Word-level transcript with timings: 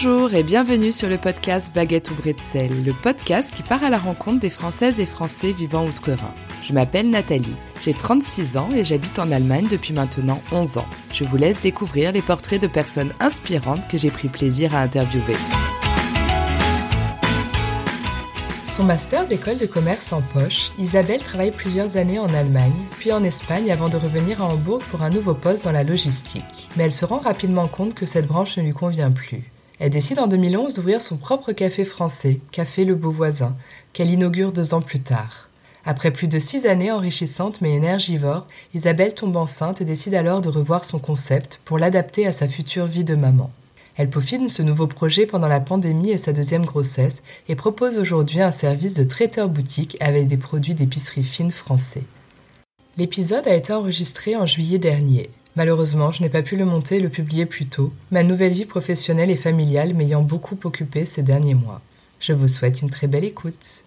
Bonjour 0.00 0.32
et 0.32 0.44
bienvenue 0.44 0.92
sur 0.92 1.08
le 1.08 1.18
podcast 1.18 1.74
Baguette 1.74 2.12
ou 2.12 2.14
Bretzel, 2.14 2.84
le 2.84 2.92
podcast 2.92 3.52
qui 3.52 3.64
part 3.64 3.82
à 3.82 3.90
la 3.90 3.98
rencontre 3.98 4.38
des 4.38 4.48
Françaises 4.48 5.00
et 5.00 5.06
Français 5.06 5.50
vivant 5.50 5.84
outre-Rhin. 5.84 6.32
Je 6.62 6.72
m'appelle 6.72 7.10
Nathalie, 7.10 7.56
j'ai 7.82 7.94
36 7.94 8.56
ans 8.58 8.70
et 8.72 8.84
j'habite 8.84 9.18
en 9.18 9.32
Allemagne 9.32 9.66
depuis 9.68 9.92
maintenant 9.92 10.40
11 10.52 10.78
ans. 10.78 10.86
Je 11.12 11.24
vous 11.24 11.36
laisse 11.36 11.62
découvrir 11.62 12.12
les 12.12 12.22
portraits 12.22 12.62
de 12.62 12.68
personnes 12.68 13.12
inspirantes 13.18 13.88
que 13.88 13.98
j'ai 13.98 14.10
pris 14.12 14.28
plaisir 14.28 14.72
à 14.72 14.82
interviewer. 14.82 15.34
Son 18.68 18.84
master 18.84 19.26
d'école 19.26 19.58
de 19.58 19.66
commerce 19.66 20.12
en 20.12 20.22
poche, 20.22 20.70
Isabelle 20.78 21.24
travaille 21.24 21.50
plusieurs 21.50 21.96
années 21.96 22.20
en 22.20 22.32
Allemagne, 22.32 22.86
puis 23.00 23.10
en 23.10 23.24
Espagne 23.24 23.72
avant 23.72 23.88
de 23.88 23.96
revenir 23.96 24.42
à 24.42 24.46
Hambourg 24.46 24.78
pour 24.78 25.02
un 25.02 25.10
nouveau 25.10 25.34
poste 25.34 25.64
dans 25.64 25.72
la 25.72 25.82
logistique. 25.82 26.68
Mais 26.76 26.84
elle 26.84 26.92
se 26.92 27.04
rend 27.04 27.18
rapidement 27.18 27.66
compte 27.66 27.94
que 27.94 28.06
cette 28.06 28.28
branche 28.28 28.58
ne 28.58 28.62
lui 28.62 28.72
convient 28.72 29.10
plus. 29.10 29.50
Elle 29.80 29.90
décide 29.90 30.18
en 30.18 30.26
2011 30.26 30.74
d'ouvrir 30.74 31.00
son 31.00 31.16
propre 31.16 31.52
café 31.52 31.84
français, 31.84 32.40
Café 32.50 32.84
Le 32.84 32.96
Beau 32.96 33.12
Voisin, 33.12 33.56
qu'elle 33.92 34.10
inaugure 34.10 34.50
deux 34.50 34.74
ans 34.74 34.80
plus 34.80 35.00
tard. 35.00 35.48
Après 35.84 36.10
plus 36.10 36.26
de 36.26 36.40
six 36.40 36.66
années 36.66 36.90
enrichissantes 36.90 37.60
mais 37.60 37.74
énergivores, 37.74 38.46
Isabelle 38.74 39.14
tombe 39.14 39.36
enceinte 39.36 39.80
et 39.80 39.84
décide 39.84 40.14
alors 40.14 40.40
de 40.40 40.48
revoir 40.48 40.84
son 40.84 40.98
concept 40.98 41.60
pour 41.64 41.78
l'adapter 41.78 42.26
à 42.26 42.32
sa 42.32 42.48
future 42.48 42.86
vie 42.86 43.04
de 43.04 43.14
maman. 43.14 43.50
Elle 43.96 44.10
peaufine 44.10 44.48
ce 44.48 44.62
nouveau 44.62 44.86
projet 44.86 45.26
pendant 45.26 45.48
la 45.48 45.60
pandémie 45.60 46.10
et 46.10 46.18
sa 46.18 46.32
deuxième 46.32 46.64
grossesse 46.64 47.22
et 47.48 47.54
propose 47.54 47.98
aujourd'hui 47.98 48.40
un 48.40 48.52
service 48.52 48.94
de 48.94 49.04
traiteur 49.04 49.48
boutique 49.48 49.96
avec 50.00 50.26
des 50.26 50.36
produits 50.36 50.74
d'épicerie 50.74 51.24
fine 51.24 51.50
français. 51.50 52.04
L'épisode 52.96 53.46
a 53.46 53.54
été 53.54 53.72
enregistré 53.72 54.34
en 54.34 54.44
juillet 54.44 54.78
dernier. 54.78 55.30
Malheureusement, 55.56 56.12
je 56.12 56.22
n'ai 56.22 56.28
pas 56.28 56.42
pu 56.42 56.56
le 56.56 56.64
monter 56.64 56.96
et 56.96 57.00
le 57.00 57.08
publier 57.08 57.46
plus 57.46 57.66
tôt, 57.66 57.92
ma 58.10 58.22
nouvelle 58.22 58.52
vie 58.52 58.64
professionnelle 58.64 59.30
et 59.30 59.36
familiale 59.36 59.94
m'ayant 59.94 60.22
beaucoup 60.22 60.58
occupée 60.64 61.04
ces 61.04 61.22
derniers 61.22 61.54
mois. 61.54 61.80
Je 62.20 62.32
vous 62.32 62.48
souhaite 62.48 62.82
une 62.82 62.90
très 62.90 63.06
belle 63.06 63.24
écoute. 63.24 63.84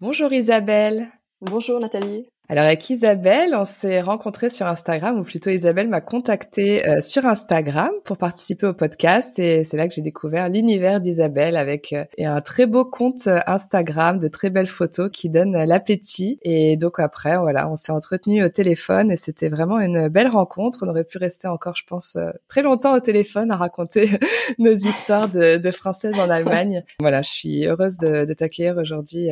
Bonjour 0.00 0.32
Isabelle. 0.32 1.06
Bonjour 1.40 1.80
Nathalie. 1.80 2.26
Alors 2.48 2.64
avec 2.64 2.88
Isabelle, 2.90 3.56
on 3.56 3.64
s'est 3.64 4.00
rencontrés 4.00 4.50
sur 4.50 4.66
Instagram, 4.66 5.18
ou 5.18 5.24
plutôt 5.24 5.50
Isabelle 5.50 5.88
m'a 5.88 6.00
contacté 6.00 6.88
euh, 6.88 7.00
sur 7.00 7.26
Instagram 7.26 7.90
pour 8.04 8.18
participer 8.18 8.68
au 8.68 8.72
podcast, 8.72 9.40
et 9.40 9.64
c'est 9.64 9.76
là 9.76 9.88
que 9.88 9.94
j'ai 9.94 10.02
découvert 10.02 10.48
l'univers 10.48 11.00
d'Isabelle 11.00 11.56
avec 11.56 11.92
euh, 11.92 12.04
un 12.20 12.40
très 12.40 12.66
beau 12.66 12.84
compte 12.84 13.26
euh, 13.26 13.40
Instagram, 13.48 14.20
de 14.20 14.28
très 14.28 14.50
belles 14.50 14.68
photos 14.68 15.10
qui 15.12 15.28
donnent 15.28 15.64
l'appétit. 15.64 16.38
Et 16.42 16.76
donc 16.76 17.00
après, 17.00 17.36
voilà, 17.36 17.68
on 17.68 17.74
s'est 17.74 17.90
entretenu 17.90 18.44
au 18.44 18.48
téléphone 18.48 19.10
et 19.10 19.16
c'était 19.16 19.48
vraiment 19.48 19.80
une 19.80 20.06
belle 20.06 20.28
rencontre. 20.28 20.80
On 20.82 20.88
aurait 20.88 21.02
pu 21.02 21.18
rester 21.18 21.48
encore, 21.48 21.74
je 21.74 21.84
pense, 21.84 22.16
très 22.46 22.62
longtemps 22.62 22.94
au 22.94 23.00
téléphone 23.00 23.50
à 23.50 23.56
raconter 23.56 24.08
nos 24.60 24.72
histoires 24.72 25.28
de, 25.28 25.56
de, 25.56 25.70
françaises 25.72 26.18
en 26.20 26.30
Allemagne. 26.30 26.84
Voilà, 27.00 27.22
je 27.22 27.30
suis 27.30 27.66
heureuse 27.66 27.98
de, 27.98 28.24
de 28.24 28.32
t'accueillir 28.32 28.76
aujourd'hui 28.78 29.28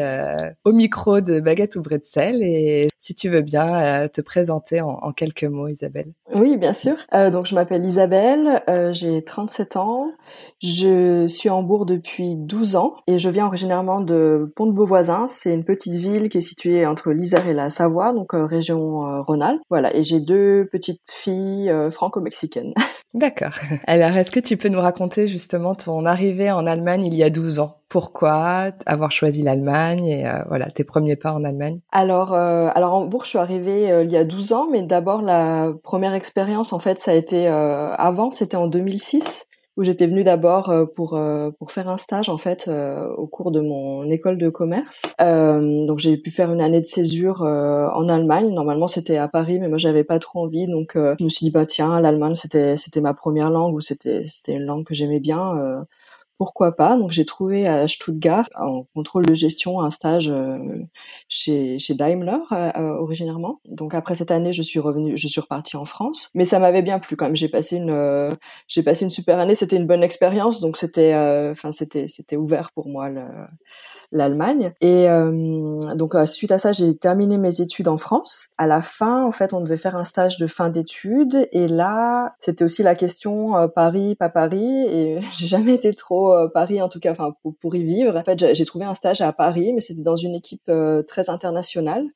au 0.64 0.72
micro 0.72 1.20
de 1.20 1.40
Baguette 1.40 1.76
ou 1.76 1.82
Bretzel 1.82 2.42
et 2.42 2.88
si 3.04 3.12
tu 3.12 3.28
veux 3.28 3.42
bien 3.42 4.04
euh, 4.04 4.08
te 4.08 4.22
présenter 4.22 4.80
en, 4.80 5.12
quelques 5.12 5.44
mots, 5.44 5.68
Isabelle. 5.68 6.14
Oui, 6.34 6.56
bien 6.56 6.72
sûr. 6.72 6.96
Euh, 7.12 7.28
donc, 7.28 7.44
je 7.44 7.54
m'appelle 7.54 7.84
Isabelle, 7.84 8.62
euh, 8.66 8.94
j'ai 8.94 9.22
37 9.22 9.76
ans, 9.76 10.10
je 10.62 11.26
suis 11.28 11.50
en 11.50 11.58
Hambourg 11.58 11.84
depuis 11.84 12.34
12 12.34 12.76
ans 12.76 12.96
et 13.06 13.18
je 13.18 13.28
viens 13.28 13.46
originairement 13.46 14.00
de 14.00 14.50
Pont-de-Beauvoisin. 14.56 15.26
C'est 15.28 15.52
une 15.52 15.64
petite 15.64 15.92
ville 15.92 16.30
qui 16.30 16.38
est 16.38 16.40
située 16.40 16.86
entre 16.86 17.12
l'Isère 17.12 17.46
et 17.46 17.52
la 17.52 17.68
Savoie, 17.68 18.14
donc 18.14 18.30
région 18.32 19.22
Rhône-Alpes. 19.22 19.60
Voilà, 19.68 19.94
et 19.94 20.02
j'ai 20.02 20.20
deux 20.20 20.66
petites 20.72 21.10
filles 21.10 21.70
franco-mexicaines. 21.90 22.72
D'accord. 23.14 23.52
Alors, 23.86 24.10
est-ce 24.16 24.32
que 24.32 24.40
tu 24.40 24.56
peux 24.56 24.68
nous 24.68 24.80
raconter 24.80 25.28
justement 25.28 25.76
ton 25.76 26.04
arrivée 26.04 26.50
en 26.50 26.66
Allemagne 26.66 27.04
il 27.04 27.14
y 27.14 27.22
a 27.22 27.30
12 27.30 27.60
ans? 27.60 27.78
Pourquoi 27.88 28.72
avoir 28.86 29.12
choisi 29.12 29.42
l'Allemagne 29.42 30.04
et 30.04 30.28
euh, 30.28 30.42
voilà 30.48 30.68
tes 30.68 30.82
premiers 30.82 31.14
pas 31.14 31.32
en 31.32 31.44
Allemagne? 31.44 31.78
Alors, 31.92 32.34
euh, 32.34 32.68
alors 32.74 32.94
en 32.94 33.06
Bourg, 33.06 33.22
je 33.22 33.30
suis 33.30 33.38
arrivée 33.38 33.90
euh, 33.92 34.02
il 34.02 34.10
y 34.10 34.16
a 34.16 34.24
12 34.24 34.52
ans, 34.52 34.66
mais 34.70 34.82
d'abord 34.82 35.22
la 35.22 35.72
première 35.84 36.14
expérience 36.14 36.72
en 36.72 36.80
fait, 36.80 36.98
ça 36.98 37.12
a 37.12 37.14
été 37.14 37.46
avant, 37.46 38.32
c'était 38.32 38.56
en 38.56 38.66
2006 38.66 39.46
où 39.76 39.82
j'étais 39.82 40.06
venue 40.06 40.24
d'abord 40.24 40.70
euh, 40.70 40.84
pour 40.86 41.14
euh, 41.14 41.50
pour 41.50 41.72
faire 41.72 41.88
un 41.88 41.96
stage 41.96 42.28
en 42.28 42.38
fait 42.38 42.66
euh, 42.68 43.08
au 43.16 43.26
cours 43.26 43.50
de 43.50 43.60
mon 43.60 44.08
école 44.10 44.38
de 44.38 44.48
commerce. 44.48 45.02
donc 45.18 45.98
j'ai 45.98 46.16
pu 46.16 46.30
faire 46.30 46.52
une 46.52 46.60
année 46.60 46.80
de 46.80 46.86
césure 46.86 47.42
en 47.42 48.08
Allemagne. 48.08 48.52
Normalement 48.52 48.88
c'était 48.88 49.16
à 49.16 49.28
Paris, 49.28 49.58
mais 49.58 49.68
moi 49.68 49.78
j'avais 49.78 50.04
pas 50.04 50.18
trop 50.18 50.40
envie, 50.44 50.66
donc 50.66 50.92
je 50.94 51.24
me 51.24 51.28
suis 51.28 51.46
dit 51.46 51.50
bah 51.50 51.66
tiens 51.66 52.00
l'Allemagne 52.00 52.34
c'était 52.34 52.76
c'était 52.76 53.00
ma 53.00 53.14
première 53.14 53.50
langue 53.50 53.74
ou 53.74 53.80
c'était 53.80 54.24
c'était 54.24 54.52
une 54.52 54.64
langue 54.64 54.84
que 54.84 54.94
j'aimais 54.94 55.20
bien 55.20 55.84
pourquoi 56.38 56.74
pas 56.76 56.96
Donc 56.96 57.10
j'ai 57.12 57.24
trouvé 57.24 57.66
à 57.66 57.86
Stuttgart 57.86 58.48
en 58.56 58.84
contrôle 58.94 59.24
de 59.24 59.34
gestion 59.34 59.80
un 59.80 59.90
stage 59.90 60.28
euh, 60.28 60.58
chez, 61.28 61.78
chez 61.78 61.94
Daimler 61.94 62.38
euh, 62.52 62.70
euh, 62.76 62.96
originairement. 62.98 63.60
Donc 63.66 63.94
après 63.94 64.14
cette 64.14 64.30
année, 64.30 64.52
je 64.52 64.62
suis 64.62 64.80
revenue, 64.80 65.16
je 65.16 65.28
suis 65.28 65.40
repartie 65.40 65.76
en 65.76 65.84
France, 65.84 66.30
mais 66.34 66.44
ça 66.44 66.58
m'avait 66.58 66.82
bien 66.82 66.98
plu 66.98 67.16
quand 67.16 67.26
même. 67.26 67.36
J'ai 67.36 67.48
passé 67.48 67.76
une 67.76 68.30
j'ai 68.68 68.82
passé 68.82 69.04
une 69.04 69.10
super 69.10 69.38
année, 69.38 69.54
c'était 69.54 69.76
une 69.76 69.86
bonne 69.86 70.02
expérience, 70.02 70.60
donc 70.60 70.76
c'était 70.76 71.14
enfin 71.52 71.72
c'était 71.72 72.08
c'était 72.08 72.36
ouvert 72.36 72.72
pour 72.72 72.88
moi 72.88 73.08
le 73.08 73.22
l'Allemagne. 74.14 74.72
Et 74.80 75.10
euh, 75.10 75.94
donc 75.94 76.14
euh, 76.14 76.24
suite 76.24 76.52
à 76.52 76.58
ça, 76.58 76.72
j'ai 76.72 76.96
terminé 76.96 77.36
mes 77.36 77.60
études 77.60 77.88
en 77.88 77.98
France. 77.98 78.48
À 78.56 78.66
la 78.66 78.80
fin, 78.80 79.24
en 79.24 79.32
fait, 79.32 79.52
on 79.52 79.60
devait 79.60 79.76
faire 79.76 79.96
un 79.96 80.04
stage 80.04 80.38
de 80.38 80.46
fin 80.46 80.70
d'études. 80.70 81.48
Et 81.52 81.68
là, 81.68 82.34
c'était 82.38 82.64
aussi 82.64 82.82
la 82.82 82.94
question 82.94 83.56
euh, 83.56 83.68
Paris, 83.68 84.14
pas 84.14 84.30
Paris. 84.30 84.86
Et 84.88 85.20
j'ai 85.32 85.46
jamais 85.46 85.74
été 85.74 85.92
trop 85.92 86.32
Paris, 86.54 86.80
en 86.80 86.88
tout 86.88 87.00
cas, 87.00 87.12
enfin 87.12 87.34
pour, 87.42 87.54
pour, 87.56 87.74
y 87.74 87.84
vivre. 87.84 88.16
En 88.16 88.22
fait, 88.22 88.54
j'ai 88.54 88.64
trouvé 88.64 88.84
un 88.84 88.94
stage 88.94 89.20
à 89.20 89.32
Paris, 89.32 89.72
mais 89.74 89.80
c'était 89.80 90.02
dans 90.02 90.16
une 90.16 90.34
équipe 90.34 90.70
très 91.08 91.28
internationale. 91.28 92.06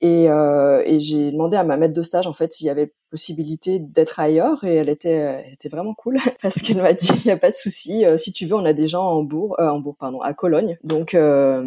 Et, 0.00 0.28
euh, 0.28 0.82
et 0.84 1.00
j'ai 1.00 1.30
demandé 1.30 1.56
à 1.56 1.64
ma 1.64 1.76
maître 1.76 1.94
de 1.94 2.02
stage 2.02 2.26
en 2.26 2.32
fait 2.32 2.52
s'il 2.52 2.66
y 2.66 2.70
avait 2.70 2.92
possibilité 3.14 3.78
d'être 3.78 4.18
ailleurs 4.18 4.64
et 4.64 4.74
elle 4.74 4.88
était, 4.88 5.08
elle 5.08 5.52
était 5.52 5.68
vraiment 5.68 5.94
cool 5.94 6.18
parce 6.42 6.56
qu'elle 6.56 6.82
m'a 6.82 6.94
dit 6.94 7.08
il 7.24 7.26
n'y 7.26 7.30
a 7.30 7.36
pas 7.36 7.52
de 7.52 7.54
souci 7.54 8.04
euh, 8.04 8.18
si 8.18 8.32
tu 8.32 8.44
veux 8.44 8.56
on 8.56 8.64
a 8.64 8.72
des 8.72 8.88
gens 8.88 9.04
en 9.04 9.22
Bourg, 9.22 9.54
euh, 9.60 9.68
en 9.68 9.78
Bourg 9.78 9.94
pardon 9.96 10.20
à 10.20 10.34
Cologne. 10.34 10.78
Donc 10.82 11.14
euh, 11.14 11.62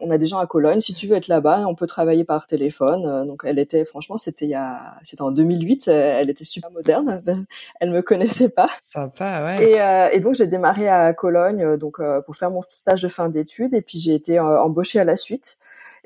on 0.00 0.10
a 0.12 0.18
des 0.18 0.28
gens 0.28 0.38
à 0.38 0.46
Cologne. 0.46 0.80
Si 0.80 0.94
tu 0.94 1.08
veux 1.08 1.16
être 1.16 1.26
là-bas 1.26 1.66
on 1.66 1.74
peut 1.74 1.88
travailler 1.88 2.22
par 2.22 2.46
téléphone. 2.46 3.06
Euh, 3.06 3.24
donc 3.24 3.42
elle 3.44 3.58
était 3.58 3.84
franchement 3.84 4.16
c'était 4.16 4.44
il 4.44 4.52
y 4.52 4.54
a 4.54 4.94
c'était 5.02 5.22
en 5.22 5.32
2008 5.32 5.88
elle 5.88 6.30
était 6.30 6.44
super 6.44 6.70
moderne. 6.70 7.24
Elle 7.80 7.90
me 7.90 8.00
connaissait 8.00 8.48
pas. 8.48 8.68
Sympa 8.80 9.44
ouais. 9.44 10.12
Et, 10.12 10.16
et 10.16 10.20
donc 10.20 10.36
j'ai 10.36 10.46
démarré 10.46 10.88
à 10.88 11.12
Cologne 11.12 11.76
donc 11.76 12.00
pour 12.24 12.36
faire 12.36 12.52
mon 12.52 12.62
stage 12.68 13.02
de 13.02 13.08
fin 13.08 13.28
d'études. 13.28 13.74
Et 13.74 13.82
puis 13.82 13.98
j'ai 13.98 14.14
été 14.14 14.38
embauchée 14.38 15.00
à 15.00 15.04
la 15.04 15.16
suite 15.16 15.58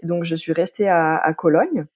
donc 0.02 0.24
je 0.24 0.36
suis 0.36 0.52
restée 0.52 0.88
à, 0.88 1.16
à 1.16 1.34
Cologne. 1.34 1.86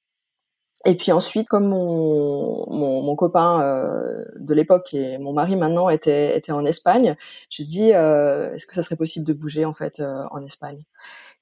Et 0.85 0.97
puis 0.97 1.13
ensuite, 1.13 1.49
comme 1.49 1.69
mon, 1.69 2.67
mon, 2.69 3.03
mon 3.03 3.15
copain 3.15 3.63
euh, 3.63 4.25
de 4.37 4.53
l'époque 4.53 4.93
et 4.95 5.17
mon 5.19 5.33
mari 5.33 5.55
maintenant 5.55 5.89
étaient, 5.89 6.37
étaient 6.37 6.51
en 6.51 6.65
Espagne, 6.65 7.17
j'ai 7.51 7.65
dit 7.65 7.93
euh, 7.93 8.53
est-ce 8.55 8.67
que 8.67 8.75
ça 8.75 8.83
serait 8.83 8.97
possible 8.97 9.25
de 9.25 9.33
bouger 9.33 9.65
en 9.65 9.73
fait 9.73 10.01
euh, 10.01 10.25
en 10.33 10.45
Espagne? 10.45 10.83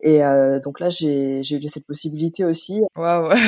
Et 0.03 0.25
euh, 0.25 0.61
donc 0.61 0.81
là, 0.81 0.91
j'ai 0.91 1.41
eu 1.43 1.69
cette 1.69 1.87
possibilité 1.87 2.45
aussi. 2.45 2.83
Waouh 2.97 3.31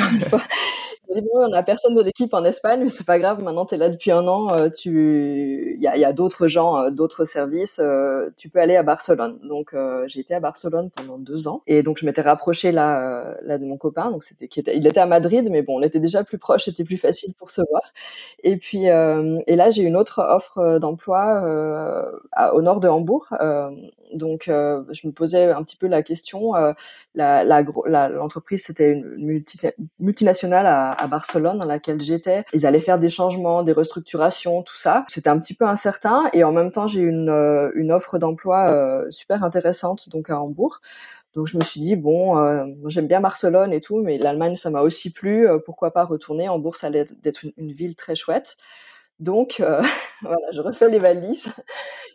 on 1.33 1.53
a 1.53 1.63
personne 1.63 1.95
de 1.95 2.01
l'équipe 2.01 2.33
en 2.33 2.43
Espagne, 2.43 2.81
mais 2.83 2.89
c'est 2.89 3.05
pas 3.05 3.19
grave. 3.19 3.41
Maintenant, 3.41 3.65
tu 3.65 3.75
es 3.75 3.77
là 3.77 3.89
depuis 3.89 4.11
un 4.11 4.27
an. 4.27 4.53
Euh, 4.53 4.69
il 4.85 5.81
y 5.81 5.87
a, 5.87 5.97
y 5.97 6.05
a 6.05 6.13
d'autres 6.13 6.47
gens, 6.47 6.77
euh, 6.77 6.89
d'autres 6.91 7.25
services. 7.25 7.79
Euh, 7.79 8.29
tu 8.37 8.49
peux 8.49 8.59
aller 8.59 8.75
à 8.75 8.83
Barcelone. 8.83 9.39
Donc, 9.43 9.75
j'ai 10.07 10.19
été 10.19 10.33
à 10.33 10.39
Barcelone 10.39 10.89
pendant 10.95 11.17
deux 11.17 11.47
ans, 11.47 11.61
et 11.67 11.83
donc 11.83 11.97
je 11.97 12.05
m'étais 12.05 12.21
rapprochée 12.21 12.71
là, 12.71 13.35
de 13.47 13.65
mon 13.65 13.77
copain. 13.77 14.11
Donc, 14.11 14.23
il 14.39 14.87
était 14.87 14.99
à 14.99 15.05
Madrid, 15.05 15.47
mais 15.51 15.61
bon, 15.61 15.79
on 15.79 15.81
était 15.83 15.99
déjà 15.99 16.23
plus 16.23 16.37
proche. 16.37 16.65
C'était 16.65 16.83
plus 16.83 16.97
facile 16.97 17.33
pour 17.33 17.51
se 17.51 17.61
voir. 17.69 17.81
Et 18.43 18.57
puis, 18.57 18.85
et 18.85 19.55
là, 19.55 19.71
j'ai 19.71 19.83
une 19.83 19.95
autre 19.95 20.19
offre 20.19 20.79
d'emploi 20.79 21.43
au 22.53 22.61
nord 22.61 22.79
de 22.79 22.87
Hambourg. 22.87 23.27
donc, 24.13 24.43
je 24.47 25.07
me 25.07 25.11
posais 25.11 25.51
un 25.51 25.63
petit 25.63 25.77
peu 25.77 25.87
la 25.87 26.03
question. 26.03 26.53
la, 27.15 27.43
la, 27.43 28.09
l'entreprise, 28.09 28.63
c'était 28.65 28.91
une 28.91 29.43
multinationale 29.99 30.65
à 30.67 31.02
Barcelone 31.07 31.57
dans 31.57 31.65
laquelle 31.65 32.01
j'étais. 32.01 32.45
Ils 32.53 32.65
allaient 32.65 32.81
faire 32.81 32.99
des 32.99 33.09
changements, 33.09 33.63
des 33.63 33.71
restructurations, 33.71 34.63
tout 34.63 34.77
ça. 34.77 35.05
C'était 35.09 35.29
un 35.29 35.39
petit 35.39 35.53
peu 35.53 35.65
incertain 35.65 36.29
et 36.33 36.43
en 36.43 36.51
même 36.51 36.71
temps 36.71 36.87
j'ai 36.87 37.01
une, 37.01 37.29
euh, 37.29 37.71
une 37.75 37.91
offre 37.91 38.17
d'emploi 38.17 38.69
euh, 38.69 39.09
super 39.11 39.43
intéressante 39.43 40.09
donc 40.09 40.29
à 40.29 40.39
Hambourg. 40.39 40.81
Donc 41.35 41.47
je 41.47 41.57
me 41.57 41.63
suis 41.63 41.79
dit 41.79 41.95
bon, 41.95 42.37
euh, 42.37 42.65
j'aime 42.87 43.07
bien 43.07 43.21
Barcelone 43.21 43.73
et 43.73 43.81
tout, 43.81 44.01
mais 44.01 44.17
l'Allemagne 44.17 44.55
ça 44.55 44.69
m'a 44.69 44.81
aussi 44.81 45.11
plu. 45.11 45.47
pourquoi 45.65 45.91
pas 45.91 46.03
retourner? 46.05 46.49
Hambourg 46.49 46.75
Ça 46.75 46.87
allait 46.87 47.05
être 47.25 47.45
une 47.57 47.71
ville 47.71 47.95
très 47.95 48.15
chouette. 48.15 48.57
Donc, 49.23 49.61
voilà, 50.21 50.47
je 50.53 50.61
refais 50.61 50.89
les 50.89 50.99
valises 50.99 51.51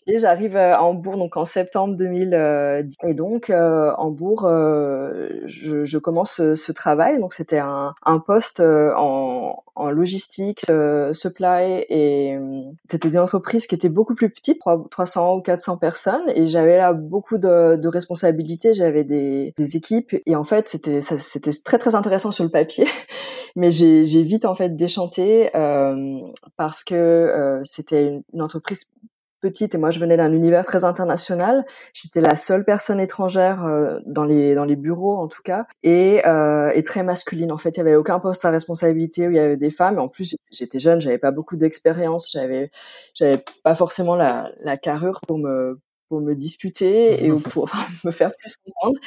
et 0.09 0.19
j'arrive 0.19 0.57
à 0.57 0.83
Hambourg 0.83 1.19
donc 1.19 1.37
en 1.37 1.45
septembre 1.45 1.95
2010. 1.95 2.97
Et 3.07 3.15
donc 3.15 3.51
euh, 3.51 3.93
Hambourg, 3.99 4.45
euh, 4.47 5.29
je, 5.45 5.85
je, 5.85 5.99
commence 5.99 6.33
ce, 6.33 6.55
ce 6.55 6.73
travail. 6.73 7.21
Donc 7.21 7.35
c'était 7.35 7.59
un, 7.59 7.95
un 8.05 8.19
poste 8.19 8.61
euh, 8.61 8.93
en, 8.97 9.63
en 9.75 9.91
logistique, 9.91 10.65
euh, 10.71 11.13
supply 11.13 11.85
et 11.91 12.37
euh, 12.37 12.63
c'était 12.91 13.09
une 13.09 13.19
entreprise 13.19 13.67
qui 13.67 13.75
était 13.75 13.91
beaucoup 13.91 14.15
plus 14.15 14.31
petite, 14.31 14.61
300 14.91 15.37
ou 15.37 15.41
400 15.43 15.77
personnes. 15.77 16.25
Et 16.35 16.49
j'avais 16.49 16.79
là 16.79 16.95
beaucoup 16.95 17.37
de, 17.37 17.77
de 17.77 17.89
responsabilités. 17.89 18.73
J'avais 18.73 19.05
des, 19.05 19.53
des, 19.59 19.77
équipes 19.77 20.17
et 20.25 20.35
en 20.35 20.45
fait 20.45 20.71
c'était 20.71 21.03
c'était 21.03 21.53
très 21.63 21.79
très 21.79 21.95
intéressant 21.95 22.33
sur 22.33 22.45
le 22.45 22.51
papier. 22.51 22.87
Mais 23.57 23.71
j'ai 23.71 24.23
vite 24.23 24.45
en 24.45 24.55
fait 24.55 24.77
déchanté 24.77 25.55
euh, 25.57 26.21
parce 26.57 26.85
que 26.85 27.61
c'était 27.65 28.07
une, 28.07 28.23
une 28.33 28.43
entreprise 28.43 28.85
petite 29.41 29.75
et 29.75 29.79
moi 29.79 29.91
je 29.91 29.99
venais 29.99 30.17
d'un 30.17 30.33
univers 30.33 30.65
très 30.65 30.85
international. 30.85 31.65
J'étais 31.93 32.21
la 32.21 32.37
seule 32.37 32.65
personne 32.65 33.01
étrangère 33.01 33.65
euh, 33.65 34.01
dans 34.07 34.25
les 34.25 34.55
dans 34.55 34.65
les 34.65 34.77
bureaux 34.77 35.17
en 35.17 35.29
tout 35.29 35.43
cas 35.43 35.67
et, 35.83 36.27
euh, 36.27 36.71
et 36.75 36.85
très 36.85 37.03
masculine. 37.03 37.53
En 37.53 37.59
fait, 37.59 37.71
il 37.71 37.79
y 37.79 37.81
avait 37.81 37.97
aucun 37.97 38.19
poste 38.21 38.45
à 38.45 38.51
responsabilité 38.51 39.27
où 39.27 39.31
il 39.31 39.37
y 39.37 39.41
avait 39.41 39.57
des 39.57 39.71
femmes. 39.71 39.97
Et 39.97 40.01
en 40.01 40.09
plus, 40.09 40.35
j'étais 40.53 40.79
jeune, 40.79 41.01
j'avais 41.01 41.19
pas 41.19 41.31
beaucoup 41.31 41.57
d'expérience, 41.57 42.31
j'avais 42.33 42.71
j'avais 43.15 43.43
pas 43.63 43.75
forcément 43.75 44.17
la, 44.17 44.51
la 44.61 44.77
carrure 44.77 45.21
pour 45.27 45.39
me 45.39 45.81
pour 46.09 46.21
me 46.21 46.35
disputer 46.35 47.25
et 47.25 47.33
pour 47.53 47.71
me 48.05 48.11
faire 48.11 48.31
plus 48.39 48.57
comprendre. 48.57 48.99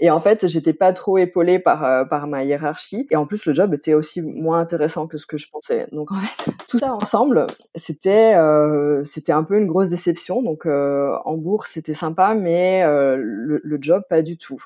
Et 0.00 0.10
en 0.10 0.20
fait, 0.20 0.46
j'étais 0.46 0.72
pas 0.72 0.92
trop 0.92 1.18
épaulée 1.18 1.58
par 1.58 1.84
euh, 1.84 2.04
par 2.04 2.26
ma 2.26 2.44
hiérarchie. 2.44 3.06
Et 3.10 3.16
en 3.16 3.26
plus, 3.26 3.46
le 3.46 3.54
job 3.54 3.74
était 3.74 3.94
aussi 3.94 4.20
moins 4.22 4.60
intéressant 4.60 5.06
que 5.06 5.18
ce 5.18 5.26
que 5.26 5.36
je 5.36 5.48
pensais. 5.50 5.86
Donc 5.92 6.12
en 6.12 6.16
fait, 6.16 6.52
tout 6.68 6.78
ça 6.78 6.94
ensemble, 6.94 7.46
c'était 7.74 8.34
euh, 8.36 9.02
c'était 9.04 9.32
un 9.32 9.44
peu 9.44 9.58
une 9.58 9.66
grosse 9.66 9.88
déception. 9.88 10.42
Donc 10.42 10.66
euh, 10.66 11.16
Hambourg, 11.24 11.66
c'était 11.66 11.94
sympa, 11.94 12.34
mais 12.34 12.82
euh, 12.84 13.16
le, 13.18 13.60
le, 13.62 13.78
job 13.80 14.02
pas 14.08 14.22
du 14.22 14.36
tout. 14.36 14.62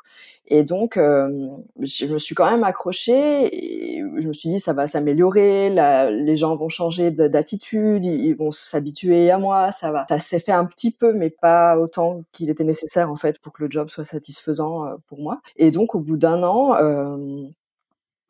Et 0.49 0.65
donc, 0.65 0.97
je 0.97 2.07
me 2.07 2.19
suis 2.19 2.35
quand 2.35 2.51
même 2.51 2.65
accrochée 2.65 3.49
et 3.97 4.03
je 4.19 4.29
me 4.29 4.33
suis 4.33 4.51
dit, 4.51 4.61
ça 4.61 4.73
va 4.73 4.87
s'améliorer, 4.87 5.71
les 5.71 6.37
gens 6.37 6.57
vont 6.57 6.69
changer 6.69 7.11
d'attitude, 7.11 8.05
ils 8.05 8.35
vont 8.35 8.51
s'habituer 8.51 9.31
à 9.31 9.39
moi, 9.39 9.73
ça 9.73 9.93
va. 9.93 10.05
Ça 10.09 10.19
s'est 10.19 10.41
fait 10.41 10.53
un 10.53 10.67
petit 10.67 10.91
peu, 10.91 11.15
mais 11.15 11.31
pas 11.31 11.79
autant 11.83 12.23
qu'il 12.33 12.51
était 12.51 12.65
nécessaire, 12.65 13.11
en 13.11 13.17
fait, 13.17 13.39
pour 13.39 13.53
que 13.53 13.63
le 13.63 13.71
job 13.71 13.89
soit 13.89 14.05
satisfaisant 14.05 14.87
euh, 14.87 14.97
pour 15.09 15.21
moi. 15.21 15.41
Et 15.57 15.71
donc, 15.71 15.95
au 15.95 16.01
bout 16.01 16.17
d'un 16.17 16.43
an, 16.43 16.75
euh, 16.77 17.49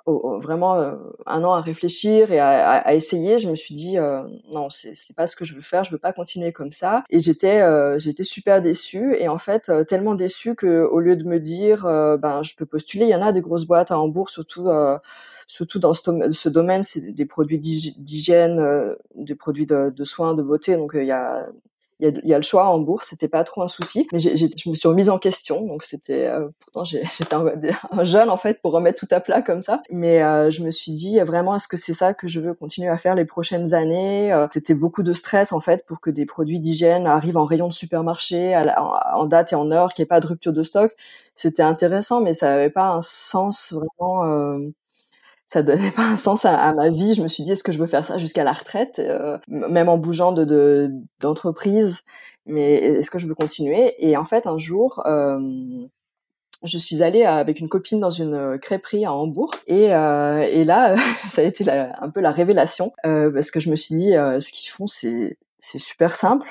vraiment 0.06 0.74
euh, 0.76 0.96
un 1.26 1.44
an 1.44 1.52
à 1.52 1.60
réfléchir 1.60 2.32
et 2.32 2.40
à, 2.40 2.92
essayer, 2.94 3.38
je 3.38 3.48
me 3.48 3.54
suis 3.54 3.74
dit 3.74 3.98
non, 4.50 4.68
c'est 4.68 5.14
pas 5.14 5.28
ce 5.28 5.36
que 5.36 5.44
je 5.44 5.54
veux 5.54 5.60
faire, 5.60 5.84
je 5.84 5.92
veux 5.92 5.98
pas 5.98 6.12
continuer 6.12 6.52
comme 6.52 6.72
ça. 6.72 7.04
Et 7.08 7.20
j'étais 7.20 7.62
j'étais 8.00 8.24
super 8.24 8.60
déçue 8.62 9.14
et 9.16 9.28
en 9.28 9.38
fait 9.38 9.70
tellement 9.86 10.16
déçue 10.16 10.56
que 10.56 10.82
au 10.82 10.98
lieu 10.98 11.14
de 11.14 11.22
me 11.22 11.38
dire 11.38 11.84
ben 12.18 12.42
je 12.42 12.56
peux 12.56 12.66
postuler, 12.66 13.04
il 13.04 13.10
y 13.10 13.14
en 13.14 13.22
a 13.22 13.30
des 13.30 13.42
grosses 13.42 13.64
boîtes 13.64 13.92
à 13.92 14.00
Hambourg 14.00 14.28
surtout 14.28 14.68
surtout 15.46 15.78
dans 15.78 15.94
ce 15.94 16.48
domaine, 16.48 16.82
c'est 16.82 17.00
des 17.00 17.26
produits 17.26 17.60
d'hygiène, 17.60 18.96
des 19.14 19.36
produits 19.36 19.66
de, 19.66 19.90
de, 19.90 20.04
soins, 20.04 20.34
de 20.34 20.42
beauté. 20.42 20.76
Donc 20.76 20.92
il 20.94 21.06
y 21.06 21.12
a 21.12 21.46
il 22.02 22.20
y, 22.24 22.34
a, 22.34 22.36
le 22.36 22.42
choix 22.42 22.66
en 22.66 22.80
bourse, 22.80 23.08
c'était 23.10 23.28
pas 23.28 23.44
trop 23.44 23.62
un 23.62 23.68
souci. 23.68 24.08
Mais 24.12 24.18
je 24.18 24.68
me 24.68 24.74
suis 24.74 24.88
remise 24.88 25.08
en 25.08 25.18
question, 25.18 25.64
donc 25.64 25.84
c'était 25.84 26.26
euh, 26.26 26.48
pourtant 26.58 26.84
j'étais 26.84 27.34
un, 27.34 28.04
jeune 28.04 28.28
en 28.28 28.36
fait 28.36 28.60
pour 28.60 28.72
remettre 28.72 29.06
tout 29.06 29.14
à 29.14 29.20
plat 29.20 29.40
comme 29.40 29.62
ça. 29.62 29.82
Mais 29.90 30.22
euh, 30.22 30.50
je 30.50 30.62
me 30.62 30.70
suis 30.70 30.92
dit 30.92 31.20
vraiment 31.20 31.54
est-ce 31.54 31.68
que 31.68 31.76
c'est 31.76 31.94
ça 31.94 32.12
que 32.12 32.26
je 32.26 32.40
veux 32.40 32.54
continuer 32.54 32.88
à 32.88 32.98
faire 32.98 33.14
les 33.14 33.24
prochaines 33.24 33.72
années 33.74 34.32
euh, 34.32 34.48
C'était 34.52 34.74
beaucoup 34.74 35.04
de 35.04 35.12
stress 35.12 35.52
en 35.52 35.60
fait 35.60 35.86
pour 35.86 36.00
que 36.00 36.10
des 36.10 36.26
produits 36.26 36.58
d'hygiène 36.58 37.06
arrivent 37.06 37.36
en 37.36 37.44
rayon 37.44 37.68
de 37.68 37.72
supermarché 37.72 38.60
en, 38.76 39.26
date 39.26 39.52
et 39.52 39.56
en 39.56 39.70
heure, 39.70 39.94
qu'il 39.94 40.02
n'y 40.02 40.06
ait 40.06 40.08
pas 40.08 40.20
de 40.20 40.26
rupture 40.26 40.52
de 40.52 40.62
stock. 40.62 40.92
C'était 41.34 41.62
intéressant, 41.62 42.20
mais 42.20 42.34
ça 42.34 42.50
n'avait 42.50 42.70
pas 42.70 42.90
un 42.90 43.02
sens 43.02 43.72
vraiment 43.72 44.58
ça 45.52 45.62
donnait 45.62 45.90
pas 45.90 46.04
un 46.04 46.16
sens 46.16 46.46
à, 46.46 46.72
ma 46.72 46.88
vie. 46.88 47.12
Je 47.12 47.22
me 47.22 47.28
suis 47.28 47.44
dit, 47.44 47.52
est-ce 47.52 47.62
que 47.62 47.72
je 47.72 47.78
veux 47.78 47.86
faire 47.86 48.06
ça 48.06 48.16
jusqu'à 48.16 48.42
la 48.42 48.54
retraite, 48.54 48.98
euh, 48.98 49.36
même 49.48 49.90
en 49.90 49.98
bougeant 49.98 50.32
de 50.32 50.90
d'entreprise, 51.20 52.04
mais 52.46 52.76
est-ce 52.76 53.10
que 53.10 53.18
je 53.18 53.26
veux 53.26 53.34
continuer? 53.34 53.94
Et 53.98 54.16
en 54.16 54.24
fait, 54.24 54.46
un 54.46 54.56
jour, 54.56 55.02
euh, 55.04 55.38
je 56.62 56.78
suis 56.78 57.02
allée 57.02 57.24
avec 57.24 57.60
une 57.60 57.68
copine 57.68 58.00
dans 58.00 58.10
une 58.10 58.58
crêperie 58.60 59.04
à 59.04 59.12
Hambourg, 59.12 59.50
et, 59.66 59.94
euh, 59.94 60.40
et 60.40 60.64
là, 60.64 60.96
ça 61.28 61.42
a 61.42 61.44
été 61.44 61.70
un 61.70 62.08
peu 62.08 62.20
la 62.20 62.30
révélation, 62.30 62.92
parce 63.02 63.50
que 63.50 63.60
je 63.60 63.68
me 63.68 63.76
suis 63.76 63.94
dit, 63.96 64.12
ce 64.12 64.52
qu'ils 64.52 64.70
font, 64.70 64.86
c'est 64.86 65.36
super 65.60 66.16
simple 66.16 66.48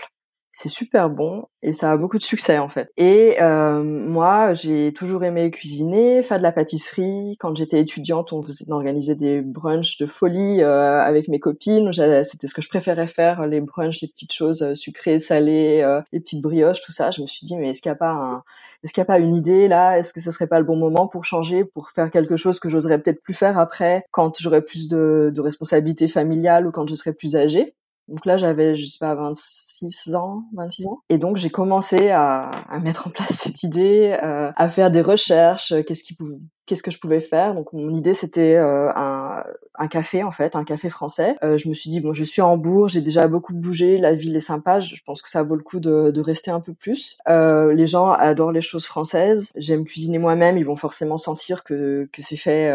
c'est 0.54 0.70
super 0.70 1.10
bon 1.10 1.46
et 1.64 1.74
ça 1.74 1.92
a 1.92 1.98
beaucoup 1.98 2.18
de 2.18 2.24
succès 2.24 2.58
en 2.58 2.70
fait. 2.70 2.92
Et 2.98 3.38
euh, 3.42 3.84
moi, 3.84 4.54
j'ai 4.54 4.94
toujours 4.94 5.24
aimé 5.24 5.50
cuisiner, 5.52 6.24
faire 6.24 6.38
de 6.38 6.44
la 6.44 6.52
pâtisserie. 6.52 7.38
Quand 7.40 7.56
j'étais 7.56 7.80
étudiante, 7.80 8.34
on 8.34 8.42
organiser 8.70 9.16
des 9.16 9.42
brunchs 9.42 9.98
de 9.98 10.06
folie 10.06 10.62
euh, 10.62 11.00
avec 11.02 11.28
mes 11.28 11.40
copines. 11.40 11.92
C'était 12.24 12.48
ce 12.48 12.54
que 12.54 12.62
je 12.62 12.70
préférais 12.70 13.08
faire, 13.08 13.48
les 13.48 13.62
brunchs, 13.62 14.02
les 14.02 14.08
petites 14.08 14.34
choses 14.34 14.62
euh, 14.62 14.76
sucrées, 14.76 15.20
salées, 15.20 15.82
euh, 15.84 16.02
les 16.12 16.20
petites 16.20 16.42
brioches, 16.42 16.82
tout 16.82 16.92
ça. 16.92 17.12
Je 17.12 17.22
me 17.22 17.28
suis 17.28 17.46
dit, 17.46 17.58
mais 17.58 17.70
est-ce 17.70 17.82
qu'il 17.82 17.90
n'y 17.90 17.96
a 17.96 17.98
pas 17.98 18.12
un, 18.12 18.44
est-ce 18.84 18.94
qu'il 18.94 19.02
n'y 19.02 19.06
a 19.06 19.14
pas 19.14 19.20
une 19.20 19.36
idée 19.36 19.68
là? 19.68 19.98
Est-ce 19.98 20.14
que 20.14 20.22
ce 20.22 20.32
serait 20.32 20.48
pas 20.48 20.60
le 20.60 20.66
bon 20.66 20.76
moment 20.76 21.08
pour 21.08 21.26
changer, 21.26 21.64
pour 21.66 21.92
faire 21.92 22.12
quelque 22.12 22.36
chose 22.38 22.60
que 22.60 22.70
j'oserais 22.70 23.00
peut-être 23.02 23.22
plus 23.22 23.34
faire 23.34 23.58
après, 23.58 24.06
quand 24.12 24.40
j'aurais 24.40 24.62
plus 24.62 24.88
de, 24.88 25.32
de 25.34 25.42
responsabilités 25.42 26.08
familiales 26.08 26.68
ou 26.68 26.72
quand 26.72 26.88
je 26.90 26.96
serais 26.96 27.14
plus 27.14 27.36
âgée? 27.36 27.76
Donc 28.12 28.26
là, 28.26 28.36
j'avais, 28.36 28.76
je 28.76 28.86
sais 28.86 28.98
pas, 29.00 29.16
26 29.16 30.16
ans, 30.16 30.44
26 30.54 30.86
ans. 30.88 31.00
Et 31.10 31.18
donc, 31.18 31.38
j'ai 31.38 31.50
commencé 31.50 32.10
à, 32.10 32.52
à, 32.70 32.80
mettre 32.80 33.08
en 33.08 33.10
place 33.10 33.32
cette 33.32 33.64
idée, 33.64 34.20
euh, 34.22 34.52
à 34.58 34.70
faire 34.70 34.92
des 34.92 35.02
recherches, 35.02 35.74
qu'est-ce 35.88 36.04
qui 36.04 36.14
pouvait, 36.14 36.36
qu'est-ce 36.72 36.84
que 36.84 36.92
je 36.92 37.00
pouvais 37.00 37.20
faire. 37.20 37.54
Donc 37.54 37.74
mon 37.74 37.94
idée 37.94 38.14
c'était 38.14 38.56
euh, 38.56 38.90
un, 38.96 39.44
un, 39.76 39.88
café 39.90 40.24
en 40.24 40.32
fait, 40.32 40.56
un 40.56 40.64
café 40.64 40.90
français. 40.90 41.36
Euh, 41.44 41.58
je 41.58 41.68
me 41.68 41.74
suis 41.74 41.90
dit 41.90 42.00
bon, 42.00 42.14
je 42.14 42.24
suis 42.24 42.42
en 42.42 42.54
Hambourg, 42.54 42.88
j'ai 42.88 43.02
déjà 43.02 43.28
beaucoup 43.28 43.54
bougé, 43.54 43.98
la 43.98 44.16
ville 44.16 44.38
est 44.38 44.40
sympa, 44.40 44.80
je 44.80 44.96
pense 45.06 45.22
que 45.22 45.30
ça 45.30 45.44
vaut 45.44 45.58
le 45.58 45.64
coup 45.64 45.82
de, 45.82 46.12
de 46.12 46.22
rester 46.22 46.50
un 46.50 46.62
peu 46.62 46.72
plus. 46.72 47.18
Euh, 47.28 47.74
les 47.74 47.88
gens 47.88 48.12
adorent 48.12 48.54
les 48.54 48.62
choses 48.62 48.86
françaises, 48.86 49.52
j'aime 49.58 49.84
cuisiner 49.84 50.18
moi-même, 50.18 50.58
ils 50.58 50.66
vont 50.66 50.78
forcément 50.78 51.18
sentir 51.18 51.66
que, 51.66 52.08
que 52.14 52.22
c'est 52.22 52.38
fait 52.38 52.72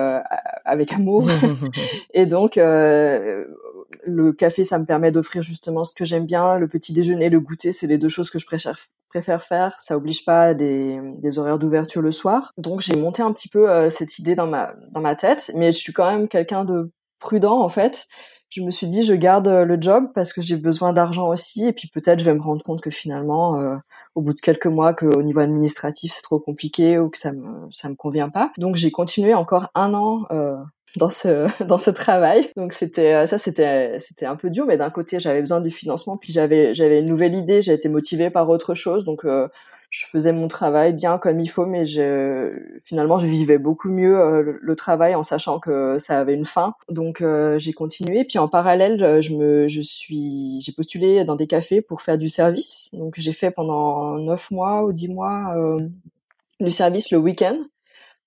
avec 0.66 0.92
amour. 0.92 1.30
Et 2.12 2.26
donc 2.26 2.56
le 2.56 4.32
café, 4.32 4.64
ça 4.64 4.78
me 4.78 4.84
permet 4.84 5.10
d'offrir 5.10 5.40
justement 5.40 5.84
ce 5.84 5.94
que 5.94 6.04
j'aime 6.04 6.26
bien. 6.26 6.58
Le 6.58 6.68
petit 6.68 6.92
déjeuner, 6.92 7.30
le 7.30 7.40
goûter, 7.40 7.72
c'est 7.72 7.86
les 7.86 7.96
deux 7.96 8.10
choses 8.10 8.30
que 8.30 8.38
je 8.38 8.46
préfère, 8.46 8.78
préfère 9.08 9.42
faire. 9.42 9.74
Ça 9.78 9.96
oblige 9.96 10.24
pas 10.24 10.54
des, 10.54 11.00
des 11.18 11.38
horaires 11.38 11.58
d'ouverture 11.58 12.02
le 12.02 12.12
soir. 12.12 12.52
Donc 12.58 12.80
j'ai 12.80 12.96
monté 12.96 13.22
un 13.22 13.32
petit 13.32 13.48
peu 13.48 13.70
euh, 13.70 13.90
cette 13.90 14.18
idée 14.18 14.34
dans 14.34 14.46
ma 14.46 14.74
dans 14.92 15.00
ma 15.00 15.16
tête, 15.16 15.50
mais 15.54 15.72
je 15.72 15.78
suis 15.78 15.92
quand 15.92 16.10
même 16.10 16.28
quelqu'un 16.28 16.64
de 16.64 16.90
prudent 17.18 17.60
en 17.60 17.68
fait. 17.68 18.06
Je 18.48 18.62
me 18.62 18.70
suis 18.70 18.86
dit 18.86 19.02
je 19.02 19.14
garde 19.14 19.48
euh, 19.48 19.64
le 19.64 19.80
job 19.80 20.06
parce 20.14 20.32
que 20.32 20.40
j'ai 20.40 20.56
besoin 20.56 20.92
d'argent 20.92 21.28
aussi 21.28 21.66
et 21.66 21.72
puis 21.72 21.88
peut-être 21.92 22.20
je 22.20 22.24
vais 22.24 22.34
me 22.34 22.40
rendre 22.40 22.62
compte 22.62 22.80
que 22.80 22.90
finalement 22.90 23.58
euh, 23.58 23.76
au 24.14 24.22
bout 24.22 24.34
de 24.34 24.40
quelques 24.40 24.66
mois 24.66 24.94
qu'au 24.94 25.22
niveau 25.22 25.40
administratif 25.40 26.12
c'est 26.14 26.22
trop 26.22 26.38
compliqué 26.38 26.98
ou 26.98 27.10
que 27.10 27.18
ça 27.18 27.32
me 27.32 27.68
ça 27.70 27.88
me 27.88 27.96
convient 27.96 28.30
pas. 28.30 28.52
Donc 28.56 28.76
j'ai 28.76 28.92
continué 28.92 29.34
encore 29.34 29.68
un 29.74 29.94
an 29.94 30.26
euh, 30.30 30.56
dans 30.96 31.10
ce 31.10 31.46
dans 31.64 31.78
ce 31.78 31.90
travail. 31.90 32.50
Donc 32.56 32.72
c'était 32.72 33.26
ça 33.26 33.38
c'était 33.38 33.98
c'était 33.98 34.26
un 34.26 34.36
peu 34.36 34.50
dur 34.50 34.66
mais 34.66 34.76
d'un 34.76 34.90
côté 34.90 35.18
j'avais 35.20 35.40
besoin 35.40 35.60
du 35.60 35.70
financement 35.70 36.16
puis 36.16 36.32
j'avais 36.32 36.74
j'avais 36.74 37.00
une 37.00 37.06
nouvelle 37.06 37.34
idée, 37.34 37.62
j'ai 37.62 37.72
été 37.72 37.88
motivée 37.88 38.30
par 38.30 38.48
autre 38.48 38.74
chose 38.74 39.04
donc 39.04 39.24
euh, 39.24 39.48
je 39.90 40.06
faisais 40.06 40.32
mon 40.32 40.48
travail 40.48 40.92
bien 40.92 41.18
comme 41.18 41.40
il 41.40 41.46
faut, 41.46 41.64
mais 41.64 41.86
je, 41.86 42.52
finalement, 42.82 43.18
je 43.18 43.26
vivais 43.26 43.58
beaucoup 43.58 43.88
mieux 43.88 44.18
euh, 44.18 44.58
le, 44.60 44.76
travail 44.76 45.14
en 45.14 45.22
sachant 45.22 45.58
que 45.58 45.98
ça 45.98 46.18
avait 46.18 46.34
une 46.34 46.44
fin. 46.44 46.74
Donc, 46.90 47.20
euh, 47.20 47.58
j'ai 47.58 47.72
continué. 47.72 48.24
Puis 48.24 48.38
en 48.38 48.48
parallèle, 48.48 49.02
euh, 49.02 49.22
je 49.22 49.34
me, 49.34 49.68
je 49.68 49.80
suis, 49.80 50.60
j'ai 50.60 50.72
postulé 50.72 51.24
dans 51.24 51.36
des 51.36 51.46
cafés 51.46 51.80
pour 51.80 52.02
faire 52.02 52.18
du 52.18 52.28
service. 52.28 52.90
Donc, 52.92 53.14
j'ai 53.16 53.32
fait 53.32 53.50
pendant 53.50 54.18
neuf 54.18 54.50
mois 54.50 54.84
ou 54.84 54.92
dix 54.92 55.08
mois 55.08 55.54
du 56.60 56.70
service 56.70 57.10
le 57.10 57.18
week-end. 57.18 57.58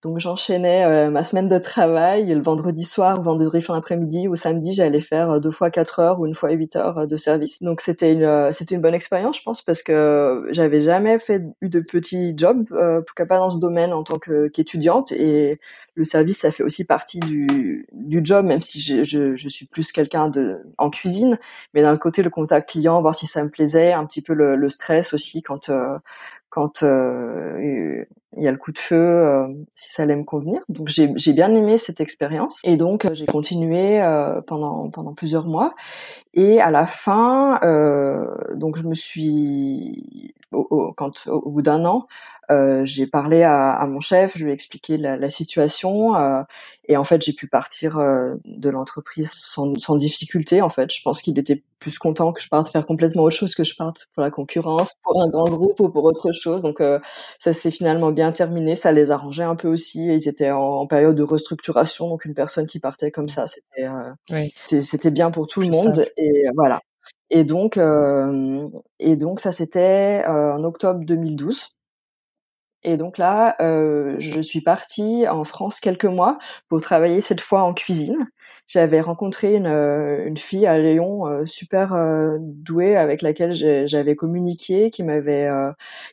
Donc 0.01 0.17
j'enchaînais 0.19 0.85
euh, 0.85 1.11
ma 1.11 1.25
semaine 1.25 1.49
de 1.49 1.57
travail 1.57 2.27
le 2.33 2.41
vendredi 2.41 2.85
soir, 2.85 3.21
vendredi 3.21 3.61
fin 3.61 3.73
d'après-midi 3.73 4.29
ou 4.29 4.35
samedi, 4.37 4.71
j'allais 4.71 5.01
faire 5.01 5.29
euh, 5.29 5.39
deux 5.41 5.51
fois 5.51 5.71
quatre 5.71 5.99
heures 5.99 6.21
ou 6.21 6.25
une 6.25 6.35
fois 6.35 6.51
huit 6.51 6.77
heures 6.77 6.99
euh, 6.99 7.05
de 7.05 7.17
service. 7.17 7.61
Donc 7.61 7.81
c'était 7.81 8.13
une 8.13 8.49
c'était 8.53 8.75
une 8.75 8.81
bonne 8.81 8.93
expérience, 8.93 9.37
je 9.39 9.43
pense, 9.43 9.61
parce 9.61 9.83
que 9.83 10.47
j'avais 10.51 10.83
jamais 10.83 11.19
fait 11.19 11.43
eu 11.61 11.67
de 11.67 11.81
petits 11.81 12.33
jobs, 12.37 12.65
euh, 12.71 13.01
tout 13.01 13.13
cas 13.13 13.25
pas 13.25 13.39
dans 13.39 13.49
ce 13.49 13.59
domaine 13.59 13.91
en 13.91 14.03
tant 14.03 14.17
qu'étudiante. 14.53 15.11
et 15.11 15.59
le 15.95 16.05
service, 16.05 16.37
ça 16.39 16.51
fait 16.51 16.63
aussi 16.63 16.85
partie 16.85 17.19
du, 17.19 17.85
du 17.91 18.21
job, 18.23 18.45
même 18.45 18.61
si 18.61 18.79
je, 18.79 19.03
je, 19.03 19.35
je 19.35 19.49
suis 19.49 19.65
plus 19.65 19.91
quelqu'un 19.91 20.29
de 20.29 20.61
en 20.77 20.89
cuisine, 20.89 21.37
mais 21.73 21.81
d'un 21.81 21.97
côté 21.97 22.21
le 22.23 22.29
contact 22.29 22.69
client, 22.69 23.01
voir 23.01 23.15
si 23.15 23.27
ça 23.27 23.43
me 23.43 23.49
plaisait, 23.49 23.91
un 23.91 24.05
petit 24.05 24.21
peu 24.21 24.33
le, 24.33 24.55
le 24.55 24.69
stress 24.69 25.13
aussi 25.13 25.41
quand 25.41 25.69
quand 26.49 26.81
il 26.81 28.43
y 28.43 28.47
a 28.47 28.51
le 28.51 28.57
coup 28.57 28.71
de 28.71 28.77
feu, 28.77 29.45
si 29.73 29.91
ça 29.91 30.03
allait 30.03 30.15
me 30.15 30.23
convenir. 30.23 30.61
Donc 30.69 30.87
j'ai 30.87 31.11
j'ai 31.15 31.33
bien 31.33 31.53
aimé 31.53 31.77
cette 31.77 32.01
expérience 32.01 32.59
et 32.63 32.77
donc 32.77 33.07
j'ai 33.13 33.25
continué 33.25 34.01
pendant 34.47 34.89
pendant 34.89 35.13
plusieurs 35.13 35.45
mois 35.45 35.73
et 36.33 36.61
à 36.61 36.71
la 36.71 36.85
fin, 36.85 37.59
donc 38.55 38.77
je 38.77 38.83
me 38.83 38.95
suis 38.95 40.33
au, 40.51 40.93
quand 40.95 41.27
au 41.27 41.49
bout 41.49 41.61
d'un 41.61 41.85
an, 41.85 42.07
euh, 42.51 42.83
j'ai 42.85 43.07
parlé 43.07 43.43
à, 43.43 43.71
à, 43.71 43.85
mon 43.85 43.99
chef, 43.99 44.33
je 44.35 44.43
lui 44.43 44.51
ai 44.51 44.53
expliqué 44.53 44.97
la, 44.97 45.17
la 45.17 45.29
situation 45.29 46.15
euh, 46.15 46.41
et 46.87 46.97
en 46.97 47.03
fait 47.03 47.21
j'ai 47.21 47.33
pu 47.33 47.47
partir 47.47 47.97
euh, 47.97 48.35
de 48.45 48.69
l'entreprise 48.69 49.31
sans, 49.35 49.73
sans, 49.79 49.95
difficulté. 49.95 50.61
En 50.61 50.69
fait, 50.69 50.91
je 50.93 51.01
pense 51.01 51.21
qu'il 51.21 51.37
était 51.37 51.63
plus 51.79 51.99
content 51.99 52.33
que 52.33 52.41
je 52.41 52.47
parte 52.49 52.71
faire 52.71 52.85
complètement 52.85 53.23
autre 53.23 53.35
chose 53.35 53.55
que 53.55 53.63
je 53.63 53.75
parte 53.75 54.07
pour 54.13 54.23
la 54.23 54.31
concurrence, 54.31 54.95
pour 55.03 55.21
un 55.21 55.29
grand 55.29 55.49
groupe 55.49 55.79
ou 55.79 55.89
pour 55.89 56.03
autre 56.03 56.31
chose. 56.33 56.61
Donc 56.61 56.81
euh, 56.81 56.99
ça 57.39 57.53
s'est 57.53 57.71
finalement 57.71 58.11
bien 58.11 58.31
terminé. 58.31 58.75
Ça 58.75 58.91
les 58.91 59.11
arrangeait 59.11 59.43
un 59.43 59.55
peu 59.55 59.67
aussi. 59.67 60.05
Ils 60.05 60.27
étaient 60.27 60.51
en, 60.51 60.59
en, 60.59 60.87
période 60.87 61.15
de 61.15 61.23
restructuration, 61.23 62.09
donc 62.09 62.25
une 62.25 62.33
personne 62.33 62.67
qui 62.67 62.79
partait 62.79 63.11
comme 63.11 63.29
ça, 63.29 63.45
c'était 63.47 63.87
oui. 64.31 64.53
c'était 64.81 65.11
bien 65.11 65.31
pour 65.31 65.47
tout 65.47 65.61
le 65.61 65.67
monde. 65.67 66.07
Et 66.17 66.45
voilà. 66.55 66.81
Et 67.29 67.43
donc, 67.43 67.77
euh, 67.77 68.67
et 68.99 69.15
donc 69.15 69.39
ça 69.39 69.51
c'était 69.51 70.23
euh, 70.27 70.53
en 70.53 70.63
octobre 70.63 71.01
2012. 71.05 71.69
Et 72.83 72.97
donc 72.97 73.17
là, 73.17 73.55
euh, 73.61 74.15
je 74.19 74.41
suis 74.41 74.61
partie 74.61 75.27
en 75.27 75.43
France 75.43 75.79
quelques 75.79 76.05
mois 76.05 76.37
pour 76.69 76.81
travailler 76.81 77.21
cette 77.21 77.41
fois 77.41 77.63
en 77.63 77.73
cuisine 77.73 78.29
j'avais 78.69 79.01
rencontré 79.01 79.55
une, 79.55 79.65
euh, 79.65 80.27
une, 80.27 80.37
fille 80.37 80.67
à 80.67 80.77
Lyon 80.77 81.25
euh, 81.25 81.45
super 81.47 81.93
euh, 81.93 82.37
douée 82.39 82.95
avec 82.95 83.23
laquelle 83.23 83.55
j'avais 83.87 84.15
communiqué, 84.15 84.91
qui 84.91 85.01
m'avait 85.01 85.49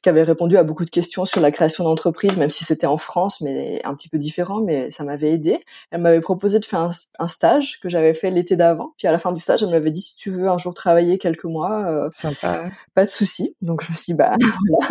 qui 0.03 0.09
avait 0.09 0.23
répondu 0.23 0.57
à 0.57 0.65
beaucoup 0.65 0.87
de 0.87 0.91
questions 0.91 1.27
sur 1.27 1.43
la 1.43 1.53
création 1.53 1.85
d'entreprise, 1.85 2.37
même 2.39 2.51
si 2.51 2.65
c'était 2.65 2.87
en 2.87 2.97
France, 2.97 3.43
mais 3.43 3.83
un 3.85 3.95
petit 3.95 4.09
peu 4.09 4.17
différent, 4.17 4.63
mais 4.63 4.91
ça 4.91 5.05
m'avait 5.05 5.33
aidé. 5.33 5.63
Elle 5.91 6.01
m'avait 6.01 6.23
proposé 6.23 6.59
de 6.59 6.65
faire 6.65 6.81
un, 6.81 6.93
un 7.19 7.29
stage 7.29 7.79
que 7.81 7.91
j'avais 7.91 8.15
fait 8.15 8.31
l'été 8.31 8.57
d'avant. 8.57 8.95
Puis 8.97 9.07
à 9.07 9.13
la 9.13 9.19
fin 9.19 9.33
du 9.33 9.41
stage, 9.41 9.63
elle 9.63 9.71
m'avait 9.71 9.91
dit 9.91 10.01
si 10.01 10.17
tu 10.17 10.31
veux 10.31 10.49
un 10.49 10.57
jour 10.57 10.73
travailler 10.73 11.19
quelques 11.19 11.45
mois, 11.45 12.09
sympa, 12.11 12.71
pas 12.95 13.05
de 13.05 13.11
souci. 13.11 13.55
Donc 13.61 13.83
je 13.83 13.91
me 13.91 13.95
suis 13.95 14.13
dit, 14.15 14.15
bah 14.15 14.33
voilà. 14.71 14.89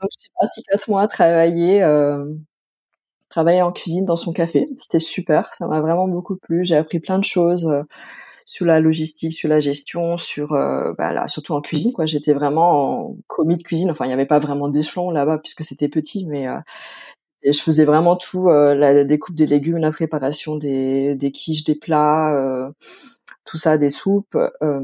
Donc 0.00 0.10
je 0.14 0.20
suis 0.20 0.30
partie 0.38 0.62
quatre 0.64 0.88
mois 0.90 1.08
travailler 1.08 1.82
travailler 3.38 3.62
en 3.62 3.70
cuisine 3.70 4.04
dans 4.04 4.16
son 4.16 4.32
café. 4.32 4.68
C'était 4.76 4.98
super, 4.98 5.54
ça 5.56 5.68
m'a 5.68 5.80
vraiment 5.80 6.08
beaucoup 6.08 6.36
plu. 6.36 6.64
J'ai 6.64 6.74
appris 6.74 6.98
plein 6.98 7.20
de 7.20 7.24
choses 7.24 7.66
euh, 7.66 7.84
sur 8.46 8.66
la 8.66 8.80
logistique, 8.80 9.32
sur 9.32 9.48
la 9.48 9.60
gestion, 9.60 10.18
sur 10.18 10.54
euh, 10.54 10.92
bah 10.98 11.28
surtout 11.28 11.52
en 11.52 11.60
cuisine 11.60 11.92
quoi. 11.92 12.04
J'étais 12.06 12.32
vraiment 12.32 13.10
en 13.10 13.16
commis 13.28 13.56
de 13.56 13.62
cuisine. 13.62 13.92
Enfin, 13.92 14.06
il 14.06 14.08
n'y 14.08 14.14
avait 14.14 14.26
pas 14.26 14.40
vraiment 14.40 14.68
d'échelon 14.68 15.12
là-bas 15.12 15.38
puisque 15.38 15.62
c'était 15.62 15.88
petit, 15.88 16.26
mais 16.26 16.48
euh, 16.48 16.58
je 17.44 17.60
faisais 17.60 17.84
vraiment 17.84 18.16
tout 18.16 18.48
la 18.48 19.04
découpe 19.04 19.36
des 19.36 19.46
légumes, 19.46 19.78
la 19.78 19.92
préparation 19.92 20.56
des, 20.56 21.14
des 21.14 21.30
quiches, 21.30 21.62
des 21.62 21.76
plats 21.76 22.72
tout 23.48 23.56
ça, 23.56 23.78
des 23.78 23.88
soupes, 23.88 24.36
euh, 24.62 24.80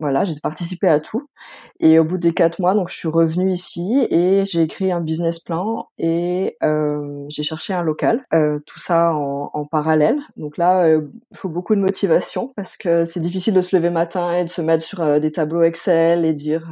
voilà, 0.00 0.24
j'ai 0.24 0.34
participé 0.40 0.88
à 0.88 1.00
tout. 1.00 1.28
Et 1.80 1.98
au 1.98 2.04
bout 2.04 2.16
des 2.16 2.32
quatre 2.32 2.60
mois, 2.60 2.74
donc 2.74 2.88
je 2.88 2.94
suis 2.94 3.08
revenue 3.08 3.52
ici 3.52 4.06
et 4.10 4.44
j'ai 4.46 4.62
écrit 4.62 4.90
un 4.90 5.02
business 5.02 5.38
plan 5.38 5.88
et 5.98 6.56
euh, 6.62 7.26
j'ai 7.28 7.42
cherché 7.42 7.74
un 7.74 7.82
local. 7.82 8.24
Euh, 8.32 8.58
tout 8.64 8.78
ça 8.78 9.14
en, 9.14 9.50
en, 9.52 9.66
parallèle. 9.66 10.18
Donc 10.38 10.56
là, 10.56 10.88
il 10.88 11.36
faut 11.36 11.50
beaucoup 11.50 11.74
de 11.74 11.80
motivation 11.80 12.54
parce 12.56 12.78
que 12.78 13.04
c'est 13.04 13.20
difficile 13.20 13.52
de 13.52 13.60
se 13.60 13.76
lever 13.76 13.90
matin 13.90 14.32
et 14.32 14.44
de 14.44 14.48
se 14.48 14.62
mettre 14.62 14.82
sur 14.82 15.20
des 15.20 15.32
tableaux 15.32 15.62
Excel 15.62 16.24
et 16.24 16.32
dire 16.32 16.66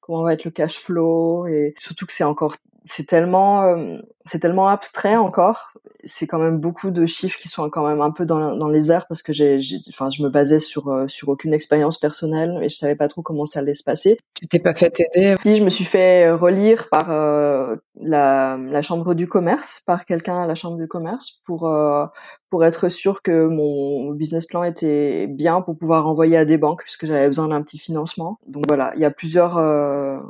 comment 0.00 0.22
va 0.22 0.32
être 0.32 0.44
le 0.44 0.50
cash 0.50 0.78
flow 0.78 1.46
et 1.46 1.74
surtout 1.78 2.06
que 2.06 2.14
c'est 2.14 2.24
encore 2.24 2.56
c'est 2.86 3.06
tellement 3.06 3.98
c'est 4.26 4.38
tellement 4.38 4.68
abstrait 4.68 5.16
encore 5.16 5.70
c'est 6.04 6.26
quand 6.26 6.38
même 6.38 6.58
beaucoup 6.58 6.90
de 6.90 7.06
chiffres 7.06 7.38
qui 7.38 7.48
sont 7.48 7.68
quand 7.70 7.86
même 7.86 8.00
un 8.00 8.10
peu 8.10 8.24
dans, 8.24 8.56
dans 8.56 8.68
les 8.68 8.90
airs 8.90 9.06
parce 9.06 9.22
que 9.22 9.32
j'ai, 9.32 9.58
enfin, 9.88 10.10
je 10.10 10.22
me 10.22 10.28
basais 10.28 10.58
sur 10.58 10.88
euh, 10.88 11.08
sur 11.08 11.28
aucune 11.28 11.52
expérience 11.52 11.98
personnelle 11.98 12.58
et 12.62 12.68
je 12.68 12.76
savais 12.76 12.94
pas 12.94 13.08
trop 13.08 13.22
comment 13.22 13.46
ça 13.46 13.60
allait 13.60 13.74
se 13.74 13.82
passer. 13.82 14.18
Tu 14.34 14.46
t'es 14.46 14.58
pas 14.58 14.74
fait 14.74 15.00
aider 15.14 15.36
Si, 15.42 15.56
je 15.56 15.62
me 15.62 15.70
suis 15.70 15.84
fait 15.84 16.26
euh, 16.26 16.36
relire 16.36 16.88
par 16.90 17.10
euh, 17.10 17.76
la, 18.00 18.56
la 18.56 18.82
chambre 18.82 19.14
du 19.14 19.28
commerce, 19.28 19.82
par 19.86 20.04
quelqu'un 20.04 20.42
à 20.42 20.46
la 20.46 20.54
chambre 20.54 20.76
du 20.76 20.88
commerce 20.88 21.40
pour 21.44 21.68
euh, 21.68 22.06
pour 22.48 22.64
être 22.64 22.88
sûr 22.88 23.22
que 23.22 23.46
mon 23.46 24.10
business 24.10 24.44
plan 24.46 24.64
était 24.64 25.28
bien 25.28 25.60
pour 25.60 25.78
pouvoir 25.78 26.08
envoyer 26.08 26.36
à 26.36 26.44
des 26.44 26.58
banques 26.58 26.82
puisque 26.82 27.06
j'avais 27.06 27.28
besoin 27.28 27.46
d'un 27.48 27.62
petit 27.62 27.78
financement. 27.78 28.38
Donc 28.48 28.64
voilà, 28.66 28.92
il 28.96 29.00
y 29.00 29.04
a 29.04 29.10
plusieurs 29.12 29.62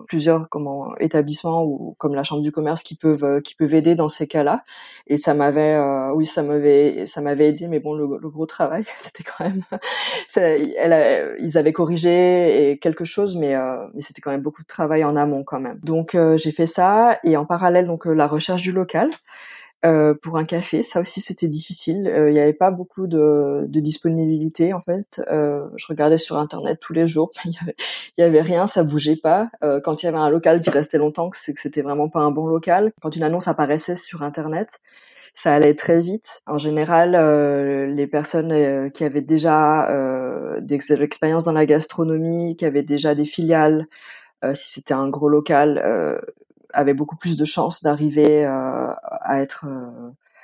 plusieurs 0.07 0.47
comment 0.51 0.95
établissements 0.99 1.65
ou 1.65 1.95
comme 1.97 2.15
la 2.15 2.23
chambre 2.23 2.43
du 2.43 2.53
commerce 2.53 2.83
qui 2.83 2.95
peuvent 2.95 3.41
qui 3.41 3.55
peuvent 3.55 3.75
dans 3.81 4.09
ces 4.09 4.27
cas-là 4.27 4.65
et 5.11 5.17
ça 5.17 5.35
m'avait 5.35 5.75
euh, 5.75 6.13
oui, 6.15 6.25
ça 6.25 6.45
m'avait, 6.45 7.05
ça 7.05 7.21
m'avait 7.21 7.49
aidé, 7.49 7.67
mais 7.67 7.81
bon, 7.81 7.95
le, 7.95 8.07
gros 8.07 8.47
travail, 8.47 8.85
c'était 8.99 9.25
quand 9.25 9.45
même, 9.45 9.63
ils 11.41 11.59
avaient 11.59 11.73
corrigé 11.73 12.79
quelque 12.81 13.05
chose, 13.05 13.37
mais 13.37 13.57
euh, 13.57 13.89
mais 13.93 14.03
c'était 14.03 14.21
quand 14.21 14.31
même 14.31 14.41
beaucoup 14.41 14.63
de 14.63 14.69
travail 14.69 15.03
en 15.03 15.17
amont 15.17 15.43
quand 15.43 15.59
même. 15.59 15.79
Donc 15.83 16.15
euh, 16.15 16.37
j'ai 16.37 16.53
fait 16.53 16.69
ça 16.69 17.19
et 17.25 17.37
en 17.37 17.45
parallèle 17.45 17.87
donc 17.87 18.07
la 18.07 18.29
recherche 18.29 18.63
du 18.63 18.71
local. 18.71 19.11
Pour 19.83 20.37
un 20.37 20.45
café, 20.45 20.83
ça 20.83 21.01
aussi 21.01 21.21
c'était 21.21 21.49
difficile. 21.49 22.13
Il 22.29 22.33
n'y 22.33 22.41
avait 22.41 22.53
pas 22.53 22.71
beaucoup 22.71 23.07
de, 23.07 23.67
de 23.67 23.81
disponibilité 23.81 24.73
en 24.73 24.81
fait. 24.81 25.21
je 25.29 25.87
regardais 25.89 26.19
sur 26.19 26.37
internet 26.39 26.79
tous 26.81 26.93
les 26.93 27.07
jours, 27.07 27.31
il 27.45 27.55
y 28.19 28.23
avait, 28.23 28.43
rien, 28.43 28.67
ça 28.67 28.85
bougeait 28.85 29.17
pas. 29.17 29.51
quand 29.85 30.03
il 30.03 30.07
y 30.07 30.09
avait 30.09 30.19
un 30.19 30.31
local 30.31 30.61
qui 30.61 30.71
restait 30.71 30.99
longtemps, 30.99 31.31
c'est 31.35 31.55
que 31.55 31.61
c'était 31.61 31.83
vraiment 31.83 32.09
pas 32.09 32.21
un 32.21 32.31
bon 32.31 32.47
local. 32.47 32.93
Quand 33.01 33.15
une 33.17 33.23
annonce 33.23 33.49
apparaissait 33.49 33.97
sur 33.97 34.23
internet, 34.23 34.69
ça 35.35 35.55
allait 35.55 35.75
très 35.75 36.01
vite. 36.01 36.43
En 36.47 36.59
général, 36.59 37.15
euh, 37.15 37.87
les 37.87 38.07
personnes 38.07 38.53
euh, 38.53 38.91
qui 38.91 39.05
avaient 39.05 39.23
déjà 39.23 39.89
euh, 39.91 40.61
des 40.61 40.79
expériences 40.93 41.45
dans 41.45 41.53
la 41.53 41.67
gastronomie, 41.67 42.57
qui 42.57 42.65
avaient 42.65 42.83
déjà 42.83 43.15
des 43.15 43.25
filiales, 43.25 43.87
euh, 44.45 44.55
si 44.55 44.73
c'était 44.73 44.95
un 44.95 45.09
gros 45.09 45.29
local, 45.29 45.81
euh, 45.85 46.21
avaient 46.73 46.95
beaucoup 46.95 47.17
plus 47.17 47.37
de 47.37 47.45
chances 47.45 47.83
d'arriver 47.83 48.45
à 48.45 49.43
être 49.43 49.67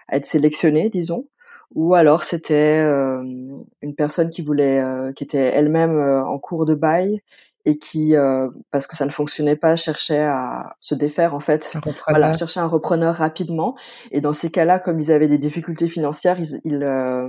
à 0.08 0.16
être 0.16 0.26
sélectionnées, 0.26 0.90
disons. 0.90 1.26
Ou 1.74 1.94
alors 1.94 2.24
c'était 2.24 2.80
une 2.80 3.94
personne 3.96 4.30
qui 4.30 4.42
voulait, 4.42 4.82
qui 5.16 5.24
était 5.24 5.38
elle-même 5.38 5.98
en 5.98 6.38
cours 6.38 6.64
de 6.66 6.74
bail 6.74 7.22
et 7.66 7.78
qui, 7.78 8.14
euh, 8.14 8.48
parce 8.70 8.86
que 8.86 8.96
ça 8.96 9.04
ne 9.04 9.10
fonctionnait 9.10 9.56
pas, 9.56 9.74
cherchait 9.74 10.22
à 10.22 10.76
se 10.80 10.94
défaire 10.94 11.34
en 11.34 11.40
fait. 11.40 11.72
Voilà, 12.08 12.38
cherchait 12.38 12.60
un 12.60 12.68
repreneur 12.68 13.16
rapidement. 13.16 13.74
Et 14.12 14.20
dans 14.20 14.32
ces 14.32 14.50
cas-là, 14.50 14.78
comme 14.78 15.00
ils 15.00 15.10
avaient 15.10 15.26
des 15.26 15.36
difficultés 15.36 15.88
financières, 15.88 16.38
ils, 16.38 16.60
ils, 16.64 16.84
euh, 16.84 17.28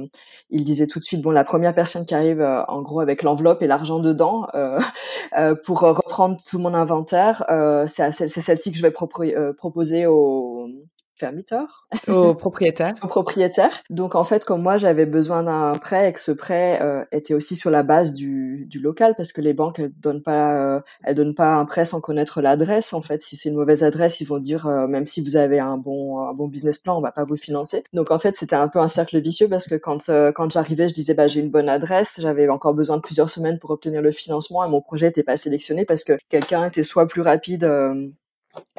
ils 0.51 0.63
disaient 0.63 0.85
tout 0.85 0.99
de 0.99 1.03
suite 1.03 1.21
bon, 1.21 1.31
la 1.31 1.43
première 1.43 1.73
personne 1.73 2.05
qui 2.05 2.13
arrive, 2.13 2.39
euh, 2.39 2.63
en 2.67 2.83
gros, 2.83 2.99
avec 2.99 3.23
l'enveloppe 3.23 3.63
et 3.63 3.67
l'argent 3.67 3.97
dedans, 3.99 4.47
euh, 4.53 4.79
euh, 5.37 5.55
pour 5.65 5.79
reprendre 5.79 6.37
tout 6.45 6.59
mon 6.59 6.75
inventaire, 6.75 7.43
c'est 7.87 8.11
celle-ci 8.11 8.71
que 8.71 8.77
je 8.77 8.83
vais 8.83 8.91
proposer 8.91 10.05
au 10.05 10.67
fermiteur 11.17 11.87
au 12.07 12.33
propriétaire. 12.35 12.93
Au 13.01 13.07
propriétaire. 13.07 13.83
Donc 13.89 14.15
en 14.15 14.23
fait 14.23 14.45
comme 14.45 14.61
moi 14.61 14.77
j'avais 14.77 15.05
besoin 15.05 15.43
d'un 15.43 15.73
prêt 15.73 16.09
et 16.09 16.13
que 16.13 16.19
ce 16.19 16.31
prêt 16.31 16.79
euh, 16.81 17.03
était 17.11 17.33
aussi 17.33 17.55
sur 17.55 17.69
la 17.69 17.83
base 17.83 18.13
du, 18.13 18.65
du 18.69 18.79
local 18.79 19.15
parce 19.17 19.31
que 19.31 19.41
les 19.41 19.53
banques 19.53 19.79
elles 19.79 19.91
donnent 19.99 20.21
pas 20.21 20.55
euh, 20.55 20.81
elles 21.03 21.15
donnent 21.15 21.35
pas 21.35 21.55
un 21.55 21.65
prêt 21.65 21.85
sans 21.85 22.01
connaître 22.01 22.41
l'adresse 22.41 22.93
en 22.93 23.01
fait. 23.01 23.21
Si 23.21 23.35
c'est 23.35 23.49
une 23.49 23.55
mauvaise 23.55 23.83
adresse 23.83 24.21
ils 24.21 24.27
vont 24.27 24.39
dire 24.39 24.67
euh, 24.67 24.87
même 24.87 25.05
si 25.05 25.23
vous 25.23 25.35
avez 25.35 25.59
un 25.59 25.77
bon 25.77 26.19
un 26.19 26.33
bon 26.33 26.47
business 26.47 26.77
plan 26.77 26.97
on 26.97 27.01
va 27.01 27.11
pas 27.11 27.23
vous 27.23 27.37
financer. 27.37 27.83
Donc 27.93 28.11
en 28.11 28.19
fait 28.19 28.35
c'était 28.35 28.55
un 28.55 28.67
peu 28.67 28.79
un 28.79 28.87
cercle 28.87 29.19
vicieux 29.19 29.49
parce 29.49 29.67
que 29.67 29.75
quand 29.75 30.09
quand 30.35 30.51
j'arrivais 30.51 30.87
je 30.87 30.93
disais 30.93 31.13
bah 31.13 31.27
j'ai 31.27 31.39
une 31.39 31.51
bonne 31.51 31.69
adresse 31.69 32.19
j'avais 32.21 32.47
encore 32.49 32.73
besoin 32.73 32.97
de 32.97 33.01
plusieurs 33.01 33.29
semaines 33.29 33.59
pour 33.59 33.71
obtenir 33.71 34.01
le 34.01 34.11
financement 34.11 34.63
et 34.63 34.69
mon 34.69 34.81
projet 34.81 35.07
n'était 35.07 35.23
pas 35.23 35.37
sélectionné 35.37 35.85
parce 35.85 36.03
que 36.03 36.13
quelqu'un 36.29 36.67
était 36.67 36.83
soit 36.83 37.07
plus 37.07 37.21
rapide 37.21 37.65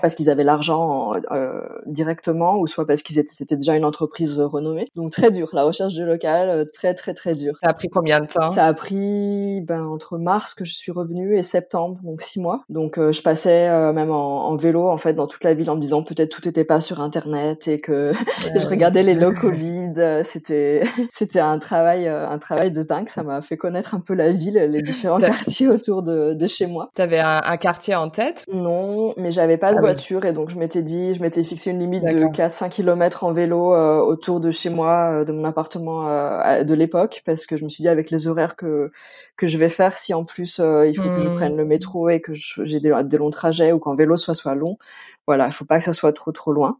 parce 0.01 0.15
qu'ils 0.15 0.31
avaient 0.31 0.45
l'argent 0.45 1.13
euh, 1.33 1.61
directement 1.87 2.59
ou 2.59 2.67
soit 2.67 2.87
parce 2.87 3.03
qu'ils 3.03 3.19
étaient 3.19 3.29
c'était 3.33 3.57
déjà 3.57 3.77
une 3.77 3.85
entreprise 3.85 4.39
renommée. 4.39 4.89
Donc 4.97 5.13
très 5.13 5.31
dur, 5.31 5.49
la 5.53 5.65
recherche 5.65 5.95
du 5.95 6.05
local, 6.05 6.49
euh, 6.49 6.65
très 6.65 6.95
très 6.95 7.15
très 7.15 7.35
dur. 7.35 7.57
Ça 7.63 7.71
a 7.71 7.75
pris 7.75 7.89
combien 7.89 8.21
de 8.21 8.27
temps? 8.27 8.49
Ça 8.49 8.67
a 8.67 8.75
pris 8.75 9.61
ben 9.63 9.85
entre 9.85 10.19
mars 10.19 10.55
que 10.55 10.65
je 10.65 10.73
suis 10.73 10.93
revenue 10.93 11.39
et 11.39 11.43
septembre, 11.43 11.99
donc 12.03 12.23
six 12.23 12.41
mois. 12.41 12.63
Donc 12.69 12.99
euh, 12.99 13.13
je 13.13 13.23
passais 13.23 13.69
euh, 13.69 13.93
même 13.93 14.11
en, 14.11 14.49
en, 14.49 14.57
vélo 14.57 14.89
en 14.89 14.97
fait 14.99 15.15
dans 15.15 15.27
toute 15.27 15.45
la 15.45 15.55
ville 15.55 15.71
en 15.71 15.77
me 15.77 15.81
disant 15.81 16.03
peut-être 16.03 16.31
tout 16.31 16.47
était 16.49 16.65
pas 16.65 16.81
sur 16.81 17.01
internet 17.01 17.69
et 17.69 17.81
que 17.81 18.13
je 18.55 18.67
regardais 18.67 19.03
les 19.03 19.15
lots 19.15 19.33
Covid. 19.41 20.23
C'était 20.25 20.83
c'était 21.11 21.41
un 21.41 21.59
travail 21.59 22.09
un 22.09 22.39
travail 22.39 22.73
de 22.73 22.83
dingue. 22.83 23.09
Ça 23.09 23.23
m'a 23.23 23.41
fait 23.43 23.57
connaître 23.57 23.95
un 23.95 24.01
peu 24.01 24.15
la 24.15 24.33
ville, 24.33 24.55
les 24.55 24.83
différents 24.83 25.19
quartiers 25.19 25.69
autour 25.69 26.03
de, 26.03 26.35
de 26.35 26.47
chez 26.47 26.67
moi. 26.67 26.91
T'avais 26.95 27.21
un, 27.21 27.41
un 27.45 27.57
quartier 27.57 27.95
en 27.95 28.09
tête? 28.09 28.45
Non, 28.53 29.15
mais 29.17 29.33
j'avais 29.33 29.57
pas 29.57 29.68
de 29.73 29.79
ah 29.79 29.81
voiture 29.81 30.25
et 30.25 30.33
donc 30.33 30.51
je 30.51 30.57
m'étais 30.57 30.83
dit, 30.83 31.15
je 31.15 31.23
m'étais 31.23 31.45
fixé 31.45 31.71
une 31.71 31.79
limite 31.79 32.05
de 32.05 32.25
4-5 32.25 32.71
km 32.71 33.25
en 33.25 33.33
vélo 33.33 33.75
euh, 33.75 33.99
autour 33.99 34.41
de 34.41 34.51
chez 34.51 34.71
moi, 34.71 35.11
euh, 35.11 35.25
de 35.25 35.33
mon 35.33 35.45
appartement 35.45 36.09
euh, 36.09 36.65
de 36.65 36.75
l'époque, 36.75 37.23
parce 37.25 37.47
que 37.47 37.57
je 37.57 37.65
me 37.65 37.69
suis 37.69 37.83
dit 37.83 37.89
avec 37.89 38.11
les 38.11 38.27
horaires 38.27 38.57
que 38.57 38.91
que 39.37 39.47
je 39.47 39.59
vais 39.59 39.69
faire, 39.69 39.97
si 39.97 40.15
en 40.15 40.25
plus 40.25 40.59
il 40.59 40.95
faut 40.97 41.09
que 41.09 41.21
je 41.21 41.29
mmh. 41.29 41.37
prenne 41.37 41.57
le 41.57 41.65
métro 41.65 42.09
et 42.09 42.21
que 42.21 42.33
j'ai 42.35 42.81
des, 42.81 42.93
des, 43.05 43.19
longs 43.19 43.31
trajets 43.31 43.73
ou 43.73 43.79
qu'en 43.79 43.95
vélo 43.95 44.17
soit 44.17 44.35
soit 44.35 44.55
long, 44.55 44.79
voilà, 45.27 45.47
il 45.47 45.53
faut 45.53 45.65
pas 45.65 45.79
que 45.79 45.85
ça 45.85 45.93
soit 45.93 46.13
trop 46.13 46.33
trop 46.33 46.53
loin. 46.53 46.79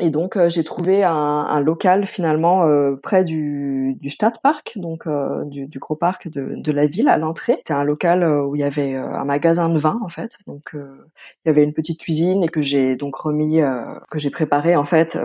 Et 0.00 0.10
donc 0.10 0.36
euh, 0.36 0.48
j'ai 0.48 0.62
trouvé 0.62 1.02
un, 1.02 1.12
un, 1.12 1.60
local 1.60 2.06
finalement 2.06 2.64
euh, 2.64 2.94
près 2.96 3.24
du, 3.24 3.96
du 4.00 4.10
Stadtpark, 4.10 4.72
donc 4.76 5.06
euh, 5.06 5.44
du, 5.44 5.66
du, 5.66 5.78
gros 5.78 5.96
parc 5.96 6.28
de, 6.28 6.54
de 6.56 6.72
la 6.72 6.86
ville 6.86 7.08
à 7.08 7.18
l'entrée. 7.18 7.54
C'était 7.58 7.74
un 7.74 7.84
local 7.84 8.24
où 8.24 8.54
il 8.54 8.60
y 8.60 8.64
avait 8.64 8.94
un 8.94 9.24
magasin 9.24 9.68
de 9.68 9.78
vin 9.78 9.98
en 10.02 10.08
fait, 10.08 10.32
donc 10.46 10.70
il 10.74 11.46
y 11.46 11.48
avait 11.48 11.64
une 11.64 11.72
petite 11.72 12.00
cuisine 12.00 12.44
et 12.44 12.48
que 12.48 12.62
j'ai 12.62 12.96
donc 12.96 13.16
remis, 13.16 13.60
que 14.10 14.18
j'ai 14.18 14.30
préparé 14.30 14.76
en 14.76 14.84
fait 14.84 15.18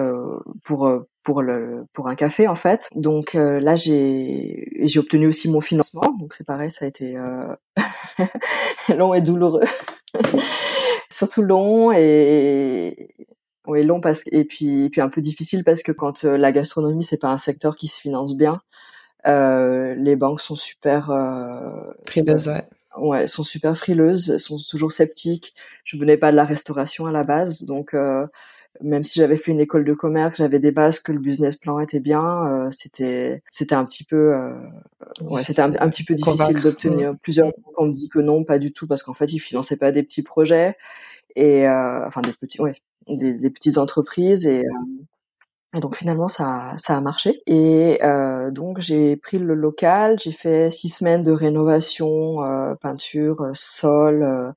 pour 0.64 0.92
pour 1.24 1.42
le 1.42 1.86
pour 1.94 2.08
un 2.08 2.16
café 2.16 2.48
en 2.48 2.56
fait. 2.56 2.90
Donc 2.96 3.34
là 3.34 3.76
j'ai 3.76 4.68
j'ai 4.82 5.00
obtenu 5.00 5.28
aussi 5.28 5.50
mon 5.50 5.62
financement, 5.62 6.16
donc 6.20 6.34
c'est 6.34 6.46
pareil, 6.46 6.72
ça 6.72 6.86
a 6.86 6.88
été 6.88 7.16
long 8.98 9.14
et 9.14 9.22
douloureux. 9.22 9.66
Surtout 11.10 11.44
long 11.44 11.92
et 11.92 13.14
oui, 13.68 13.84
long 13.84 14.02
parce 14.02 14.24
et 14.32 14.44
puis 14.44 14.86
et 14.86 14.90
puis 14.90 15.02
un 15.02 15.10
peu 15.10 15.22
difficile 15.22 15.64
parce 15.64 15.84
que 15.84 15.92
quand 15.92 16.26
euh, 16.26 16.38
la 16.38 16.52
gastronomie 16.52 17.04
c'est 17.04 17.22
pas 17.22 17.32
un 17.32 17.38
secteur 17.38 17.76
qui 17.76 17.88
se 17.88 18.00
finance 18.00 18.36
bien, 18.36 18.62
euh, 19.28 19.96
les 19.96 20.16
banques 20.16 20.42
sont 20.42 20.56
super 20.56 21.12
euh, 21.12 21.94
frileuses, 22.06 22.50
ouais. 22.50 22.68
Ouais, 22.98 23.26
sont 23.28 23.44
super 23.44 23.76
frileuses, 23.76 24.38
sont 24.38 24.58
toujours 24.70 24.92
sceptiques. 24.92 25.56
Je 25.84 25.98
venais 25.98 26.18
pas 26.18 26.32
de 26.32 26.36
la 26.36 26.46
restauration 26.46 27.08
à 27.08 27.12
la 27.12 27.24
base, 27.24 27.64
donc 27.64 27.96
euh, 27.96 28.28
même 28.82 29.04
si 29.04 29.20
j'avais 29.20 29.38
fait 29.38 29.52
une 29.52 29.60
école 29.60 29.84
de 29.84 29.94
commerce, 29.94 30.38
j'avais 30.38 30.60
des 30.60 30.72
bases 30.72 31.00
que 31.00 31.12
le 31.12 31.20
business 31.20 31.56
plan 31.56 31.80
était 31.80 32.00
bien, 32.00 32.46
euh, 32.48 32.72
c'était 32.72 33.42
c'était 33.52 33.76
un 33.76 33.86
petit 33.86 34.04
peu 34.04 34.36
euh, 34.36 34.54
ouais, 35.22 35.44
c'était 35.44 35.62
un, 35.62 35.90
petit 35.90 36.04
peu 36.04 36.14
difficile 36.14 36.62
d'obtenir. 36.62 37.16
Plusieurs 37.24 37.48
banques 37.48 37.82
ont 37.82 37.88
dit 37.88 38.10
que 38.10 38.20
non, 38.20 38.44
pas 38.44 38.60
du 38.60 38.72
tout, 38.72 38.86
parce 38.86 39.02
qu'en 39.02 39.14
fait 39.14 39.32
ils 39.34 39.40
finançaient 39.40 39.78
pas 39.78 39.92
des 39.92 40.04
petits 40.04 40.24
projets 40.24 40.78
et 41.36 41.68
enfin 41.68 42.22
des 42.22 42.34
petits 42.34 42.62
ouais 42.62 42.76
des, 43.08 43.34
des 43.34 43.50
petites 43.50 43.78
entreprises 43.78 44.46
et, 44.46 44.60
euh, 44.60 45.78
et, 45.78 45.80
donc 45.80 45.96
finalement 45.96 46.28
ça, 46.28 46.76
ça 46.78 46.98
a 46.98 47.02
marché. 47.02 47.42
Et 47.48 48.00
euh, 48.04 48.52
donc 48.52 48.80
j'ai 48.80 49.16
pris 49.18 49.40
le 49.40 49.56
local, 49.56 50.20
j'ai 50.20 50.32
fait 50.32 50.72
six 50.72 50.90
semaines 50.90 51.24
de 51.24 51.32
rénovation, 51.32 52.44
euh, 52.44 52.76
peinture, 52.76 53.42
euh, 53.42 53.52
sol, 53.56 54.24
euh, 54.24 54.52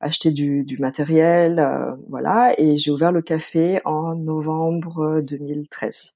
acheter 0.00 0.30
du, 0.32 0.64
du 0.64 0.78
matériel, 0.78 1.66
voilà. 2.10 2.54
Et 2.58 2.76
j'ai 2.76 2.90
ouvert 2.90 3.12
le 3.12 3.22
café 3.22 3.80
en 3.84 4.14
novembre 4.14 5.22
2013. 5.22 6.12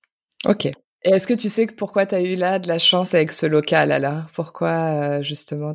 Ok. 0.47 0.71
Et 1.05 1.11
est-ce 1.11 1.29
que 1.29 1.35
tu 1.35 1.49
sais 1.49 1.67
pourquoi 1.67 2.07
tu 2.07 2.17
as 2.17 2.23
eu 2.23 2.35
là 2.35 2.59
de 2.59 2.67
la 2.67 2.79
chance 2.79 3.15
avec 3.15 3.31
ce 3.31 3.47
local 3.47 3.93
alors 3.93 4.23
Pourquoi 4.35 5.19
euh, 5.19 5.23
justement 5.23 5.73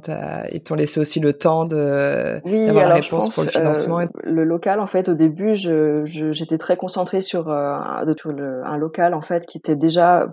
ils 0.52 0.62
t'ont 0.62 0.76
laissé 0.76 1.00
aussi 1.00 1.22
le 1.22 1.34
temps 1.34 1.64
de 1.64 2.42
oui, 2.44 2.66
d'avoir 2.66 2.88
la 2.88 2.96
réponse 2.96 3.30
pour 3.30 3.44
le 3.44 3.50
financement 3.50 4.00
euh, 4.02 4.06
Le 4.24 4.44
local 4.44 4.82
en 4.82 4.88
fait 4.88 5.08
au 5.08 5.14
début 5.14 5.56
je, 5.56 6.04
j'étais 6.06 6.58
très 6.58 6.76
concentrée 6.76 7.22
sur 7.22 7.50
euh, 7.50 7.80
un 7.80 8.78
local 8.78 9.14
en 9.14 9.22
fait 9.22 9.46
qui 9.46 9.58
était 9.58 9.78
déjà 9.78 10.28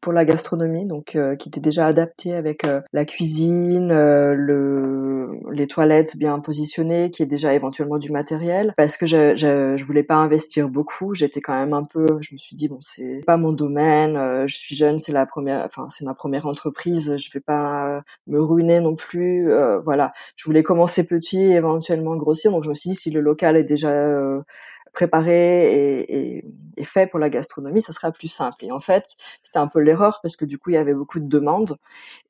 pour 0.00 0.12
la 0.12 0.24
gastronomie, 0.24 0.84
donc 0.86 1.16
euh, 1.16 1.34
qui 1.36 1.48
était 1.48 1.60
déjà 1.60 1.86
adapté 1.86 2.34
avec 2.34 2.64
euh, 2.64 2.80
la 2.92 3.04
cuisine, 3.04 3.88
le, 3.88 5.38
les 5.50 5.66
toilettes 5.66 6.16
bien 6.16 6.38
positionnées, 6.40 7.10
qui 7.10 7.22
est 7.22 7.26
déjà 7.26 7.54
éventuellement 7.54 7.98
du 7.98 8.10
matériel, 8.10 8.74
parce 8.76 8.96
que 8.96 9.06
je, 9.06 9.34
je, 9.34 9.76
je 9.76 9.84
voulais 9.84 10.02
pas 10.02 10.16
investir 10.16 10.68
beaucoup. 10.68 11.14
J'étais 11.14 11.40
quand 11.40 11.54
même 11.54 11.72
un 11.72 11.84
peu, 11.84 12.06
je 12.20 12.34
me 12.34 12.38
suis 12.38 12.54
dit 12.54 12.68
bon 12.68 12.78
c'est 12.80 13.22
pas 13.26 13.36
mon 13.36 13.52
domaine, 13.52 14.46
je 14.46 14.54
suis 14.54 14.76
jeune, 14.76 14.98
c'est 14.98 15.12
la 15.12 15.26
première, 15.26 15.64
enfin 15.64 15.88
c'est 15.88 16.04
ma 16.04 16.14
première 16.14 16.46
entreprise, 16.46 17.16
je 17.16 17.30
vais 17.32 17.40
pas 17.40 18.02
me 18.26 18.40
ruiner 18.40 18.80
non 18.80 18.94
plus. 18.94 19.50
voilà, 19.84 20.12
je 20.36 20.44
voulais 20.44 20.62
commencer 20.62 21.04
petit, 21.04 21.40
et 21.40 21.52
éventuellement 21.52 22.16
grossir, 22.16 22.50
donc 22.50 22.64
je 22.64 22.68
me 22.68 22.74
suis 22.74 22.90
dit 22.90 22.96
si 22.96 23.10
le 23.10 23.20
local 23.20 23.56
est 23.56 23.64
déjà 23.64 24.42
préparé 24.92 25.72
et, 25.72 26.44
et, 26.76 26.84
fait 26.84 27.06
pour 27.06 27.18
la 27.18 27.30
gastronomie, 27.30 27.80
ça 27.80 27.92
sera 27.92 28.12
plus 28.12 28.28
simple. 28.28 28.64
Et 28.64 28.72
en 28.72 28.80
fait, 28.80 29.04
c'était 29.42 29.58
un 29.58 29.68
peu 29.68 29.80
l'erreur 29.80 30.20
parce 30.22 30.36
que 30.36 30.44
du 30.44 30.58
coup, 30.58 30.70
il 30.70 30.74
y 30.74 30.76
avait 30.76 30.94
beaucoup 30.94 31.20
de 31.20 31.28
demandes. 31.28 31.78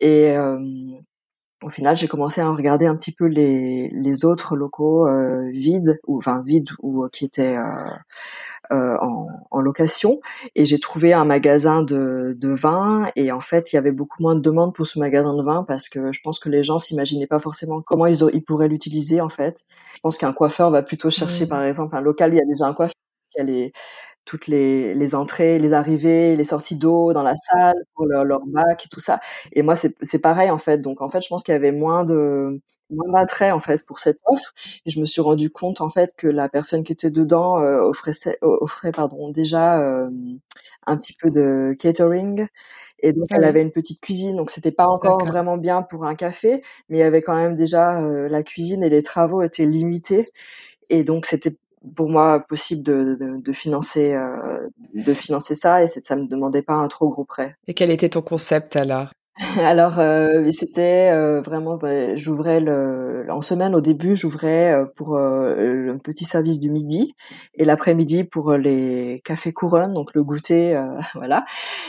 Et 0.00 0.36
euh, 0.36 0.58
au 1.62 1.70
final, 1.70 1.96
j'ai 1.96 2.08
commencé 2.08 2.40
à 2.40 2.48
regarder 2.50 2.86
un 2.86 2.96
petit 2.96 3.12
peu 3.12 3.26
les, 3.26 3.88
les 3.88 4.24
autres 4.24 4.56
locaux 4.56 5.06
euh, 5.06 5.50
vides, 5.50 6.00
ou 6.06 6.18
enfin 6.18 6.42
vides 6.44 6.70
ou 6.80 7.08
qui 7.08 7.24
étaient 7.24 7.56
euh, 7.56 7.90
euh, 8.72 8.96
en, 9.00 9.28
en, 9.50 9.60
location 9.60 10.20
et 10.54 10.66
j'ai 10.66 10.78
trouvé 10.78 11.12
un 11.12 11.24
magasin 11.24 11.82
de, 11.82 12.34
de 12.38 12.48
vin 12.50 13.10
et 13.16 13.32
en 13.32 13.40
fait 13.40 13.72
il 13.72 13.76
y 13.76 13.78
avait 13.78 13.90
beaucoup 13.90 14.22
moins 14.22 14.34
de 14.34 14.40
demandes 14.40 14.74
pour 14.74 14.86
ce 14.86 14.98
magasin 14.98 15.36
de 15.36 15.42
vin 15.42 15.64
parce 15.66 15.88
que 15.88 16.12
je 16.12 16.20
pense 16.22 16.38
que 16.38 16.48
les 16.48 16.62
gens 16.62 16.78
s'imaginaient 16.78 17.26
pas 17.26 17.40
forcément 17.40 17.82
comment 17.82 18.06
ils, 18.06 18.24
ils 18.32 18.44
pourraient 18.44 18.68
l'utiliser 18.68 19.20
en 19.20 19.28
fait. 19.28 19.58
Je 19.94 20.00
pense 20.00 20.16
qu'un 20.16 20.32
coiffeur 20.32 20.70
va 20.70 20.82
plutôt 20.82 21.10
chercher 21.10 21.44
mmh. 21.46 21.48
par 21.48 21.64
exemple 21.64 21.96
un 21.96 22.00
local 22.00 22.30
où 22.30 22.34
il 22.34 22.38
y 22.38 22.42
a 22.42 22.46
déjà 22.46 22.66
un 22.66 22.74
coiffeur 22.74 22.94
a 23.38 23.42
les, 23.42 23.72
toutes 24.24 24.46
les, 24.46 24.94
les 24.94 25.14
entrées, 25.14 25.58
les 25.58 25.74
arrivées, 25.74 26.36
les 26.36 26.44
sorties 26.44 26.76
d'eau 26.76 27.12
dans 27.12 27.22
la 27.22 27.36
salle 27.36 27.76
pour 27.94 28.06
leur, 28.06 28.24
leur 28.24 28.46
bac 28.46 28.84
et 28.86 28.88
tout 28.88 29.00
ça. 29.00 29.20
Et 29.52 29.62
moi 29.62 29.74
c'est 29.76 30.18
pareil 30.20 30.50
en 30.50 30.58
fait. 30.58 30.78
Donc 30.78 31.00
en 31.00 31.08
fait 31.10 31.22
je 31.22 31.28
pense 31.28 31.42
qu'il 31.42 31.52
y 31.52 31.56
avait 31.56 31.72
moins 31.72 32.04
de 32.04 32.60
moins 32.90 33.10
d'attrait 33.12 33.50
en 33.50 33.60
fait 33.60 33.84
pour 33.86 33.98
cette 33.98 34.18
offre. 34.26 34.52
Et 34.86 34.90
je 34.90 35.00
me 35.00 35.06
suis 35.06 35.20
rendu 35.20 35.50
compte 35.50 35.80
en 35.80 35.90
fait 35.90 36.14
que 36.16 36.26
la 36.28 36.48
personne 36.48 36.84
qui 36.84 36.92
était 36.92 37.10
dedans 37.10 37.58
euh, 37.60 37.80
offrait 37.82 38.12
offrait 38.42 38.92
pardon 38.92 39.30
déjà 39.30 39.80
euh, 39.80 40.10
un 40.86 40.96
petit 40.96 41.14
peu 41.14 41.30
de 41.30 41.74
catering. 41.78 42.46
Et 43.00 43.12
donc 43.12 43.26
elle 43.32 43.44
avait 43.44 43.62
une 43.62 43.72
petite 43.72 44.00
cuisine. 44.00 44.36
Donc 44.36 44.50
c'était 44.50 44.72
pas 44.72 44.86
encore 44.86 45.24
vraiment 45.24 45.56
bien 45.56 45.82
pour 45.82 46.04
un 46.04 46.14
café 46.14 46.62
mais 46.88 46.98
il 46.98 47.00
y 47.00 47.04
avait 47.04 47.22
quand 47.22 47.34
même 47.36 47.56
déjà 47.56 48.00
euh, 48.02 48.28
la 48.28 48.42
cuisine 48.42 48.82
et 48.84 48.88
les 48.90 49.02
travaux 49.02 49.42
étaient 49.42 49.66
limités. 49.66 50.26
Et 50.90 51.04
donc 51.04 51.26
c'était 51.26 51.56
pour 51.96 52.08
moi 52.08 52.44
possible 52.48 52.82
de, 52.82 53.16
de, 53.18 53.40
de 53.40 53.52
financer 53.52 54.16
de 54.94 55.14
financer 55.14 55.54
ça 55.54 55.82
et 55.82 55.86
ça 55.86 56.16
me 56.16 56.26
demandait 56.26 56.62
pas 56.62 56.74
un 56.74 56.88
trop 56.88 57.08
gros 57.08 57.24
prêt. 57.24 57.56
Et 57.66 57.74
quel 57.74 57.90
était 57.90 58.10
ton 58.10 58.22
concept 58.22 58.76
alors? 58.76 59.10
Alors, 59.58 59.98
euh, 59.98 60.50
c'était 60.52 61.10
euh, 61.12 61.40
vraiment, 61.40 61.76
bah, 61.76 62.16
j'ouvrais 62.16 62.60
le, 62.60 63.26
en 63.28 63.42
semaine 63.42 63.74
au 63.74 63.80
début, 63.80 64.16
j'ouvrais 64.16 64.72
euh, 64.72 64.84
pour 64.96 65.16
euh, 65.16 65.54
le 65.54 65.98
petit 65.98 66.24
service 66.24 66.60
du 66.60 66.70
midi 66.70 67.14
et 67.54 67.64
l'après-midi 67.64 68.24
pour 68.24 68.54
les 68.54 69.20
cafés 69.24 69.52
couronnes, 69.52 69.94
donc 69.94 70.14
le 70.14 70.22
goûter, 70.22 70.80
voilà, 71.14 71.44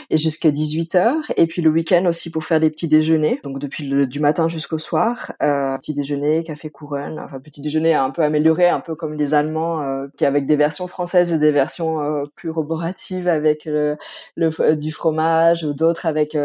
et 0.09 0.17
jusqu'à 0.17 0.51
18 0.51 0.95
h 0.95 1.13
Et 1.37 1.47
puis 1.47 1.61
le 1.61 1.69
week-end 1.69 2.05
aussi 2.05 2.31
pour 2.31 2.43
faire 2.43 2.59
des 2.59 2.69
petits 2.69 2.87
déjeuners, 2.87 3.39
donc 3.43 3.59
depuis 3.59 3.87
le, 3.87 4.07
du 4.07 4.19
matin 4.19 4.47
jusqu'au 4.47 4.77
soir, 4.77 5.33
petit 5.39 5.93
déjeuner, 5.93 6.43
café 6.43 6.69
couronne, 6.69 7.19
enfin 7.19 7.39
petit 7.39 7.61
déjeuner 7.61 7.93
un 7.93 8.09
peu 8.09 8.23
amélioré, 8.23 8.69
un 8.69 8.79
peu 8.79 8.95
comme 8.95 9.13
les 9.13 9.33
Allemands, 9.33 10.07
qui 10.17 10.25
avec 10.25 10.45
des 10.45 10.55
versions 10.55 10.87
françaises 10.87 11.31
et 11.31 11.37
des 11.37 11.51
versions 11.51 11.99
plus 12.35 12.49
roboratives 12.49 13.27
avec 13.27 13.65
le, 13.65 13.97
le 14.35 14.75
du 14.75 14.91
fromage 14.91 15.63
ou 15.63 15.73
d'autres 15.73 16.05
avec 16.05 16.35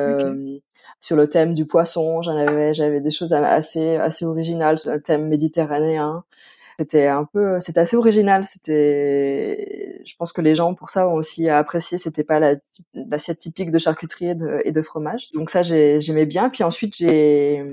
sur 1.01 1.17
le 1.17 1.29
thème 1.29 1.55
du 1.55 1.67
poisson. 1.67 2.23
J'en 2.23 2.37
avais, 2.37 2.75
j'avais 2.75 3.01
des 3.01 3.11
choses 3.11 3.33
assez, 3.33 3.97
assez 3.97 4.25
originales 4.25 4.79
sur 4.79 4.93
le 4.93 5.01
thème 5.01 5.29
méditerranéen. 5.29 6.25
C'était 6.81 7.09
un 7.09 7.25
peu, 7.25 7.59
c'était 7.59 7.81
assez 7.81 7.97
original. 7.97 8.47
C'était, 8.47 10.01
je 10.05 10.15
pense 10.17 10.33
que 10.33 10.41
les 10.41 10.55
gens 10.55 10.75
pour 10.75 10.91
ça 10.91 11.09
ont 11.09 11.15
aussi 11.15 11.49
apprécié. 11.49 11.99
C'était 11.99 12.23
pas 12.23 12.39
la, 12.39 12.55
l'assiette 12.95 13.39
typique 13.39 13.73
de 13.73 13.79
charcuterie 13.79 14.29
et 14.65 14.71
de, 14.73 14.83
fromage. 14.83 15.29
Donc 15.35 15.51
ça, 15.51 15.63
j'aimais 15.65 16.27
bien. 16.27 16.51
Puis 16.51 16.63
ensuite, 16.63 16.97
j'ai 16.97 17.65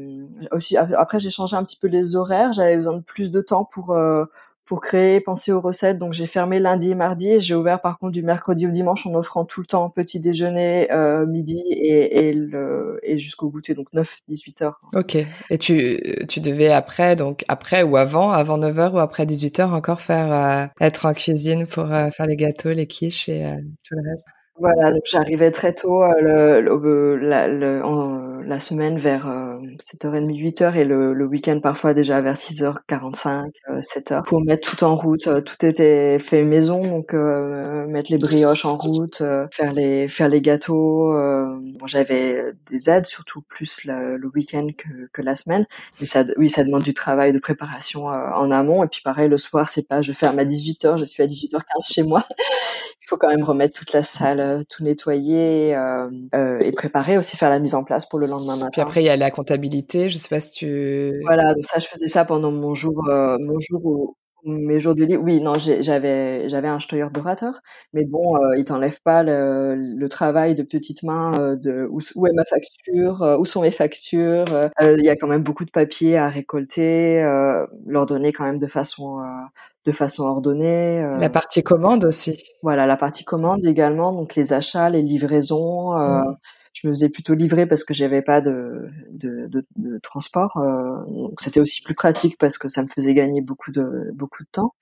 aussi, 0.52 0.76
après, 0.78 1.20
j'ai 1.20 1.30
changé 1.30 1.56
un 1.56 1.64
petit 1.64 1.78
peu 1.78 1.88
les 1.88 2.16
horaires. 2.16 2.52
J'avais 2.54 2.78
besoin 2.78 2.98
de 2.98 3.04
plus 3.04 3.30
de 3.30 3.42
temps 3.42 3.66
pour, 3.66 3.92
euh, 3.92 4.26
pour 4.66 4.82
créer, 4.82 5.20
penser 5.20 5.52
aux 5.52 5.62
recettes. 5.62 5.98
Donc 5.98 6.14
j'ai 6.14 6.26
fermé 6.26 6.60
lundi 6.60 6.92
et 6.92 6.96
mardi 6.96 7.30
et 7.30 7.40
j'ai 7.40 7.56
ouvert 7.56 7.82
par 7.82 8.00
contre 8.00 8.12
du 8.12 8.24
mercredi 8.24 8.68
au 8.68 8.72
dimanche 8.72 9.06
en 9.06 9.14
offrant 9.14 9.46
tout 9.46 9.62
le 9.62 9.68
temps 9.68 9.90
petit 9.90 10.20
déjeuner, 10.20 10.92
euh, 10.92 11.26
midi 11.26 11.64
et, 11.70 12.28
et, 12.28 12.34
le, 12.34 13.00
et 13.04 13.18
jusqu'au 13.20 13.50
goûter, 13.50 13.76
donc 13.76 13.88
9-18 13.94 14.64
heures. 14.64 14.80
Ok. 14.94 15.18
Et 15.50 15.58
tu, 15.58 16.00
tu 16.28 16.40
devais 16.40 16.72
après, 16.72 17.16
donc 17.16 17.44
après 17.48 17.84
ou 17.84 17.98
avant, 17.98 18.32
avant 18.32 18.58
9 18.58 18.80
heures 18.80 18.94
ou 18.96 19.00
après 19.00 19.26
18 19.26 19.60
heures 19.60 19.74
encore 19.74 20.02
faire, 20.02 20.34
euh, 20.34 20.66
être 20.82 21.06
en 21.06 21.14
cuisine 21.14 21.68
pour 21.68 21.92
euh, 21.92 22.10
faire 22.10 22.26
les 22.26 22.36
gâteaux, 22.36 22.74
les 22.74 22.88
quiches 22.88 23.30
et 23.30 23.46
tout 23.88 23.96
le 23.96 24.10
reste? 24.10 24.28
Voilà, 24.58 24.92
donc 24.92 25.04
j'arrivais 25.06 25.52
très 25.52 25.74
tôt 25.74 26.02
le, 26.22 26.62
le, 26.62 27.18
la, 27.18 27.50
le 27.50 27.84
en, 27.84 28.25
la 28.46 28.60
semaine 28.60 28.98
vers 28.98 29.28
7h30, 29.28 30.32
8h 30.32 30.76
et 30.76 30.86
le, 30.86 31.26
week-end 31.26 31.60
parfois 31.60 31.94
déjà 31.94 32.22
vers 32.22 32.36
6h45, 32.36 33.52
7h 33.82 34.24
pour 34.26 34.44
mettre 34.44 34.70
tout 34.70 34.84
en 34.84 34.96
route. 34.96 35.28
tout 35.44 35.66
était 35.66 36.20
fait 36.20 36.44
maison, 36.44 36.82
donc 36.82 37.14
mettre 37.14 38.12
les 38.12 38.18
brioches 38.18 38.66
en 38.66 38.78
route, 38.78 39.24
faire 39.52 39.74
les 39.74 40.08
faire 40.08 40.30
les 40.30 40.42
gâteaux. 40.42 41.14
j'avais 41.86 42.54
des 42.70 42.90
aides 42.90 43.06
surtout 43.06 43.42
plus 43.42 43.86
le 43.86 44.28
week-end 44.34 44.68
que, 44.78 45.10
que 45.12 45.22
la 45.22 45.36
semaine, 45.36 45.66
mais 46.00 46.08
ça 46.08 46.24
oui 46.38 46.50
ça 46.50 46.64
demande 46.64 46.84
du 46.84 46.94
travail 46.94 47.34
de 47.34 47.40
préparation 47.40 48.06
en 48.06 48.52
amont 48.52 48.84
et 48.84 48.88
puis 48.88 49.02
pareil 49.04 49.30
le 49.30 49.38
soir 49.38 49.70
c'est 49.70 49.88
pas 49.88 50.02
je 50.02 50.14
ferme 50.14 50.40
à 50.40 50.46
18h, 50.46 50.98
je 50.98 51.04
suis 51.04 51.24
à 51.24 51.28
18h15 51.28 51.94
chez 51.94 52.04
moi. 52.04 52.26
Il 53.06 53.08
faut 53.08 53.18
quand 53.18 53.30
même 53.30 53.44
remettre 53.44 53.78
toute 53.78 53.94
la 53.94 54.04
salle 54.04 54.40
euh, 54.40 54.64
tout 54.68 54.84
nettoyer 54.84 55.76
euh, 55.76 56.10
euh, 56.34 56.58
et 56.60 56.72
préparer 56.72 57.20
aussi 57.20 57.38
faire 57.38 57.52
la 57.52 57.60
mise 57.60 57.76
en 57.76 57.84
place 57.84 58.08
pour 58.08 58.18
le 58.18 58.26
lendemain 58.26 58.35
matin. 58.40 58.70
Puis 58.72 58.82
après 58.82 59.02
il 59.02 59.06
y 59.06 59.10
a 59.10 59.18
la 59.18 59.32
comptabilité, 59.32 60.10
je 60.10 60.16
sais 60.16 60.30
pas 60.30 60.40
si 60.40 60.52
tu 60.52 61.14
Voilà, 61.22 61.54
donc 61.54 61.66
ça 61.66 61.80
je 61.80 61.88
faisais 61.88 62.08
ça 62.08 62.26
pendant 62.26 62.52
mon 62.52 62.74
jour 62.76 63.04
mon 63.40 63.60
jour 63.60 63.82
où 63.86 64.16
Mes 64.48 64.80
jours 64.80 64.94
de 64.94 65.04
libre, 65.06 65.24
oui, 65.24 65.42
non, 65.42 65.56
j'avais 65.58 66.48
j'avais 66.50 66.68
un 66.68 66.80
Steuerberater, 66.80 67.50
mais 67.94 68.06
bon, 68.06 68.38
heu, 68.38 68.60
il 68.60 68.66
t'enlève 68.66 69.00
pas 69.02 69.24
le 69.24 69.74
le 69.76 70.08
travail 70.10 70.54
de 70.54 70.62
petites 70.64 71.02
mains, 71.02 71.32
heu, 71.40 71.58
de 71.58 71.88
où 71.90 72.00
où 72.16 72.28
est 72.28 72.34
ma 72.34 72.46
facture, 72.46 73.24
heu, 73.24 73.38
où 73.40 73.46
sont 73.46 73.62
mes 73.64 73.72
factures, 73.72 74.46
heu, 74.54 74.70
il 75.00 75.04
y 75.06 75.10
a 75.10 75.16
quand 75.16 75.28
même 75.28 75.42
beaucoup 75.44 75.66
de 75.66 75.72
papiers 75.72 76.18
à 76.18 76.30
récolter, 76.30 77.22
leur 77.88 78.06
donner 78.06 78.34
quand 78.34 78.44
même 78.46 78.60
de 78.60 78.68
façon, 78.68 79.20
de 79.86 79.92
façon 79.92 80.24
ordonnée, 80.24 81.02
La 81.20 81.30
partie 81.30 81.64
commande 81.64 82.06
aussi. 82.06 82.38
Voilà, 82.62 82.86
la 82.88 82.98
partie 82.98 83.24
commande 83.24 83.66
également, 83.66 84.12
donc 84.14 84.36
les 84.36 84.54
achats, 84.54 84.90
les 84.90 85.02
livraisons, 85.02 85.94
mmh. 85.98 86.36
Je 86.76 86.88
me 86.88 86.94
faisais 86.94 87.10
plutôt 87.10 87.34
livrer 87.36 87.68
parce 87.68 87.84
que 87.86 87.96
j'avais 87.96 88.22
pas 88.24 88.42
de 88.42 88.90
de 89.12 89.48
de 89.48 89.66
de 89.78 90.00
transport, 90.04 90.58
heu, 90.60 91.06
donc 91.12 91.42
c'était 91.42 91.62
aussi 91.62 91.82
plus 91.84 91.96
pratique 91.96 92.38
parce 92.40 92.60
que 92.60 92.70
ça 92.70 92.84
me 92.84 92.88
faisait 92.90 93.16
gagner 93.16 93.42
beaucoup 93.42 93.72
de 93.72 94.12
beaucoup 94.16 94.44
de 94.44 94.50
temps. 94.52 94.76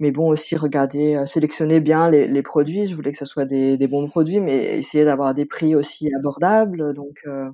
Mais 0.00 0.10
bon 0.12 0.28
aussi 0.30 0.56
regarder, 0.56 1.16
euh, 1.16 1.26
sélectionner 1.26 1.80
bien 1.80 2.10
les 2.10 2.28
les 2.28 2.42
produits, 2.42 2.86
je 2.86 2.96
voulais 2.96 3.12
que 3.12 3.18
ce 3.18 3.26
soit 3.26 3.46
des 3.46 3.76
des 3.78 3.88
bons 3.88 4.08
produits, 4.08 4.40
mais 4.40 4.78
essayer 4.78 5.04
d'avoir 5.04 5.34
des 5.34 5.46
prix 5.46 5.74
aussi 5.76 6.08
abordables, 6.14 6.94
donc 6.94 7.20
heu, 7.26 7.50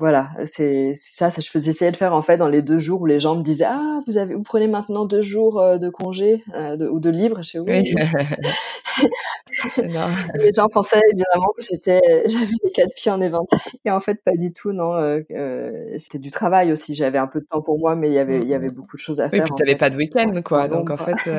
voilà, 0.00 0.30
c'est 0.44 0.92
ça, 0.94 1.30
ça 1.30 1.40
je 1.42 1.50
faisais 1.50 1.70
essayer 1.70 1.90
de 1.90 1.96
faire 1.96 2.14
en 2.14 2.22
fait 2.22 2.36
dans 2.38 2.48
les 2.48 2.62
2 2.62 2.78
jours 2.78 3.00
où 3.02 3.06
les 3.06 3.18
gens 3.20 3.36
me 3.36 3.42
disaient: 3.42 3.64
«Ah 3.66 4.00
vous 4.06 4.16
avez 4.16 4.34
vous 4.36 4.44
prenez 4.44 4.68
maintenant 4.68 5.04
2 5.06 5.22
jours, 5.22 5.60
heu, 5.60 5.78
de 5.78 5.88
congé, 5.90 6.44
de 6.54 6.88
ou 6.88 7.00
de 7.00 7.10
libre?» 7.10 7.40
fais: 7.42 7.58
«Oui». 7.58 7.82
les 10.34 10.52
gens 10.52 10.68
pensaient 10.68 11.00
évidemment 11.12 11.52
que 11.56 11.62
j'étais 11.64 12.00
j'avais 12.28 12.52
les 12.64 12.72
4 12.72 12.94
pieds 12.94 13.10
en 13.10 13.20
éventail 13.20 13.60
et 13.84 13.90
en 13.90 14.00
fait 14.00 14.22
pas 14.24 14.36
du 14.36 14.52
tout 14.52 14.72
non, 14.72 14.94
heu, 15.00 15.26
c'était 15.98 16.18
du 16.18 16.30
travail 16.30 16.72
aussi. 16.72 16.94
J'avais 16.94 17.18
un 17.18 17.26
peu 17.26 17.40
de 17.40 17.46
temps 17.46 17.62
pour 17.62 17.78
moi, 17.78 17.96
mais 17.96 18.08
il 18.08 18.14
y 18.14 18.18
avait 18.18 18.40
il 18.40 18.48
y 18.48 18.54
avait 18.54 18.70
beaucoup 18.70 18.96
de 18.96 19.02
choses 19.02 19.20
à 19.20 19.28
faire. 19.28 19.40
Oui, 19.40 19.44
puis 19.46 19.54
tu 19.56 19.62
avais 19.70 19.78
pas 19.78 19.90
de 19.90 19.96
week-end 19.96 20.32
quoi, 20.44 20.68
donc 20.68 20.90
en 20.90 20.96
fait, 20.96 21.30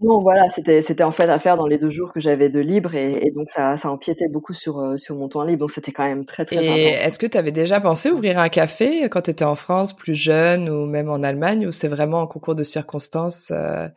non, 0.00 0.20
voilà, 0.22 0.48
c'était 0.50 0.80
c'était 0.82 1.02
en 1.02 1.10
fait 1.12 1.28
à 1.28 1.38
faire 1.40 1.56
dans 1.56 1.66
les 1.66 1.78
2 1.78 1.90
jours 1.90 2.12
que 2.12 2.20
j'avais 2.20 2.48
de 2.48 2.60
libre 2.60 2.94
et 2.94 3.12
et 3.26 3.30
donc 3.32 3.50
ça 3.50 3.76
ça 3.76 3.90
empiétait 3.90 4.28
beaucoup 4.28 4.54
sur, 4.54 4.78
heu, 4.80 4.96
sur 4.98 5.16
mon 5.16 5.28
temps 5.28 5.42
libre, 5.44 5.60
donc 5.60 5.72
c'était 5.72 5.92
quand 5.92 6.04
même 6.04 6.24
très, 6.24 6.44
très 6.44 6.62
et 6.62 6.92
est-ce 6.92 7.18
que 7.18 7.26
tu 7.26 7.36
avais 7.36 7.52
déjà 7.52 7.78
pensé 7.80 8.10
ouvrir 8.10 8.38
un 8.38 8.48
café 8.48 9.08
quand 9.10 9.20
tu 9.22 9.30
étais 9.30 9.44
en 9.44 9.54
France, 9.54 9.92
plus 9.94 10.14
jeune 10.14 10.70
ou 10.70 10.86
même 10.86 11.10
en 11.10 11.22
Allemagne 11.22 11.66
ou 11.66 11.72
c'est 11.72 11.88
vraiment 11.88 12.22
un 12.22 12.26
concours 12.26 12.54
de 12.54 12.62
circonstances, 12.62 13.50
heu, 13.50 13.88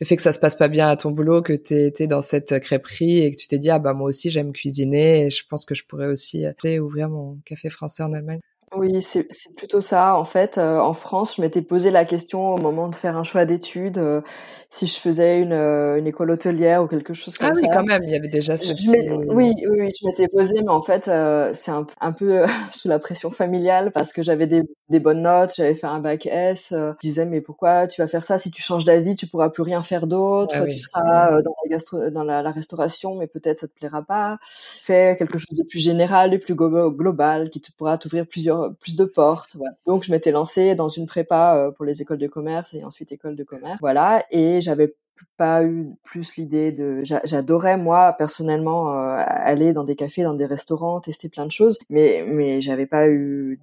le 0.00 0.06
fait 0.06 0.16
que 0.16 0.22
ça 0.22 0.32
se 0.32 0.40
passe 0.40 0.56
pas 0.56 0.66
bien 0.68 0.88
à 0.88 0.96
ton 0.96 1.12
boulot, 1.12 1.40
que 1.40 1.52
tu 1.52 1.74
étais 1.74 2.08
dans 2.08 2.20
cette 2.20 2.58
crêperie 2.60 3.18
et 3.20 3.30
que 3.30 3.36
tu 3.36 3.46
t'es 3.46 3.58
dit: 3.58 3.70
«Ah 3.70 3.78
bah 3.78 3.92
moi 3.94 4.08
aussi 4.08 4.28
j'aime 4.30 4.52
cuisiner 4.52 5.26
et 5.26 5.30
je 5.30 5.44
pense 5.48 5.64
que 5.64 5.74
je 5.76 5.84
pourrais 5.86 6.08
aussi, 6.08 6.44
heu, 6.46 6.80
ouvrir 6.80 7.08
mon 7.10 7.38
café 7.44 7.70
français 7.70 8.02
en 8.02 8.12
Allemagne»? 8.12 8.40
Oui, 8.76 9.02
c'est 9.02 9.26
plutôt 9.56 9.80
ça. 9.80 10.14
En 10.16 10.24
fait, 10.24 10.56
heu, 10.56 10.78
en 10.80 10.94
France, 10.94 11.34
je 11.36 11.42
m'étais 11.42 11.60
posé 11.60 11.90
la 11.90 12.04
question 12.04 12.54
au 12.54 12.58
moment 12.58 12.88
de 12.88 12.94
faire 12.94 13.16
un 13.16 13.24
choix 13.24 13.44
d'études, 13.44 13.98
heu, 13.98 14.22
si 14.70 14.86
je 14.86 14.98
faisais 14.98 15.40
une, 15.40 15.52
heu, 15.52 15.98
une 15.98 16.06
école 16.06 16.30
hôtelière 16.30 16.82
ou 16.82 16.86
quelque 16.86 17.14
chose 17.14 17.38
Ah 17.38 17.50
comme 17.50 17.54
oui, 17.56 17.68
ça. 17.68 17.68
quand 17.70 17.84
même, 17.84 18.02
il 18.04 18.10
y 18.10 18.14
avait 18.16 18.28
déjà 18.28 18.56
ce 18.56 18.72
Je 18.74 18.84
oui, 19.28 19.54
oui, 19.68 19.80
oui, 19.80 19.90
je 20.00 20.06
m'étais 20.06 20.28
posée, 20.28 20.62
mais 20.62 20.70
en 20.70 20.82
fait, 20.82 21.08
heu, 21.08 21.52
c'est 21.54 21.70
un 21.72 22.12
peu, 22.12 22.44
sous 22.72 22.88
la 22.88 22.98
pression 22.98 23.30
familiale 23.30 23.92
parce 23.92 24.12
que 24.12 24.22
j'avais 24.22 24.46
des 24.46 24.62
des 24.90 25.00
bonnes 25.00 25.22
notes, 25.22 25.54
j'avais 25.56 25.74
fait 25.76 25.86
un 25.86 26.00
bac 26.00 26.26
S, 26.26 26.72
heu, 26.72 26.94
ils 27.02 27.10
disaient: 27.10 27.24
«Mais 27.26 27.40
pourquoi 27.40 27.86
tu 27.88 28.02
vas 28.02 28.08
faire 28.08 28.24
ça? 28.24 28.38
Si 28.38 28.50
tu 28.50 28.62
changes 28.62 28.84
d'avis, 28.84 29.16
tu 29.16 29.26
pourras 29.28 29.50
plus 29.50 29.62
rien 29.62 29.82
faire 29.82 30.06
d'autre, 30.08 30.52
Ah 30.52 30.62
tu 30.66 30.78
oui. 30.78 30.80
seras, 30.80 31.42
dans 31.42 31.54
la 31.64 31.70
gastro 31.70 32.10
dans 32.10 32.24
la 32.24 32.42
la 32.42 32.50
restauration, 32.52 33.16
mais 33.16 33.26
peut-être 33.28 33.58
ça 33.58 33.68
te 33.68 33.74
plaira 33.74 34.02
pas. 34.02 34.38
Fais 34.82 35.16
quelque 35.18 35.38
chose 35.38 35.56
de 35.58 35.64
plus 35.64 35.80
général, 35.80 36.30
de 36.30 36.36
plus 36.38 36.54
global, 36.56 37.50
qui 37.50 37.60
te 37.60 37.72
pourra 37.72 37.98
t'ouvrir 37.98 38.26
plusieurs 38.26 38.74
plus 38.80 38.96
de 38.96 39.04
portes», 39.06 39.56
voilà. 39.56 39.74
Donc 39.86 40.04
je 40.04 40.12
m'étais 40.12 40.32
lancée 40.32 40.74
dans 40.74 40.88
une 40.88 41.06
prépa, 41.06 41.70
pour 41.76 41.84
les 41.86 42.02
écoles 42.02 42.18
de 42.18 42.28
commerce 42.28 42.74
et 42.74 42.84
ensuite 42.84 43.12
école 43.12 43.36
de 43.36 43.44
commerce, 43.44 43.78
voilà 43.80 44.24
et 44.30 44.59
j'avais 44.60 44.94
pas 45.36 45.64
eu 45.64 45.88
plus 46.04 46.36
l'idée 46.36 46.72
de 46.72 47.00
j'a 47.04 47.20
j'adorais 47.24 47.76
moi 47.78 48.14
personnellement, 48.18 48.90
heu, 48.92 48.94
aller 49.26 49.72
dans 49.72 49.84
des 49.84 49.96
cafés, 49.96 50.22
dans 50.22 50.34
des 50.34 50.46
restaurants, 50.46 51.00
tester 51.00 51.28
plein 51.28 51.46
de 51.46 51.50
choses, 51.52 51.78
mais 51.90 52.24
mais 52.26 52.60
j'avais 52.60 52.86
pas 52.86 53.08
eu 53.08 53.60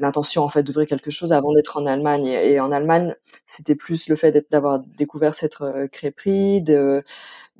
l'intention 0.00 0.42
en 0.42 0.48
fait 0.48 0.62
d'ouvrir 0.62 0.86
quelque 0.86 1.10
chose 1.10 1.32
avant 1.32 1.52
d'être 1.54 1.76
en 1.78 1.86
Allemagne. 1.86 2.26
Et 2.26 2.60
en 2.60 2.72
Allemagne, 2.72 3.14
c'était 3.46 3.74
plus 3.74 4.08
le 4.08 4.16
fait 4.16 4.46
d'avoir 4.50 4.80
découvert 4.98 5.34
cette, 5.34 5.60
heu, 5.62 5.88
crêperie, 5.88 6.60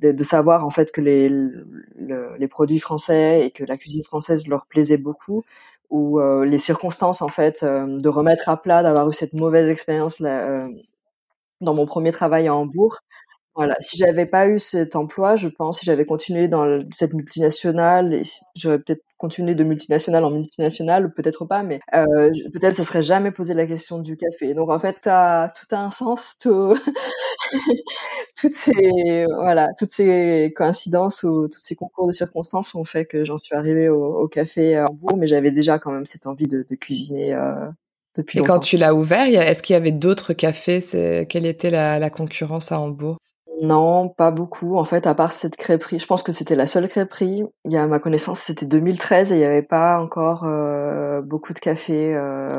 de 0.01 0.13
de 0.13 0.23
savoir 0.25 0.65
en 0.65 0.69
fait 0.71 0.91
que 0.91 1.01
les 1.01 1.29
le 1.29 2.35
les 2.39 2.47
produits 2.49 2.79
français 2.79 3.45
et 3.47 3.51
que 3.51 3.63
la 3.65 3.77
cuisine 3.77 4.03
française 4.03 4.47
leur 4.47 4.65
plaisait 4.67 4.97
beaucoup 4.97 5.43
ou 5.89 6.19
heu, 6.21 6.43
les 6.45 6.59
circonstances 6.59 7.21
en 7.21 7.29
fait, 7.29 7.63
de 7.65 8.09
remettre 8.09 8.49
à 8.49 8.57
plat, 8.61 8.83
d'avoir 8.83 9.09
eu 9.09 9.13
cette 9.13 9.33
mauvaise 9.33 9.69
expérience 9.69 10.19
là, 10.19 10.67
dans 11.63 11.73
mon 11.73 11.85
1er 11.87 12.11
travail 12.11 12.47
à 12.47 12.55
Hambourg. 12.55 12.99
Voilà, 13.55 13.75
si 13.81 13.97
j'avais 13.97 14.25
pas 14.27 14.47
eu 14.49 14.59
cet 14.59 14.95
emploi, 14.95 15.35
je 15.35 15.47
pense, 15.49 15.79
si 15.79 15.85
j'avais 15.85 16.05
continué 16.05 16.47
dans 16.47 16.81
cette 16.93 17.13
multinationale 17.13 18.13
et 18.13 18.23
j'aurais 18.55 18.79
peut-être 18.79 19.03
continué 19.17 19.55
de 19.55 19.63
multinationale 19.63 20.25
en 20.25 20.31
multinationale 20.31 21.13
peut-être 21.13 21.45
pas, 21.45 21.63
mais 21.63 21.79
heu, 21.95 22.31
j 22.33 22.43
peut-être 22.53 22.77
ça 22.77 22.83
serait 22.85 23.03
jamais 23.03 23.31
posé 23.31 23.53
la 23.55 23.67
question 23.67 23.99
du 23.99 24.17
café. 24.17 24.53
Donc 24.55 24.69
en 24.71 24.79
fait, 24.79 24.95
tout 25.03 25.09
a 25.09 25.51
un 25.71 25.91
sens, 25.91 26.35
tout 26.39 26.75
toutes 28.41 28.55
ces 28.55 29.25
voilà, 29.37 29.69
toutes 29.79 29.91
ces 29.93 30.53
coïncidences 30.57 31.23
ou 31.23 31.47
tous 31.49 31.59
ces 31.61 31.75
concours 31.75 32.07
de 32.07 32.13
circonstances 32.13 32.75
ont 32.75 32.85
fait 32.85 33.05
que 33.05 33.25
j'en 33.25 33.37
suis 33.39 33.55
arrivée 33.55 33.89
au 33.89 34.27
café 34.29 34.77
à 34.77 34.87
Hambourg, 34.89 35.17
mais 35.17 35.27
j'avais 35.27 35.51
déjà 35.51 35.79
quand 35.79 35.91
même 35.91 36.07
cette 36.07 36.27
envie 36.27 36.47
de 36.47 36.63
cuisiner, 36.75 37.33
heu, 37.35 37.55
depuis 38.15 38.39
Et 38.39 38.41
quand 38.41 38.59
tu 38.59 38.77
l'as 38.77 38.95
ouvert, 38.95 39.25
est-ce 39.27 39.61
qu'il 39.63 39.73
y 39.73 39.77
avait 39.77 39.91
d'autres 39.91 40.33
cafés? 40.33 40.81
C'est 40.81 41.27
quelle 41.29 41.45
était 41.45 41.69
la 41.69 41.99
la 41.99 42.09
concurrence 42.09 42.71
à 42.71 42.79
Hambourg? 42.79 43.17
Non, 43.61 44.09
pas 44.09 44.31
beaucoup 44.31 44.77
en 44.77 44.85
fait, 44.85 45.05
à 45.07 45.15
part 45.15 45.31
cette 45.31 45.55
crêperie. 45.55 45.99
Je 45.99 46.05
pense 46.07 46.23
que 46.23 46.33
c'était 46.33 46.55
la 46.55 46.67
seule 46.67 46.89
crêperie. 46.89 47.43
Il 47.65 47.71
y 47.71 47.77
a 47.77 47.83
à 47.83 47.87
ma 47.87 47.99
connaissance, 47.99 48.39
c'était 48.41 48.65
2013 48.65 49.31
et 49.31 49.35
il 49.35 49.41
y 49.41 49.43
avait 49.45 49.61
pas 49.61 49.99
encore, 50.01 50.43
heu, 50.45 51.21
beaucoup 51.23 51.53
de 51.53 51.59
cafés, 51.59 52.13
heu, 52.15 52.49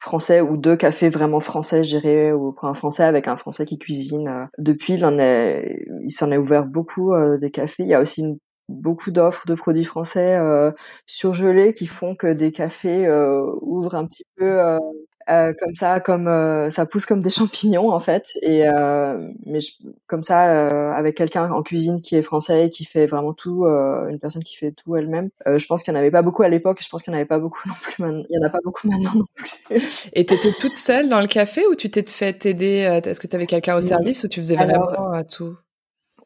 français 0.00 0.40
ou 0.40 0.56
de 0.56 0.74
cafés 0.74 1.08
vraiment 1.08 1.40
français 1.40 1.82
gérés 1.84 2.32
ou 2.32 2.52
pour 2.52 2.68
un 2.68 2.74
français 2.74 3.02
avec 3.04 3.28
un 3.28 3.36
français 3.36 3.64
qui 3.66 3.78
cuisine, 3.78 4.28
heu. 4.28 4.46
Depuis, 4.58 4.94
il 4.94 5.04
en 5.04 5.18
est 5.18 5.84
il 6.04 6.10
s'en 6.12 6.30
est 6.30 6.36
ouvert 6.36 6.66
beaucoup, 6.66 7.12
heu, 7.14 7.38
des 7.38 7.50
cafés. 7.50 7.82
Il 7.84 7.88
y 7.88 7.94
a 7.94 8.00
aussi 8.00 8.20
une 8.22 8.38
beaucoup 8.68 9.10
d'offres 9.10 9.46
de 9.46 9.54
produits 9.54 9.84
français, 9.84 10.38
heu, 10.38 10.74
surgelés 11.06 11.72
qui 11.74 11.86
font 11.86 12.14
que 12.16 12.32
des 12.32 12.52
cafés, 12.52 13.06
heu, 13.06 13.44
ouvrent 13.62 13.94
un 13.94 14.06
petit 14.06 14.24
peu, 14.36 14.44
heu 14.60 14.78
heu, 15.28 15.54
comme 15.60 15.74
ça, 15.74 15.98
comme, 16.00 16.28
heu, 16.28 16.70
ça 16.70 16.86
pousse 16.86 17.04
comme 17.06 17.20
des 17.20 17.30
champignons 17.30 17.90
en 17.90 18.00
fait 18.00 18.30
et 18.42 18.66
heu, 18.68 19.32
mais 19.44 19.60
j 19.60 19.78
comme 20.06 20.22
ça, 20.22 20.94
avec 20.96 21.16
quelqu'un 21.16 21.50
en 21.50 21.62
cuisine 21.62 22.00
qui 22.00 22.16
est 22.16 22.22
français 22.22 22.66
et 22.66 22.70
qui 22.70 22.84
fait 22.84 23.06
vraiment 23.06 23.32
tout, 23.34 23.64
une 23.66 24.18
personne 24.20 24.44
qui 24.44 24.56
fait 24.56 24.72
tout 24.72 24.96
elle-même. 24.96 25.30
Je 25.46 25.66
pense 25.66 25.82
qu'il 25.82 25.92
y 25.92 25.96
en 25.96 26.00
avait 26.00 26.10
pas 26.12 26.22
beaucoup 26.22 26.42
à 26.44 26.48
l'époque, 26.48 26.80
je 26.82 26.88
pense 26.88 27.02
qu'il 27.02 27.12
y 27.12 27.16
en 27.16 27.18
avait 27.18 27.26
pas 27.26 27.38
beaucoup 27.38 27.60
non 27.68 27.74
plus 27.82 28.02
maint 28.02 28.22
il 28.28 28.36
y 28.36 28.38
en 28.44 28.46
a 28.46 28.50
pas 28.50 28.60
beaucoup 28.64 28.88
maintenant 28.88 29.12
non 29.14 29.24
plus. 29.34 30.10
Et 30.12 30.24
tu 30.26 30.34
étais 30.34 30.52
toute 30.52 30.76
seule 30.76 31.08
dans 31.08 31.20
le 31.20 31.26
café 31.26 31.66
ou 31.66 31.74
tu 31.74 31.90
t'es 31.90 32.04
fait 32.04 32.46
aider, 32.46 33.00
est-ce 33.04 33.20
que 33.20 33.26
tu 33.26 33.36
avais 33.36 33.46
quelqu'un 33.46 33.76
au 33.76 33.80
service 33.80 34.24
ou 34.24 34.28
tu 34.28 34.40
faisais 34.40 34.56
Alors 34.56 34.90
vraiment, 34.90 35.14
heu, 35.18 35.24
tout? 35.28 35.56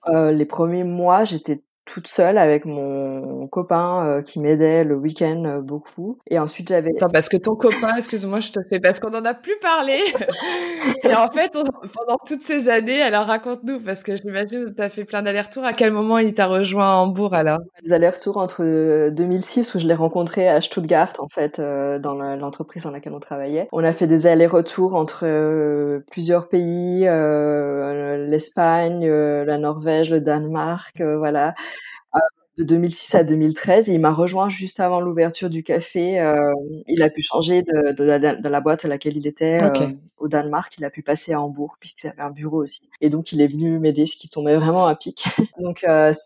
Heu, 0.09 0.31
les 0.33 0.47
1ers 0.47 0.85
mois, 0.85 1.25
j'étais 1.25 1.63
toute 1.93 2.07
seule 2.09 2.39
avec 2.39 2.65
mon 2.65 3.47
copain, 3.49 4.19
heu, 4.19 4.23
qui 4.23 4.39
m'aidait 4.41 4.85
le 4.85 4.95
week-end, 4.95 5.43
heu, 5.47 5.61
beaucoup 5.61 6.19
et 6.29 6.39
ensuite 6.39 6.69
j'avais 6.69 6.91
Attends, 6.97 7.09
parce 7.11 7.29
que 7.29 7.37
ton 7.37 7.57
copain, 7.57 7.95
excuse-moi, 7.97 8.41
je 8.41 8.53
te 8.53 8.61
fais 8.69 8.79
parce 8.81 9.01
qu'on 9.01 9.11
en 9.11 9.25
a 9.25 9.35
plus 9.35 9.57
parlé 9.61 9.99
et 11.05 11.15
en 11.15 11.29
fait, 11.29 11.57
on 11.57 11.65
pendant 11.89 12.17
toutes 12.27 12.43
ces 12.43 12.69
années 12.69 13.03
alors 13.03 13.27
raconte-nous 13.27 13.81
parce 13.85 14.03
que 14.03 14.15
j'imagine 14.17 14.65
que 14.65 14.73
tu 14.75 14.83
as 14.83 14.89
fait 14.89 15.05
plein 15.05 15.23
d'allers-retours. 15.23 15.65
À 15.65 15.73
quel 15.73 15.93
moment 15.93 16.19
il 16.19 16.33
t'a 16.33 16.47
rejoint 16.47 16.87
à 16.87 16.97
Hambourg 16.97 17.35
alors? 17.35 17.59
Des 17.83 17.93
allers-retours 17.93 18.37
entre, 18.37 18.63
heu, 18.63 19.11
2006 19.11 19.75
où 19.75 19.79
je 19.81 19.87
l'ai 19.87 19.95
rencontré 19.95 20.49
à 20.49 20.61
Stuttgart 20.61 21.13
en 21.19 21.29
fait, 21.29 21.61
dans 21.61 22.15
le 22.15 22.37
l'entreprise 22.37 22.85
dans 22.85 22.91
laquelle 22.91 23.15
on 23.15 23.21
travaillait. 23.21 23.69
On 23.73 23.83
a 23.83 23.93
fait 23.93 24.07
des 24.07 24.27
allers-retours 24.27 24.95
entre, 24.95 25.27
plusieurs 26.11 26.49
pays, 26.49 27.01
l'Espagne, 28.29 29.07
la 29.09 29.59
Norvège, 29.59 30.11
le 30.11 30.21
Danemark, 30.21 31.01
voilà. 31.01 31.55
De 32.61 32.65
2006 32.65 33.15
à 33.15 33.25
2013 33.25 33.89
et 33.89 33.95
il 33.95 34.01
m'a 34.01 34.13
rejoint 34.13 34.51
juste 34.51 34.81
avant 34.81 35.01
l'ouverture 35.01 35.49
du 35.49 35.63
café, 35.63 36.13
hem, 36.17 36.53
il 36.87 37.01
a 37.03 37.09
pu 37.09 37.23
changer 37.23 37.63
de 37.63 37.93
de 37.93 38.05
la 38.05 38.19
de 38.19 38.49
la 38.51 38.61
boîte 38.61 38.85
à 38.85 38.89
laquelle 38.89 39.17
il 39.17 39.27
était, 39.27 39.65
OK. 39.65 39.81
au 40.19 40.29
Danemark, 40.29 40.75
il 40.77 40.85
a 40.85 40.91
pu 40.91 41.03
passer 41.03 41.33
à 41.33 41.41
Hambourg 41.41 41.77
puisqu'il 41.81 42.09
avait 42.09 42.21
un 42.21 42.31
bureau 42.31 42.63
aussi 42.63 42.83
et 43.01 43.09
donc 43.09 43.33
il 43.33 43.41
est 43.41 43.47
venu 43.47 43.79
m'aider, 43.79 44.05
ce 44.05 44.15
qui 44.15 44.29
tombait 44.29 44.57
vraiment 44.57 44.87
à 44.87 44.95
pic. 44.95 45.25
Donc 45.59 45.85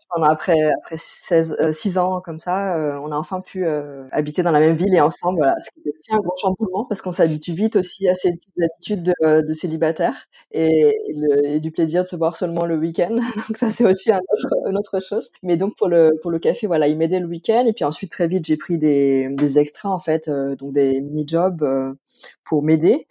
pendant 0.09 0.27
après 0.27 0.71
après 0.83 0.97
16 0.97 1.55
heu, 1.61 1.71
6 1.71 1.97
ans 1.97 2.19
comme 2.21 2.39
ça, 2.39 2.99
on 3.01 3.11
a 3.11 3.17
enfin 3.17 3.39
pu, 3.41 3.65
habiter 4.11 4.43
dans 4.43 4.51
la 4.51 4.59
même 4.59 4.75
ville 4.75 4.93
et 4.93 5.01
ensemble, 5.01 5.37
voilà. 5.39 5.55
Ce 5.61 5.69
qui 5.71 5.87
était 5.87 6.13
un 6.13 6.19
gros 6.19 6.35
chamboulement 6.41 6.85
parce 6.85 7.01
qu'on 7.01 7.11
s'habitue 7.13 7.53
vite 7.53 7.77
aussi 7.77 8.09
à 8.09 8.15
ces 8.15 8.31
petites 8.33 8.61
habitudes 8.61 9.03
de 9.21 9.41
de 9.41 9.53
célibataire 9.53 10.27
et 10.51 10.93
le 11.15 11.45
et 11.45 11.59
du 11.61 11.71
plaisir 11.71 12.03
de 12.03 12.07
se 12.09 12.15
voir 12.17 12.35
seulement 12.35 12.65
le 12.65 12.75
week-end. 12.77 13.15
Donc 13.47 13.57
ça, 13.57 13.69
c'est 13.69 13.85
aussi 13.85 14.11
un 14.11 14.19
autre 14.19 14.49
une 14.69 14.77
autre 14.77 14.99
chose. 15.01 15.29
Mais 15.43 15.57
donc 15.57 15.75
pour 15.77 15.87
le 15.89 16.11
le 16.31 16.39
café, 16.39 16.67
voilà, 16.67 16.87
il 16.87 16.97
m'aidait 16.97 17.19
le 17.19 17.27
week-end 17.27 17.65
et 17.67 17.73
puis 17.73 17.85
ensuite 17.85 18.11
très 18.11 18.27
vite, 18.27 18.45
j'ai 18.45 18.57
pris 18.57 18.77
des 18.77 19.29
des 19.31 19.59
extras 19.59 19.89
en 19.89 19.99
fait, 19.99 20.27
heu, 20.27 20.55
donc 20.55 20.73
des 20.73 21.01
mini-jobs, 21.01 21.61
heu, 21.63 21.97
pour 22.45 22.63
m'aider 22.63 23.07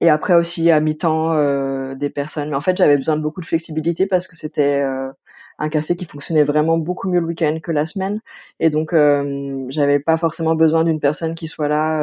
et 0.00 0.10
après 0.10 0.34
aussi 0.34 0.70
à 0.70 0.80
mi-temps 0.80 1.32
euh, 1.34 1.94
des 1.94 2.10
personnes. 2.10 2.50
Mais 2.50 2.56
en 2.56 2.60
fait, 2.60 2.76
j'avais 2.76 2.96
besoin 2.96 3.16
de 3.16 3.22
beaucoup 3.22 3.40
de 3.40 3.46
flexibilité 3.46 4.06
parce 4.06 4.28
que 4.28 4.36
c'était 4.36 4.82
euh, 4.82 5.10
un 5.58 5.68
café 5.68 5.96
qui 5.96 6.04
fonctionnait 6.04 6.44
vraiment 6.44 6.78
beaucoup 6.78 7.08
mieux 7.08 7.20
le 7.20 7.26
week-end 7.26 7.58
que 7.62 7.72
la 7.72 7.84
semaine. 7.86 8.20
Et 8.60 8.70
donc, 8.70 8.92
euh, 8.92 9.66
j'avais 9.70 9.98
pas 10.00 10.16
forcément 10.16 10.54
besoin 10.54 10.84
d'une 10.84 11.00
personne 11.00 11.34
qui 11.34 11.48
soit 11.48 11.68
là 11.68 12.00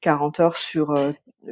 40 0.00 0.40
heures 0.40 0.56
sur, 0.56 0.94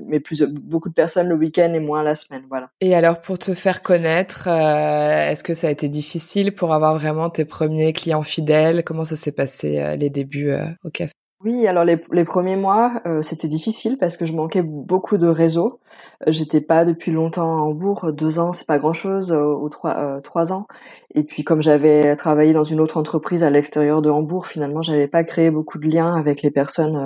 mais 0.06 0.20
plus 0.20 0.42
beaucoup 0.42 0.88
de 0.88 0.94
personnes 0.94 1.28
le 1.28 1.34
week-end 1.34 1.72
et 1.74 1.80
moins 1.80 2.02
la 2.02 2.14
semaine. 2.14 2.44
Voilà. 2.48 2.70
Et 2.80 2.94
alors, 2.94 3.20
pour 3.20 3.38
te 3.38 3.54
faire 3.54 3.82
connaître, 3.82 4.48
est-ce 4.48 5.42
que 5.42 5.54
ça 5.54 5.68
a 5.68 5.70
été 5.70 5.88
difficile 5.88 6.52
pour 6.54 6.72
avoir 6.72 6.94
vraiment 6.98 7.30
tes 7.30 7.44
premiers 7.44 7.92
clients 7.92 8.22
fidèles? 8.22 8.84
Comment 8.84 9.04
ça 9.04 9.16
s'est 9.16 9.32
passé 9.32 9.96
les 9.98 10.10
débuts 10.10 10.52
au 10.84 10.90
café? 10.90 11.12
Oui, 11.44 11.66
alors 11.66 11.84
les, 11.84 11.98
les 12.12 12.24
premiers 12.24 12.56
mois, 12.56 13.02
euh, 13.06 13.22
c'était 13.22 13.48
difficile 13.48 13.98
parce 13.98 14.16
que 14.16 14.26
je 14.26 14.32
manquais 14.32 14.62
beaucoup 14.62 15.18
de 15.18 15.26
réseau. 15.26 15.80
Euh, 16.26 16.32
j'étais 16.32 16.60
pas 16.60 16.84
depuis 16.84 17.10
longtemps 17.10 17.58
à 17.58 17.60
Hambourg, 17.62 18.12
deux 18.12 18.38
ans, 18.38 18.52
c'est 18.52 18.66
pas 18.66 18.78
grand-chose, 18.78 19.32
euh, 19.32 19.54
ou 19.54 19.68
trois, 19.68 20.20
trois 20.20 20.52
ans. 20.52 20.66
Et 21.14 21.24
puis 21.24 21.42
comme 21.42 21.60
j'avais 21.60 22.14
travaillé 22.16 22.52
dans 22.52 22.64
une 22.64 22.80
autre 22.80 22.96
entreprise 22.96 23.42
à 23.42 23.50
l'extérieur 23.50 24.02
de 24.02 24.10
Hambourg, 24.10 24.46
finalement, 24.46 24.82
j'avais 24.82 25.08
pas 25.08 25.24
créé 25.24 25.50
beaucoup 25.50 25.78
de 25.78 25.86
liens 25.88 26.14
avec 26.14 26.42
les 26.42 26.50
personnes, 26.50 26.96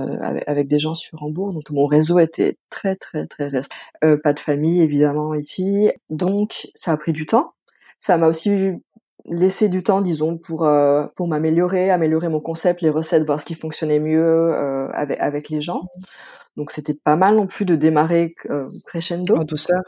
avec, 0.47 0.69
des 0.69 0.79
gens 0.79 0.95
sur 0.95 1.23
Hambourg. 1.23 1.53
Donc 1.53 1.71
mon 1.71 1.87
réseau 1.87 2.19
était 2.19 2.59
très 2.71 2.97
très 2.97 3.27
très 3.27 3.49
restreint. 3.49 4.17
pas 4.23 4.33
de 4.33 4.41
famille 4.41 4.83
évidemment 4.83 5.35
ici, 5.35 5.91
donc 6.11 6.69
ça 6.75 6.93
a 6.93 6.97
pris 6.97 7.13
du 7.13 7.27
temps. 7.27 7.53
Ça 8.01 8.19
m'a 8.19 8.29
aussi 8.29 8.73
laisser 9.29 9.69
du 9.69 9.83
temps, 9.83 10.01
disons, 10.01 10.39
pour 10.39 10.65
euh, 10.65 11.07
pour 11.17 11.29
m'améliorer, 11.29 11.91
améliorer 11.91 12.29
mon 12.29 12.41
concept, 12.41 12.83
les 12.83 12.91
recettes, 12.91 13.25
voir 13.25 13.41
ce 13.41 13.45
qui 13.45 13.55
fonctionnait 13.55 13.99
mieux 13.99 14.23
euh, 14.23 14.89
avec 14.93 15.21
avec 15.21 15.49
les 15.49 15.61
gens. 15.61 15.83
Donc 16.57 16.71
c'était 16.71 16.95
pas 16.95 17.17
mal 17.17 17.37
non 17.37 17.47
plus 17.47 17.65
de 17.65 17.77
démarrer 17.77 18.35
euh, 18.51 18.69
crescendo. 18.87 19.37
En 19.37 19.45
douceur. 19.45 19.83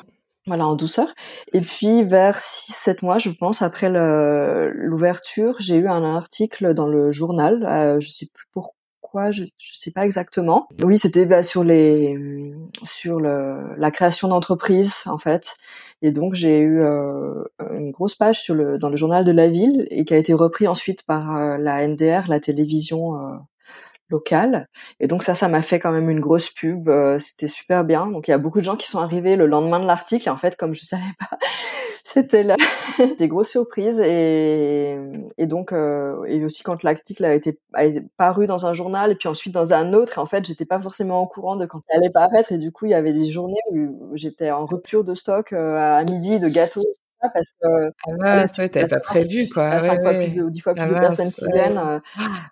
Voilà, 0.47 0.67
en 0.67 0.77
douceur. 0.77 1.15
Et 1.53 1.61
puis 1.61 2.05
vers 2.05 2.39
6-7 2.39 2.99
mois, 3.03 3.19
je 3.19 3.29
pense, 3.29 3.61
après 3.61 3.91
l'ouverture, 3.91 5.57
j'ai 5.59 5.77
eu 5.77 5.89
un 5.89 6.03
article 6.03 6.73
dans 6.73 6.87
le 6.87 7.13
journal, 7.13 7.99
je 8.01 8.09
sais 8.09 8.27
plus 8.33 8.47
pourquoi 8.55 8.78
quoi, 9.11 9.31
je, 9.31 9.45
je 9.45 9.79
sais 9.79 9.91
pas 9.91 10.05
exactement. 10.05 10.69
Oui, 10.83 10.99
c'était 10.99 11.27
bah, 11.27 11.43
sur 11.43 11.65
les 11.65 12.17
sur 12.85 13.21
le, 13.21 13.75
la 13.77 13.91
création 13.91 14.29
d'entreprises 14.29 15.03
en 15.07 15.19
fait. 15.19 15.57
Et 16.03 16.13
donc 16.13 16.35
j'ai 16.35 16.59
eu 16.59 16.81
euh, 16.81 17.45
une 17.73 17.91
grosse 17.91 18.15
page 18.15 18.41
sur 18.41 18.55
le 18.55 18.79
dans 18.79 18.89
le 18.91 18.97
journal 18.97 19.25
de 19.25 19.33
la 19.33 19.49
ville 19.49 19.87
et 19.91 20.05
qui 20.05 20.15
a 20.15 20.17
été 20.17 20.33
repris 20.33 20.69
ensuite 20.69 21.03
par 21.03 21.37
euh, 21.37 21.57
la 21.59 21.87
NDR, 21.87 22.29
la 22.29 22.41
télévision 22.41 23.17
euh, 23.17 23.37
locale. 24.11 24.69
Et 25.01 25.07
donc 25.07 25.25
ça, 25.25 25.35
ça 25.35 25.49
m'a 25.49 25.63
fait 25.63 25.79
quand 25.79 25.93
même 25.93 26.11
une 26.11 26.21
grosse 26.21 26.51
pub. 26.51 26.91
C'était 27.19 27.49
super 27.49 27.85
bien. 27.85 28.07
Donc 28.07 28.29
il 28.29 28.31
y 28.31 28.35
a 28.35 28.39
beaucoup 28.39 28.59
de 28.59 28.65
gens 28.65 28.77
qui 28.77 28.89
sont 28.89 28.99
arrivés 28.99 29.37
le 29.37 29.47
lendemain 29.47 29.81
de 29.81 29.87
l'article. 29.87 30.29
Et 30.29 30.31
en 30.31 30.39
fait, 30.39 30.57
comme 30.57 30.75
je 30.75 30.85
savais 30.85 31.03
pas 31.19 31.39
c'était 32.05 32.43
là 32.43 32.57
des 33.19 33.29
grosses 33.29 33.51
surprises 33.51 34.01
et, 34.01 34.99
et 35.37 35.47
donc 35.47 35.73
euh, 35.73 36.25
et 36.25 36.45
aussi 36.45 36.63
quand 36.63 36.83
l'article 36.83 37.25
a 37.25 37.35
été, 37.35 37.59
a 37.75 37.85
été 37.85 38.03
paru 38.17 38.47
dans 38.47 38.67
un 38.67 38.73
journal 38.75 39.13
et 39.13 39.15
puis 39.15 39.29
ensuite 39.29 39.53
dans 39.53 39.73
un 39.73 39.93
autre 39.93 40.19
et 40.19 40.21
en 40.21 40.27
fait 40.27 40.45
j'étais 40.45 40.65
pas 40.65 40.81
forcément 40.81 41.21
au 41.23 41.27
courant 41.27 41.57
de 41.57 41.67
quand 41.67 41.81
ça 41.89 41.97
allait 41.99 42.11
paraître 42.11 42.53
et 42.53 42.59
du 42.59 42.73
coup 42.73 42.87
il 42.87 42.91
y 42.91 42.95
avait 42.95 43.13
des 43.13 43.31
journées 43.31 43.61
où 43.73 44.11
j'étais 44.15 44.51
en 44.51 44.67
rupture 44.67 45.05
de 45.05 45.15
stock 45.15 45.53
euh, 45.53 45.77
à 45.77 46.05
midi 46.05 46.41
de 46.41 46.49
gâteaux 46.49 46.83
parce 47.21 47.53
que 47.61 47.91
ah 48.21 48.45
ouais, 48.59 48.69
t'avais 48.69 48.87
pas 48.87 49.01
prévu 49.01 49.49
quoi. 49.49 49.81
cinq 49.81 50.01
fois 50.03 50.15
plus 50.15 50.41
ou 50.41 50.51
dix 50.51 50.61
fois 50.61 50.75
plus 50.75 50.89
de 50.89 50.95
personnes 50.95 51.31
qui 51.31 51.47
viennent. 51.53 51.79
Euh, 51.79 51.99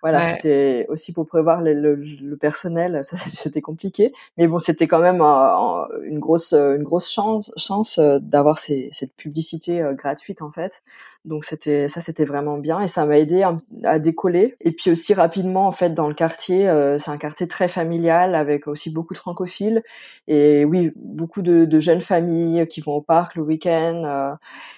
voilà, 0.02 0.34
c'était 0.34 0.86
aussi 0.88 1.12
pour 1.12 1.26
prévoir 1.26 1.62
le, 1.62 1.72
le, 1.74 1.94
le 1.94 2.36
personnel, 2.36 3.04
ça 3.04 3.16
c'était 3.36 3.60
compliqué. 3.60 4.12
Mais 4.36 4.46
bon, 4.46 4.58
c'était 4.58 4.88
quand 4.88 5.00
même 5.00 5.20
euh, 5.20 6.02
une 6.04 6.18
grosse 6.18 6.52
une 6.52 6.82
grosse 6.82 7.10
chance 7.10 7.52
chance 7.56 7.98
euh, 7.98 8.18
d'avoir 8.20 8.58
cette 8.58 9.14
publicité 9.16 9.82
gratuite 9.94 10.42
en 10.42 10.50
fait. 10.50 10.82
Donc 11.26 11.44
c'était 11.44 11.88
ça 11.88 12.00
c'était 12.00 12.24
vraiment 12.24 12.56
bien 12.56 12.80
et 12.80 12.86
ça 12.86 13.04
m'a 13.04 13.18
aidé 13.18 13.44
à, 13.82 13.98
décoller. 13.98 14.54
Et 14.60 14.70
puis 14.70 14.92
aussi 14.92 15.12
rapidement 15.12 15.66
en 15.66 15.72
fait 15.72 15.92
dans 15.92 16.06
le 16.06 16.14
quartier 16.14 16.68
euh, 16.68 17.00
c'est 17.00 17.10
un 17.10 17.18
quartier 17.18 17.48
très 17.48 17.68
familial 17.68 18.36
avec 18.36 18.68
aussi 18.68 18.90
beaucoup 18.90 19.12
de 19.12 19.18
francophiles 19.18 19.82
et 20.28 20.64
oui 20.64 20.92
beaucoup 20.94 21.42
de, 21.42 21.64
de 21.64 21.80
jeunes 21.80 22.00
familles 22.00 22.66
qui 22.68 22.80
vont 22.80 22.94
au 22.94 23.00
parc 23.00 23.34
le 23.34 23.42
week-end 23.42 24.04
euh, 24.04 24.34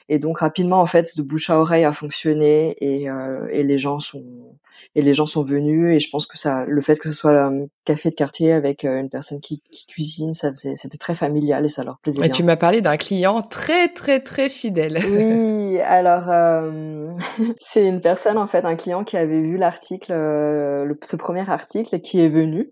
et 0.08 0.18
donc 0.18 0.38
rapidement 0.38 0.80
en 0.80 0.86
fait 0.86 1.16
de 1.18 1.22
bouche 1.22 1.50
à 1.50 1.58
oreille 1.58 1.84
a 1.84 1.92
fonctionné 1.92 2.76
et, 2.80 3.10
euh, 3.10 3.46
et 3.52 3.62
les 3.62 3.76
gens 3.76 4.00
sont 4.00 4.24
et 4.94 5.02
les 5.02 5.12
gens 5.12 5.26
sont 5.26 5.42
venus 5.42 5.96
et 5.96 6.00
je 6.00 6.08
pense 6.08 6.26
que 6.26 6.38
ça 6.38 6.64
le 6.66 6.80
fait 6.80 6.98
que 6.98 7.08
ce 7.08 7.14
soit 7.14 7.38
un 7.44 7.66
café 7.84 8.08
de 8.08 8.14
quartier 8.14 8.52
avec 8.52 8.84
une 8.84 9.10
personne 9.10 9.40
qui, 9.40 9.60
qui 9.70 9.86
cuisine 9.86 10.32
ça 10.32 10.54
c'était 10.54 10.98
très 10.98 11.14
familial 11.14 11.66
et 11.66 11.68
ça 11.68 11.84
leur 11.84 11.98
plaisait 11.98 12.24
et 12.24 12.30
tu 12.30 12.42
m'as 12.42 12.56
parlé 12.56 12.80
d'un 12.80 12.96
client 12.96 13.42
très 13.42 13.88
très 13.88 14.20
très 14.20 14.48
fidèle. 14.48 14.98
Oui 15.10 15.80
alors 15.80 16.28
euh, 16.38 17.16
c'est 17.60 17.86
une 17.86 18.00
personne 18.00 18.38
en 18.38 18.46
fait 18.46 18.64
un 18.64 18.76
client 18.76 19.04
qui 19.04 19.16
avait 19.16 19.40
vu 19.40 19.56
l'article 19.56 20.12
euh, 20.12 20.94
ce 21.02 21.16
premier 21.16 21.48
article 21.48 22.00
qui 22.00 22.20
est 22.20 22.28
venu 22.28 22.70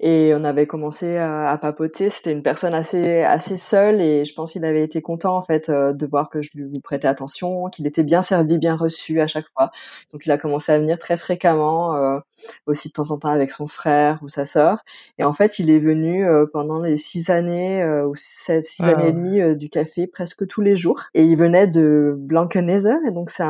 et 0.00 0.32
on 0.34 0.44
avait 0.44 0.66
commencé 0.66 1.16
à, 1.16 1.50
à 1.50 1.58
papoter. 1.58 2.10
C'était 2.10 2.30
une 2.30 2.42
personne 2.42 2.74
assez 2.74 3.22
assez 3.22 3.56
seule 3.56 4.00
et 4.00 4.24
je 4.24 4.32
pense 4.32 4.52
qu'il 4.52 4.64
avait 4.64 4.84
été 4.84 5.02
content 5.02 5.36
en 5.36 5.42
fait 5.42 5.68
euh, 5.68 5.92
de 5.92 6.06
voir 6.06 6.30
que 6.30 6.40
je 6.40 6.50
lui 6.54 6.80
prêtais 6.80 7.08
attention, 7.08 7.68
qu'il 7.68 7.86
était 7.86 8.04
bien 8.04 8.22
servi, 8.22 8.58
bien 8.58 8.76
reçu 8.76 9.20
à 9.20 9.26
chaque 9.26 9.46
fois. 9.56 9.70
Donc 10.12 10.24
il 10.24 10.30
a 10.30 10.38
commencé 10.38 10.70
à 10.70 10.78
venir 10.78 10.98
très 10.98 11.16
fréquemment, 11.16 11.96
euh, 11.96 12.18
aussi 12.66 12.88
de 12.88 12.92
temps 12.92 13.10
en 13.10 13.18
temps 13.18 13.28
avec 13.28 13.50
son 13.50 13.66
frère 13.66 14.20
ou 14.22 14.28
sa 14.28 14.44
sœur. 14.44 14.84
Et 15.18 15.24
en 15.24 15.32
fait, 15.32 15.58
il 15.58 15.70
est 15.70 15.80
venu 15.80 16.24
euh, 16.24 16.46
pendant 16.52 16.80
les 16.80 16.96
six 16.96 17.30
années 17.30 17.84
ou 18.06 18.14
sept, 18.14 18.64
six 18.64 18.84
années 18.84 19.08
et 19.08 19.12
demie 19.12 19.56
du 19.56 19.68
café 19.68 20.06
presque 20.06 20.46
tous 20.46 20.60
les 20.60 20.76
jours. 20.76 21.02
Et 21.14 21.24
il 21.24 21.36
venait 21.36 21.66
de 21.66 22.14
Blankenese, 22.16 22.98
et 23.06 23.10
donc 23.10 23.30
c'est 23.30 23.42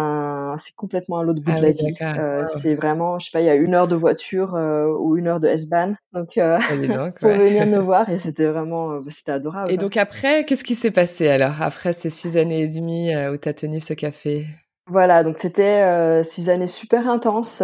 c'est 0.59 0.75
complètement 0.77 1.19
à 1.19 1.25
l'autre 1.25 1.41
bout 1.41 1.51
de 1.51 1.57
ah 1.57 1.61
la 1.61 1.73
ville. 1.73 2.47
C'est 2.47 2.75
vraiment, 2.75 3.19
je 3.19 3.27
sais 3.27 3.31
pas, 3.33 3.41
il 3.41 3.47
y 3.47 3.51
a 3.51 3.55
une 3.55 3.75
heure 3.75 3.89
de 3.89 3.97
voiture 3.97 4.55
ou 5.01 5.17
une 5.17 5.27
heure 5.27 5.41
de 5.41 5.49
S-Bahn. 5.49 5.97
Donc 6.13 6.38
euh, 6.39 6.59
pour 7.21 7.31
venir 7.31 7.67
nous 7.67 7.83
voir 7.85 8.09
et 8.09 8.19
c'était 8.19 8.47
vraiment 8.47 8.93
euh, 8.93 9.01
c'était 9.11 9.33
adorable. 9.33 9.71
Et 9.71 9.77
donc 9.77 9.97
après, 9.97 10.45
qu'est-ce 10.45 10.65
qui 10.65 10.75
s'est 10.75 10.91
passé 10.91 11.29
alors 11.29 11.61
après 11.61 11.93
ces 11.93 12.11
six 12.11 12.37
années 12.37 12.63
et 12.63 12.69
demie 12.69 13.15
euh, 13.15 13.33
où 13.33 13.37
tu 13.37 13.49
as 13.49 13.55
tenu 13.55 13.81
ce 13.81 13.95
café? 13.95 14.47
Voilà, 14.91 15.23
donc 15.23 15.37
c'était 15.37 16.25
six 16.25 16.49
années 16.49 16.67
super 16.67 17.11
intenses. 17.11 17.63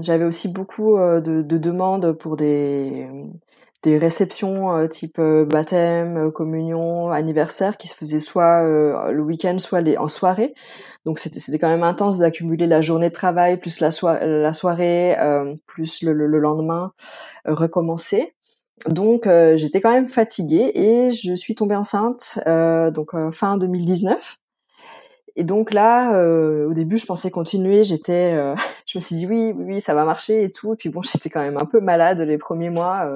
J'avais 0.00 0.24
aussi 0.24 0.48
beaucoup 0.48 0.96
de, 0.96 1.42
de, 1.42 1.58
demandes 1.58 2.12
pour 2.12 2.38
des 2.38 3.06
des 3.82 3.98
réceptions 3.98 4.88
type 4.88 5.20
baptême, 5.20 6.30
communion, 6.32 7.10
anniversaire 7.10 7.76
qui 7.76 7.88
se 7.88 7.94
faisaient 7.94 8.20
soit 8.20 8.62
le 8.62 9.22
week-end, 9.22 9.58
soit 9.58 9.80
les, 9.80 9.96
en 9.96 10.08
soirée. 10.08 10.54
Donc 11.04 11.18
c'était 11.18 11.40
c'était 11.40 11.58
quand 11.58 11.68
même 11.68 11.82
intense 11.82 12.18
d'accumuler 12.18 12.66
la 12.66 12.80
journée 12.80 13.08
de 13.08 13.14
travail 13.14 13.58
plus 13.58 13.80
la, 13.80 13.90
la 14.24 14.52
soirée 14.54 15.16
plus 15.66 16.02
le, 16.02 16.12
le 16.12 16.38
lendemain 16.38 16.92
recommencer. 17.44 18.34
Donc 18.88 19.26
euh, 19.26 19.56
j'étais 19.56 19.80
quand 19.80 19.92
même 19.92 20.08
fatiguée 20.08 20.72
et 20.74 21.10
je 21.12 21.34
suis 21.34 21.54
tombée 21.54 21.76
enceinte 21.76 22.38
euh, 22.46 22.90
donc 22.90 23.14
euh, 23.14 23.30
fin 23.30 23.56
2019. 23.56 24.38
Et 25.34 25.44
donc 25.44 25.72
là, 25.72 26.12
au 26.66 26.74
début, 26.74 26.98
je 26.98 27.06
pensais 27.06 27.30
continuer. 27.30 27.84
J'étais, 27.84 28.38
je 28.92 28.98
me 28.98 29.00
suis 29.00 29.16
dit 29.16 29.26
oui, 29.26 29.54
oui, 29.56 29.80
ça 29.80 29.94
va 29.94 30.04
marcher 30.04 30.44
et 30.44 30.50
tout. 30.50 30.74
Et 30.74 30.76
puis 30.76 30.90
bon, 30.90 31.00
j'étais 31.12 31.30
quand 31.30 31.40
même 31.40 31.56
un 31.56 31.64
peu 31.64 31.80
malade 31.80 32.20
les 32.20 32.36
premiers 32.36 32.68
mois 32.68 33.08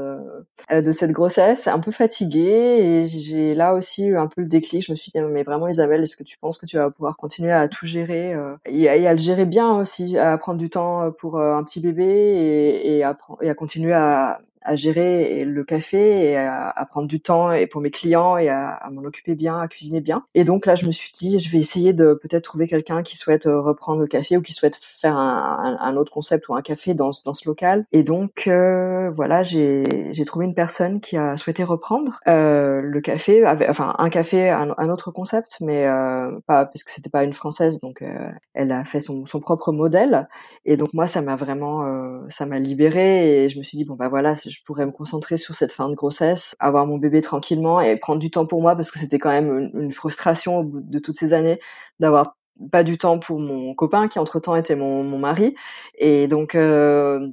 de 0.70 0.92
cette 0.92 1.12
grossesse, 1.12 1.68
un 1.68 1.80
peu 1.80 1.90
fatiguée. 1.90 3.02
Et 3.02 3.06
j'ai 3.06 3.54
là 3.54 3.74
aussi 3.74 4.06
eu 4.06 4.16
un 4.16 4.26
peu 4.26 4.40
le 4.40 4.46
déclic. 4.46 4.86
Je 4.86 4.92
me 4.92 4.96
suis 4.96 5.12
dit 5.14 5.20
mais 5.20 5.42
vraiment 5.42 5.68
Isabelle, 5.68 6.02
est-ce 6.02 6.16
que 6.16 6.24
tu 6.24 6.38
penses 6.38 6.56
que 6.58 6.66
tu 6.66 6.76
vas 6.76 6.90
pouvoir 6.90 7.16
continuer 7.16 7.52
à 7.52 7.68
tout 7.68 7.86
gérer 7.86 8.34
et, 8.64 8.82
et, 8.84 9.06
à 9.06 9.12
le 9.12 9.18
gérer 9.18 9.44
bien 9.44 9.78
aussi, 9.78 10.16
à 10.16 10.38
prendre 10.38 10.58
du 10.58 10.70
temps 10.70 11.12
pour 11.12 11.38
un 11.38 11.62
petit 11.64 11.80
bébé 11.80 12.80
et 12.84 13.04
à 13.04 13.14
continuer 13.54 13.92
à, 13.92 14.40
à 14.66 14.76
gérer 14.76 15.44
le 15.44 15.64
café 15.64 16.30
et 16.30 16.36
à, 16.36 16.86
prendre 16.90 17.06
du 17.06 17.20
temps 17.20 17.52
et 17.52 17.66
pour 17.66 17.80
mes 17.80 17.90
clients 17.90 18.36
et 18.36 18.48
à, 18.48 18.88
m'en 18.90 19.02
occuper 19.02 19.34
bien, 19.34 19.58
à 19.58 19.68
cuisiner 19.68 20.00
bien. 20.00 20.24
Et 20.34 20.44
donc 20.44 20.66
là, 20.66 20.74
je 20.74 20.86
me 20.86 20.92
suis 20.92 21.12
dit, 21.12 21.38
je 21.38 21.50
vais 21.50 21.58
essayer 21.58 21.92
de 21.92 22.14
peut-être 22.14 22.44
trouver 22.44 22.68
quelqu'un 22.68 23.02
qui 23.02 23.16
souhaite 23.16 23.46
euh, 23.46 23.60
reprendre 23.60 24.00
le 24.00 24.06
café 24.06 24.36
ou 24.36 24.42
qui 24.42 24.52
souhaite 24.52 24.76
faire 24.76 25.16
un, 25.16 25.96
autre 25.96 26.12
concept 26.12 26.48
ou 26.48 26.54
un 26.54 26.62
café 26.62 26.94
dans, 26.94 27.12
dans 27.24 27.34
ce 27.34 27.48
local. 27.48 27.86
Et 27.92 28.02
donc 28.02 28.46
euh, 28.46 29.10
voilà, 29.10 29.42
j'ai 29.44 29.84
trouvé 30.26 30.44
une 30.44 30.54
personne 30.54 31.00
qui 31.00 31.16
a 31.16 31.36
souhaité 31.36 31.64
reprendre 31.64 32.20
euh, 32.28 32.80
le 32.82 33.00
café, 33.00 33.46
enfin 33.68 33.94
un 33.98 34.10
café, 34.10 34.50
un, 34.50 34.88
autre 34.90 35.10
concept, 35.10 35.58
mais 35.60 35.86
pas 36.46 36.66
parce 36.66 36.84
que 36.84 36.90
c'était 36.90 37.10
pas 37.10 37.24
une 37.24 37.34
française, 37.34 37.80
donc 37.80 38.04
elle 38.54 38.72
a 38.72 38.84
fait 38.84 39.00
son, 39.00 39.26
son 39.26 39.40
propre 39.40 39.72
modèle. 39.72 40.28
Et 40.64 40.76
donc 40.76 40.92
moi, 40.92 41.06
ça 41.06 41.22
m'a 41.22 41.36
vraiment, 41.36 41.84
ça 42.30 42.46
m'a 42.46 42.58
libérée 42.58 43.44
et 43.44 43.48
je 43.48 43.58
me 43.58 43.62
suis 43.62 43.76
dit 43.76 43.84
bon 43.84 43.94
bah 43.94 44.08
voilà, 44.08 44.34
je 44.34 44.55
pourrais 44.64 44.86
me 44.86 44.92
concentrer 44.92 45.36
sur 45.36 45.54
cette 45.54 45.72
fin 45.72 45.88
de 45.88 45.94
grossesse, 45.94 46.56
avoir 46.58 46.86
mon 46.86 46.98
bébé 46.98 47.20
tranquillement 47.20 47.80
et 47.80 47.96
prendre 47.96 48.20
du 48.20 48.30
temps 48.30 48.46
pour 48.46 48.62
moi 48.62 48.76
parce 48.76 48.90
que 48.90 48.98
c'était 48.98 49.18
quand 49.18 49.30
même 49.30 49.70
une, 49.74 49.92
frustration 49.92 50.58
au 50.58 50.62
bout 50.64 50.80
de 50.80 50.98
toutes 50.98 51.18
ces 51.18 51.32
années 51.32 51.58
d'avoir 52.00 52.36
pas 52.70 52.84
du 52.84 52.98
temps 52.98 53.18
pour 53.18 53.38
mon 53.38 53.74
copain 53.74 54.08
qui 54.08 54.18
entre 54.18 54.40
temps 54.40 54.56
était 54.56 54.76
mon, 54.76 55.02
mon 55.02 55.18
mari 55.18 55.54
et 55.98 56.26
donc 56.26 56.54
euh, 56.54 57.28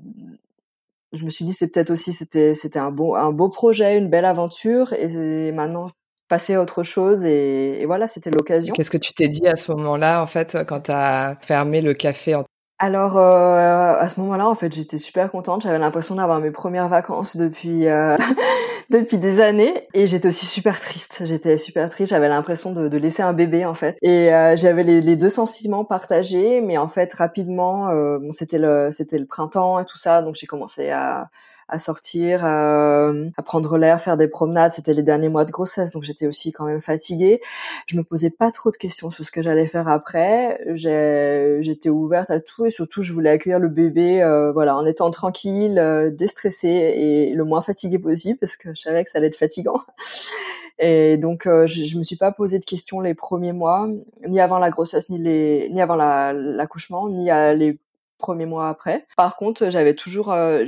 je 1.14 1.24
me 1.24 1.30
suis 1.30 1.46
dit 1.46 1.54
c'est 1.54 1.72
peut-être 1.72 1.92
aussi 1.92 2.14
c'était 2.14 2.56
c'était 2.56 2.80
un 2.80 2.92
beau 2.92 3.16
un 3.16 3.32
beau 3.32 3.50
projet 3.50 3.98
une 3.98 4.10
belle 4.10 4.26
aventure 4.26 4.92
et 4.94 5.52
maintenant 5.52 5.92
passer 6.34 6.56
à 6.56 6.62
autre 6.62 6.82
chose 6.82 7.26
et, 7.26 7.84
voilà, 7.86 8.08
c'était 8.08 8.32
l'occasion. 8.32 8.74
Qu'est-ce 8.74 8.90
que 8.90 8.98
tu 8.98 9.14
t'es 9.14 9.28
dit 9.28 9.48
à 9.48 9.56
ce 9.56 9.72
moment-là, 9.74 10.24
en 10.24 10.26
fait, 10.26 10.58
quand 10.68 10.82
tu 10.82 10.92
as 10.92 11.38
fermé 11.42 11.82
le 11.82 11.94
café 11.94 12.34
alors 12.80 13.18
euh, 13.18 13.96
à 13.98 14.10
ce 14.10 14.20
moment-là, 14.20 14.48
en 14.48 14.56
fait, 14.56 14.74
j'étais 14.74 14.98
super 14.98 15.32
contente. 15.32 15.62
J'avais 15.62 15.80
l'impression 15.80 16.16
d'avoir 16.16 16.40
mes 16.40 16.52
premières 16.52 16.90
vacances 16.90 17.38
depuis 17.38 17.88
euh, 17.88 18.18
depuis 18.90 19.18
des 19.18 19.40
années, 19.40 19.88
et 19.94 20.08
j'étais 20.08 20.28
aussi 20.28 20.46
super 20.46 20.82
triste. 20.82 21.22
J'étais 21.24 21.58
super 21.58 21.90
triste. 21.90 22.10
J'avais 22.10 22.30
l'impression 22.30 22.72
de, 22.74 22.98
laisser 22.98 23.24
un 23.24 23.34
bébé 23.34 23.66
en 23.66 23.76
fait, 23.76 23.98
et 24.02 24.34
euh, 24.34 24.58
j'avais 24.58 24.84
les, 24.84 25.16
deux 25.16 25.30
sentiments 25.30 25.86
partagés. 25.86 26.62
Mais 26.62 26.78
en 26.78 26.88
fait, 26.88 27.14
rapidement, 27.14 27.90
c'était 28.32 28.58
le 28.58 28.90
c'était 28.92 29.20
le 29.20 29.26
printemps 29.28 29.80
et 29.80 29.86
tout 29.86 29.98
ça, 29.98 30.22
donc 30.22 30.36
j'ai 30.36 30.48
commencé 30.48 30.90
à 30.90 31.30
à 31.68 31.80
sortir, 31.80 32.46
euh, 32.46 33.30
à 33.38 33.44
prendre 33.44 33.78
l'air, 33.78 34.02
faire 34.02 34.18
des 34.18 34.28
promenades. 34.28 34.72
C'était 34.72 34.94
les 34.94 35.04
derniers 35.04 35.30
mois 35.30 35.46
de 35.46 35.52
grossesse, 35.52 35.92
donc 35.92 36.04
j'étais 36.04 36.28
aussi 36.28 36.52
quand 36.52 36.66
même 36.66 36.82
fatiguée. 36.82 37.42
Je 37.88 37.98
me 37.98 38.04
posais 38.04 38.30
pas 38.30 38.52
trop 38.52 38.72
de 38.72 38.76
questions 38.76 39.12
sur 39.12 39.26
ce 39.26 39.32
que 39.32 39.42
j'allais 39.42 39.68
faire 39.68 39.88
après. 39.88 40.62
J'étais 40.76 41.90
ouverte 41.90 42.30
à 42.30 42.40
tout 42.40 42.66
et 42.66 42.70
surtout 42.70 43.02
je 43.02 43.14
voulais 43.14 43.30
accueillir 43.30 43.60
le 43.60 43.70
bébé, 43.70 44.22
euh, 44.22 44.52
voilà, 44.52 44.78
en 44.78 44.86
étant 44.86 45.12
tranquille, 45.12 45.80
euh, 45.80 46.10
déstressée 46.10 46.68
et 46.68 47.34
le 47.34 47.44
moins 47.44 47.62
fatiguée 47.62 48.00
possible 48.00 48.40
parce 48.40 48.56
que 48.56 48.74
je 48.74 48.82
savais 48.82 49.04
que 49.04 49.10
ça 49.10 49.20
allait 49.20 49.28
être 49.28 49.36
fatigant. 49.36 49.82
Et 50.80 51.18
donc, 51.18 51.44
je, 51.46 51.66
je 51.86 51.98
me 51.98 52.04
suis 52.04 52.16
pas 52.16 52.32
posé 52.32 52.58
de 52.60 52.66
questions 52.66 53.00
les 53.00 53.14
premiers 53.14 53.54
mois, 53.54 53.88
ni 54.28 54.40
avant 54.40 54.58
la 54.58 54.72
grossesse, 54.72 55.08
ni 55.10 55.20
les, 55.20 55.70
ni 55.72 55.80
avant 55.82 55.96
l'accouchement, 55.96 57.08
ni 57.10 57.30
à 57.30 57.54
les 57.54 57.78
premiers 58.24 58.46
mois 58.46 58.70
après. 58.70 59.06
Par 59.18 59.36
contre, 59.36 59.70
j'avais 59.70 59.94
toujours 59.94 60.32
euh, 60.32 60.66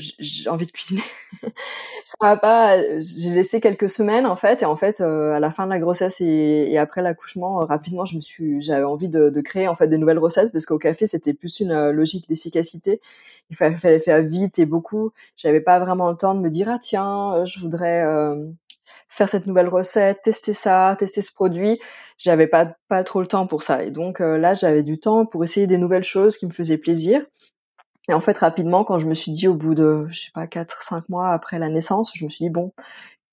envie 0.47 0.65
de 0.65 0.71
cuisiner. 0.71 1.01
ça 1.41 2.15
va 2.21 2.37
pas. 2.37 2.77
J'ai 2.99 3.29
laissé 3.29 3.61
quelques 3.61 3.89
semaines 3.89 4.25
en 4.25 4.35
fait, 4.35 4.61
et 4.61 4.65
en 4.65 4.75
fait, 4.75 4.99
euh, 4.99 5.31
à 5.31 5.39
la 5.39 5.51
fin 5.51 5.65
de 5.65 5.69
la 5.71 5.79
grossesse 5.79 6.19
et, 6.19 6.77
après 6.77 7.01
l'accouchement, 7.01 7.61
euh, 7.61 7.65
rapidement, 7.65 8.03
je 8.03 8.17
me 8.17 8.21
suis, 8.21 8.61
j'avais 8.61 8.83
envie 8.83 9.07
de, 9.07 9.41
créer 9.41 9.67
en 9.69 9.75
fait 9.75 9.87
des 9.87 9.97
nouvelles 9.97 10.19
recettes 10.19 10.51
parce 10.51 10.65
qu'au 10.65 10.77
café, 10.77 11.07
c'était 11.07 11.33
plus 11.33 11.61
une 11.61 11.91
logique 11.91 12.27
d'efficacité. 12.27 12.99
Il 13.49 13.55
fallait, 13.55 13.77
fallait, 13.77 13.99
faire 13.99 14.21
vite 14.21 14.59
et 14.59 14.65
beaucoup. 14.65 15.11
J'avais 15.37 15.61
pas 15.61 15.79
vraiment 15.79 16.09
le 16.09 16.17
temps 16.17 16.35
de 16.35 16.41
me 16.41 16.49
dire 16.49 16.67
ah 16.69 16.79
tiens, 16.81 17.45
je 17.45 17.59
voudrais 17.61 18.03
faire 19.07 19.29
cette 19.29 19.47
nouvelle 19.47 19.69
recette, 19.69 20.21
tester 20.23 20.53
ça, 20.53 20.95
tester 20.99 21.21
ce 21.21 21.31
produit. 21.31 21.79
J'avais 22.17 22.47
pas 22.47 22.75
pas 22.89 23.03
trop 23.03 23.21
le 23.21 23.27
temps 23.27 23.47
pour 23.47 23.63
ça. 23.63 23.83
Et 23.83 23.91
donc 23.91 24.19
là, 24.19 24.53
j'avais 24.55 24.83
du 24.83 24.99
temps 24.99 25.25
pour 25.25 25.43
essayer 25.43 25.67
des 25.67 25.77
nouvelles 25.77 26.03
choses 26.03 26.37
qui 26.37 26.47
me 26.47 26.51
faisaient 26.51 26.77
plaisir. 26.77 27.21
Et 28.09 28.13
en 28.13 28.21
fait, 28.21 28.37
rapidement, 28.37 28.83
quand 28.83 28.99
je 28.99 29.07
me 29.07 29.15
suis 29.15 29.31
dit 29.31 29.47
au 29.47 29.55
bout 29.55 29.75
de, 29.75 30.07
je 30.11 30.25
sais 30.25 30.31
pas, 30.33 30.47
quatre, 30.47 30.83
cinq 30.83 31.09
mois 31.09 31.31
après 31.31 31.59
la 31.59 31.69
naissance, 31.69 32.11
je 32.15 32.23
me 32.25 32.29
suis 32.29 32.45
dit 32.45 32.51
bon, 32.51 32.71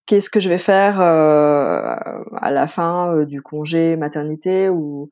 qu'est-ce 0.07 0.31
que 0.31 0.41
je 0.41 0.49
vais 0.49 0.59
faire 0.59 1.01
euh, 1.01 1.95
à 2.37 2.51
la 2.51 2.69
fin 2.69 3.15
euh, 3.15 3.27
du 3.27 3.43
congé 3.43 3.97
maternité 3.97 4.69
ou 4.69 5.11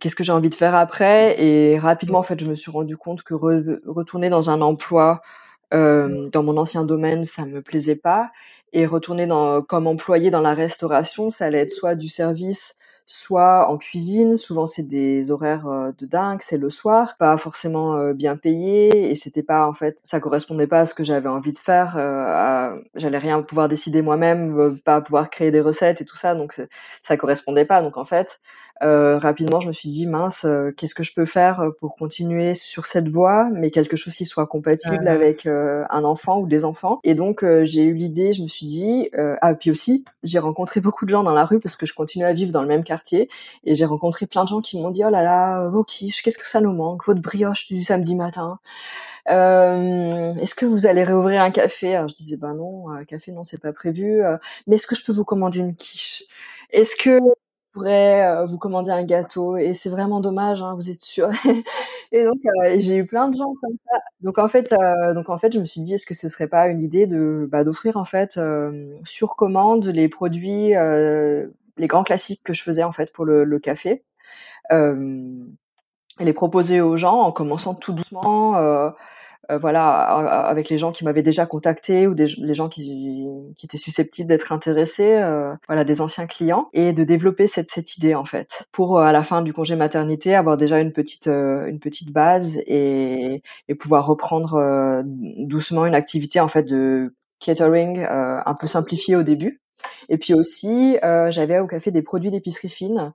qu'est-ce 0.00 0.16
que 0.16 0.24
j'ai 0.24 0.32
envie 0.32 0.50
de 0.50 0.54
faire 0.54 0.74
après? 0.74 1.40
Et 1.42 1.78
rapidement, 1.78 2.20
en 2.20 2.22
fait, 2.22 2.40
je 2.40 2.46
me 2.46 2.54
suis 2.54 2.70
rendu 2.70 2.96
compte 2.96 3.22
que 3.22 3.34
retourner 3.34 4.30
dans 4.30 4.50
un 4.50 4.60
emploi 4.62 5.22
euh, 5.74 6.28
dans 6.30 6.42
mon 6.42 6.56
ancien 6.56 6.84
domaine, 6.84 7.24
ça 7.26 7.44
me 7.44 7.62
plaisait 7.62 7.96
pas, 7.96 8.30
et 8.72 8.86
retourner 8.86 9.28
comme 9.68 9.86
employé 9.86 10.30
dans 10.30 10.40
la 10.40 10.54
restauration, 10.54 11.30
ça 11.30 11.46
allait 11.46 11.60
être 11.60 11.72
soit 11.72 11.94
du 11.96 12.08
service, 12.08 12.76
soit 13.06 13.68
en 13.70 13.78
cuisine. 13.78 14.36
Souvent, 14.36 14.66
c'est 14.66 14.82
des 14.82 15.30
horaires 15.30 15.66
euh, 15.68 15.92
de 15.98 16.06
dingue, 16.06 16.40
c'est 16.42 16.58
le 16.58 16.68
soir, 16.70 17.16
pas 17.18 17.36
forcément 17.38 17.94
euh, 17.96 18.12
bien 18.12 18.36
payé, 18.36 19.10
et 19.10 19.14
c'était 19.14 19.42
pas 19.44 19.66
en 19.66 19.72
fait, 19.74 19.98
ça 20.04 20.20
correspondait 20.20 20.66
pas 20.66 20.80
à 20.80 20.86
ce 20.86 20.94
que 20.94 21.04
j'avais 21.04 21.28
envie 21.28 21.52
de 21.52 21.58
faire. 21.58 21.94
Euh, 21.96 22.76
J'allais 22.96 23.18
rien 23.18 23.42
pouvoir 23.42 23.68
décider 23.68 24.02
moi-même, 24.02 24.58
euh, 24.58 24.80
pas 24.84 25.00
pouvoir 25.00 25.30
créer 25.30 25.50
des 25.50 25.60
recettes 25.60 26.00
et 26.00 26.04
tout 26.04 26.16
ça, 26.16 26.34
donc 26.34 26.60
ça 27.02 27.16
correspondait 27.16 27.64
pas. 27.64 27.82
Donc 27.82 27.96
en 27.96 28.04
fait, 28.04 28.40
euh, 28.82 29.18
rapidement, 29.18 29.60
je 29.60 29.68
me 29.68 29.72
suis 29.72 29.88
dit 29.88 30.06
mince, 30.06 30.44
euh, 30.44 30.70
qu'est-ce 30.76 30.94
que 30.94 31.02
je 31.02 31.14
peux 31.14 31.24
faire 31.24 31.60
euh, 31.60 31.70
pour 31.80 31.96
continuer 31.96 32.54
sur 32.54 32.86
cette 32.86 33.08
voie, 33.08 33.48
mais 33.52 33.70
quelque 33.70 33.96
chose 33.96 34.14
qui 34.14 34.26
soit 34.26 34.46
compatible 34.46 35.08
avec 35.08 35.46
un 35.46 36.04
enfant 36.04 36.38
ou 36.38 36.46
des 36.46 36.64
enfants. 36.64 37.00
Et 37.04 37.14
donc 37.14 37.44
j'ai 37.62 37.84
eu 37.84 37.94
l'idée, 37.94 38.32
je 38.32 38.42
me 38.42 38.48
suis 38.48 38.66
dit, 38.66 39.10
ah 39.40 39.54
puis 39.54 39.70
aussi, 39.70 40.04
j'ai 40.22 40.38
rencontré 40.38 40.80
beaucoup 40.80 41.04
de 41.06 41.10
gens 41.10 41.22
dans 41.22 41.34
la 41.34 41.44
rue 41.44 41.60
parce 41.60 41.76
que 41.76 41.86
je 41.86 41.94
continue 41.94 42.24
à 42.24 42.32
vivre 42.32 42.52
dans 42.52 42.62
le 42.62 42.68
même 42.68 42.84
quartier, 42.84 43.28
et 43.64 43.74
j'ai 43.74 43.84
rencontré 43.84 44.26
plein 44.26 44.44
de 44.44 44.48
gens 44.48 44.60
qui 44.60 44.80
m'ont 44.80 44.90
dit 44.90 45.04
oh 45.04 45.10
là 45.10 45.22
là, 45.22 45.68
vos 45.68 45.84
quiches, 45.84 46.22
qu'est-ce 46.22 46.38
que 46.38 46.48
ça 46.48 46.60
nous 46.60 46.72
manque, 46.72 47.06
votre 47.06 47.20
brioche 47.20 47.68
du 47.68 47.84
samedi 47.84 48.14
matin. 48.14 48.58
Euh, 49.30 50.34
est-ce 50.36 50.54
que 50.54 50.66
vous 50.66 50.86
allez 50.86 51.04
réouvrir 51.04 51.42
un 51.42 51.50
café? 51.50 51.96
Alors 51.96 52.08
je 52.08 52.14
disais 52.14 52.36
ben 52.36 52.54
non, 52.54 52.88
un 52.90 53.04
café 53.04 53.32
non 53.32 53.44
c'est 53.44 53.60
pas 53.60 53.72
prévu. 53.72 54.22
mais 54.66 54.76
est-ce 54.76 54.86
que 54.86 54.94
je 54.94 55.04
peux 55.04 55.12
vous 55.12 55.24
commander 55.24 55.60
une 55.60 55.74
quiche? 55.74 56.24
Est-ce 56.70 56.96
que 56.96 57.20
pourrais 57.76 58.26
euh, 58.26 58.46
vous 58.46 58.56
commander 58.56 58.90
un 58.90 59.04
gâteau 59.04 59.58
et 59.58 59.74
c'est 59.74 59.90
vraiment 59.90 60.20
dommage, 60.20 60.62
hein, 60.62 60.74
vous 60.76 60.90
êtes 60.90 61.00
sûr 61.00 61.28
Et 62.12 62.24
donc 62.24 62.38
euh, 62.46 62.76
j'ai 62.78 62.96
eu 62.96 63.04
plein 63.04 63.28
de 63.28 63.36
gens 63.36 63.54
comme 63.60 63.76
ça. 63.84 63.98
Donc 64.22 64.38
en 64.38 64.48
fait, 64.48 64.72
euh, 64.72 65.12
donc 65.12 65.28
en 65.28 65.36
fait, 65.36 65.52
je 65.52 65.58
me 65.58 65.66
suis 65.66 65.82
dit 65.82 65.92
est-ce 65.92 66.06
que 66.06 66.14
ce 66.14 66.30
serait 66.30 66.48
pas 66.48 66.68
une 66.68 66.80
idée 66.80 67.06
de 67.06 67.46
bah, 67.52 67.64
d'offrir 67.64 67.98
en 67.98 68.06
fait 68.06 68.40
sur 69.04 69.36
commande 69.36 69.84
les 69.86 70.08
produits, 70.08 70.70
les 70.70 71.86
grands 71.86 72.04
classiques 72.04 72.40
que 72.44 72.54
je 72.54 72.62
faisais 72.62 72.82
en 72.82 72.92
fait 72.92 73.12
pour 73.12 73.26
le, 73.26 73.44
le 73.44 73.58
café, 73.58 74.04
et 74.70 76.24
les 76.24 76.32
proposer 76.32 76.80
aux 76.80 76.96
gens 76.96 77.20
en 77.20 77.32
commençant 77.32 77.74
tout 77.74 77.92
doucement 77.92 78.92
euh, 79.50 79.58
voilà, 79.58 79.90
avec 80.46 80.68
les 80.68 80.78
gens 80.78 80.92
qui 80.92 81.04
m'avaient 81.04 81.22
déjà 81.22 81.46
contacté 81.46 82.06
ou 82.06 82.14
des, 82.14 82.26
les 82.38 82.54
gens 82.54 82.68
qui, 82.68 83.26
qui 83.56 83.66
étaient 83.66 83.76
susceptibles 83.76 84.28
d'être 84.28 84.52
intéressés, 84.52 85.16
euh, 85.16 85.54
voilà, 85.68 85.84
des 85.84 86.00
anciens 86.00 86.26
clients, 86.26 86.68
et 86.72 86.92
de 86.92 87.04
développer 87.04 87.46
cette, 87.46 87.70
cette 87.70 87.96
idée 87.96 88.14
en 88.14 88.24
fait, 88.24 88.66
pour 88.72 88.98
euh, 88.98 89.02
à 89.02 89.12
la 89.12 89.22
fin 89.22 89.42
du 89.42 89.52
congé 89.52 89.76
maternité 89.76 90.34
avoir 90.34 90.56
déjà 90.56 90.80
une 90.80 90.92
petite 90.92 91.26
une 91.26 91.78
petite 91.80 92.12
base 92.12 92.58
et, 92.66 93.42
et 93.68 93.74
pouvoir 93.74 94.06
reprendre 94.06 95.02
doucement 95.04 95.86
une 95.86 95.94
activité 95.94 96.40
en 96.40 96.48
fait 96.48 96.64
de 96.64 97.14
catering 97.40 98.04
un 98.08 98.54
peu 98.58 98.66
simplifiée 98.66 99.16
au 99.16 99.22
début. 99.22 99.60
Et 100.08 100.18
puis 100.18 100.34
aussi, 100.34 100.96
j'avais 101.02 101.58
au 101.58 101.66
café 101.66 101.90
des 101.90 102.02
produits 102.02 102.30
d'épicerie 102.30 102.68
fine 102.68 103.12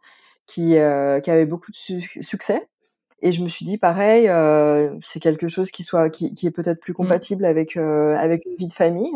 qui, 0.47 0.69
qui 0.71 1.31
avaient 1.31 1.45
beaucoup 1.45 1.71
de 1.71 1.99
succès 2.21 2.67
et 3.21 3.31
je 3.31 3.43
me 3.43 3.49
suis 3.49 3.65
dit, 3.65 3.77
pareil, 3.77 4.27
euh, 4.27 4.89
c'est 5.03 5.19
quelque 5.19 5.47
chose 5.47 5.71
qui 5.71 5.83
soit, 5.83 6.09
qui, 6.09 6.33
qui 6.33 6.47
est 6.47 6.51
peut-être 6.51 6.79
plus 6.79 6.93
mmh. 6.93 6.95
compatible 6.95 7.45
avec 7.45 7.77
euh, 7.77 8.15
avec 8.17 8.45
une 8.45 8.55
vie 8.55 8.67
de 8.67 8.73
famille, 8.73 9.11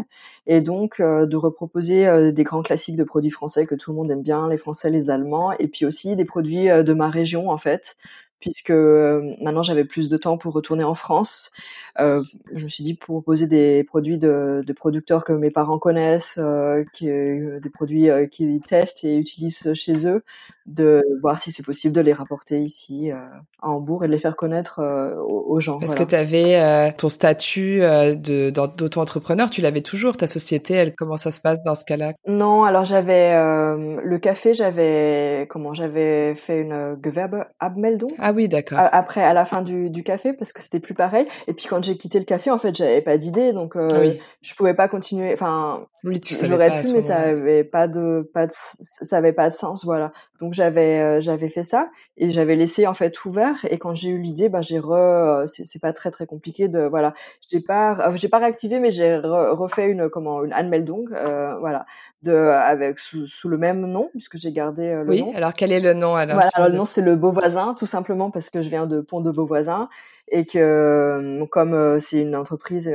et 0.47 0.61
donc 0.61 0.99
euh, 0.99 1.25
de 1.25 1.35
reproposer 1.37 2.07
euh, 2.07 2.31
des 2.31 2.43
grands 2.43 2.61
classiques 2.63 2.97
de 2.97 3.03
produits 3.03 3.31
français 3.31 3.65
que 3.65 3.75
tout 3.75 3.91
le 3.91 3.97
monde 3.97 4.11
aime 4.11 4.21
bien, 4.23 4.47
les 4.49 4.57
Français, 4.57 4.89
les 4.89 5.09
Allemands, 5.09 5.53
et 5.53 5.67
puis 5.67 5.85
aussi 5.85 6.15
des 6.15 6.25
produits 6.25 6.67
de 6.67 6.93
ma 6.93 7.09
région 7.09 7.49
en 7.49 7.57
fait, 7.57 7.95
puisque 8.39 8.69
maintenant 8.69 9.63
j'avais 9.63 9.85
plus 9.85 10.09
de 10.09 10.17
temps 10.17 10.37
pour 10.37 10.53
retourner 10.53 10.83
en 10.83 10.95
France. 10.95 11.51
Euh, 11.99 12.21
je 12.53 12.63
me 12.65 12.69
suis 12.69 12.83
dit 12.83 12.93
pour 12.93 13.15
proposer 13.15 13.47
des 13.47 13.83
produits 13.83 14.17
de, 14.19 14.61
de 14.65 14.73
producteurs 14.73 15.23
que 15.23 15.33
mes 15.33 15.49
parents 15.49 15.79
connaissent, 15.79 16.35
euh, 16.37 16.83
qui, 16.93 17.07
des 17.07 17.69
produits 17.73 18.09
qu'ils 18.31 18.61
testent 18.61 19.03
et 19.03 19.17
utilisent 19.17 19.73
chez 19.73 20.07
eux, 20.07 20.23
de 20.65 21.03
voir 21.21 21.39
si 21.39 21.51
c'est 21.51 21.63
possible 21.63 21.93
de 21.93 22.01
les 22.01 22.13
rapporter 22.13 22.61
ici 22.61 23.11
euh, 23.11 23.17
à 23.61 23.69
Hambourg 23.69 24.03
et 24.03 24.07
de 24.07 24.11
les 24.11 24.17
faire 24.17 24.35
connaître 24.35 24.79
euh, 24.79 25.15
aux, 25.15 25.59
gens. 25.59 25.79
Parce 25.79 25.93
que 25.93 26.03
tu 26.03 26.15
avais 26.15 26.59
euh, 26.59 26.89
ton 26.97 27.07
statut 27.07 27.81
d'auto-entrepreneur, 28.17 29.49
tu 29.49 29.61
l'avais 29.61 29.81
toujours, 29.81 30.17
ta 30.17 30.27
société, 30.27 30.73
elle, 30.73 30.95
comment 30.95 31.17
ça 31.17 31.31
se 31.31 31.39
passe 31.39 31.61
dans 31.61 31.75
ce 31.75 31.85
cas-là? 31.85 32.13
Non, 32.27 32.63
alors 32.63 32.83
j'avais 32.83 33.33
le 33.35 34.17
café, 34.17 34.53
j'avais 34.53 35.45
comment 35.49 35.73
j'avais 35.73 36.35
fait 36.35 36.61
une 36.61 36.97
Gewerbeabmeldung. 37.03 38.13
Ah 38.19 38.33
oui, 38.33 38.47
d'accord. 38.47 38.79
Après, 38.81 39.23
à 39.23 39.33
la 39.33 39.45
fin 39.45 39.61
du, 39.61 39.89
du 39.89 40.03
café, 40.03 40.33
parce 40.33 40.51
que 40.51 40.61
c'était 40.61 40.79
plus 40.79 40.93
pareil. 40.93 41.25
Et 41.47 41.53
puis 41.53 41.67
quand 41.67 41.83
j'ai 41.83 41.97
quitté 41.97 42.19
le 42.19 42.25
café, 42.25 42.49
en 42.49 42.59
fait, 42.59 42.75
j'avais 42.75 43.01
pas 43.01 43.17
d'idée, 43.17 43.53
donc 43.53 43.75
oui. 43.75 44.19
je 44.41 44.55
pouvais 44.55 44.73
pas 44.73 44.87
continuer. 44.87 45.33
Enfin, 45.33 45.85
oui, 46.03 46.19
j'aurais 46.43 46.81
pu, 46.81 46.93
mais 46.93 47.03
ça 47.03 47.17
avait 47.17 47.63
pas 47.63 47.87
de, 47.87 48.29
pas 48.33 48.47
de, 48.47 48.53
ça 48.53 49.17
avait 49.17 49.33
pas 49.33 49.49
de 49.49 49.53
sens, 49.53 49.85
voilà. 49.85 50.11
Donc 50.41 50.54
j'avais 50.55 50.99
euh, 50.99 51.21
j'avais 51.21 51.49
fait 51.49 51.63
ça 51.63 51.89
et 52.17 52.31
j'avais 52.31 52.55
laissé 52.55 52.87
en 52.87 52.93
fait 52.93 53.25
ouvert 53.25 53.65
et 53.69 53.77
quand 53.77 53.93
j'ai 53.93 54.09
eu 54.09 54.17
l'idée 54.17 54.49
bah 54.49 54.61
j'ai 54.61 54.79
re 54.79 55.45
c'est 55.47 55.81
pas 55.81 55.93
très 55.93 56.11
très 56.11 56.25
compliqué 56.25 56.67
de 56.67 56.79
voilà 56.79 57.13
j'ai 57.49 57.59
pas 57.59 58.09
euh, 58.09 58.15
j'ai 58.15 58.29
pas 58.29 58.39
réactivé 58.39 58.79
mais 58.79 58.91
j'ai 58.91 59.17
refait 59.17 59.89
une 59.89 60.09
comment 60.09 60.43
une 60.43 60.53
Anmeldung 60.53 61.09
euh, 61.13 61.55
voilà 61.59 61.85
de 62.23 62.33
avec 62.33 62.97
sous, 62.97 63.27
sous, 63.27 63.49
le 63.49 63.57
même 63.57 63.85
nom 63.85 64.09
puisque 64.11 64.37
j'ai 64.37 64.51
gardé 64.51 64.91
le 64.91 65.09
oui, 65.09 65.21
nom. 65.21 65.33
alors 65.35 65.53
quel 65.53 65.71
est 65.71 65.81
le 65.81 65.93
nom 65.93 66.15
alors 66.15 66.35
Voilà 66.35 66.49
alors, 66.55 66.69
le 66.69 66.75
nom 66.75 66.85
c'est 66.85 67.01
le 67.01 67.15
Beauvoisin 67.15 67.75
tout 67.77 67.85
simplement 67.85 68.31
parce 68.31 68.49
que 68.49 68.61
je 68.61 68.69
viens 68.69 68.87
de 68.87 69.01
Pont 69.01 69.21
de 69.21 69.29
Beauvoisin 69.29 69.89
et 70.31 70.45
que 70.45 71.43
comme 71.51 71.99
c'est 71.99 72.21
une 72.21 72.35
entreprise 72.35 72.91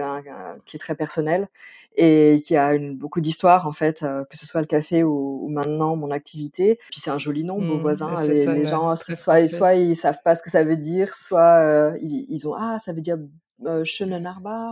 qui 0.66 0.76
est 0.76 0.80
très 0.80 0.97
personnelle 0.97 1.47
et 1.97 2.43
qui 2.47 2.57
a 2.57 2.74
une, 2.74 2.97
beaucoup 2.97 3.20
d'histoire 3.20 3.66
en 3.66 3.72
fait, 3.72 4.03
euh, 4.03 4.24
que 4.24 4.36
ce 4.36 4.47
soit 4.47 4.61
le 4.61 4.66
café 4.66 5.03
ou, 5.03 5.41
ou, 5.43 5.49
maintenant 5.49 5.97
mon 5.97 6.11
activité. 6.11 6.78
Puis 6.91 7.01
c'est 7.01 7.11
un 7.11 7.18
joli 7.18 7.45
nom, 7.45 7.61
mmh, 7.61 7.80
voisin. 7.80 8.14
Les, 8.26 8.47
les 8.47 8.64
gens 8.64 8.95
soit, 8.97 9.47
soit 9.47 9.74
ils 9.74 9.97
savent 9.97 10.20
pas 10.24 10.34
ce 10.34 10.43
que 10.43 10.51
ça 10.51 10.64
veut 10.64 10.76
dire, 10.76 11.14
soit 11.14 11.61
euh, 11.61 11.99
ils, 12.01 12.26
ils, 12.28 12.49
ont 12.49 12.55
ah 12.55 12.78
ça 12.84 12.93
veut 12.93 13.01
dire 13.01 13.18
euh, 13.66 13.84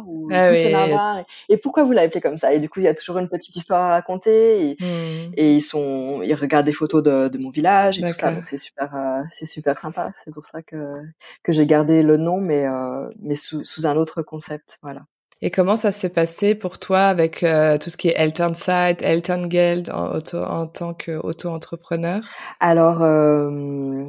ou 0.07 0.29
ah 0.33 1.23
et, 1.49 1.57
pourquoi 1.59 1.85
vous 1.85 1.93
l'appelez 1.93 2.21
comme 2.21 2.39
ça? 2.39 2.55
Et 2.55 2.59
du 2.59 2.69
coup, 2.69 2.81
il 2.81 2.85
y 2.85 2.89
a 2.89 2.95
toujours 2.95 3.19
une 3.19 3.29
petite 3.29 3.55
histoire 3.55 3.83
à 3.83 3.89
raconter. 3.91 4.71
Et, 4.71 4.77
hmm. 4.81 5.33
ils 5.37 5.61
sont, 5.61 6.23
ils 6.23 6.35
regardent 6.35 6.67
des 6.67 6.73
photos 6.73 7.03
de, 7.03 7.39
mon 7.39 7.51
village 7.51 7.99
et 7.99 8.03
tout 8.03 8.13
ça. 8.13 8.33
Donc 8.33 8.47
c'est 8.47 8.59
super, 8.59 8.95
euh, 8.95 9.23
c'est 9.31 9.47
super 9.47 9.79
sympa. 9.79 10.11
C'est 10.15 10.33
pour 10.33 10.47
ça 10.47 10.63
que 10.63 11.03
que 11.43 11.53
j'ai 11.53 11.67
gardé 11.67 12.03
le 12.03 12.17
nom, 12.17 12.41
mais 12.41 12.67
euh, 12.67 13.09
mais 13.21 13.37
sous, 13.37 13.65
sous 13.65 13.87
un 13.87 13.97
autre 13.97 14.23
concept. 14.23 14.79
Voilà. 14.83 15.03
Et 15.41 15.53
comment 15.53 15.77
ça 15.77 15.93
s'est 15.93 16.13
passé 16.13 16.57
pour 16.57 16.81
toi 16.81 17.03
avec 17.03 17.45
euh, 17.45 17.79
tout 17.79 17.91
ce 17.91 17.97
qui 17.97 18.09
est 18.09 18.15
Elton 18.17 18.55
Site, 18.55 19.03
Elton 19.03 19.47
Geld 19.49 19.89
en, 19.89 20.17
auto, 20.17 20.39
en 20.39 20.67
tant 20.67 20.95
qu'auto-entrepreneur? 20.95 22.23
Alors, 22.59 23.05
euh, 23.05 24.05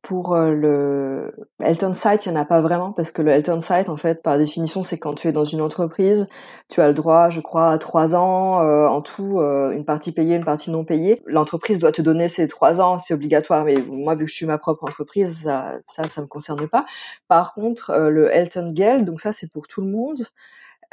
pour 0.00 0.34
euh, 0.34 0.52
le 0.52 1.34
Elton 1.62 1.92
Site, 1.92 2.24
il 2.24 2.32
n'y 2.32 2.38
en 2.38 2.40
a 2.40 2.46
pas 2.46 2.62
vraiment 2.62 2.92
parce 2.92 3.12
que 3.12 3.20
le 3.20 3.30
Elton 3.30 3.60
Site, 3.60 3.90
en 3.90 3.98
fait, 3.98 4.22
par 4.22 4.38
définition, 4.38 4.82
c'est 4.82 4.96
quand 4.96 5.12
tu 5.12 5.28
es 5.28 5.32
dans 5.32 5.44
une 5.44 5.60
entreprise, 5.60 6.28
tu 6.70 6.80
as 6.80 6.88
le 6.88 6.94
droit, 6.94 7.28
je 7.28 7.42
crois, 7.42 7.72
à 7.72 7.78
trois 7.78 8.14
ans 8.14 8.60
en 8.60 9.02
tout, 9.02 9.38
une 9.40 9.84
partie 9.84 10.12
payée, 10.12 10.36
une 10.36 10.46
partie 10.46 10.70
non 10.70 10.86
payée. 10.86 11.20
L'entreprise 11.26 11.78
doit 11.78 11.92
te 11.92 12.00
donner 12.00 12.30
ces 12.30 12.48
trois 12.48 12.80
ans, 12.80 12.98
c'est 12.98 13.12
obligatoire, 13.12 13.66
mais 13.66 13.76
moi, 13.86 14.14
vu 14.14 14.24
que 14.24 14.30
je 14.30 14.36
suis 14.36 14.46
ma 14.46 14.56
propre 14.56 14.84
entreprise, 14.84 15.42
ça, 15.42 15.78
ça, 15.88 16.04
ça 16.04 16.22
me 16.22 16.26
concerne 16.26 16.66
pas. 16.68 16.86
Par 17.28 17.52
contre, 17.52 17.92
le 17.94 18.34
Elton 18.34 18.72
Geld, 18.74 19.04
donc 19.04 19.20
ça, 19.20 19.34
c'est 19.34 19.50
pour 19.52 19.66
tout 19.66 19.82
le 19.82 19.88
monde. 19.88 20.24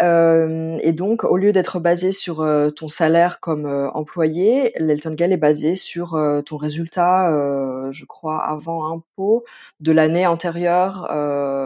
Euh, 0.01 0.77
et 0.81 0.93
donc, 0.93 1.23
au 1.23 1.37
lieu 1.37 1.51
d'être 1.51 1.79
basé 1.79 2.11
sur 2.11 2.41
euh, 2.41 2.69
ton 2.69 2.87
salaire 2.87 3.39
comme 3.39 3.65
euh, 3.65 3.89
employé, 3.91 4.73
l'Elton 4.77 5.13
Gale 5.13 5.33
est 5.33 5.37
basé 5.37 5.75
sur 5.75 6.17
ton 6.45 6.57
résultat, 6.57 7.31
je 7.91 8.05
crois, 8.05 8.43
avant 8.43 8.91
impôt 8.91 9.43
de 9.79 9.91
l'année 9.91 10.27
antérieure, 10.27 11.07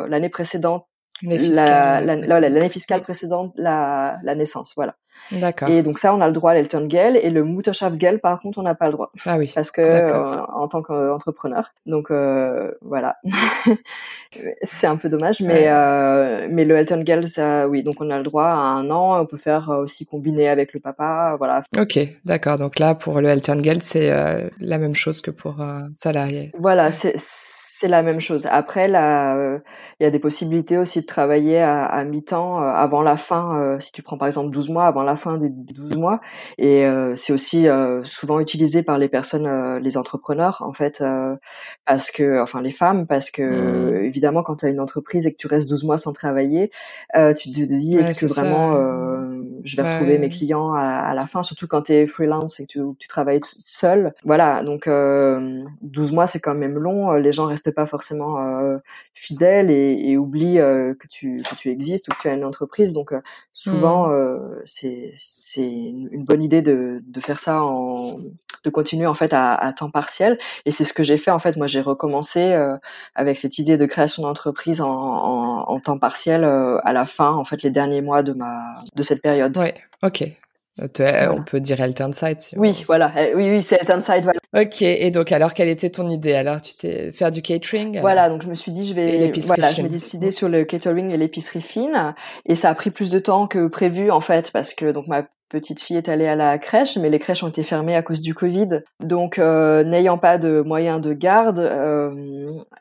l'année 0.08 0.30
précédente, 0.30 0.88
l'année 1.24 2.70
fiscale 2.70 3.02
précédente, 3.02 3.54
la, 3.56 4.18
la 4.24 4.36
naissance, 4.36 4.74
voilà. 4.76 4.96
D'accord. 5.32 5.70
Et 5.70 5.82
donc 5.84 6.00
ça, 6.00 6.14
on 6.14 6.22
a 6.22 6.28
le 6.28 6.34
droit 6.34 6.52
à 6.52 6.54
l'Elton 6.54 6.86
Gale 6.86 7.18
et 7.18 7.30
le 7.30 7.44
Mutterschaftgeld, 7.44 8.20
par 8.20 8.40
contre, 8.42 8.58
on 8.60 8.64
n'a 8.64 8.76
pas 8.76 8.88
le 8.88 8.94
droit. 8.94 9.12
Ah 9.26 9.38
oui. 9.38 9.52
Parce 9.54 9.72
que 9.72 9.82
euh, 9.82 10.42
en 10.54 10.68
tant 10.68 10.82
qu'entrepreneur. 10.82 11.74
Donc 11.86 12.12
euh, 12.12 12.72
voilà, 12.82 13.18
c'est 14.64 14.88
un 14.88 14.98
peu 14.98 15.10
dommage, 15.10 15.40
mais 15.42 15.66
euh, 15.68 16.48
mais 16.50 16.66
le 16.66 16.76
Elton 16.76 17.02
Gale, 17.02 17.28
ça, 17.28 17.68
oui. 17.68 17.84
Donc 17.84 17.96
on 18.00 18.10
a 18.10 18.18
le 18.18 18.24
droit 18.24 18.46
à 18.46 18.56
un 18.56 18.90
an. 18.90 19.22
On 19.22 19.26
peut 19.26 19.38
faire 19.38 19.70
aussi 19.70 20.06
combiner 20.06 20.50
avec 20.50 20.74
le 20.74 20.80
papa, 20.80 21.36
voilà. 21.38 21.64
Ok, 21.78 22.00
d'accord. 22.26 22.58
Donc 22.58 22.80
là, 22.80 22.96
pour 22.96 23.22
le 23.22 23.30
Elton 23.30 23.60
Gale, 23.62 23.82
c'est 23.82 24.12
la 24.60 24.78
même 24.78 24.96
chose 24.96 25.22
que 25.22 25.32
pour 25.32 25.62
un 25.62 25.84
salarié. 25.96 26.50
Voilà, 26.58 26.92
c'est 26.92 27.16
c'est 27.82 27.88
la 27.88 28.04
même 28.04 28.20
chose. 28.20 28.48
Après, 28.52 28.88
là, 28.88 29.36
euh, 29.36 29.58
il 30.00 30.04
y 30.04 30.06
a 30.06 30.12
des 30.12 30.20
possibilités 30.20 30.78
aussi 30.78 31.02
de 31.02 31.06
travailler 31.08 31.60
à, 31.60 31.84
à 31.84 32.04
mi-temps 32.04 32.62
euh, 32.62 32.66
avant 32.66 33.02
la 33.02 33.18
fin. 33.18 33.60
Euh, 33.60 33.80
si 33.80 33.92
tu 33.92 34.04
prends 34.04 34.20
par 34.20 34.28
exemple 34.28 34.52
12 34.52 34.70
mois, 34.70 34.86
avant 34.86 35.02
la 35.02 35.16
fin 35.16 35.40
des 35.40 35.50
12 35.50 35.98
mois. 35.98 36.22
Et 36.60 36.86
c'est 37.16 37.34
aussi 37.34 37.68
souvent 38.04 38.40
utilisé 38.40 38.84
par 38.84 39.00
les 39.00 39.10
personnes, 39.10 39.80
les 39.80 39.98
entrepreneurs, 39.98 40.62
en 40.66 40.74
fait, 40.74 41.04
parce 41.86 42.12
que, 42.12 42.42
enfin 42.42 42.62
les 42.62 42.72
femmes, 42.72 43.08
parce 43.08 43.32
que 43.32 43.42
mmh. 43.42 44.06
évidemment, 44.06 44.44
quand 44.44 44.58
tu 44.58 44.66
as 44.66 44.70
une 44.70 44.80
entreprise 44.80 45.26
et 45.26 45.32
que 45.32 45.38
tu 45.38 45.48
restes 45.48 45.70
12 45.70 45.84
mois 45.86 45.98
sans 45.98 46.14
travailler, 46.14 46.70
tu 47.38 47.52
te 47.52 47.64
dis, 47.64 47.98
est-ce 47.98 48.26
que 48.26 48.32
vraiment 48.32 48.76
je 49.64 49.76
vais 49.76 49.84
retrouver 49.84 50.18
mes 50.18 50.30
clients 50.30 50.74
à, 50.74 51.14
la 51.14 51.26
fin, 51.26 51.44
surtout 51.44 51.68
quand 51.68 51.84
tu 51.84 51.94
es 51.94 52.08
freelance 52.08 52.60
et 52.60 52.66
que 52.66 52.72
tu, 52.72 52.80
tu 53.00 53.08
travailles 53.08 53.42
seul. 53.44 54.14
Voilà, 54.24 54.64
donc 54.64 54.88
12 54.88 56.12
mois, 56.12 56.28
c'est 56.28 56.40
quand 56.40 56.56
même 56.56 56.78
long. 56.78 57.14
Les 57.14 57.32
gens 57.32 57.46
restent 57.46 57.71
pas 57.72 57.86
forcément 57.86 58.40
euh, 58.40 58.78
fidèle 59.14 59.70
et, 59.72 60.00
et 60.10 60.18
oublie 60.18 60.60
euh, 60.60 60.94
que 60.94 61.08
tu 61.08 61.44
que 61.44 61.56
tu 61.56 61.70
existes 61.70 62.08
ou 62.08 62.12
que 62.12 62.22
tu 62.22 62.28
as 62.28 62.34
une 62.34 62.46
entreprise. 62.46 62.94
Donc 62.94 63.12
euh, 63.12 63.22
souvent 63.52 64.08
mmh. 64.08 64.62
c'est 64.66 65.14
c'est 65.16 65.70
une 65.70 66.24
bonne 66.24 66.44
idée 66.44 66.62
de 66.62 67.02
de 67.06 67.20
faire 67.22 67.40
ça 67.40 67.64
en 67.64 68.20
de 68.64 68.70
continuer 68.70 69.08
en 69.08 69.14
fait 69.14 69.34
à, 69.34 69.56
à 69.56 69.74
temps 69.74 69.92
partiel. 69.92 70.38
Et 70.66 70.72
c'est 70.72 70.84
ce 70.84 70.94
que 70.94 71.04
j'ai 71.04 71.18
fait 71.18 71.32
en 71.32 71.40
fait. 71.40 71.58
Moi 71.58 71.68
j'ai 71.68 71.82
recommencé 71.82 72.58
avec 73.16 73.38
cette 73.40 73.58
idée 73.58 73.78
de 73.78 73.86
création 73.86 74.24
d'entreprise 74.24 74.82
en, 74.82 74.90
en, 74.90 75.70
en, 75.70 75.80
temps 75.80 75.98
partiel 75.98 76.44
à 76.44 76.94
la 76.94 77.06
fin 77.06 77.32
en 77.32 77.46
fait 77.46 77.64
les 77.64 77.72
derniers 77.72 78.02
mois 78.02 78.24
de 78.24 78.34
ma 78.34 78.84
de 78.96 79.04
cette 79.04 79.22
période. 79.22 79.58
Oui, 79.58 79.70
ok. 80.04 80.24
Euh, 80.80 81.28
on 81.32 81.44
peut 81.44 81.60
dire 81.60 81.82
Altern 81.82 82.14
Site. 82.14 82.56
oui, 82.56 82.84
voilà. 82.88 83.12
Euh, 83.18 83.34
oui, 83.36 83.50
oui, 83.50 83.64
c'est 83.64 83.80
Altern 83.80 84.02
Site. 84.02 84.24
Voilà. 84.24 84.40
Ok. 84.58 84.82
Et 84.82 85.12
donc, 85.12 85.32
alors, 85.32 85.54
quelle 85.54 85.68
était 85.68 85.90
ton 85.90 86.08
idée? 86.10 86.34
Alors, 86.34 86.62
tu 86.62 86.74
t'es 86.76 87.12
faire 87.12 87.30
du 87.30 87.42
catering 87.42 88.00
Voilà. 88.00 88.30
Donc, 88.30 88.42
je 88.44 88.48
me 88.48 88.56
suis 88.56 88.72
dit, 88.72 88.86
je 88.86 88.94
vais. 88.94 89.32
Voilà, 89.48 89.70
je 89.72 89.82
me 89.82 89.90
décidé 89.90 90.32
sur 90.32 90.48
le 90.48 90.64
catering 90.64 91.12
et 91.12 91.18
l'épicerie 91.18 91.62
fine. 91.62 92.16
Et 92.46 92.56
ça 92.56 92.70
a 92.70 92.76
pris 92.76 92.90
plus 92.90 93.10
de 93.12 93.20
temps 93.20 93.48
que 93.48 93.68
prévu, 93.68 94.12
en 94.12 94.22
fait, 94.22 94.52
parce 94.52 94.74
que 94.74 94.92
donc 94.92 95.08
ma 95.08 95.28
petite 95.50 95.82
fille 95.82 95.98
est 95.98 96.08
allée 96.08 96.28
à 96.28 96.36
la 96.36 96.58
crèche, 96.58 96.96
mais 96.96 97.10
les 97.10 97.20
crèches 97.20 97.44
ont 97.44 97.50
été 97.50 97.64
fermées 97.64 97.96
à 97.96 98.02
cause 98.02 98.22
du 98.22 98.34
Covid. 98.34 98.82
Donc, 99.02 99.38
euh, 99.38 99.84
n'ayant 99.84 100.18
pas 100.18 100.38
de 100.38 100.62
moyens 100.62 101.02
de 101.02 101.12
garde, 101.12 101.60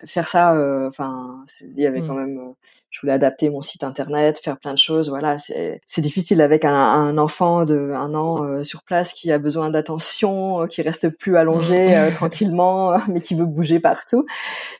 faire 0.06 0.28
ça, 0.28 0.54
enfin, 0.86 1.44
il 1.60 1.82
y 1.82 1.86
avait 1.86 2.00
quand 2.00 2.14
hmm. 2.14 2.24
même 2.24 2.54
je 2.90 3.00
voulais 3.00 3.12
adapter 3.12 3.50
mon 3.50 3.62
site 3.62 3.84
internet, 3.84 4.40
faire 4.42 4.58
plein 4.58 4.74
de 4.74 4.78
choses. 4.78 5.08
Voilà, 5.08 5.38
c'est 5.38 6.00
difficile 6.00 6.40
avec 6.40 6.64
un, 6.64 6.74
un, 6.74 7.18
enfant 7.18 7.64
de 7.64 7.92
un 7.94 8.14
an 8.14 8.44
euh, 8.44 8.64
sur 8.64 8.82
place 8.82 9.12
qui 9.12 9.30
a 9.30 9.38
besoin 9.38 9.70
d'attention, 9.70 10.62
euh, 10.62 10.66
qui 10.66 10.82
reste 10.82 11.08
plus 11.08 11.36
allongé 11.36 11.88
mm. 11.88 11.92
euh, 11.92 12.10
tranquillement, 12.10 12.98
mais 13.08 13.20
qui 13.20 13.36
veut 13.36 13.46
bouger 13.46 13.78
partout. 13.78 14.26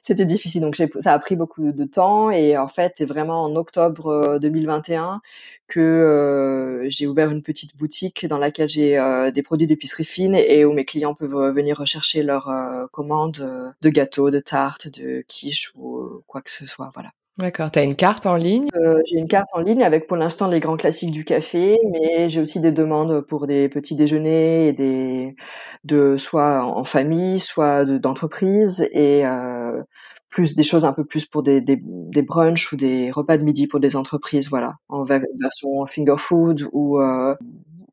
C'était 0.03 0.25
difficile, 0.25 0.63
donc 0.63 0.77
ça 0.77 1.13
a 1.13 1.19
pris 1.21 1.37
beaucoup 1.37 1.71
de 1.71 1.85
temps. 1.85 2.33
Et 2.33 2.59
en 2.59 2.69
fait, 2.69 2.95
c'est 2.99 3.05
vraiment 3.05 3.45
en 3.45 3.55
octobre 3.55 4.39
2021 4.41 5.21
que 5.69 6.85
j'ai 6.89 7.07
ouvert 7.07 7.31
une 7.31 7.43
petite 7.43 7.77
boutique 7.77 8.27
dans 8.27 8.39
laquelle 8.39 8.69
j'ai 8.69 8.99
des 9.33 9.43
produits 9.45 9.69
d'épicerie 9.69 10.05
fine 10.05 10.35
et 10.35 10.65
où 10.65 10.73
mes 10.73 10.85
clients 10.85 11.15
peuvent 11.15 11.55
venir 11.55 11.79
rechercher 11.79 12.25
leurs 12.25 12.51
commandes 12.91 13.73
de 13.81 13.89
gâteaux, 13.89 14.31
de 14.31 14.41
tartes, 14.41 14.89
de 14.89 15.23
quiches 15.29 15.71
ou 15.77 16.23
quoi 16.27 16.43
que 16.43 16.51
ce 16.51 16.67
soit. 16.67 16.91
Voilà. 16.95 17.13
D'accord. 17.41 17.70
Tu 17.70 17.78
as 17.78 17.84
une 17.84 17.97
carte 17.97 18.26
en 18.26 18.36
ligne? 18.36 18.68
Euh, 18.76 19.01
J'ai 19.07 19.16
une 19.18 19.28
carte 19.28 19.49
en 19.55 19.61
ligne 19.61 19.82
avec 19.82 20.07
pour 20.07 20.16
l'instant 20.16 20.47
les 20.49 20.61
grands 20.61 20.76
classiques 20.76 21.11
du 21.11 21.24
café, 21.24 21.78
mais 21.91 22.28
j'ai 22.28 22.41
aussi 22.41 22.61
des 22.61 22.72
demandes 22.72 23.22
pour 23.22 23.47
des 23.47 23.68
petits 23.68 23.97
déjeuners 23.97 24.68
et 24.68 24.72
des 24.72 25.36
de 25.84 26.16
soit 26.18 26.64
en 26.64 26.84
famille, 26.84 27.38
soit 27.41 27.84
d'entreprise 27.86 28.86
et 28.93 29.24
euh, 29.26 29.82
plus 30.28 30.55
des 30.55 30.62
choses 30.64 30.84
un 30.84 30.93
peu 30.93 31.05
plus 31.05 31.24
pour 31.24 31.43
des, 31.43 31.61
des, 31.62 31.78
des 31.82 32.22
brunchs 32.22 32.72
ou 32.72 32.76
des 32.76 33.11
repas 33.11 33.38
de 33.38 33.43
midi 33.45 33.66
pour 33.66 33.80
des 33.80 33.97
entreprises, 33.97 34.49
voilà, 34.51 34.74
en 34.88 35.05
version 35.05 35.86
finger 35.86 36.16
food 36.18 36.68
ou 36.72 37.01
euh, 37.01 37.34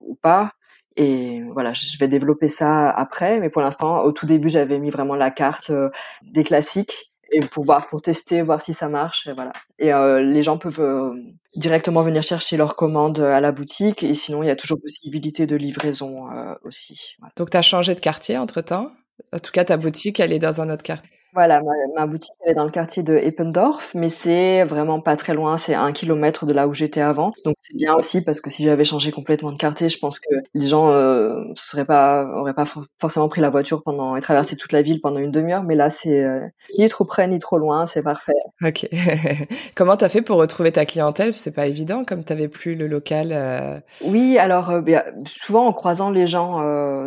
ou 0.02 0.16
pas. 0.16 0.52
Et 0.98 1.44
voilà, 1.54 1.74
je 1.74 1.98
vais 2.00 2.08
développer 2.08 2.50
ça 2.50 2.90
après, 2.90 3.40
mais 3.40 3.50
pour 3.50 3.62
l'instant, 3.62 4.04
au 4.04 4.12
tout 4.12 4.26
début, 4.26 4.50
j'avais 4.50 4.80
mis 4.80 4.90
vraiment 4.90 5.16
la 5.16 5.32
carte 5.32 5.70
euh, 5.70 5.90
des 6.24 6.44
classiques 6.44 7.14
et 7.32 7.40
pouvoir 7.42 7.88
pour 7.90 8.02
tester, 8.02 8.42
voir 8.42 8.62
si 8.62 8.74
ça 8.74 8.88
marche. 8.88 9.28
Et 9.28 9.34
voilà. 9.34 9.54
Et 9.80 9.94
euh, 9.94 10.22
les 10.22 10.44
gens 10.44 10.58
peuvent 10.58 10.80
euh, 10.80 11.14
directement 11.56 12.02
venir 12.02 12.24
chercher 12.24 12.58
leurs 12.58 12.76
commandes 12.76 13.20
à 13.20 13.42
la 13.42 13.52
boutique. 13.52 14.04
Et 14.04 14.16
sinon, 14.16 14.44
il 14.44 14.48
y 14.48 14.52
a 14.52 14.56
toujours 14.56 14.80
possibilité 14.82 15.46
de 15.46 15.56
livraison 15.56 16.32
euh, 16.32 16.56
aussi. 16.64 17.16
Donc, 17.36 17.50
tu 17.50 17.58
as 17.58 17.62
changé 17.62 17.96
de 17.96 18.00
quartier 18.00 18.38
entre 18.38 18.62
temps 18.62 18.92
En 19.34 19.40
tout 19.40 19.52
cas, 19.52 19.66
ta 19.66 19.78
boutique, 19.78 20.20
elle 20.20 20.34
est 20.34 20.40
dans 20.40 20.62
un 20.62 20.70
autre 20.70 20.84
quartier? 20.84 21.17
Voilà, 21.38 21.62
ma, 21.96 22.08
boutique 22.08 22.34
elle 22.44 22.54
est 22.54 22.56
dans 22.56 22.64
le 22.66 22.72
quartier 22.72 23.04
de 23.04 23.16
Eppendorf, 23.16 23.92
mais 23.94 24.10
c'est 24.10 24.64
vraiment 24.64 25.00
pas 25.00 25.16
très 25.16 25.36
loin, 25.36 25.60
c'est 25.60 25.76
un 25.76 25.92
kilomètre 25.92 26.48
de 26.48 26.52
là 26.52 26.68
où 26.68 26.74
j'étais 26.74 27.00
avant. 27.00 27.32
Donc 27.46 27.54
c'est 27.62 27.78
bien 27.78 27.94
aussi 27.94 28.22
parce 28.22 28.42
que 28.42 28.50
si 28.50 28.64
j'avais 28.64 28.86
changé 28.86 29.12
complètement 29.12 29.52
de 29.52 29.58
quartier, 29.60 29.88
je 29.88 30.00
pense 30.00 30.18
que 30.18 30.34
les 30.56 30.66
gens 30.66 30.90
euh, 30.90 31.44
seraient 31.54 31.86
pas 31.86 32.26
auraient 32.34 32.56
pas 32.56 32.66
forcément 33.00 33.30
pris 33.30 33.40
la 33.40 33.52
voiture 33.52 33.84
pendant 33.84 34.16
et 34.16 34.22
traversé 34.22 34.56
toute 34.56 34.72
la 34.72 34.82
ville 34.82 35.00
pendant 35.00 35.20
une 35.20 35.30
demi-heure, 35.30 35.62
mais 35.62 35.76
là 35.76 35.92
c'est 35.92 36.24
euh, 36.24 36.40
ni 36.80 36.88
trop 36.90 37.06
près 37.06 37.28
ni 37.28 37.38
trop 37.38 37.60
loin, 37.60 37.86
c'est 37.86 38.02
parfait. 38.02 38.34
Ok. 38.64 38.88
Comment 39.76 39.96
t'as 39.96 40.10
fait 40.10 40.24
pour 40.24 40.38
retrouver 40.38 40.72
ta 40.72 40.86
clientèle? 40.86 41.36
C'est 41.36 41.54
pas 41.54 41.68
évident 41.68 42.04
comme 42.04 42.24
t'avais 42.24 42.48
plus 42.48 42.74
le 42.74 42.88
local. 42.88 43.30
Euh. 43.32 43.80
Oui, 44.04 44.40
alors 44.40 44.72
euh, 44.72 44.82
souvent 45.28 45.68
en 45.68 45.74
croisant 45.74 46.10
les 46.10 46.26
gens 46.26 46.58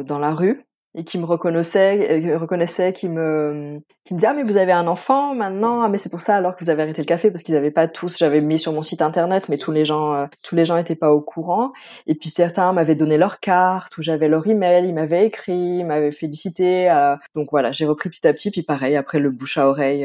dans 0.04 0.20
la 0.20 0.34
rue 0.34 0.64
et 0.94 1.04
qui 1.04 1.18
me 1.18 1.24
reconnaissait, 1.24 2.26
euh, 2.26 2.38
reconnaissait, 2.38 2.92
qui 2.92 3.08
me, 3.08 3.80
qui 4.04 4.14
me 4.14 4.18
disait 4.18 4.28
ah 4.28 4.34
mais 4.34 4.42
vous 4.42 4.56
avez 4.56 4.72
un 4.72 4.88
enfant 4.88 5.34
maintenant, 5.34 5.82
ah 5.82 5.88
mais 5.88 5.98
c'est 5.98 6.08
pour 6.08 6.20
ça 6.20 6.34
alors 6.34 6.56
que 6.56 6.64
vous 6.64 6.70
avez 6.70 6.82
arrêté 6.82 7.00
le 7.00 7.06
café 7.06 7.30
parce 7.30 7.44
qu'ils 7.44 7.54
n'avaient 7.54 7.70
pas 7.70 7.86
tous, 7.86 8.18
j'avais 8.18 8.40
mis 8.40 8.58
sur 8.58 8.72
mon 8.72 8.82
site 8.82 9.00
internet, 9.00 9.48
mais 9.48 9.56
tous 9.56 9.70
les 9.70 9.84
gens, 9.84 10.14
euh, 10.14 10.26
tous 10.42 10.56
les 10.56 10.64
gens 10.64 10.76
étaient 10.76 10.96
pas 10.96 11.12
au 11.12 11.20
courant. 11.20 11.72
Et 12.06 12.14
puis 12.14 12.28
certains 12.28 12.72
m'avaient 12.72 12.96
donné 12.96 13.18
leur 13.18 13.38
carte 13.38 13.96
ou 13.98 14.02
j'avais 14.02 14.28
leur 14.28 14.46
email, 14.46 14.88
ils 14.88 14.94
m'avaient 14.94 15.26
écrit, 15.26 15.78
ils 15.78 15.84
m'avaient 15.84 16.12
félicité. 16.12 16.90
Euh, 16.90 17.16
donc 17.36 17.48
voilà, 17.52 17.70
j'ai 17.72 17.86
repris 17.86 18.10
petit 18.10 18.26
à 18.26 18.32
petit, 18.32 18.50
puis 18.50 18.62
pareil 18.62 18.96
après 18.96 19.20
le 19.20 19.30
bouche 19.30 19.58
à 19.58 19.68
oreille 19.68 20.04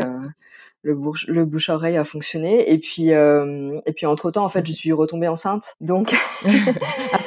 le 0.86 0.94
bouche 0.94 1.26
le 1.28 1.46
bouche 1.46 1.70
à 1.72 1.76
oreille 1.76 1.98
a 1.98 2.04
fonctionné 2.06 2.72
et 2.72 2.78
puis 2.78 3.12
euh, 3.12 3.80
et 3.88 3.92
puis 3.92 4.06
entre 4.06 4.30
temps 4.30 4.46
en 4.46 4.50
fait 4.50 4.66
je 4.66 4.72
suis 4.72 4.94
retombée 4.94 5.28
enceinte 5.28 5.76
donc 5.82 6.16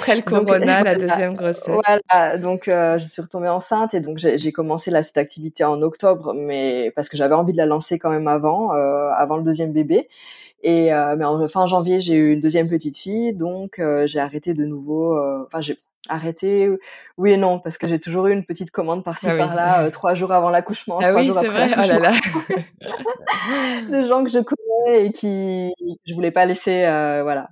après 0.09 0.17
le 0.17 0.23
corona 0.23 0.83
la 0.85 0.95
deuxième 0.95 1.35
grossesse 1.35 1.69
voilà 1.69 2.37
donc 2.39 2.69
euh, 2.69 2.99
je 2.99 3.05
suis 3.05 3.23
retombée 3.23 3.49
enceinte 3.49 3.95
et 3.95 4.01
donc 4.01 4.19
j'ai 4.19 4.53
commencé 4.53 4.91
là 4.91 5.03
cette 5.03 5.19
activité 5.19 5.65
en 5.65 5.83
octobre 5.83 6.33
mais 6.35 6.93
parce 6.97 7.09
que 7.09 7.17
j'avais 7.17 7.35
envie 7.35 7.53
de 7.53 7.59
la 7.59 7.67
lancer 7.67 7.99
quand 7.99 8.11
même 8.11 8.29
avant 8.29 8.75
euh, 8.75 9.11
avant 9.17 9.37
le 9.37 9.43
deuxième 9.43 9.73
bébé 9.73 10.09
Et 10.63 10.91
mais 11.17 11.25
en 11.25 11.47
fin 11.49 11.67
janvier, 11.67 12.01
j'ai 12.01 12.15
eu 12.15 12.33
une 12.33 12.41
deuxième 12.41 12.69
petite 12.69 12.97
fille, 12.97 13.33
donc 13.33 13.81
j'ai 14.07 14.19
arrêté 14.19 14.55
de 14.55 14.65
nouveau. 14.65 15.17
Enfin, 15.47 15.61
j'ai 15.61 15.79
arrêté, 16.09 16.69
oui 17.17 17.33
et 17.33 17.37
non, 17.37 17.61
parce 17.61 17.79
que 17.79 17.87
j'ai 17.89 18.01
toujours 18.01 18.27
eu 18.27 18.33
une 18.33 18.45
petite 18.45 18.71
commande 18.71 19.05
par-ci 19.05 19.27
Ah 19.29 19.33
oui. 19.35 19.39
par-là, 19.39 19.91
trois 19.91 20.15
jours 20.15 20.33
avant 20.33 20.51
l'accouchement, 20.51 20.99
Ah 21.01 21.11
trois 21.11 21.23
oui, 21.23 21.33
c'est 21.33 21.49
vrai. 21.49 21.71
Oh 21.77 21.87
là 21.87 21.99
là. 21.99 22.11
de 23.91 24.09
gens 24.09 24.25
que 24.25 24.31
je 24.31 24.41
connais 24.41 25.07
et 25.07 25.13
qui 25.13 25.73
je 26.07 26.15
voulais 26.15 26.33
pas 26.33 26.45
laisser, 26.45 26.81
voilà, 27.23 27.51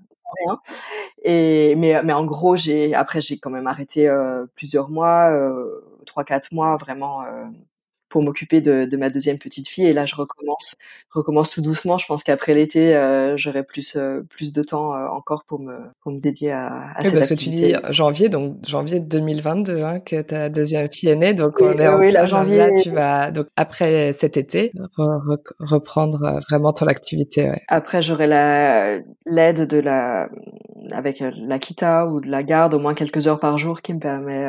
Et 1.25 1.75
mais 1.77 2.03
mais 2.05 2.13
en 2.13 2.25
gros, 2.27 2.57
j'ai 2.57 2.95
après 2.95 3.21
j'ai 3.21 3.39
quand 3.39 3.51
même 3.51 3.67
arrêté, 3.67 4.09
heu, 4.09 4.49
plusieurs 4.57 4.89
mois, 4.91 5.31
heu, 5.33 5.85
3-4 6.07 6.53
mois 6.53 6.77
vraiment, 6.77 7.25
heu, 7.25 7.47
pour 8.09 8.23
m'occuper 8.23 8.61
de 8.61 8.85
de 8.87 8.97
ma 8.97 9.11
deuxième 9.11 9.39
petite 9.39 9.69
fille. 9.69 9.87
Et 9.87 9.93
là 9.93 10.05
je 10.05 10.15
recommence 10.17 10.75
recommence 11.11 11.51
tout 11.51 11.61
doucement. 11.63 11.99
Je 11.99 12.07
pense 12.07 12.23
qu'après 12.25 12.55
l'été, 12.55 12.95
heu, 12.95 13.37
j'aurai 13.37 13.63
plus, 13.65 13.97
heu, 13.97 14.25
plus 14.31 14.53
de 14.53 14.63
temps, 14.63 14.95
heu, 14.97 15.09
encore 15.11 15.45
pour 15.47 15.61
me 15.61 15.77
pour 16.03 16.13
me 16.13 16.21
dédier 16.21 16.53
à 16.53 16.91
à 16.97 17.05
Oui, 17.05 17.11
cette 17.11 17.13
parce 17.13 17.27
que 17.27 17.35
tu 17.35 17.51
dis 17.51 17.75
janvier, 17.91 18.29
donc 18.31 18.57
janvier 18.67 19.01
2022, 19.01 19.83
hein, 19.83 20.01
que 20.01 20.23
ta 20.23 20.49
deuxième 20.49 20.89
fille 20.91 21.11
est 21.11 21.17
née, 21.17 21.35
donc 21.35 21.61
Oui, 21.61 21.63
on 21.63 21.79
est 21.79 21.89
oui, 21.89 22.11
en 22.11 22.13
là, 22.13 22.27
là, 22.27 22.27
janvier. 22.27 22.73
tu 22.73 22.91
vas 22.91 23.31
donc 23.31 23.49
après 23.57 24.13
cet 24.15 24.39
été, 24.39 24.73
re 24.97 25.21
rec 25.29 25.41
reprendre, 25.59 26.41
vraiment 26.49 26.73
ton 26.73 26.87
activité, 26.87 27.51
ouais. 27.51 27.67
Après 27.69 28.01
j'aurai 28.01 28.27
la 28.29 28.99
l'aide 29.27 29.63
de 29.67 29.79
la 29.79 30.29
avec, 30.93 31.21
heu, 31.21 31.33
l'Akita 31.37 32.07
ou 32.07 32.21
de 32.21 32.29
la 32.31 32.45
garde 32.45 32.75
au 32.75 32.79
moins 32.79 32.95
quelques 32.95 33.27
heures 33.27 33.41
par 33.41 33.59
jour 33.59 33.83
qui 33.83 33.93
me 33.93 33.99
permet, 33.99 34.45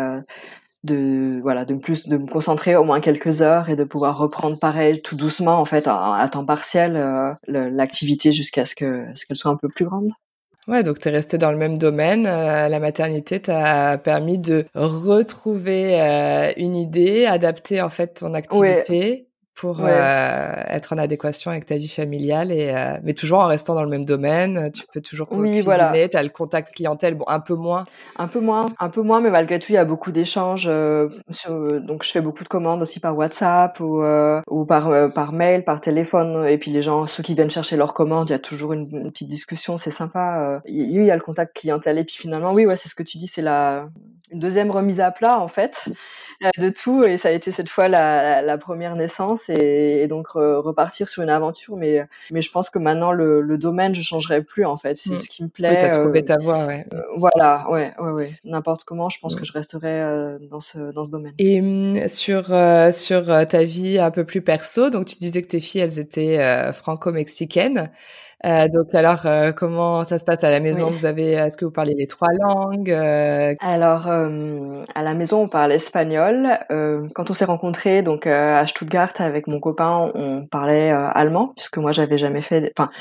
de 0.84 1.40
voilà, 1.42 1.66
de 1.66 1.76
plus 1.76 2.08
de 2.08 2.18
me 2.18 2.28
concentrer 2.28 2.76
au 2.76 2.84
moins 2.84 3.02
quelques 3.02 3.42
heures 3.42 3.70
et 3.70 3.76
de 3.76 3.84
pouvoir 3.84 4.18
reprendre 4.18 4.60
pareil 4.60 5.02
tout 5.02 5.16
doucement 5.16 5.60
en 5.60 5.66
fait 5.66 5.88
à 5.88 6.28
temps 6.32 6.46
partiel, 6.46 6.94
le 7.48 7.70
l'activité 7.70 8.32
jusqu'à 8.32 8.66
ce 8.66 8.76
que 8.76 9.06
ce 9.16 9.26
qu'elle 9.26 9.38
soit 9.38 9.52
un 9.52 9.58
peu 9.58 9.70
plus 9.70 9.86
grande. 9.86 10.10
Ouais, 10.68 10.84
donc 10.84 11.00
tu 11.00 11.08
es 11.08 11.12
restée 11.12 11.38
dans 11.38 11.52
le 11.52 11.58
même 11.58 11.78
domaine, 11.78 12.26
heu, 12.28 12.70
la 12.70 12.80
maternité 12.82 13.40
t'a 13.40 13.98
permis 13.98 14.38
de 14.38 14.66
retrouver, 14.76 15.98
heu, 16.02 16.54
une 16.58 16.76
idée, 16.76 17.26
adapter 17.26 17.82
en 17.82 17.90
fait 17.90 18.16
ton 18.16 18.34
Ouais. 18.52 18.84
Pour, 19.58 19.80
Ouais. 19.80 19.92
être 20.70 20.94
en 20.94 20.98
adéquation 20.98 21.52
avec 21.52 21.66
ta 21.66 21.78
vie 21.78 21.88
familiale 21.88 22.52
et 22.52 22.72
heu, 22.72 23.00
mais 23.04 23.14
toujours 23.14 23.40
en 23.40 23.48
restant 23.48 23.76
dans 23.76 23.84
le 23.84 23.90
même 23.90 24.06
domaine, 24.06 24.72
tu 24.72 24.84
peux 24.94 25.02
toujours 25.02 25.28
Oui, 25.32 25.62
voilà. 25.62 25.90
cuisiner, 25.90 26.10
tu 26.10 26.18
as 26.18 26.24
le 26.24 26.30
contact 26.30 26.74
clientèle, 26.76 27.16
bon 27.16 27.26
un 27.28 27.40
peu 27.40 27.56
moins. 27.56 27.86
Un 28.20 28.28
peu 28.28 28.40
moins 28.40 28.66
un 28.80 28.90
peu 28.90 29.02
moins, 29.02 29.20
mais 29.22 29.30
malgré 29.32 29.60
tout, 29.60 29.68
il 29.70 29.76
y 29.76 29.78
a 29.78 29.86
beaucoup 29.86 30.12
d'échanges, 30.12 30.70
sur, 31.32 31.52
heu 31.52 31.80
donc 31.80 32.04
je 32.04 32.12
fais 32.12 32.22
beaucoup 32.22 32.44
de 32.44 32.50
commandes 32.50 32.82
aussi 32.82 33.00
par 33.00 33.18
WhatsApp 33.18 33.80
ou, 33.80 34.02
heu, 34.04 34.42
ou 34.50 34.66
par, 34.66 34.90
par 35.14 35.32
mail, 35.34 35.64
par 35.64 35.82
téléphone 35.82 36.46
et 36.48 36.58
puis 36.58 36.72
les 36.72 36.82
gens, 36.82 37.08
ceux 37.08 37.24
qui 37.24 37.34
viennent 37.34 37.52
chercher 37.52 37.76
leurs 37.78 37.94
commandes, 37.94 38.30
il 38.30 38.32
y 38.32 38.36
a 38.36 38.40
toujours 38.40 38.74
une 38.74 38.88
une 38.92 39.12
petite 39.12 39.30
discussion, 39.30 39.78
c'est 39.78 39.92
sympa. 39.92 40.62
Il 40.66 40.92
il 40.92 41.06
y 41.06 41.12
a 41.12 41.16
le 41.16 41.22
contact 41.22 41.56
clientèle 41.56 41.98
et 41.98 42.04
puis 42.04 42.16
finalement, 42.18 42.52
oui, 42.54 42.66
ouais, 42.66 42.78
c'est 42.78 42.90
ce 42.90 42.96
que 42.96 43.04
tu 43.04 43.18
dis, 43.18 43.28
c'est 43.28 43.42
la 43.42 43.90
une 44.32 44.40
2e 44.40 44.72
remise 44.72 45.00
à 45.00 45.12
plat 45.12 45.40
en 45.40 45.48
fait, 45.48 45.86
heu, 46.44 46.50
de 46.60 46.70
tout 46.70 47.04
et 47.04 47.18
ça 47.18 47.30
a 47.30 47.32
été 47.34 47.52
cette 47.52 47.70
fois 47.70 47.88
la 47.90 48.42
la 48.42 48.58
1re 48.60 48.96
naissance 48.96 49.50
et 49.50 50.02
et 50.04 50.08
donc 50.08 50.30
re 50.30 50.62
repartir 50.64 51.10
sur 51.10 51.24
une 51.24 51.30
aventure 51.30 51.78
mais, 51.78 52.06
mais 52.32 52.42
je 52.44 52.52
pense 52.52 52.70
que 52.70 52.80
maintenant 52.80 53.12
le 53.14 53.42
le 53.42 53.58
domaine, 53.60 53.96
je 53.96 54.02
changerai 54.04 54.44
plus 54.44 54.66
en 54.66 54.78
fait. 54.78 54.98
C'est 54.98 55.16
Mmh. 55.16 55.18
ce 55.18 55.30
qui 55.30 55.44
me 55.44 55.50
Oui, 55.68 55.78
tu 55.80 55.86
as 55.86 55.90
plaît, 55.90 55.90
trouvé 55.90 56.24
heu 56.24 56.26
ta 56.26 56.38
voie, 56.40 56.66
ouais. 56.66 56.86
Heu, 56.94 57.04
voilà, 57.18 57.70
ouais, 57.72 57.94
ouais, 58.00 58.12
ouais. 58.12 58.34
N'importe 58.46 58.84
comment, 58.86 59.10
je 59.10 59.20
pense 59.20 59.36
que 59.36 59.42
Mmh. 59.42 59.46
je 59.46 59.54
resterai, 59.54 60.38
dans 60.50 60.62
ce 60.62 60.92
dans 60.94 61.06
ce 61.06 61.12
domaine. 61.12 61.36
Et 61.40 61.62
mmh, 61.62 62.08
sur, 62.10 62.46
sur, 62.94 63.48
ta 63.48 63.64
vie 63.64 64.00
un 64.00 64.12
peu 64.12 64.26
plus 64.26 64.42
perso, 64.42 64.90
donc 64.90 65.06
tu 65.06 65.18
disais 65.20 65.42
que 65.44 65.48
tes 65.50 65.60
filles, 65.60 65.82
elles 65.82 66.00
étaient, 66.00 66.72
franco-mexicaines, 66.74 67.92
heu, 68.46 68.70
donc 68.70 68.94
alors, 68.96 69.26
heu, 69.26 69.54
comment 69.54 70.04
ça 70.06 70.18
se 70.20 70.24
passe 70.26 70.44
à 70.44 70.52
la 70.52 70.60
maison? 70.60 70.92
Oui. 70.92 70.92
Vous 70.92 71.06
avez 71.06 71.32
est-ce 71.34 71.58
que 71.58 71.66
vous 71.66 71.72
parlez 71.72 71.94
les 71.96 72.08
3 72.08 72.30
langues, 72.34 72.92
heu? 72.92 73.56
Alors, 73.60 74.08
hem, 74.08 74.86
à 74.94 75.02
la 75.02 75.16
maison, 75.16 75.42
on 75.44 75.50
parle 75.50 75.72
espagnol, 75.72 76.60
heu, 76.70 77.10
quand 77.16 77.32
on 77.32 77.34
s'est 77.34 77.46
rencontrés 77.46 78.04
donc, 78.04 78.28
heu, 78.28 78.32
à 78.32 78.68
Stuttgart 78.68 79.14
avec 79.18 79.48
mon 79.48 79.60
copain, 79.60 80.12
on 80.14 80.46
parlait, 80.46 80.92
allemand 80.92 81.54
puisque 81.56 81.78
moi 81.80 81.92
j'avais 81.92 82.20
jamais 82.20 82.44
fait 82.44 82.72
enfin, 82.78 82.92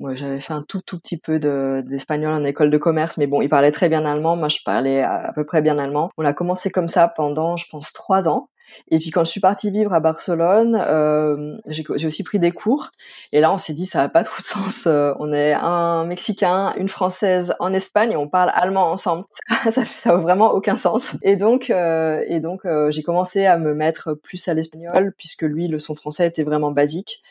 moi 0.00 0.14
j'avais 0.14 0.40
fait 0.40 0.52
un 0.54 0.64
tout, 0.68 0.82
tout 0.86 0.98
petit 1.00 1.18
peu 1.18 1.38
de 1.40 1.82
d'espagnol 1.86 2.32
en 2.34 2.44
école 2.44 2.70
de 2.70 2.78
commerce, 2.78 3.18
mais 3.18 3.26
bon, 3.28 3.42
il 3.42 3.48
parlait 3.50 3.72
très 3.72 3.88
bien 3.88 4.04
allemand, 4.06 4.36
moi 4.36 4.48
je 4.48 4.58
parlais 4.64 5.02
à 5.02 5.32
peu 5.34 5.44
près 5.46 5.62
bien 5.62 5.78
allemand. 5.78 6.10
On 6.18 6.24
a 6.26 6.32
commencé 6.34 6.70
comme 6.70 6.88
ça 6.88 7.08
pendant, 7.08 7.56
je 7.56 7.66
pense 7.70 7.92
3 7.92 8.28
ans 8.28 8.48
et 8.90 8.98
puis 8.98 9.10
quand 9.10 9.24
je 9.24 9.30
suis 9.30 9.40
partie 9.40 9.70
vivre 9.70 9.92
à 9.92 10.00
Barcelone, 10.00 10.76
hem, 10.76 11.60
j'ai 11.68 12.06
aussi 12.06 12.22
pris 12.24 12.38
des 12.38 12.52
cours 12.52 12.90
et 13.32 13.40
là 13.40 13.52
on 13.52 13.58
s'est 13.58 13.74
dit: 13.74 13.86
«Ça 13.86 14.02
a 14.02 14.08
pas 14.08 14.22
trop 14.24 14.40
de 14.40 14.46
sens, 14.46 14.86
heu, 14.86 15.14
on 15.18 15.32
est 15.32 15.52
un 15.54 16.04
Mexicain, 16.04 16.74
une 16.76 16.88
Française 16.88 17.54
en 17.60 17.72
Espagne 17.72 18.12
et 18.12 18.16
on 18.16 18.28
parle 18.28 18.50
allemand 18.54 18.90
ensemble. 18.90 19.24
Ça 19.64 19.70
ça 19.72 19.84
ça 19.86 20.10
a 20.12 20.16
vraiment 20.16 20.52
aucun 20.52 20.76
sens» 20.76 21.12
et 21.22 21.36
donc, 21.36 21.70
heu 21.70 22.24
et 22.28 22.40
donc, 22.40 22.62
j'ai 22.90 23.02
commencé 23.02 23.46
à 23.46 23.58
me 23.58 23.74
mettre 23.74 24.14
plus 24.14 24.46
à 24.48 24.54
l'espagnol 24.54 25.12
puisque 25.18 25.42
lui, 25.42 25.68
le 25.68 25.78
son 25.78 25.94
français 25.94 26.26
était 26.26 26.42
vraiment 26.44 26.72
basique 26.72 27.22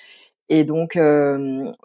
et 0.50 0.64
donc, 0.64 0.98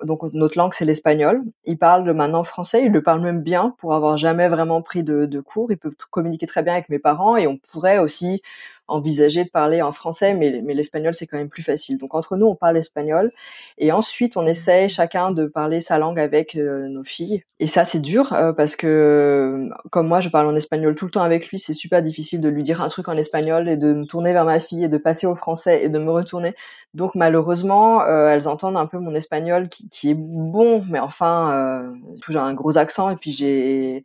donc 0.04 0.22
notre 0.34 0.58
langue, 0.58 0.74
c'est 0.74 0.84
l'espagnol. 0.84 1.42
Il 1.64 1.78
parle 1.78 2.10
maintenant 2.12 2.44
français, 2.44 2.84
il 2.84 2.92
le 2.92 3.02
parle 3.02 3.22
même 3.22 3.42
bien 3.42 3.74
pour 3.78 3.94
avoir 3.94 4.16
jamais 4.18 4.48
vraiment 4.48 4.82
pris 4.82 5.02
de 5.02 5.40
cours. 5.40 5.72
Il 5.72 5.78
peut 5.78 5.92
communiquer 6.10 6.46
très 6.46 6.62
bien 6.62 6.74
avec 6.74 6.88
mes 6.90 6.98
parents 6.98 7.36
et 7.36 7.46
on 7.46 7.56
pourrait 7.58 7.98
aussi 7.98 8.42
envisager 8.90 9.44
de 9.44 9.50
parler 9.50 9.82
en 9.82 9.92
français, 9.92 10.34
mais 10.34 10.50
l'e 10.50 10.62
mais 10.62 10.74
l'espagnol, 10.74 11.14
c'est 11.14 11.26
quand 11.26 11.38
même 11.38 11.48
plus 11.50 11.62
facile. 11.62 11.98
Donc 11.98 12.14
entre 12.14 12.36
nous, 12.36 12.46
on 12.46 12.54
parle 12.56 12.76
espagnol 12.78 13.32
et 13.78 13.92
ensuite 13.92 14.36
on 14.36 14.46
essaie 14.46 14.88
chacun 14.88 15.30
de 15.30 15.46
parler 15.46 15.80
sa 15.80 15.98
langue 15.98 16.18
avec, 16.20 16.56
heu, 16.56 16.86
nos 16.88 17.04
filles 17.04 17.42
et 17.60 17.66
ça, 17.66 17.84
c'est 17.84 18.00
dur, 18.00 18.32
heu, 18.32 18.54
parce 18.56 18.76
que, 18.76 19.54
hem, 19.70 19.74
comme 19.90 20.08
moi 20.08 20.20
je 20.20 20.28
parle 20.30 20.46
en 20.46 20.56
espagnol 20.56 20.94
tout 20.94 21.04
le 21.06 21.10
temps 21.10 21.22
avec 21.22 21.48
lui, 21.48 21.58
c'est 21.58 21.74
super 21.74 22.02
difficile 22.02 22.40
de 22.40 22.48
lui 22.48 22.62
dire 22.62 22.82
un 22.82 22.88
truc 22.88 23.08
en 23.08 23.16
espagnol 23.16 23.68
et 23.68 23.76
de 23.76 23.92
me 23.92 24.04
tourner 24.06 24.32
vers 24.32 24.44
ma 24.46 24.60
fille 24.60 24.84
et 24.84 24.88
de 24.88 24.98
passer 24.98 25.26
au 25.26 25.34
français 25.34 25.82
et 25.84 25.88
de 25.88 25.98
me 25.98 26.10
retourner. 26.10 26.54
Donc 26.94 27.14
malheureusement, 27.14 28.02
heu, 28.04 28.26
elles 28.28 28.48
entendent 28.48 28.76
un 28.76 28.86
peu 28.86 28.98
mon 28.98 29.14
espagnol 29.14 29.68
qui 29.68 29.88
qui 29.90 30.10
est 30.10 30.14
bon, 30.14 30.84
mais 30.88 30.98
enfin, 30.98 31.52
heu, 31.86 31.94
j'ai 32.28 32.38
un 32.38 32.52
gros 32.52 32.78
accent. 32.78 33.10
Et 33.10 33.16
puis 33.16 33.30
j'ai 33.32 34.02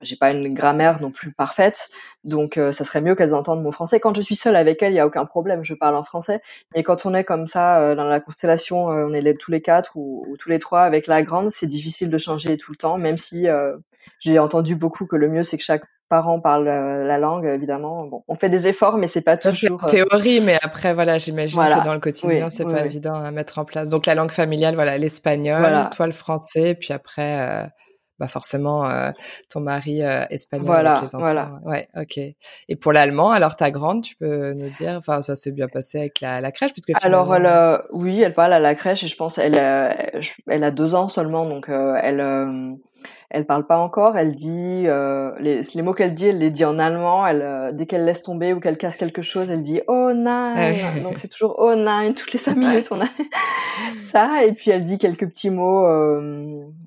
j'ai 0.00 0.16
pas 0.16 0.30
une 0.32 0.54
grammaire 0.54 1.02
non 1.02 1.10
plus 1.10 1.32
parfaite, 1.34 1.88
donc, 2.24 2.58
heu, 2.58 2.72
ça 2.72 2.84
serait 2.84 3.00
mieux 3.02 3.16
qu'elles 3.16 3.34
entendent 3.34 3.62
mon 3.64 3.72
français. 3.72 4.00
Quand 4.00 4.16
je 4.16 4.22
suis 4.22 4.36
seule 4.36 4.56
avec 4.56 4.82
elles, 4.82 4.92
il 4.92 4.96
y 4.96 5.00
a 5.00 5.06
aucun 5.08 5.26
problème, 5.26 5.64
je 5.64 5.74
parle 5.74 5.96
en 5.96 6.04
français, 6.04 6.40
mais 6.74 6.84
quand 6.84 7.06
on 7.06 7.14
est 7.14 7.24
comme 7.24 7.48
ça, 7.48 7.92
heu, 7.92 7.96
dans 7.96 8.04
la 8.04 8.20
constellation, 8.20 8.90
heu, 8.92 9.06
on 9.08 9.14
est 9.14 9.34
tous 9.40 9.50
les 9.52 9.62
4 9.62 9.96
ou 9.96 10.24
ou 10.28 10.36
tous 10.38 10.50
les 10.50 10.60
3 10.60 10.82
avec 10.82 11.08
la 11.08 11.24
grande, 11.24 11.50
c'est 11.52 11.66
difficile 11.68 12.10
de 12.10 12.18
changer 12.18 12.56
tout 12.58 12.72
le 12.72 12.78
temps, 12.78 12.98
même 12.98 13.18
si, 13.18 13.48
heu, 13.48 13.82
j'ai 14.20 14.38
entendu 14.38 14.76
beaucoup 14.76 15.06
que 15.06 15.16
le 15.16 15.28
mieux, 15.28 15.42
c'est 15.44 15.58
que 15.58 15.64
chaque 15.64 15.84
parent 16.08 16.40
parle, 16.40 16.68
heu, 16.68 17.06
la 17.06 17.18
langue 17.18 17.46
évidemment. 17.46 18.04
Bon, 18.06 18.24
on 18.28 18.34
fait 18.36 18.50
des 18.50 18.66
efforts, 18.68 18.96
mais 18.98 19.08
c'est 19.08 19.22
pas 19.22 19.36
Ça, 19.42 19.52
c'est 19.52 19.68
toujours, 19.68 19.84
en 19.84 19.88
heu 19.88 19.90
théorie, 19.90 20.40
mais 20.40 20.56
après 20.62 20.94
voilà, 20.94 21.18
j'imagine 21.18 21.68
que 21.68 21.78
dans 21.80 21.92
le 21.92 22.00
oui, 22.00 22.00
quotidien, 22.00 22.48
c'est 22.50 22.64
oui, 22.64 22.72
pas 22.72 22.82
oui. 22.82 22.86
évident 22.86 23.14
à 23.14 23.30
mettre 23.30 23.58
en 23.58 23.64
place. 23.64 23.90
Donc 23.90 24.06
la 24.06 24.14
langue 24.14 24.30
familiale, 24.30 24.74
voilà, 24.74 24.96
l'espagnol, 24.98 25.60
Voilà. 25.60 25.90
toi 25.90 26.06
le 26.06 26.12
français, 26.12 26.74
puis 26.74 26.92
après, 26.94 27.64
heu, 27.66 27.68
bah, 28.18 28.28
forcément, 28.28 28.86
heu, 28.88 29.12
ton 29.50 29.60
mari, 29.60 30.02
heu, 30.02 30.24
espagnol 30.30 30.78
avec 30.80 30.84
Voilà, 30.92 31.00
les 31.00 31.14
enfants. 31.14 31.24
voilà. 31.24 31.60
Ouais, 31.64 31.88
OK 31.96 32.16
et 32.18 32.76
pour 32.76 32.92
l'allemand, 32.92 33.30
alors 33.32 33.56
ta 33.56 33.70
grande, 33.70 34.02
tu 34.02 34.16
peux 34.16 34.52
nous 34.54 34.70
dire 34.70 34.96
enfin, 34.98 35.20
ça 35.20 35.36
s'est 35.36 35.52
bien 35.52 35.68
passé 35.68 35.98
avec 35.98 36.20
la 36.20 36.40
la 36.40 36.52
crèche 36.52 36.72
puisque 36.72 36.94
Alors 37.02 37.34
elle, 37.34 37.46
finalement 37.46 37.46
heu, 37.46 37.82
oui, 37.92 38.20
elle 38.22 38.34
parle 38.34 38.52
à 38.52 38.60
la 38.60 38.74
crèche 38.74 39.02
et 39.02 39.08
je 39.08 39.16
pense 39.16 39.38
elle, 39.38 39.54
j 40.20 40.30
elle 40.46 40.62
a 40.64 40.70
2 40.70 40.94
ans 40.94 41.08
seulement 41.08 41.44
donc, 41.48 41.68
elle, 41.68 42.20
elle 43.30 43.46
parle 43.46 43.66
pas 43.66 43.78
encore. 43.78 44.16
Elle 44.16 44.34
dit, 44.34 44.84
heu, 44.86 45.34
les 45.40 45.62
les 45.74 45.82
mots 45.82 45.94
qu'elle 45.94 46.14
dit, 46.14 46.26
elle 46.26 46.38
les 46.38 46.50
dit 46.50 46.64
en 46.64 46.78
allemand. 46.78 47.26
Elle, 47.26 47.42
heu, 47.42 47.72
dès 47.72 47.86
qu'elle 47.86 48.04
laisse 48.04 48.22
tomber 48.22 48.52
ou 48.52 48.60
qu'elle 48.60 48.78
casse 48.78 48.96
quelque 48.96 49.22
chose, 49.22 49.50
elle 49.50 49.62
dit: 49.62 49.80
«Oh 49.88 50.12
nein!» 50.14 50.72
donc 51.02 51.18
c'est 51.18 51.28
toujours: 51.28 51.56
«Oh 51.58 51.74
nein!» 51.74 52.12
toutes 52.14 52.32
les 52.32 52.38
5 52.38 52.56
minutes, 52.56 52.88
on 52.90 53.00
a 53.00 53.06
ça 53.98 54.44
et 54.44 54.52
puis 54.52 54.70
elle 54.70 54.84
dit 54.84 54.98
quelques 54.98 55.28
petits 55.28 55.50
mots, 55.50 55.86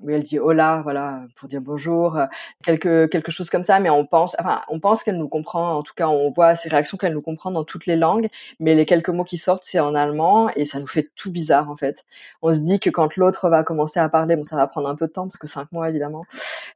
oui, 0.02 0.14
elle 0.14 0.22
dit: 0.22 0.38
«Hola», 0.38 0.80
voilà, 0.82 1.22
pour 1.36 1.48
dire 1.48 1.60
bonjour, 1.60 2.16
heu, 2.16 2.26
quelque 2.64 3.06
quelque 3.06 3.30
chose 3.30 3.50
comme 3.50 3.62
ça, 3.62 3.80
mais 3.80 3.90
on 3.90 4.06
pense 4.06 4.34
enfin, 4.38 4.62
on 4.68 4.80
pense 4.80 5.02
qu'elle 5.02 5.18
nous 5.18 5.28
comprend. 5.28 5.76
En 5.76 5.82
tout 5.82 5.94
cas, 5.94 6.08
on 6.08 6.30
voit 6.30 6.56
ses 6.56 6.68
réactions 6.68 6.96
qu'elle 6.96 7.14
nous 7.14 7.22
comprend 7.22 7.50
dans 7.50 7.64
toutes 7.64 7.86
les 7.86 7.96
langues, 7.96 8.28
mais 8.60 8.74
les 8.74 8.86
quelques 8.86 9.10
mots 9.10 9.24
qui 9.24 9.38
sortent, 9.38 9.64
c'est 9.64 9.80
en 9.80 9.94
allemand 9.94 10.48
et 10.56 10.64
ça 10.64 10.78
nous 10.80 10.86
fait 10.86 11.10
tout 11.16 11.30
bizarre, 11.30 11.70
en 11.70 11.76
fait. 11.76 12.04
On 12.42 12.52
se 12.54 12.58
dit 12.60 12.80
que 12.80 12.90
quand 12.90 13.16
l'autre 13.16 13.48
va 13.48 13.62
commencer 13.64 14.00
à 14.00 14.08
parler, 14.08 14.36
bon, 14.36 14.44
ça 14.44 14.56
va 14.56 14.66
prendre 14.66 14.88
un 14.88 14.94
peu 14.96 15.06
de 15.06 15.12
temps 15.12 15.24
parce 15.24 15.36
que 15.38 15.46
5 15.46 15.72
mois 15.72 15.88
évidemment, 15.88 16.24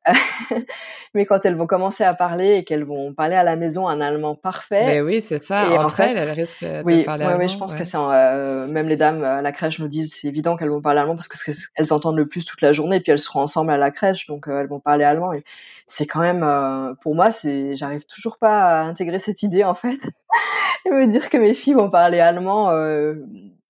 mais 1.14 1.26
quand 1.26 1.44
elles 1.44 1.56
vont 1.56 1.66
commencer 1.66 2.04
à 2.04 2.14
parler 2.14 2.56
et 2.56 2.64
qu'elles 2.64 2.84
vont 2.84 3.12
parler 3.14 3.36
à 3.36 3.42
la 3.42 3.56
maison 3.56 3.86
un 3.88 4.00
allemand 4.00 4.34
parfait 4.34 4.86
Beh, 4.86 5.00
oui, 5.02 5.20
c'est 5.20 5.42
ça, 5.42 5.66
et 5.66 5.78
en 5.78 5.82
entre 5.84 5.96
fait 5.96 6.10
elles, 6.12 6.18
elles 6.18 6.30
risquent, 6.30 6.62
heu, 6.62 6.78
de 6.78 6.84
oui, 6.84 7.02
parler 7.02 7.24
ouais, 7.26 7.34
ouais, 7.34 7.48
je 7.48 7.54
allemand, 7.54 7.66
pense 7.66 7.74
que 7.74 7.84
c'est 7.84 7.96
heu, 7.96 8.66
même 8.66 8.88
les 8.88 8.96
dames 8.96 9.22
à 9.22 9.42
la 9.42 9.52
crèche 9.52 9.78
nous 9.78 9.88
disent: 9.88 10.14
«C'est 10.20 10.28
évident 10.28 10.56
qu'elles 10.56 10.70
vont 10.70 10.80
parler 10.82 11.00
allemand 11.00 11.14
parce 11.16 11.28
que 11.28 11.36
c'est 11.38 11.52
ce 11.52 11.68
qu'elles 11.74 11.92
entendent 11.92 12.16
le 12.18 12.26
plus 12.26 12.44
toute 12.44 12.60
la 12.62 12.72
journée 12.72 12.96
et 12.96 13.00
puis 13.00 13.12
elles 13.12 13.18
seront 13.18 13.40
ensemble 13.40 13.72
à 13.72 13.76
la 13.76 13.90
crèche 13.90 14.26
donc, 14.26 14.46
elles 14.48 14.66
vont 14.68 14.80
parler 14.80 15.04
allemand» 15.04 15.32
et 15.32 15.44
c'est 15.86 16.06
quand 16.06 16.20
même, 16.20 16.94
pour 17.02 17.14
moi, 17.14 17.32
c'est 17.32 17.76
j'arrive 17.76 18.04
toujours 18.06 18.38
pas 18.38 18.80
à 18.80 18.82
intégrer 18.84 19.18
cette 19.18 19.42
idée, 19.42 19.62
en 19.64 19.74
fait. 19.74 19.98
Et 20.86 20.90
me 20.90 21.06
dire 21.06 21.28
que 21.28 21.36
mes 21.36 21.54
filles 21.54 21.74
vont 21.74 21.90
parler 21.90 22.18
allemand, 22.18 22.70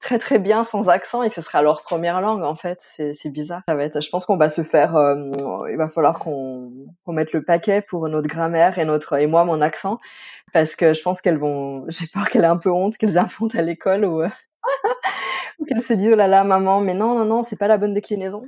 très 0.02 0.18
très 0.18 0.38
bien 0.38 0.64
sans 0.64 0.88
accent 0.88 1.22
et 1.22 1.28
que 1.30 1.34
ce 1.34 1.40
sera 1.40 1.62
leur 1.62 1.82
première 1.82 2.20
langue 2.20 2.42
en 2.42 2.54
fait. 2.54 2.84
C'est 2.96 3.30
bizarre. 3.30 3.62
Ça 3.66 3.74
va 3.74 3.84
être. 3.84 4.02
Je 4.02 4.10
pense 4.10 4.26
qu'on 4.26 4.36
va 4.36 4.50
se 4.50 4.62
faire. 4.62 4.96
Euh, 4.96 5.30
il 5.70 5.76
va 5.76 5.88
falloir 5.88 6.18
qu'on 6.18 6.70
qu'on 7.04 7.12
mette 7.12 7.32
le 7.32 7.42
paquet 7.42 7.82
pour 7.82 8.08
notre 8.08 8.28
grammaire 8.28 8.78
et 8.78 8.84
notre 8.84 9.18
et 9.18 9.26
moi 9.26 9.44
mon 9.44 9.60
accent 9.62 9.98
parce 10.52 10.76
que 10.76 10.92
je 10.92 11.02
pense 11.02 11.22
qu'elles 11.22 11.38
vont. 11.38 11.86
J'ai 11.88 12.06
peur 12.06 12.28
qu'elles 12.28 12.44
aient 12.44 12.46
un 12.46 12.58
peu 12.58 12.70
honte, 12.70 12.98
qu'elles 12.98 13.16
aient 13.16 13.40
honte 13.40 13.54
à 13.54 13.62
l'école 13.62 14.04
ou. 14.04 14.22
Ou 15.58 15.64
qu'elles 15.64 15.82
se 15.82 15.94
disent 15.94 16.10
oh 16.12 16.16
là 16.16 16.26
là 16.28 16.44
maman 16.44 16.80
mais 16.80 16.94
non 16.94 17.18
non 17.18 17.24
non 17.24 17.42
c'est 17.42 17.56
pas 17.56 17.68
la 17.68 17.76
bonne 17.76 17.94
déclinaison. 17.94 18.44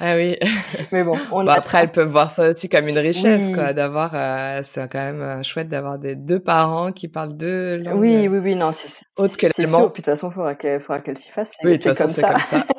Ah 0.00 0.14
oui. 0.16 0.36
Mais 0.92 1.02
bon 1.02 1.16
on 1.32 1.46
après 1.46 1.78
elles 1.82 1.92
peuvent 1.92 2.08
voir 2.10 2.30
ça 2.30 2.50
aussi 2.50 2.68
comme 2.68 2.88
une 2.88 2.98
richesse 2.98 3.50
quoi 3.50 3.72
d'avoir 3.72 4.12
euh, 4.14 4.60
c'est 4.62 4.90
quand 4.90 5.02
même 5.02 5.20
euh, 5.20 5.42
chouette 5.42 5.68
d'avoir 5.68 5.98
des 5.98 6.14
deux 6.14 6.40
parents 6.40 6.92
qui 6.92 7.08
parlent 7.08 7.36
deux 7.36 7.78
langues. 7.78 7.98
Oui 7.98 8.28
oui 8.28 8.38
oui 8.38 8.54
non 8.54 8.72
c'est 8.72 8.88
autre 9.16 9.36
que 9.36 9.46
l'allemand. 9.46 9.90
puis 9.90 10.02
de 10.02 10.04
toute 10.04 10.04
façon 10.06 10.30
faudra 10.30 10.54
qu'elle 10.54 10.80
faudra 10.80 11.00
qu'elle 11.00 11.18
s'y 11.18 11.30
fasse. 11.30 11.52
Oui 11.64 11.72
de 11.72 11.76
toute 11.76 11.96
façon 11.96 12.08
c'est 12.08 12.22
comme 12.22 12.44
ça 12.44 12.64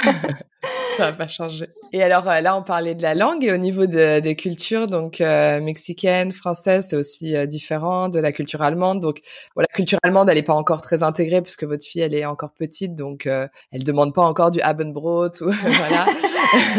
ça 0.97 1.11
va 1.11 1.13
pas 1.13 1.27
changer. 1.27 1.67
Et 1.93 2.03
alors 2.03 2.27
euh, 2.27 2.41
là, 2.41 2.57
on 2.57 2.63
parlait 2.63 2.95
de 2.95 3.01
la 3.01 3.15
langue 3.15 3.43
et 3.43 3.53
au 3.53 3.57
niveau 3.57 3.85
de, 3.85 4.19
des 4.19 4.35
cultures, 4.35 4.87
donc 4.87 5.21
euh, 5.21 5.61
mexicaine, 5.61 6.31
française, 6.31 6.87
c'est 6.89 6.95
aussi 6.95 7.35
euh, 7.35 7.45
différent 7.45 8.09
de 8.09 8.19
la 8.19 8.31
culture 8.31 8.61
allemande. 8.61 8.99
Donc, 8.99 9.21
voilà, 9.55 9.67
la 9.71 9.75
culture 9.75 9.99
allemande, 10.03 10.29
elle 10.29 10.37
est 10.37 10.43
pas 10.43 10.53
encore 10.53 10.81
très 10.81 11.03
intégrée 11.03 11.41
puisque 11.41 11.63
votre 11.63 11.85
fille, 11.85 12.01
elle 12.01 12.13
est 12.13 12.25
encore 12.25 12.51
petite, 12.51 12.95
donc 12.95 13.25
elle 13.25 13.83
demande 13.83 14.13
pas 14.13 14.23
encore 14.23 14.51
du 14.51 14.59
Abendbrot 14.61 15.29
ou 15.41 15.51
voilà. 15.77 16.07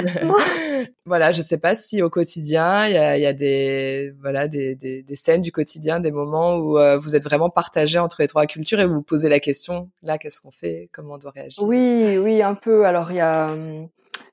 voilà, 1.06 1.32
je 1.32 1.40
sais 1.40 1.58
pas 1.58 1.74
si 1.74 2.02
au 2.02 2.10
quotidien, 2.10 2.86
il 2.86 2.94
y 2.94 2.98
a, 2.98 3.18
y 3.18 3.26
a, 3.26 3.32
des 3.32 4.12
voilà 4.20 4.48
des, 4.48 4.74
des, 4.74 5.02
des, 5.02 5.16
scènes 5.16 5.42
du 5.42 5.52
quotidien, 5.52 6.00
des 6.00 6.10
moments 6.10 6.56
où 6.56 6.78
vous 6.98 7.16
êtes 7.16 7.24
vraiment 7.24 7.50
partagé 7.50 7.98
entre 7.98 8.16
les 8.20 8.28
trois 8.28 8.46
cultures 8.46 8.80
et 8.80 8.86
vous 8.86 8.94
vous 8.94 9.02
posez 9.02 9.28
la 9.28 9.40
question, 9.40 9.90
là, 10.02 10.18
qu'est-ce 10.18 10.40
qu'on 10.40 10.50
fait, 10.50 10.88
comment 10.92 11.14
on 11.14 11.18
doit 11.18 11.30
réagir? 11.30 11.62
Oui, 11.64 12.18
oui, 12.18 12.42
un 12.42 12.54
peu. 12.54 12.84
Alors 12.84 13.10
il 13.10 13.16
y 13.16 13.20
a 13.20 13.52
hum, 13.52 13.88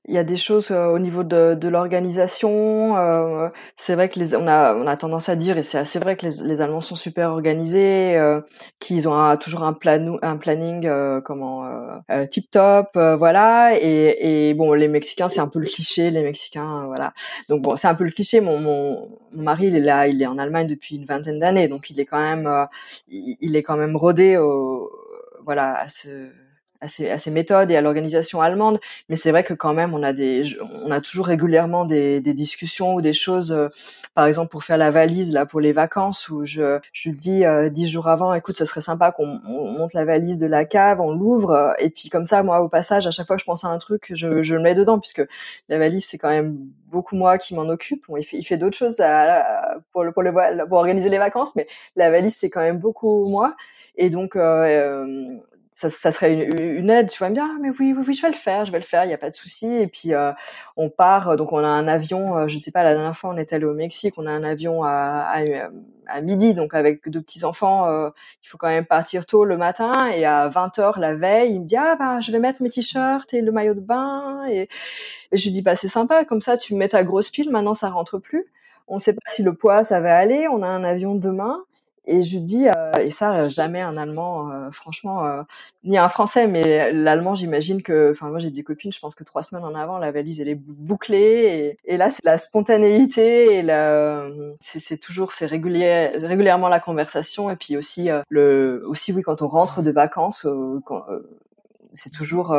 il 0.08 0.14
y 0.14 0.18
a 0.18 0.24
des 0.24 0.38
choses 0.38 0.70
euh, 0.72 0.88
au 0.88 1.00
niveau 1.00 1.24
de, 1.24 1.56
de 1.56 1.68
l'organisation. 1.68 2.96
Euh, 2.98 3.50
c'est 3.76 3.96
vrai 3.96 4.10
que 4.10 4.20
les, 4.20 4.36
on 4.36 4.48
a 4.48 4.76
on 4.76 4.86
a 4.88 4.96
tendance 4.98 5.30
à 5.30 5.36
dire 5.36 5.58
et 5.58 5.64
c'est 5.64 5.78
assez 5.78 5.98
vrai 6.00 6.16
que 6.16 6.26
les, 6.28 6.44
les 6.44 6.62
Allemands 6.62 6.82
sont 6.82 6.96
super 6.96 7.32
organisés, 7.32 8.16
euh, 8.18 8.42
qu'ils 8.80 9.08
ont 9.08 9.38
toujours 9.38 9.64
un 9.64 9.74
plan 9.74 10.18
un 10.22 10.38
planning 10.38 10.86
euh, 10.86 11.22
comment 11.22 11.66
euh, 12.12 12.26
tip 12.28 12.52
top, 12.52 12.90
voilà. 12.96 13.78
Et, 13.80 14.50
et 14.50 14.54
bon, 14.54 14.74
les 14.74 14.88
Mexicains 14.88 15.30
c'est 15.30 15.40
un 15.40 15.48
peu 15.48 15.60
le 15.60 15.66
cliché, 15.66 16.12
les 16.12 16.24
Mexicains, 16.24 16.86
voilà. 16.86 17.14
Donc 17.50 17.62
bon, 17.64 17.76
c'est 17.76 17.88
un 17.88 17.96
peu 17.96 18.04
le 18.04 18.12
cliché. 18.12 18.42
Mon, 18.42 18.60
mon, 18.60 19.10
mon 19.34 19.44
mari 19.44 19.68
il 19.68 19.76
est 19.76 19.82
là, 19.82 20.08
il 20.08 20.22
est 20.22 20.28
en 20.28 20.38
Allemagne 20.38 20.68
depuis 20.68 20.98
une 20.98 21.06
vingtaine 21.06 21.40
d'années, 21.40 21.68
donc 21.68 21.90
il 21.90 22.00
est 22.00 22.06
quand 22.06 22.20
même 22.20 22.68
il, 23.08 23.38
il, 23.42 23.56
est 23.56 23.64
quand 23.64 23.78
même 23.78 23.96
rodé 23.96 24.38
au 24.38 24.92
voilà 25.46 25.76
à 25.78 25.88
ce 25.90 26.30
à 26.82 26.88
ces, 26.88 27.32
méthodes 27.32 27.72
et 27.72 27.76
à 27.76 27.82
l'organisation 27.82 28.42
allemande. 28.42 28.80
Mais 29.10 29.16
c'est 29.16 29.32
vrai 29.32 29.44
que 29.44 29.54
quand 29.54 29.74
même, 29.74 29.94
on 29.94 30.04
a 30.04 30.14
des, 30.14 30.58
on 30.62 30.92
a 30.92 31.02
toujours 31.02 31.28
régulièrement 31.28 31.86
des, 31.86 32.20
des 32.22 32.34
discussions 32.34 32.96
ou 32.96 33.02
des 33.02 33.14
choses, 33.14 33.52
euh, 33.52 33.70
par 34.14 34.26
exemple 34.26 34.50
pour 34.52 34.64
faire 34.64 34.78
la 34.78 34.92
valise 34.92 35.32
là 35.32 35.46
pour 35.46 35.60
les 35.62 35.72
vacances, 35.72 36.30
où 36.30 36.46
je, 36.46 36.80
je 36.94 37.10
dis 37.10 37.46
euh, 37.46 37.70
dix 37.70 37.88
jours 37.88 38.08
avant, 38.08 38.34
écoute, 38.34 38.58
ça 38.58 38.66
serait 38.66 38.82
sympa 38.82 39.12
qu'on 39.12 39.40
monte 39.44 39.94
la 39.94 40.06
valise 40.06 40.38
de 40.38 40.48
la 40.48 40.66
cave, 40.66 41.02
on 41.02 41.12
l'ouvre, 41.12 41.76
et 41.80 41.90
puis 41.90 42.10
comme 42.10 42.26
ça, 42.26 42.44
moi 42.44 42.62
au 42.62 42.70
passage, 42.70 43.08
à 43.08 43.12
chaque 43.12 43.28
fois 43.28 43.36
que 43.36 43.42
je 43.42 43.46
pense 43.46 43.64
à 43.64 43.70
un 43.70 43.78
truc, 43.78 44.12
je, 44.14 44.44
je 44.44 44.56
le 44.56 44.62
mets 44.62 44.76
dedans, 44.76 45.00
puisque 45.00 45.24
la 45.70 45.78
valise 45.78 46.06
c'est 46.06 46.18
quand 46.18 46.30
même 46.30 46.58
beaucoup 46.88 47.16
moi 47.16 47.38
qui 47.38 47.56
m'en 47.56 47.68
occupe. 47.70 48.04
Bon, 48.08 48.18
il 48.18 48.24
fait, 48.24 48.38
il 48.38 48.44
fait 48.44 48.58
d'autres 48.58 48.78
choses 48.78 49.00
à, 49.00 49.78
pour, 49.92 50.04
le, 50.04 50.12
pour, 50.12 50.24
le, 50.24 50.32
pour 50.68 50.78
organiser 50.78 51.10
les 51.10 51.18
vacances, 51.18 51.56
mais 51.56 51.68
la 51.96 52.10
valise 52.10 52.36
c'est 52.36 52.50
quand 52.50 52.62
même 52.62 52.80
beaucoup 52.80 53.28
moi. 53.28 53.56
Et 53.98 54.10
donc, 54.10 54.36
euh, 54.36 55.38
ça, 55.76 55.90
serait 56.12 56.34
une, 56.34 56.90
aide. 56.90 57.10
Tu 57.10 57.22
me 57.24 57.32
dire, 57.32 57.44
ah, 57.46 57.58
mais 57.62 57.70
oui, 57.70 57.94
oui, 57.98 58.04
oui, 58.08 58.14
je 58.14 58.22
vais 58.22 58.30
le 58.30 58.36
faire, 58.36 58.66
je 58.66 58.72
vais 58.72 58.80
le 58.80 58.86
faire, 58.86 59.04
il 59.04 59.10
n'y 59.10 59.14
a 59.14 59.18
pas 59.18 59.30
de 59.30 59.36
souci. 59.36 59.68
Et 59.68 59.88
puis, 59.88 60.14
euh, 60.14 60.32
on 60.78 60.90
part, 60.90 61.36
donc 61.36 61.52
on 61.52 61.58
a 61.58 61.68
un 61.68 61.88
avion, 61.90 62.38
euh, 62.38 62.48
je 62.48 62.58
sais 62.58 62.72
pas, 62.72 62.82
la 62.84 62.94
dernière 62.94 63.18
fois, 63.18 63.32
on 63.32 63.38
est 63.38 63.52
allé 63.52 63.66
au 63.66 63.74
Mexique, 63.74 64.14
on 64.18 64.26
a 64.26 64.32
un 64.32 64.44
avion 64.44 64.84
à, 64.86 65.36
midi, 66.22 66.54
donc 66.54 66.74
avec 66.74 67.10
deux 67.10 67.22
petits-enfants, 67.22 67.88
euh, 67.90 68.10
il 68.44 68.48
faut 68.48 68.58
quand 68.58 68.68
même 68.68 68.86
partir 68.86 69.26
tôt 69.26 69.44
le 69.44 69.58
matin. 69.58 69.92
Et 70.16 70.26
à 70.26 70.48
20h 70.50 71.00
la 71.00 71.14
veille, 71.14 71.56
il 71.56 71.62
me 71.62 71.66
dit, 71.66 71.76
ah, 71.76 71.98
bah, 72.00 72.22
je 72.22 72.32
vais 72.32 72.40
mettre 72.40 72.62
mes 72.62 72.70
t-shirts 72.70 73.34
et 73.34 73.42
le 73.42 73.52
maillot 73.52 73.74
de 73.74 73.82
bain. 73.82 74.46
Et, 74.50 74.70
et 75.32 75.38
je 75.38 75.44
lui 75.46 75.52
dis, 75.52 75.62
bah, 75.62 75.76
c'est 75.76 75.90
sympa, 75.90 76.24
comme 76.24 76.42
ça, 76.42 76.58
tu 76.58 76.74
mets 76.76 76.90
ta 76.90 77.04
grosse 77.04 77.30
pile, 77.30 77.50
maintenant, 77.52 77.74
ça 77.74 77.90
rentre 77.90 78.18
plus. 78.18 78.46
On 78.88 78.96
ne 78.96 79.02
sait 79.02 79.14
pas 79.14 79.30
si 79.30 79.44
le 79.44 79.54
poids, 79.54 79.84
ça 79.84 80.00
va 80.00 80.18
aller, 80.18 80.48
on 80.48 80.64
a 80.64 80.68
un 80.68 80.84
avion 80.86 81.16
demain. 81.16 81.66
Et 82.08 82.22
je 82.24 82.38
dis, 82.38 82.68
euh, 82.68 82.92
et 83.02 83.10
ça, 83.10 83.50
jamais 83.50 83.82
un 83.82 83.98
Allemand, 83.98 84.52
euh, 84.52 84.70
franchement, 84.72 85.26
euh, 85.26 85.42
ni 85.84 85.98
un 85.98 86.10
Français, 86.10 86.48
mais 86.48 86.92
l'Allemand, 86.92 87.36
j'imagine 87.36 87.82
que, 87.82 88.12
enfin, 88.12 88.30
moi 88.30 88.40
j'ai 88.40 88.52
des 88.52 88.64
copines, 88.64 88.92
je 88.92 89.00
pense 89.00 89.16
que 89.16 89.24
trois 89.24 89.44
semaines 89.44 89.64
en 89.64 89.74
avant, 89.74 89.98
la 89.98 90.12
valise, 90.12 90.40
elle 90.40 90.50
est 90.50 90.60
bouclée. 90.60 91.78
Et, 91.86 91.98
là, 91.98 92.12
c'est 92.12 92.24
la 92.24 92.38
spontanéité 92.38 93.56
et 93.56 93.62
la, 93.64 94.28
c'est 94.62 95.00
toujours, 95.00 95.34
c'est 95.34 95.46
régulier, 95.46 96.12
régulièrement 96.16 96.70
la 96.70 96.80
conversation. 96.80 97.50
Et 97.50 97.56
puis 97.56 97.78
aussi, 97.78 98.10
le, 98.30 98.84
aussi, 98.88 99.12
oui, 99.12 99.22
quand 99.22 99.42
on 99.42 99.48
rentre 99.48 99.82
de 99.82 99.92
vacances, 99.92 100.46
c'est 101.96 102.12
toujours 102.12 102.54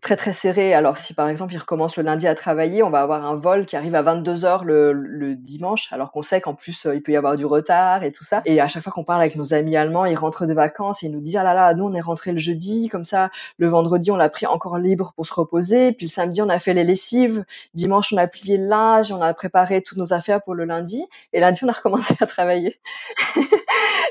très 0.00 0.16
très 0.16 0.32
serré. 0.32 0.72
Alors 0.72 0.98
si 0.98 1.14
par 1.14 1.28
exemple 1.28 1.52
il 1.52 1.58
recommence 1.58 1.96
le 1.96 2.02
lundi 2.04 2.26
à 2.26 2.34
travailler, 2.34 2.82
on 2.82 2.90
va 2.90 3.00
avoir 3.00 3.26
un 3.26 3.34
vol 3.34 3.66
qui 3.66 3.76
arrive 3.76 3.94
à 3.94 4.02
22 4.02 4.44
heures 4.44 4.64
le, 4.64 4.92
le 4.92 5.34
dimanche, 5.34 5.92
alors 5.92 6.12
qu'on 6.12 6.22
sait 6.22 6.40
qu'en 6.40 6.54
plus 6.54 6.86
euh, 6.86 6.94
il 6.94 7.02
peut 7.02 7.12
y 7.12 7.16
avoir 7.16 7.36
du 7.36 7.44
retard 7.44 8.04
et 8.04 8.12
tout 8.12 8.24
ça. 8.24 8.42
Et 8.44 8.60
à 8.60 8.68
chaque 8.68 8.84
fois 8.84 8.92
qu'on 8.92 9.04
parle 9.04 9.20
avec 9.20 9.36
nos 9.36 9.52
amis 9.52 9.76
allemands, 9.76 10.04
ils 10.04 10.16
rentrent 10.16 10.46
de 10.46 10.54
vacances, 10.54 11.02
et 11.02 11.06
ils 11.06 11.12
nous 11.12 11.20
disent 11.20 11.36
ah 11.36 11.42
là 11.42 11.54
là, 11.54 11.74
nous 11.74 11.84
on 11.84 11.94
est 11.94 12.00
rentré 12.00 12.32
le 12.32 12.38
jeudi, 12.38 12.88
comme 12.88 13.04
ça 13.04 13.30
le 13.58 13.68
vendredi 13.68 14.10
on 14.10 14.16
l'a 14.16 14.28
pris 14.28 14.46
encore 14.46 14.78
libre 14.78 15.12
pour 15.16 15.26
se 15.26 15.34
reposer, 15.34 15.92
puis 15.92 16.06
le 16.06 16.10
samedi 16.10 16.40
on 16.42 16.48
a 16.48 16.60
fait 16.60 16.74
les 16.74 16.84
lessives, 16.84 17.44
dimanche 17.74 18.12
on 18.12 18.16
a 18.16 18.26
plié 18.28 18.58
le 18.58 18.66
linge, 18.66 19.10
on 19.10 19.20
a 19.20 19.34
préparé 19.34 19.82
toutes 19.82 19.98
nos 19.98 20.12
affaires 20.12 20.42
pour 20.42 20.54
le 20.54 20.64
lundi, 20.64 21.04
et 21.32 21.40
lundi 21.40 21.64
on 21.64 21.68
a 21.68 21.72
recommencé 21.72 22.14
à 22.20 22.26
travailler. 22.26 22.78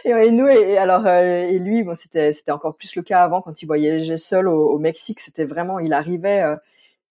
Et, 0.06 0.32
nous 0.32 0.48
et, 0.48 0.78
alors 0.78 1.06
euh, 1.06 1.48
et 1.48 1.60
lui 1.60 1.84
bon 1.84 1.96
c'était 1.96 2.34
c'était 2.34 2.52
encore 2.52 2.76
plus 2.76 2.96
le 2.96 3.02
cas 3.02 3.24
avant 3.24 3.42
quand 3.42 3.62
il 3.62 3.66
voyageait 3.66 4.18
seul 4.18 4.48
au, 4.48 4.78
Mexique, 4.80 5.20
c'était 5.20 5.46
vraiment 5.46 5.80
il 5.80 5.94
arrivait, 5.94 6.42
euh, 6.44 6.56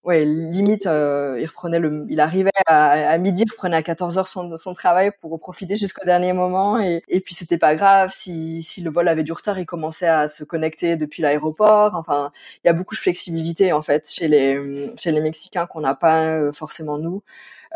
ouais, 0.03 0.25
limite, 0.25 0.87
euh, 0.87 1.37
il 1.39 1.45
reprenait 1.45 1.79
le, 1.79 2.05
il 2.09 2.19
arrivait 2.19 2.51
à, 2.67 3.17
midi, 3.17 3.43
il 3.45 3.51
reprenait 3.51 3.77
à 3.77 3.83
14 3.83 4.17
heures 4.17 4.27
son, 4.27 4.73
travail 4.73 5.11
pour 5.21 5.39
profiter 5.39 5.75
jusqu'au 5.75 6.05
dernier 6.05 6.33
moment. 6.33 6.79
Et, 6.79 7.03
et 7.09 7.19
puis 7.21 7.35
c'était 7.35 7.57
pas 7.57 7.75
grave 7.75 8.11
si, 8.13 8.63
si 8.63 8.81
le 8.81 8.91
vol 8.91 9.07
avait 9.07 9.23
du 9.23 9.33
retard, 9.33 9.59
il 9.59 9.65
commençait 9.65 10.07
à 10.07 10.27
se 10.27 10.43
connecter 10.43 10.95
depuis 10.97 11.21
l'aéroport. 11.21 11.95
Enfin, 11.95 12.31
il 12.63 12.67
y 12.67 12.69
a 12.69 12.73
beaucoup 12.73 12.95
de 12.95 12.99
flexibilité 12.99 13.73
en 13.73 13.81
fait 13.81 14.09
chez 14.09 14.27
les 14.27 14.91
chez 14.97 15.11
les 15.11 15.21
Mexicains 15.21 15.67
qu'on 15.67 15.81
n'a 15.81 15.95
pas 15.95 16.51
forcément 16.53 16.97
nous. 16.97 17.23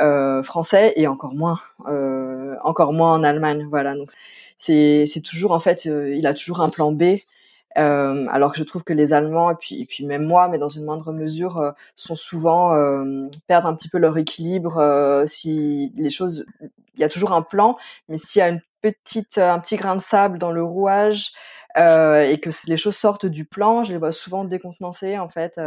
Euh, 0.01 0.41
français 0.41 0.93
et 0.95 1.05
encore 1.05 1.35
moins 1.35 1.59
euh, 1.85 2.55
encore 2.63 2.93
moins 2.93 3.13
en 3.13 3.23
Allemagne 3.23 3.67
voilà 3.69 3.93
donc 3.93 4.09
c'est 4.57 5.05
toujours 5.23 5.51
en 5.51 5.59
fait 5.59 5.85
il 5.85 6.25
a 6.25 6.33
toujours 6.33 6.61
un 6.61 6.69
plan 6.69 6.91
B 6.91 7.19
euh, 7.77 8.27
alors 8.29 8.51
que 8.51 8.57
je 8.57 8.63
trouve 8.63 8.83
que 8.83 8.93
les 8.93 9.13
Allemands 9.13 9.51
et 9.51 9.55
puis, 9.55 10.05
même 10.05 10.25
moi, 10.25 10.47
mais 10.47 10.57
dans 10.57 10.69
une 10.69 10.85
moindre 10.85 11.11
mesure, 11.11 11.57
euh, 11.57 11.71
sont 11.95 12.15
souvent 12.15 12.75
euh, 12.75 13.27
perdent 13.47 13.65
un 13.65 13.75
petit 13.75 13.89
peu 13.89 13.97
leur 13.97 14.17
équilibre. 14.17 14.77
Euh, 14.77 15.25
si 15.27 15.91
les 15.95 16.09
choses, 16.09 16.45
il 16.61 16.99
y 16.99 17.03
a 17.03 17.09
toujours 17.09 17.33
un 17.33 17.41
plan, 17.41 17.77
mais 18.09 18.17
s'il 18.17 18.39
y 18.39 18.43
a 18.43 18.49
une 18.49 18.61
petite, 18.81 19.37
un 19.37 19.59
petit 19.59 19.77
grain 19.77 19.95
de 19.95 20.01
sable 20.01 20.37
dans 20.37 20.51
le 20.51 20.63
rouage 20.63 21.31
et 21.75 22.39
que 22.39 22.51
les 22.67 22.77
choses 22.77 22.95
sortent 22.95 23.25
du 23.25 23.45
plan, 23.45 23.83
je 23.83 23.91
les 23.93 23.97
vois 23.97 24.11
souvent 24.11 24.43
décontenancés 24.43 25.17
en 25.17 25.27
fait 25.29 25.59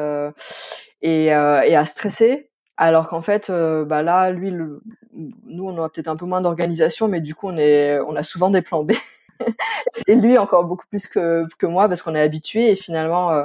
et 1.03 1.33
à 1.33 1.85
stresser 1.85 2.51
alors 2.77 3.09
qu'en 3.09 3.22
fait, 3.22 3.51
bah 3.51 4.03
là, 4.03 4.31
lui, 4.31 4.51
le, 4.51 4.83
nous, 5.12 5.64
on 5.64 5.83
a 5.83 5.89
peut-être 5.89 6.09
un 6.09 6.16
peu 6.16 6.27
moins 6.27 6.41
d'organisation, 6.41 7.09
mais 7.09 7.20
du 7.20 7.35
coup, 7.35 7.49
on 7.49 7.57
est, 7.57 7.99
on 8.01 8.16
a 8.16 8.22
souvent 8.22 8.51
des 8.51 8.62
plans 8.62 8.85
B. 8.85 8.93
c'est 9.93 10.14
lui 10.14 10.39
encore 10.39 10.64
beaucoup 10.64 10.87
plus 10.89 11.07
que, 11.07 11.45
que 11.59 11.66
moi 11.66 11.89
parce 11.89 12.03
qu'on 12.03 12.14
est 12.14 12.20
habitué 12.20 12.70
et 12.70 12.77
finalement, 12.77 13.33
euh, 13.33 13.45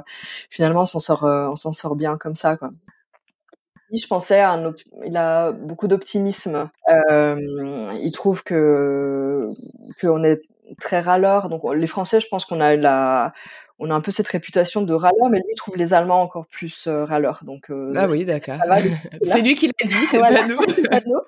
finalement, 0.50 0.82
on 0.82 0.86
s'en 0.86 1.00
sort, 1.00 1.26
euh, 1.26 1.50
on 1.50 1.56
s'en 1.56 1.74
sort 1.74 1.96
bien 1.96 2.18
comme 2.18 2.36
ça, 2.36 2.58
quoi. 2.58 2.72
Je 3.94 4.08
pensais 4.08 4.40
à 4.40 4.54
un, 4.54 4.74
il 5.06 5.18
a 5.18 5.52
beaucoup 5.52 5.90
d'optimisme. 5.90 6.70
Euh, 6.90 7.36
il 8.02 8.12
trouve 8.14 8.42
que 8.42 9.50
qu'on 10.00 10.24
est 10.24 10.42
très 10.80 11.02
râleur. 11.02 11.50
Donc 11.50 11.62
les 11.76 11.88
Français, 11.88 12.22
je 12.22 12.28
pense 12.30 12.46
qu'on 12.46 12.62
a 12.62 12.78
la, 12.78 13.34
on 13.82 13.90
a 13.90 13.96
un 13.96 14.02
peu 14.02 14.12
cette 14.12 14.28
réputation 14.28 14.84
de 14.84 14.94
râleur, 14.94 15.30
mais 15.32 15.40
lui 15.40 15.56
trouve 15.56 15.76
les 15.76 15.94
Allemands 15.94 16.22
encore 16.22 16.46
plus 16.46 16.86
euh, 16.88 17.04
râleurs. 17.04 17.40
Donc 17.44 17.72
euh, 17.72 17.92
ah 17.96 18.08
oui, 18.08 18.26
d'accord. 18.26 18.60
c'est 19.24 19.42
lui 19.42 19.56
qui 19.56 19.68
l'a 19.68 19.88
dit, 19.88 20.06
c'est 20.10 20.20
pas, 20.20 20.48
nous. 20.48 20.58
pas 20.88 21.02
nous. 21.04 21.20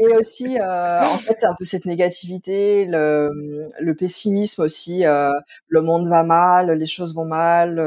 Mais 0.00 0.16
aussi, 0.16 0.58
euh, 0.58 1.00
en 1.02 1.18
fait, 1.18 1.36
c'est 1.38 1.46
un 1.46 1.54
peu 1.54 1.66
cette 1.66 1.84
négativité, 1.84 2.86
le, 2.86 3.70
le 3.78 3.94
pessimisme 3.94 4.62
aussi. 4.62 5.02
Le 5.02 5.82
monde 5.82 6.08
va 6.08 6.22
mal, 6.22 6.72
les 6.72 6.86
choses 6.86 7.14
vont 7.14 7.26
mal. 7.26 7.78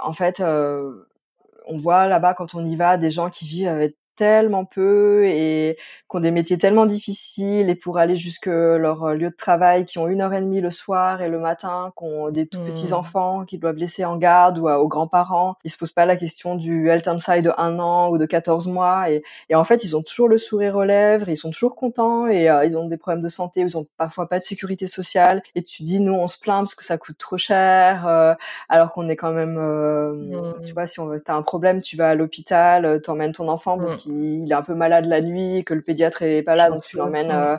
en 0.00 0.12
fait, 0.14 0.40
on 0.40 1.76
voit 1.76 2.06
là-bas 2.06 2.32
quand 2.32 2.54
on 2.54 2.64
y 2.64 2.74
va 2.74 2.96
des 2.96 3.10
gens 3.10 3.28
qui 3.28 3.46
vivent 3.46 3.68
avec 3.68 3.96
tellement 4.22 4.64
peu 4.64 5.24
et 5.26 5.76
qui 6.08 6.16
ont 6.16 6.20
des 6.20 6.30
métiers 6.30 6.56
tellement 6.56 6.86
difficiles 6.86 7.68
et 7.68 7.74
pour 7.74 7.98
aller 7.98 8.14
jusque 8.14 8.46
leur 8.46 9.02
euh, 9.02 9.14
lieu 9.14 9.30
de 9.30 9.34
travail, 9.34 9.84
qui 9.84 9.98
ont 9.98 10.06
une 10.06 10.20
heure 10.20 10.32
et 10.32 10.40
demie 10.40 10.60
le 10.60 10.70
soir 10.70 11.22
et 11.22 11.28
le 11.28 11.40
matin, 11.40 11.92
qui 11.98 12.04
ont 12.04 12.30
des 12.30 12.46
tout 12.46 12.60
petits 12.60 12.90
mmh. 12.90 12.94
enfants 12.94 13.44
qui 13.44 13.58
doivent 13.58 13.78
laisser 13.78 14.04
en 14.04 14.16
garde 14.16 14.58
ou 14.58 14.68
aux 14.68 14.86
grands-parents. 14.86 15.56
Ils 15.64 15.72
se 15.72 15.76
posent 15.76 15.90
pas 15.90 16.06
la 16.06 16.16
question 16.16 16.54
du 16.54 16.88
health 16.88 17.08
inside 17.08 17.44
de 17.44 17.50
un 17.58 17.80
an 17.80 18.10
ou 18.10 18.18
de 18.18 18.24
14 18.24 18.68
mois 18.68 19.10
et, 19.10 19.24
et, 19.48 19.56
en 19.56 19.64
fait, 19.64 19.82
ils 19.82 19.96
ont 19.96 20.02
toujours 20.02 20.28
le 20.28 20.38
sourire 20.38 20.76
aux 20.76 20.84
lèvres, 20.84 21.28
ils 21.28 21.36
sont 21.36 21.50
toujours 21.50 21.74
contents 21.74 22.28
et 22.28 22.48
euh, 22.48 22.64
ils 22.64 22.78
ont 22.78 22.86
des 22.86 22.96
problèmes 22.96 23.22
de 23.22 23.28
santé, 23.28 23.60
ils 23.62 23.76
ont 23.76 23.88
parfois 23.96 24.28
pas 24.28 24.38
de 24.38 24.44
sécurité 24.44 24.86
sociale 24.86 25.42
et 25.56 25.64
tu 25.64 25.82
dis 25.82 25.98
nous 25.98 26.14
on 26.14 26.28
se 26.28 26.38
plaint 26.38 26.60
parce 26.60 26.76
que 26.76 26.84
ça 26.84 26.96
coûte 26.96 27.18
trop 27.18 27.38
cher 27.38 28.06
euh, 28.06 28.34
alors 28.68 28.92
qu'on 28.92 29.08
est 29.08 29.16
quand 29.16 29.32
même 29.32 29.58
mmh. 29.58 30.62
tu 30.64 30.72
vois 30.74 30.86
si 30.86 31.00
on 31.00 31.10
t'as 31.18 31.34
un 31.34 31.42
problème, 31.42 31.82
tu 31.82 31.96
vas 31.96 32.10
à 32.10 32.14
l'hôpital, 32.14 33.00
t'emmènes 33.02 33.32
ton 33.32 33.48
enfant 33.48 33.78
parce 33.78 33.94
mmh. 33.94 33.98
Qu'il 34.12 34.50
est 34.50 34.54
un 34.54 34.62
peu 34.62 34.74
malade 34.74 35.06
la 35.06 35.20
nuit, 35.20 35.64
que 35.64 35.74
le 35.74 35.82
pédiatre 35.82 36.22
est 36.22 36.42
pas 36.42 36.56
là, 36.56 36.70
donc 36.70 36.82
tu 36.82 36.96
l'emmènes, 36.96 37.30
euh, 37.30 37.56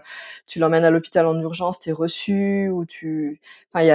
tu 0.48 0.60
l'emmènes 0.60 0.86
à 0.86 0.92
l'hôpital 0.92 1.26
en 1.26 1.40
urgence, 1.40 1.80
t'es 1.80 1.92
reçu 1.92 2.70
ou 2.70 2.86
tu, 2.86 3.40
enfin, 3.72 3.84
il 3.84 3.88
y 3.88 3.92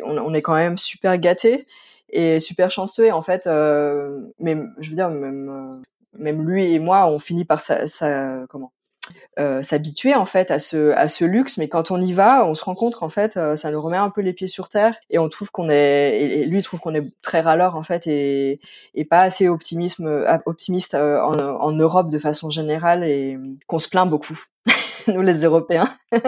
a, 0.00 0.04
on, 0.04 0.34
est 0.34 0.42
quand 0.42 0.54
même 0.54 0.78
super 0.78 1.18
gâté 1.18 1.66
et 2.10 2.40
super 2.40 2.70
chanceux 2.70 3.06
et 3.06 3.12
en 3.12 3.22
fait, 3.22 3.46
euh, 3.46 4.20
même, 4.38 4.74
je 4.80 4.90
veux 4.90 4.96
dire, 4.96 5.10
même, 5.10 5.48
euh, 5.48 5.82
même 6.18 6.48
lui 6.48 6.74
et 6.74 6.78
moi, 6.78 7.06
on 7.06 7.18
finit 7.18 7.44
par 7.44 7.60
ça, 7.60 7.86
ça 7.86 8.44
comment 8.48 8.72
euh, 9.38 9.62
s'habituer 9.62 10.14
en 10.14 10.26
fait 10.26 10.50
à 10.50 10.58
ce 10.58 10.90
à 10.92 11.08
ce 11.08 11.24
luxe. 11.24 11.56
Mais 11.56 11.68
quand 11.68 11.90
on 11.90 12.00
y 12.00 12.12
va 12.12 12.44
on 12.46 12.54
se 12.54 12.64
rend 12.64 12.74
compte 12.74 13.02
en 13.02 13.08
fait 13.08 13.36
euh, 13.36 13.56
ça 13.56 13.70
nous 13.70 13.80
remet 13.80 13.96
un 13.96 14.10
peu 14.10 14.20
les 14.20 14.32
pieds 14.32 14.48
sur 14.48 14.68
terre 14.68 14.96
et 15.10 15.18
on 15.18 15.28
trouve 15.28 15.50
qu'on 15.50 15.70
est 15.70 16.18
et 16.20 16.44
lui 16.46 16.62
trouve 16.62 16.80
qu'on 16.80 16.94
est 16.94 17.04
très 17.22 17.40
râleur 17.40 17.76
en 17.76 17.82
fait 17.82 18.06
et 18.06 18.60
et 18.94 19.04
pas 19.04 19.20
assez 19.20 19.48
optimisme 19.48 20.06
euh, 20.06 20.38
optimiste 20.46 20.94
en, 20.94 21.72
Europe 21.72 22.10
de 22.10 22.18
façon 22.18 22.50
générale 22.50 23.04
et 23.04 23.38
qu'on 23.66 23.78
se 23.78 23.88
plaint 23.88 24.08
beaucoup 24.08 24.38
nous 25.06 25.22
les 25.22 25.44
Européens. 25.44 25.88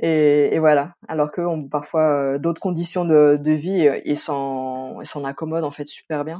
Et, 0.00 0.60
voilà. 0.60 0.92
Alors 1.08 1.32
que 1.32 1.40
on 1.40 1.64
parfois 1.64 2.38
d'autres 2.38 2.60
conditions 2.60 3.04
de, 3.04 3.36
de 3.36 3.50
vie 3.50 3.82
et 4.04 4.14
s'en 4.14 5.02
s'en 5.04 5.24
accommodent 5.24 5.64
en 5.64 5.72
fait 5.72 5.88
super 5.88 6.24
bien 6.24 6.38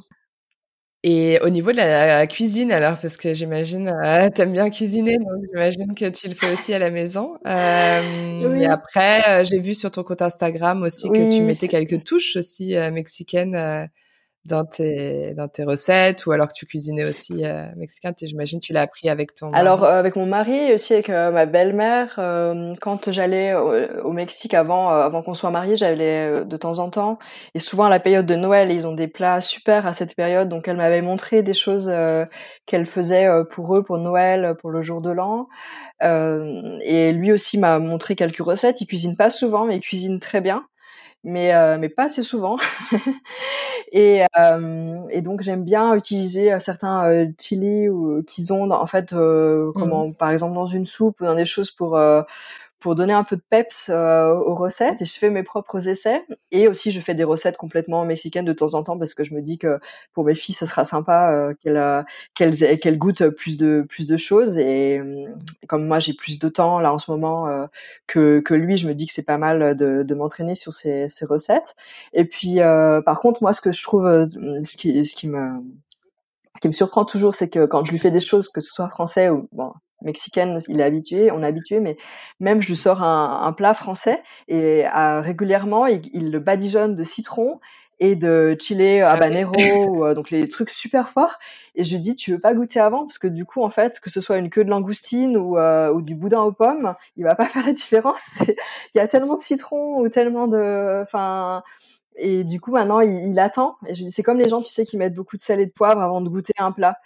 et 1.05 1.38
au 1.42 1.49
niveau 1.49 1.70
de 1.70 1.76
la 1.76 2.26
cuisine, 2.26 2.72
alors, 2.72 2.99
parce 3.01 3.16
que 3.16 3.32
j'imagine, 3.32 3.88
euh, 3.88 4.28
tu 4.34 4.42
aimes 4.42 4.53
bien 4.53 4.68
cuisiner, 4.68 5.16
donc 5.18 5.44
j'imagine 5.53 5.94
que 5.94 6.07
tu 6.09 6.28
le 6.28 6.34
fais 6.34 6.53
aussi 6.53 6.74
à 6.74 6.80
la 6.80 6.90
maison. 6.90 7.38
Euh, 7.46 8.61
Et 8.61 8.66
après, 8.66 9.22
euh, 9.28 9.44
j'ai 9.44 9.61
vu 9.61 9.74
sur 9.74 9.92
ton 9.92 10.03
compte 10.03 10.22
Instagram 10.22 10.82
aussi 10.82 11.09
que 11.11 11.28
tu 11.34 11.42
mettais 11.42 11.68
quelques 11.68 12.03
touches 12.03 12.34
aussi 12.36 12.74
mexicaines 12.92 13.88
dans 14.45 14.64
tes 14.64 15.34
dans 15.34 15.49
tes 15.49 15.64
recettes 15.64 16.26
ou 16.26 16.32
alors 16.32 16.49
que 16.49 16.55
tu 16.55 16.66
cuisinais 16.66 17.05
aussi 17.05 17.45
euh, 17.45 17.66
mexicain 17.76 18.12
j'imagine 18.20 18.61
tu 18.61 18.72
l'as 18.72 18.82
appris 18.82 19.09
avec 19.09 19.34
ton 19.34 19.53
alors 19.53 19.84
euh, 19.84 19.99
avec 19.99 20.16
mon 20.16 20.26
mari 20.26 20.55
et 20.55 20.74
aussi 20.74 20.93
avec 20.93 21.11
euh, 21.11 21.30
ma 21.30 21.47
belle-mère 21.47 22.14
euh, 22.18 22.74
quand 22.80 23.11
j'allais 23.11 23.55
au, 23.55 24.12
Mexique 24.12 24.55
avant 24.55 24.89
avant 24.89 25.22
qu'on 25.22 25.34
soit 25.34 25.51
mariés 25.51 25.76
j'allais 25.76 26.45
de 26.45 26.57
temps 26.57 26.80
en 26.80 26.91
temps. 26.91 27.18
Et 27.55 27.61
souvent 27.61 27.84
à 27.84 27.89
la 27.89 28.01
période 28.01 28.26
de 28.26 28.34
Noël 28.34 28.72
ils 28.72 28.86
ont 28.86 28.95
des 28.95 29.07
plats 29.07 29.41
super 29.41 29.86
à 29.86 29.93
cette 29.93 30.16
période. 30.16 30.49
Donc 30.49 30.66
elle 30.66 30.76
m'avait 30.76 31.03
montré 31.03 31.43
des 31.43 31.55
choses 31.55 31.93
qu'elle 32.66 32.86
faisait 32.86 33.28
pour 33.53 33.76
eux 33.76 33.84
pour 33.84 33.99
Noël 33.99 34.57
pour 34.61 34.70
le 34.70 34.82
jour 34.82 35.01
de 35.01 35.11
l'an. 35.11 35.49
Et 36.01 37.12
lui 37.12 37.32
aussi 37.32 37.59
m'a 37.59 37.78
montré 37.78 38.16
quelques 38.16 38.39
recettes. 38.39 38.80
Il 38.80 38.86
cuisine 38.86 39.16
pas 39.16 39.30
souvent 39.30 39.66
mais 39.66 39.76
il 39.76 39.80
cuisine 39.80 40.18
très 40.18 40.41
bien 40.41 40.64
mais 41.24 41.78
mais 41.78 41.88
pas 41.88 42.04
assez 42.04 42.22
souvent 42.22 42.56
Et, 43.92 44.22
euh, 44.38 45.06
et 45.10 45.22
donc 45.22 45.42
j'aime 45.42 45.64
bien 45.64 45.94
utiliser 45.94 46.52
euh, 46.52 46.60
certains 46.60 47.06
euh, 47.08 47.26
chili 47.40 47.88
ou 47.88 48.22
qu'ils 48.22 48.52
ont 48.52 48.70
en 48.70 48.86
fait, 48.86 49.12
euh, 49.12 49.72
comment, 49.74 50.08
mmh. 50.08 50.14
par 50.14 50.30
exemple 50.30 50.54
dans 50.54 50.66
une 50.66 50.86
soupe 50.86 51.20
ou 51.20 51.24
dans 51.24 51.34
des 51.34 51.46
choses 51.46 51.70
pour 51.70 51.96
euh, 51.96 52.22
pour 52.81 52.95
donner 52.95 53.12
un 53.12 53.24
peu 53.24 53.37
de 53.37 53.43
peps 53.49 53.89
euh, 53.89 54.33
aux 54.33 54.55
recettes. 54.55 55.03
Et 55.03 55.05
je 55.05 55.18
fais 55.18 55.31
mes 55.31 55.43
propres 55.43 55.89
essais. 55.89 56.24
Et 56.53 56.68
aussi 56.68 56.93
je 56.93 57.01
fais 57.01 57.14
des 57.14 57.24
recettes 57.24 57.57
complètement 57.57 58.05
mexicaines 58.05 58.45
de 58.45 58.53
temps 58.53 58.74
en 58.74 58.83
temps 58.85 58.99
parce 58.99 59.14
que 59.14 59.24
je 59.24 59.35
me 59.35 59.41
dis 59.43 59.59
que 59.59 59.79
pour 60.12 60.24
mes 60.24 60.35
filles 60.35 60.55
ça 60.55 60.66
sera 60.66 60.85
sympa 60.85 61.33
euh, 61.33 61.55
qu'elles 61.62 61.76
euh, 61.76 62.03
qu'elles 62.35 62.79
qu'elles 62.81 62.99
goûtent 62.99 63.29
plus 63.31 63.57
de 63.57 63.85
plus 63.89 64.07
de 64.07 64.16
choses. 64.16 64.59
Et, 64.59 65.01
comme 65.68 65.87
moi 65.87 65.99
j'ai 65.99 66.14
plus 66.14 66.39
de 66.39 66.49
temps 66.49 66.81
là 66.81 66.93
en 66.93 66.99
ce 66.99 67.11
moment 67.11 67.49
euh, 67.49 67.66
que 68.07 68.41
que 68.41 68.55
lui 68.55 68.76
je 68.76 68.87
me 68.87 68.95
dis 68.95 69.07
que 69.07 69.12
c'est 69.12 69.22
pas 69.22 69.39
mal 69.39 69.76
de, 69.76 70.03
de 70.03 70.14
m'entraîner 70.14 70.55
sur 70.55 70.72
ces, 70.72 71.09
ces 71.09 71.24
recettes. 71.26 71.76
Et 72.12 72.24
puis 72.24 72.61
euh, 72.61 73.01
par 73.03 73.20
contre 73.20 73.43
moi 73.43 73.53
ce 73.53 73.61
que 73.61 73.72
je 73.72 73.83
trouve 73.83 74.07
ce 74.07 74.76
qui 74.76 75.05
ce 75.05 75.14
qui 75.14 75.29
me 75.29 75.61
ce 76.59 76.61
qui 76.61 76.66
me 76.66 76.72
surprend 76.72 77.05
toujours, 77.05 77.37
c'est 77.37 77.49
que 77.49 77.66
quand 77.66 77.85
je 77.85 77.93
lui 77.93 78.01
fais 78.01 78.11
des 78.11 78.18
choses, 78.18 78.49
que 78.49 78.61
ce 78.61 78.72
soit 78.72 78.89
français 78.89 79.31
ou 79.31 79.49
bon, 79.53 79.72
mexicaine, 80.03 80.59
il 80.68 80.80
est 80.80 80.84
habitué, 80.84 81.30
on 81.30 81.42
est 81.42 81.46
habitué, 81.46 81.80
mais 81.80 81.96
même 82.40 82.62
je 82.62 82.68
lui 82.68 82.76
sors 82.76 83.03
un, 83.03 83.40
un 83.42 83.53
plat 83.53 83.74
français 83.74 84.22
et 84.49 84.86
euh, 84.86 85.20
régulièrement 85.20 85.86
il, 85.86 86.09
il, 86.12 86.30
le 86.30 86.38
badigeonne 86.38 86.94
de 86.94 87.05
citron 87.05 87.61
et 88.01 88.14
de 88.16 88.57
chile 88.61 89.03
ah 89.03 89.12
habanero, 89.12 89.53
ou, 89.88 90.05
euh, 90.05 90.14
donc 90.14 90.30
les 90.30 90.46
trucs 90.49 90.70
super 90.70 91.09
forts. 91.09 91.38
Et 91.74 91.84
je 91.84 91.94
lui 91.94 92.01
dis, 92.01 92.16
tu 92.16 92.32
veux 92.32 92.38
pas 92.38 92.55
goûter 92.55 92.80
avant? 92.80 93.05
Parce 93.07 93.18
que 93.18 93.26
du 93.26 93.44
coup, 93.44 93.62
en 93.62 93.70
fait, 93.70 94.01
que 94.01 94.11
ce 94.11 94.20
soit 94.20 94.38
une 94.38 94.51
queue 94.51 94.64
de 94.64 94.70
langoustine 94.70 95.36
ou, 95.36 95.59
euh, 95.59 95.92
ou 95.92 96.03
du 96.03 96.14
boudin 96.14 96.42
aux 96.42 96.53
pommes, 96.53 96.94
il 97.16 97.24
va 97.24 97.34
pas 97.34 97.46
faire 97.49 97.66
la 97.66 97.72
différence. 97.72 98.40
Il 98.94 98.99
y 98.99 99.01
a 99.01 99.09
tellement 99.09 99.34
de 99.34 99.40
citron 99.40 100.01
ou 100.01 100.09
tellement 100.09 100.49
de, 100.49 101.03
enfin, 101.03 101.62
et 102.16 102.42
du 102.44 102.61
coup 102.61 102.72
maintenant 102.72 103.01
il, 103.01 103.30
il 103.30 103.38
attend. 103.38 103.76
Et 103.86 103.94
je 103.94 104.05
dis, 104.05 104.12
c'est 104.12 104.22
comme 104.22 104.38
les 104.38 104.49
gens, 104.49 104.62
tu 104.62 104.70
sais, 104.70 104.84
qui 104.84 104.96
mettent 104.96 105.14
beaucoup 105.14 105.36
de 105.36 105.42
sel 105.42 105.61
et 105.61 105.66
de 105.66 105.72
poivre 105.72 106.01
avant 106.01 106.20
de 106.20 106.28
goûter 106.28 106.55
un 106.59 106.72
plat. 106.72 106.99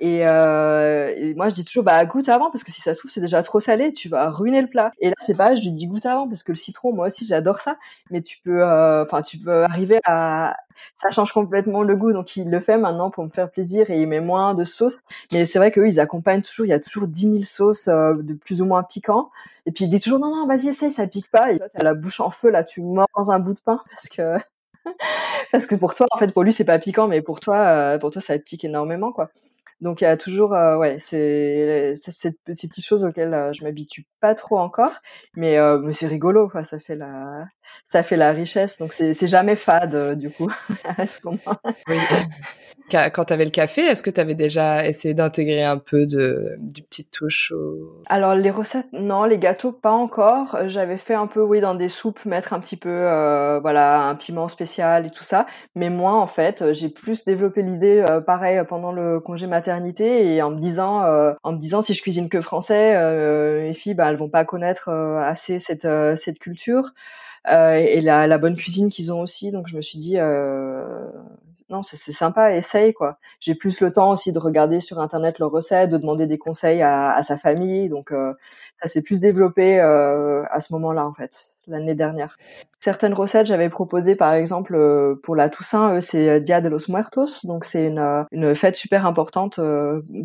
Et, 0.00 0.26
euh, 0.26 1.34
moi, 1.36 1.48
je 1.48 1.54
dis 1.54 1.64
toujours, 1.64 1.84
bah, 1.84 2.04
goûte 2.04 2.28
avant, 2.28 2.50
parce 2.50 2.64
que 2.64 2.72
si 2.72 2.80
ça 2.80 2.94
se 2.94 2.98
trouve, 2.98 3.10
c'est 3.10 3.20
déjà 3.20 3.42
trop 3.42 3.60
salé, 3.60 3.92
tu 3.92 4.08
vas 4.08 4.30
ruiner 4.30 4.60
le 4.60 4.68
plat. 4.68 4.92
Et 5.00 5.08
là, 5.08 5.14
c'est 5.20 5.36
pas, 5.36 5.54
je 5.54 5.62
lui 5.62 5.70
dis 5.72 5.86
goûte 5.86 6.06
avant, 6.06 6.28
parce 6.28 6.42
que 6.42 6.52
le 6.52 6.56
citron, 6.56 6.92
moi 6.92 7.06
aussi, 7.06 7.26
j'adore 7.26 7.60
ça. 7.60 7.76
Mais 8.10 8.20
tu 8.20 8.38
peux, 8.44 8.62
euh, 8.62 9.04
enfin, 9.04 9.22
tu 9.22 9.38
peux 9.38 9.62
arriver 9.64 10.00
à, 10.04 10.56
ça 10.96 11.10
change 11.12 11.32
complètement 11.32 11.82
le 11.82 11.96
goût. 11.96 12.12
Donc, 12.12 12.36
il 12.36 12.50
le 12.50 12.60
fait 12.60 12.76
maintenant 12.76 13.10
pour 13.10 13.24
me 13.24 13.30
faire 13.30 13.50
plaisir 13.50 13.88
et 13.90 14.00
il 14.00 14.08
met 14.08 14.20
moins 14.20 14.54
de 14.54 14.64
sauce. 14.64 15.02
Mais 15.32 15.46
c'est 15.46 15.58
vrai 15.58 15.70
qu'eux, 15.70 15.86
ils 15.88 16.00
accompagnent 16.00 16.42
toujours, 16.42 16.66
il 16.66 16.70
y 16.70 16.72
a 16.72 16.80
toujours 16.80 17.06
10 17.06 17.22
000 17.22 17.42
sauces 17.44 17.88
euh, 17.88 18.14
de 18.14 18.34
plus 18.34 18.60
ou 18.62 18.64
moins 18.66 18.82
piquants. 18.82 19.30
Et 19.66 19.72
puis, 19.72 19.84
il 19.84 19.88
dit 19.88 20.00
toujours, 20.00 20.18
non, 20.18 20.34
non, 20.34 20.46
vas-y, 20.46 20.68
essaye, 20.68 20.90
ça 20.90 21.06
pique 21.06 21.30
pas. 21.30 21.52
Et 21.52 21.58
toi, 21.58 21.68
t'as 21.72 21.84
la 21.84 21.94
bouche 21.94 22.20
en 22.20 22.30
feu, 22.30 22.50
là, 22.50 22.64
tu 22.64 22.82
mords 22.82 23.08
dans 23.16 23.30
un 23.30 23.38
bout 23.38 23.54
de 23.54 23.60
pain, 23.60 23.80
parce 23.90 24.08
que, 24.08 24.38
parce 25.52 25.66
que 25.66 25.74
pour 25.76 25.94
toi, 25.94 26.06
en 26.12 26.18
fait, 26.18 26.32
pour 26.32 26.42
lui, 26.42 26.52
c'est 26.52 26.64
pas 26.64 26.78
piquant, 26.78 27.08
mais 27.08 27.22
pour 27.22 27.40
toi, 27.40 27.98
pour 28.00 28.10
toi, 28.10 28.22
ça 28.22 28.38
pique 28.38 28.64
énormément, 28.64 29.12
quoi. 29.12 29.30
Donc 29.84 30.00
il 30.00 30.04
y 30.04 30.06
a 30.06 30.16
toujours, 30.16 30.54
euh, 30.54 30.78
ouais, 30.78 30.98
c'est 30.98 31.92
ces 31.96 32.32
petites 32.46 32.80
choses 32.80 33.04
auxquelles 33.04 33.34
euh, 33.34 33.52
je 33.52 33.62
m'habitue 33.64 34.06
pas 34.18 34.34
trop 34.34 34.58
encore, 34.58 34.94
mais, 35.36 35.58
euh, 35.58 35.78
mais 35.78 35.92
c'est 35.92 36.06
rigolo, 36.06 36.48
quoi. 36.48 36.64
Ça 36.64 36.78
fait 36.80 36.96
la, 36.96 37.44
ça 37.84 38.02
fait 38.02 38.16
la 38.16 38.32
richesse. 38.32 38.78
Donc 38.78 38.92
c'est 38.92 39.26
jamais 39.26 39.56
fade 39.56 39.94
euh, 39.94 40.14
du 40.14 40.30
coup. 40.30 40.50
oui. 41.88 41.98
Quand 42.90 43.24
tu 43.24 43.32
avais 43.32 43.46
le 43.46 43.50
café, 43.50 43.80
est-ce 43.82 44.02
que 44.02 44.10
tu 44.10 44.20
avais 44.20 44.34
déjà 44.34 44.86
essayé 44.86 45.14
d'intégrer 45.14 45.64
un 45.64 45.78
peu 45.78 46.06
de 46.06 46.56
du 46.58 46.82
petite 46.82 47.10
touche 47.10 47.52
Alors 48.06 48.34
les 48.34 48.50
recettes, 48.50 48.92
non, 48.92 49.24
les 49.24 49.38
gâteaux 49.38 49.72
pas 49.72 49.92
encore. 49.92 50.58
J'avais 50.66 50.98
fait 50.98 51.14
un 51.14 51.26
peu, 51.26 51.40
oui, 51.40 51.60
dans 51.60 51.74
des 51.74 51.88
soupes, 51.88 52.24
mettre 52.26 52.52
un 52.52 52.60
petit 52.60 52.76
peu, 52.76 52.90
euh, 52.90 53.58
voilà, 53.60 54.02
un 54.02 54.14
piment 54.14 54.48
spécial 54.48 55.06
et 55.06 55.10
tout 55.10 55.24
ça. 55.24 55.46
Mais 55.74 55.88
moi, 55.90 56.14
en 56.14 56.26
fait, 56.26 56.72
j'ai 56.72 56.88
plus 56.88 57.24
développé 57.24 57.62
l'idée, 57.62 58.04
euh, 58.08 58.20
pareil, 58.20 58.60
pendant 58.68 58.92
le 58.92 59.20
congé 59.20 59.46
maternité 59.46 60.34
et 60.34 60.42
en 60.42 60.50
me 60.50 60.60
disant, 60.60 61.02
euh, 61.04 61.32
en 61.42 61.52
me 61.52 61.58
disant 61.58 61.82
si 61.82 61.94
je 61.94 62.02
cuisine 62.02 62.28
que 62.28 62.40
français, 62.40 62.94
euh, 62.96 63.62
mes 63.62 63.74
filles, 63.74 63.94
bah, 63.94 64.10
elles 64.10 64.16
vont 64.16 64.28
pas 64.28 64.44
connaître 64.44 64.88
assez 64.90 65.58
cette 65.58 65.88
cette 66.16 66.38
culture. 66.38 66.92
Euh, 67.48 67.74
et 67.74 68.00
la, 68.00 68.26
la, 68.26 68.38
bonne 68.38 68.56
cuisine 68.56 68.88
qu'ils 68.90 69.12
ont 69.12 69.20
aussi. 69.20 69.50
Donc 69.50 69.68
je 69.68 69.76
me 69.76 69.82
suis 69.82 69.98
dit 69.98 70.18
euh, 70.18 71.10
non, 71.70 71.82
c'est 71.82 72.12
sympa, 72.12 72.54
essaye 72.56 72.92
quoi. 72.94 73.18
J'ai 73.40 73.54
plus 73.54 73.80
le 73.80 73.92
temps 73.92 74.10
aussi 74.12 74.32
de 74.32 74.38
regarder 74.38 74.80
sur 74.80 74.98
internet 75.00 75.38
leurs 75.38 75.50
recettes, 75.50 75.90
de 75.90 75.98
demander 75.98 76.26
des 76.26 76.38
conseils 76.38 76.82
à, 76.82 77.12
à 77.12 77.22
sa 77.22 77.36
famille. 77.38 77.88
Donc 77.88 78.12
euh, 78.12 78.32
ça 78.82 78.88
s'est 78.88 79.02
plus 79.02 79.20
développé 79.20 79.80
euh, 79.80 80.44
à 80.50 80.60
ce 80.60 80.72
moment-là 80.74 81.06
en 81.06 81.12
fait 81.12 81.53
l'année 81.66 81.94
dernière. 81.94 82.36
Certaines 82.84 83.14
recettes, 83.14 83.46
j'avais 83.46 83.70
proposé 83.70 84.14
par 84.14 84.34
exemple 84.34 84.74
euh, 84.74 85.14
pour 85.22 85.34
la 85.36 85.48
Toussaint, 85.48 86.02
c'est 86.02 86.28
euh, 86.28 86.38
Dia 86.38 86.60
de 86.60 86.68
los 86.68 86.90
Muertos, 86.90 87.44
donc 87.44 87.64
c'est 87.64 87.86
une, 87.86 87.98
euh, 87.98 88.24
une 88.30 88.54
fête 88.54 88.76
super 88.76 89.06
importante 89.06 89.58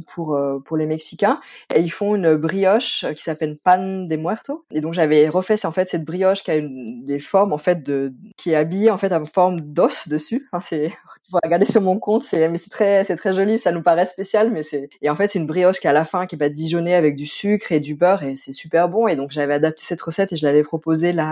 pour 0.07 0.37
pour 0.65 0.75
les 0.75 0.85
Mexicains. 0.85 1.39
Et 1.73 1.79
ils 1.79 1.89
font 1.89 2.15
une 2.15 2.35
brioche 2.35 3.05
qui 3.15 3.23
s'appelle 3.23 3.57
Pan 3.63 4.03
de 4.05 4.15
Muertos 4.17 4.65
et 4.71 4.81
donc 4.81 4.93
j'avais 4.93 5.29
refait 5.29 5.55
c'est 5.55 5.67
en 5.67 5.71
fait 5.71 5.89
cette 5.89 6.03
brioche 6.03 6.43
qui 6.43 6.51
a 6.51 6.59
des 6.59 7.19
formes 7.21 7.53
en 7.53 7.57
fait 7.57 7.81
de 7.81 8.13
qui 8.37 8.51
est 8.51 8.55
habillée 8.55 8.91
en 8.91 8.97
fait 8.97 9.13
en 9.13 9.23
forme 9.23 9.61
d'os 9.61 10.09
dessus. 10.09 10.49
Enfin, 10.51 10.59
c'est 10.59 10.89
tu 11.23 11.31
vas 11.31 11.39
regarder 11.41 11.65
sur 11.65 11.81
mon 11.81 11.97
compte, 11.97 12.23
c'est 12.23 12.49
mais 12.49 12.57
c'est 12.57 12.69
très 12.69 13.05
c'est 13.05 13.15
très 13.15 13.33
joli, 13.33 13.57
ça 13.57 13.71
nous 13.71 13.83
paraît 13.83 14.05
spécial 14.05 14.51
mais 14.51 14.63
c'est 14.63 14.89
et 15.01 15.09
en 15.09 15.15
fait 15.15 15.31
c'est 15.31 15.39
une 15.39 15.47
brioche 15.47 15.79
qui 15.79 15.87
à 15.87 15.93
la 15.93 16.03
fin 16.03 16.27
qui 16.27 16.35
est 16.35 16.37
badigeonnée 16.37 16.95
avec 16.95 17.15
du 17.15 17.25
sucre 17.25 17.71
et 17.71 17.79
du 17.79 17.95
beurre 17.95 18.23
et 18.23 18.35
c'est 18.35 18.53
super 18.53 18.89
bon. 18.89 19.07
Et 19.07 19.15
donc 19.15 19.31
j'avais 19.31 19.53
adapté 19.53 19.83
cette 19.85 20.01
recette 20.01 20.33
et 20.33 20.35
je 20.35 20.45
l'avais 20.45 20.63
proposée 20.63 21.13
là 21.13 21.28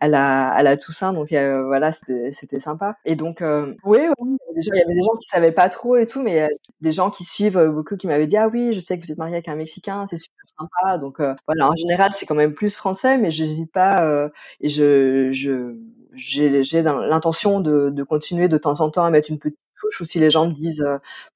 à 0.00 0.08
la 0.08 0.48
à 0.50 0.62
la 0.62 0.76
Toussaint. 0.76 1.12
Donc 1.12 1.28
voilà 1.30 1.92
c'était 1.92 2.60
sympa. 2.60 2.96
Et 3.04 3.16
donc 3.16 3.42
oui, 3.84 3.98
oui 4.18 4.36
il 4.56 4.66
y 4.66 4.82
avait 4.82 4.94
des 4.94 5.02
gens 5.02 5.16
qui 5.20 5.28
savaient 5.28 5.52
pas 5.52 5.68
trop 5.68 5.96
et 5.96 6.06
tout 6.06 6.22
mais 6.22 6.48
des 6.80 6.92
gens 6.92 7.10
qui 7.10 7.24
suivent 7.24 7.60
beaucoup 7.68 7.96
qui 7.96 8.06
m'avaient 8.06 8.26
dit 8.26 8.36
ah 8.36 8.48
oui 8.48 8.72
je 8.72 8.80
sais 8.80 8.98
que 8.98 9.04
vous 9.04 9.12
êtes 9.12 9.18
marié 9.18 9.34
avec 9.34 9.48
un 9.48 9.56
Mexicain 9.56 10.06
c'est 10.08 10.18
super 10.18 10.44
sympa. 10.58 10.98
Donc 10.98 11.20
voilà 11.46 11.68
en 11.68 11.76
général 11.76 12.12
c'est 12.14 12.26
quand 12.26 12.34
même 12.34 12.54
plus 12.54 12.74
français 12.76 13.18
mais 13.18 13.30
j'hésite 13.30 13.72
pas 13.72 14.28
et 14.60 14.68
je 14.68 15.30
je 15.32 15.76
j'ai 16.14 16.82
l'intention 16.82 17.60
de, 17.60 17.90
de 17.90 18.02
continuer 18.02 18.48
de 18.48 18.58
temps 18.58 18.80
en 18.80 18.90
temps 18.90 19.04
à 19.04 19.10
mettre 19.10 19.30
une 19.30 19.38
petite 19.38 19.58
touche 19.80 20.00
ou 20.00 20.04
si 20.04 20.18
les 20.18 20.30
gens 20.30 20.46
me 20.46 20.52
disent 20.52 20.84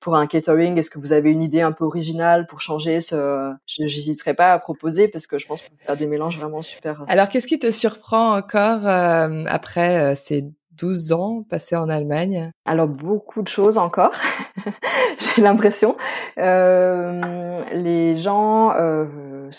pour 0.01 0.16
un 0.16 0.26
catering, 0.26 0.78
est-ce 0.78 0.90
que 0.90 0.99
vous 0.99 1.12
avez 1.12 1.30
une 1.30 1.43
idée 1.43 1.61
un 1.61 1.72
peu 1.72 1.84
originale 1.84 2.47
pour 2.47 2.61
changer 2.61 3.01
ce, 3.01 3.53
je 3.66 3.82
n'hésiterai 3.82 4.34
pas 4.34 4.53
à 4.53 4.59
proposer 4.59 5.09
parce 5.09 5.26
que 5.26 5.38
je 5.38 5.47
pense 5.47 5.62
qu'on 5.62 5.76
peut 5.76 5.84
faire 5.84 5.97
des 5.97 6.07
mélanges 6.07 6.38
vraiment 6.38 6.62
super. 6.62 7.05
Alors, 7.09 7.28
qu'est-ce 7.28 7.47
qui 7.47 7.59
te 7.59 7.70
surprend 7.70 8.36
encore 8.36 8.86
après 8.86 10.14
ces 10.14 10.45
12 10.82 11.12
ans 11.12 11.45
passés 11.49 11.76
en 11.76 11.88
Allemagne? 11.88 12.51
Alors 12.64 12.88
beaucoup 12.88 13.43
de 13.43 13.49
choses 13.49 13.78
encore, 13.78 14.12
j'ai 15.18 15.43
l'impression. 15.43 15.97
Euh, 16.38 17.62
les 17.72 18.16
gens 18.16 18.72
euh, 18.72 19.51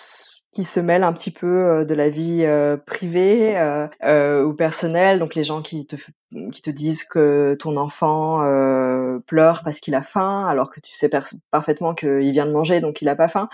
qui 0.54 0.64
se 0.64 0.80
mêlent 0.80 1.04
un 1.04 1.14
petit 1.14 1.32
peu 1.32 1.48
euh, 1.48 1.86
de 1.86 1.96
la 1.96 2.10
vie 2.10 2.44
euh, 2.46 2.78
privée 2.78 3.58
euh, 3.58 4.44
ou 4.44 4.54
personnelle. 4.54 5.20
Donc 5.20 5.36
les 5.36 5.44
gens 5.44 5.62
qui 5.62 5.86
te 5.86 5.96
qui 6.52 6.62
te 6.62 6.70
disent 6.70 7.04
que 7.04 7.56
ton 7.60 7.78
enfant 7.78 8.40
pleure 9.28 9.62
parce 9.64 9.80
qu'il 9.80 9.94
a 9.94 10.02
faim, 10.02 10.48
alors 10.48 10.72
que 10.72 10.80
tu 10.80 10.96
sais 10.96 11.08
parfaitement 11.52 11.94
qu'il 11.94 12.32
vient 12.32 12.48
de 12.48 12.52
manger, 12.52 12.80
donc 12.82 13.04
il 13.04 13.10
a 13.10 13.16
pas 13.16 13.28
faim. 13.28 13.50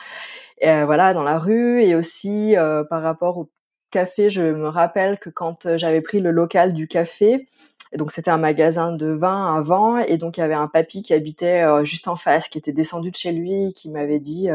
Et, 0.61 0.85
voilà, 0.85 1.13
dans 1.13 1.23
la 1.23 1.39
rue 1.39 1.83
et 1.83 1.93
aussi 1.95 2.55
par 2.89 3.01
rapport 3.01 3.37
au 3.37 3.49
café, 3.91 4.29
je 4.29 4.41
me 4.41 4.69
rappelle 4.69 5.19
que 5.19 5.29
quand 5.29 5.75
j'avais 5.75 5.99
pris 5.99 6.21
le 6.21 6.31
local 6.31 6.71
du 6.71 6.87
café, 6.87 7.49
donc 7.97 8.13
c'était 8.13 8.31
un 8.31 8.37
magasin 8.37 8.93
de 8.93 9.07
vin 9.07 9.57
avant, 9.57 9.97
et 9.97 10.15
donc 10.15 10.37
il 10.37 10.39
y 10.39 10.43
avait 10.43 10.53
un 10.53 10.69
papy 10.69 11.03
qui 11.03 11.13
habitait 11.13 11.65
juste 11.83 12.07
en 12.07 12.15
face, 12.15 12.47
qui 12.47 12.57
était 12.57 12.71
descendu 12.71 13.11
de 13.11 13.17
chez 13.17 13.33
lui, 13.33 13.73
qui 13.75 13.91
m'avait 13.91 14.19
dit 14.19 14.47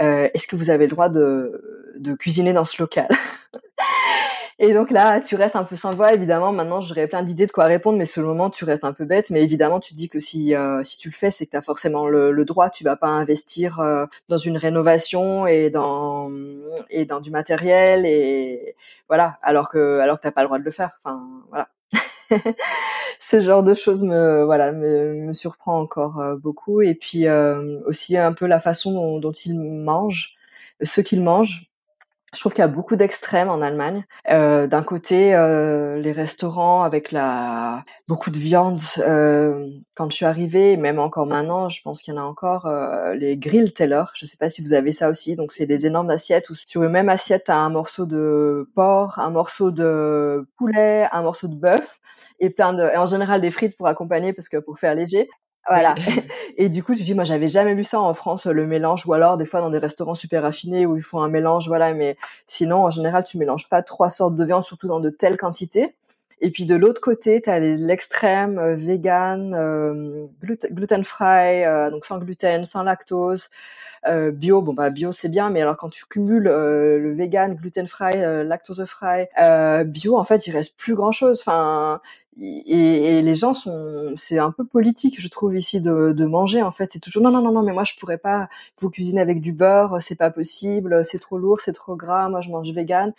euh, 0.00 0.28
est-ce 0.34 0.46
que 0.46 0.56
vous 0.56 0.70
avez 0.70 0.86
le 0.86 0.90
droit 0.90 1.08
de, 1.08 1.94
de 1.96 2.14
cuisiner 2.14 2.52
dans 2.52 2.64
ce 2.64 2.80
local 2.82 3.08
Et 4.60 4.72
donc 4.72 4.92
là, 4.92 5.20
tu 5.20 5.34
restes 5.34 5.56
un 5.56 5.64
peu 5.64 5.74
sans 5.74 5.94
voix. 5.94 6.14
Évidemment, 6.14 6.52
maintenant, 6.52 6.80
j'aurais 6.80 7.08
plein 7.08 7.22
d'idées 7.24 7.46
de 7.46 7.52
quoi 7.52 7.64
répondre, 7.64 7.98
mais 7.98 8.06
sur 8.06 8.22
le 8.22 8.28
moment, 8.28 8.50
tu 8.50 8.64
restes 8.64 8.84
un 8.84 8.92
peu 8.92 9.04
bête. 9.04 9.30
Mais 9.30 9.42
évidemment, 9.42 9.80
tu 9.80 9.94
dis 9.94 10.08
que 10.08 10.20
si 10.20 10.54
euh, 10.54 10.84
si 10.84 10.96
tu 10.96 11.08
le 11.08 11.14
fais, 11.14 11.30
c'est 11.32 11.46
que 11.46 11.50
tu 11.50 11.56
as 11.56 11.62
forcément 11.62 12.06
le, 12.06 12.30
le, 12.30 12.44
droit. 12.44 12.70
Tu 12.70 12.84
vas 12.84 12.96
pas 12.96 13.08
investir 13.08 13.80
euh, 13.80 14.06
dans 14.28 14.36
une 14.36 14.56
rénovation 14.56 15.46
et 15.46 15.70
dans 15.70 16.30
et 16.88 17.04
dans 17.04 17.20
du 17.20 17.30
matériel 17.30 18.06
et 18.06 18.76
voilà, 19.08 19.36
alors 19.42 19.68
que 19.68 19.98
alors 19.98 20.18
que 20.18 20.22
t'as 20.22 20.32
pas 20.32 20.42
le 20.42 20.48
droit 20.48 20.58
de 20.58 20.64
le 20.64 20.70
faire. 20.70 21.00
Enfin, 21.04 21.20
voilà. 21.50 21.68
ce 23.20 23.40
genre 23.40 23.62
de 23.62 23.74
choses 23.74 24.02
me 24.02 24.44
voilà 24.44 24.72
me, 24.72 25.14
me 25.14 25.32
surprend 25.32 25.80
encore 25.80 26.20
euh, 26.20 26.36
beaucoup 26.36 26.82
et 26.82 26.94
puis 26.94 27.26
euh, 27.26 27.80
aussi 27.86 28.16
un 28.16 28.32
peu 28.32 28.46
la 28.46 28.60
façon 28.60 28.92
dont, 28.92 29.18
dont 29.18 29.32
ils 29.32 29.58
mangent 29.58 30.36
ce 30.82 31.00
qu'ils 31.00 31.22
mangent 31.22 31.70
je 32.34 32.40
trouve 32.40 32.52
qu'il 32.52 32.62
y 32.62 32.64
a 32.64 32.68
beaucoup 32.68 32.96
d'extrêmes 32.96 33.48
en 33.48 33.62
Allemagne. 33.62 34.04
Euh, 34.30 34.66
D'un 34.66 34.82
côté, 34.82 35.34
euh, 35.34 36.00
les 36.00 36.12
restaurants 36.12 36.82
avec 36.82 37.12
la 37.12 37.84
beaucoup 38.08 38.30
de 38.30 38.38
viande. 38.38 38.80
Euh, 38.98 39.68
quand 39.94 40.10
je 40.10 40.16
suis 40.16 40.24
arrivée, 40.26 40.76
même 40.76 40.98
encore 40.98 41.26
maintenant, 41.26 41.68
je 41.68 41.80
pense 41.82 42.02
qu'il 42.02 42.14
y 42.14 42.16
en 42.16 42.20
a 42.20 42.24
encore 42.24 42.66
euh, 42.66 43.14
les 43.14 43.36
grill 43.36 43.72
teller. 43.72 44.04
Je 44.14 44.24
ne 44.24 44.28
sais 44.28 44.36
pas 44.36 44.48
si 44.48 44.62
vous 44.62 44.72
avez 44.72 44.92
ça 44.92 45.08
aussi. 45.10 45.36
Donc 45.36 45.52
c'est 45.52 45.66
des 45.66 45.86
énormes 45.86 46.10
assiettes 46.10 46.50
où 46.50 46.54
sur 46.54 46.82
une 46.82 46.90
même 46.90 47.08
assiette, 47.08 47.48
as 47.48 47.58
un 47.58 47.70
morceau 47.70 48.06
de 48.06 48.68
porc, 48.74 49.18
un 49.18 49.30
morceau 49.30 49.70
de 49.70 50.46
poulet, 50.56 51.06
un 51.12 51.22
morceau 51.22 51.48
de 51.48 51.54
bœuf 51.54 52.00
et 52.40 52.50
plein 52.50 52.72
de, 52.72 52.82
et 52.82 52.96
en 52.96 53.06
général 53.06 53.40
des 53.40 53.50
frites 53.50 53.76
pour 53.76 53.86
accompagner 53.86 54.32
parce 54.32 54.48
que 54.48 54.56
pour 54.56 54.78
faire 54.78 54.94
léger. 54.94 55.28
Voilà. 55.68 55.94
et 56.56 56.68
du 56.68 56.82
coup, 56.82 56.94
tu 56.94 57.02
dis, 57.02 57.14
moi, 57.14 57.24
j'avais 57.24 57.48
jamais 57.48 57.74
vu 57.74 57.84
ça 57.84 58.00
en 58.00 58.14
France, 58.14 58.46
le 58.46 58.66
mélange, 58.66 59.06
ou 59.06 59.12
alors 59.14 59.36
des 59.36 59.46
fois 59.46 59.60
dans 59.60 59.70
des 59.70 59.78
restaurants 59.78 60.14
super 60.14 60.42
raffinés 60.42 60.86
où 60.86 60.96
ils 60.96 61.02
font 61.02 61.20
un 61.20 61.28
mélange, 61.28 61.68
voilà. 61.68 61.94
Mais 61.94 62.16
sinon, 62.46 62.84
en 62.84 62.90
général, 62.90 63.24
tu 63.24 63.38
mélanges 63.38 63.68
pas 63.68 63.82
trois 63.82 64.10
sortes 64.10 64.36
de 64.36 64.44
viande, 64.44 64.64
surtout 64.64 64.88
dans 64.88 65.00
de 65.00 65.10
telles 65.10 65.36
quantités. 65.36 65.94
Et 66.40 66.50
puis 66.50 66.66
de 66.66 66.74
l'autre 66.74 67.00
côté, 67.00 67.40
tu 67.40 67.48
as 67.48 67.58
l'extrême 67.58 68.58
euh, 68.58 68.74
vegan, 68.74 69.54
euh, 69.54 70.26
gluten 70.42 71.04
free, 71.04 71.64
euh, 71.64 71.90
donc 71.90 72.04
sans 72.04 72.18
gluten, 72.18 72.66
sans 72.66 72.82
lactose, 72.82 73.48
euh, 74.06 74.30
bio. 74.30 74.62
Bon 74.62 74.72
bah 74.74 74.90
bio 74.90 75.12
c'est 75.12 75.28
bien, 75.28 75.50
mais 75.50 75.62
alors 75.62 75.76
quand 75.76 75.90
tu 75.90 76.04
cumules 76.06 76.48
euh, 76.48 76.98
le 76.98 77.12
vegan, 77.12 77.54
gluten 77.54 77.86
free, 77.88 78.16
lactose 78.44 78.84
free, 78.86 79.26
bio, 79.86 80.16
en 80.18 80.24
fait 80.24 80.46
il 80.46 80.52
reste 80.52 80.76
plus 80.76 80.94
grand 80.94 81.12
chose. 81.12 81.40
Enfin 81.40 82.00
et, 82.40 83.18
et, 83.18 83.22
les 83.22 83.34
gens 83.36 83.54
sont, 83.54 84.14
c'est 84.16 84.38
un 84.38 84.50
peu 84.50 84.64
politique, 84.64 85.20
je 85.20 85.28
trouve 85.28 85.56
ici 85.56 85.80
de, 85.80 86.12
de 86.12 86.24
manger 86.24 86.62
en 86.62 86.72
fait. 86.72 86.90
C'est 86.92 86.98
toujours 86.98 87.22
non 87.22 87.30
non 87.30 87.40
non 87.42 87.52
non, 87.52 87.62
mais 87.62 87.72
moi 87.72 87.84
je 87.84 87.94
pourrais 87.98 88.18
pas 88.18 88.48
vous 88.80 88.90
cuisiner 88.90 89.20
avec 89.20 89.40
du 89.40 89.52
beurre, 89.52 90.02
c'est 90.02 90.16
pas 90.16 90.30
possible, 90.30 91.04
c'est 91.06 91.20
trop 91.20 91.38
lourd, 91.38 91.60
c'est 91.64 91.72
trop 91.72 91.94
gras. 91.96 92.28
Moi 92.28 92.40
je 92.40 92.50
mange 92.50 92.70
vegan. 92.72 93.12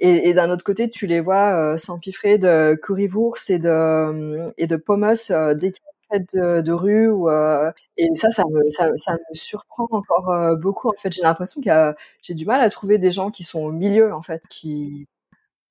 Et, 0.00 0.28
et 0.28 0.34
d'un 0.34 0.50
autre 0.50 0.64
côté, 0.64 0.88
tu 0.90 1.06
les 1.06 1.20
vois 1.20 1.74
euh, 1.74 1.76
s'empiffrer 1.78 2.38
de 2.38 2.74
currywurst 2.82 3.50
et 3.50 3.58
de 3.58 4.52
et 4.58 4.66
de 4.66 4.76
pommes 4.76 5.14
euh, 5.30 5.54
dès 5.54 5.72
de, 6.18 6.72
rue 6.72 7.08
ou 7.08 7.28
euh, 7.28 7.70
et 7.96 8.08
ça, 8.14 8.30
ça 8.30 8.44
me 8.50 8.70
ça, 8.70 8.90
me 8.90 9.34
surprend 9.34 9.86
encore 9.90 10.30
euh, 10.30 10.56
beaucoup. 10.56 10.88
En 10.88 10.92
fait, 10.98 11.12
j'ai 11.12 11.22
l'impression 11.22 11.60
a 11.70 11.94
j'ai 12.22 12.34
du 12.34 12.46
mal 12.46 12.60
à 12.60 12.70
trouver 12.70 12.98
des 12.98 13.10
gens 13.10 13.30
qui 13.30 13.44
sont 13.44 13.60
au 13.60 13.72
milieu 13.72 14.14
en 14.14 14.22
fait, 14.22 14.46
qui 14.48 15.06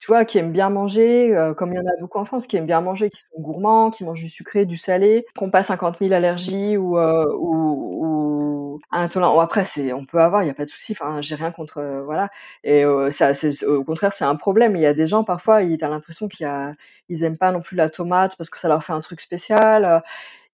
tu 0.02 0.08
vois, 0.08 0.26
qui 0.26 0.40
aiment 0.40 0.52
bien 0.52 0.72
manger, 0.72 1.36
euh, 1.38 1.54
comme 1.54 1.72
il 1.74 1.76
y 1.76 1.80
en 1.80 1.86
a 1.86 1.92
beaucoup 2.02 2.18
en 2.18 2.26
France, 2.26 2.48
qui 2.48 2.58
aiment 2.58 2.66
bien 2.66 2.82
manger, 2.82 3.12
qui 3.12 3.22
sont 3.22 3.40
gourmands, 3.40 3.92
qui 3.92 4.04
mangent 4.04 4.22
du 4.22 4.30
sucré, 4.30 4.66
du 4.66 4.76
salé, 4.76 5.28
qui 5.38 5.44
n'ont 5.44 5.52
pas 5.52 5.62
50 5.62 6.00
000 6.00 6.12
allergies 6.12 6.76
ou, 6.76 6.98
euh, 6.98 7.32
ou, 7.38 8.76
ou 8.76 8.82
intolerants. 8.92 9.36
Bon, 9.36 9.42
après, 9.42 9.66
c'est, 9.66 9.94
on 9.94 10.06
peut 10.08 10.20
avoir, 10.20 10.42
il 10.42 10.46
n'y 10.46 10.52
a 10.52 10.56
pas 10.56 10.66
de 10.66 10.72
souci. 10.72 10.94
Enfin, 10.94 11.22
j'ai 11.22 11.36
rien 11.36 11.52
contre, 11.52 11.78
euh, 11.78 12.02
voilà. 12.04 12.30
Et 12.64 12.84
ça, 13.12 13.36
c'est, 13.36 13.64
au 13.64 13.84
contraire, 13.84 14.12
c'est 14.12 14.26
un 14.26 14.36
problème. 14.36 14.76
Il 14.76 14.82
y 14.82 14.88
a 14.88 14.96
des 14.96 15.06
gens 15.06 15.24
parfois, 15.24 15.62
ils, 15.62 15.78
t'as 15.78 15.88
l'impression 15.90 16.28
qu'ils 16.28 16.48
ils 17.10 17.24
aiment 17.24 17.38
pas 17.38 17.52
non 17.52 17.62
plus 17.62 17.76
la 17.76 17.90
tomate 17.90 18.36
parce 18.38 18.50
que 18.50 18.58
ça 18.58 18.68
leur 18.70 18.84
fait 18.84 18.94
un 18.94 19.02
truc 19.02 19.22
spécial 19.22 20.02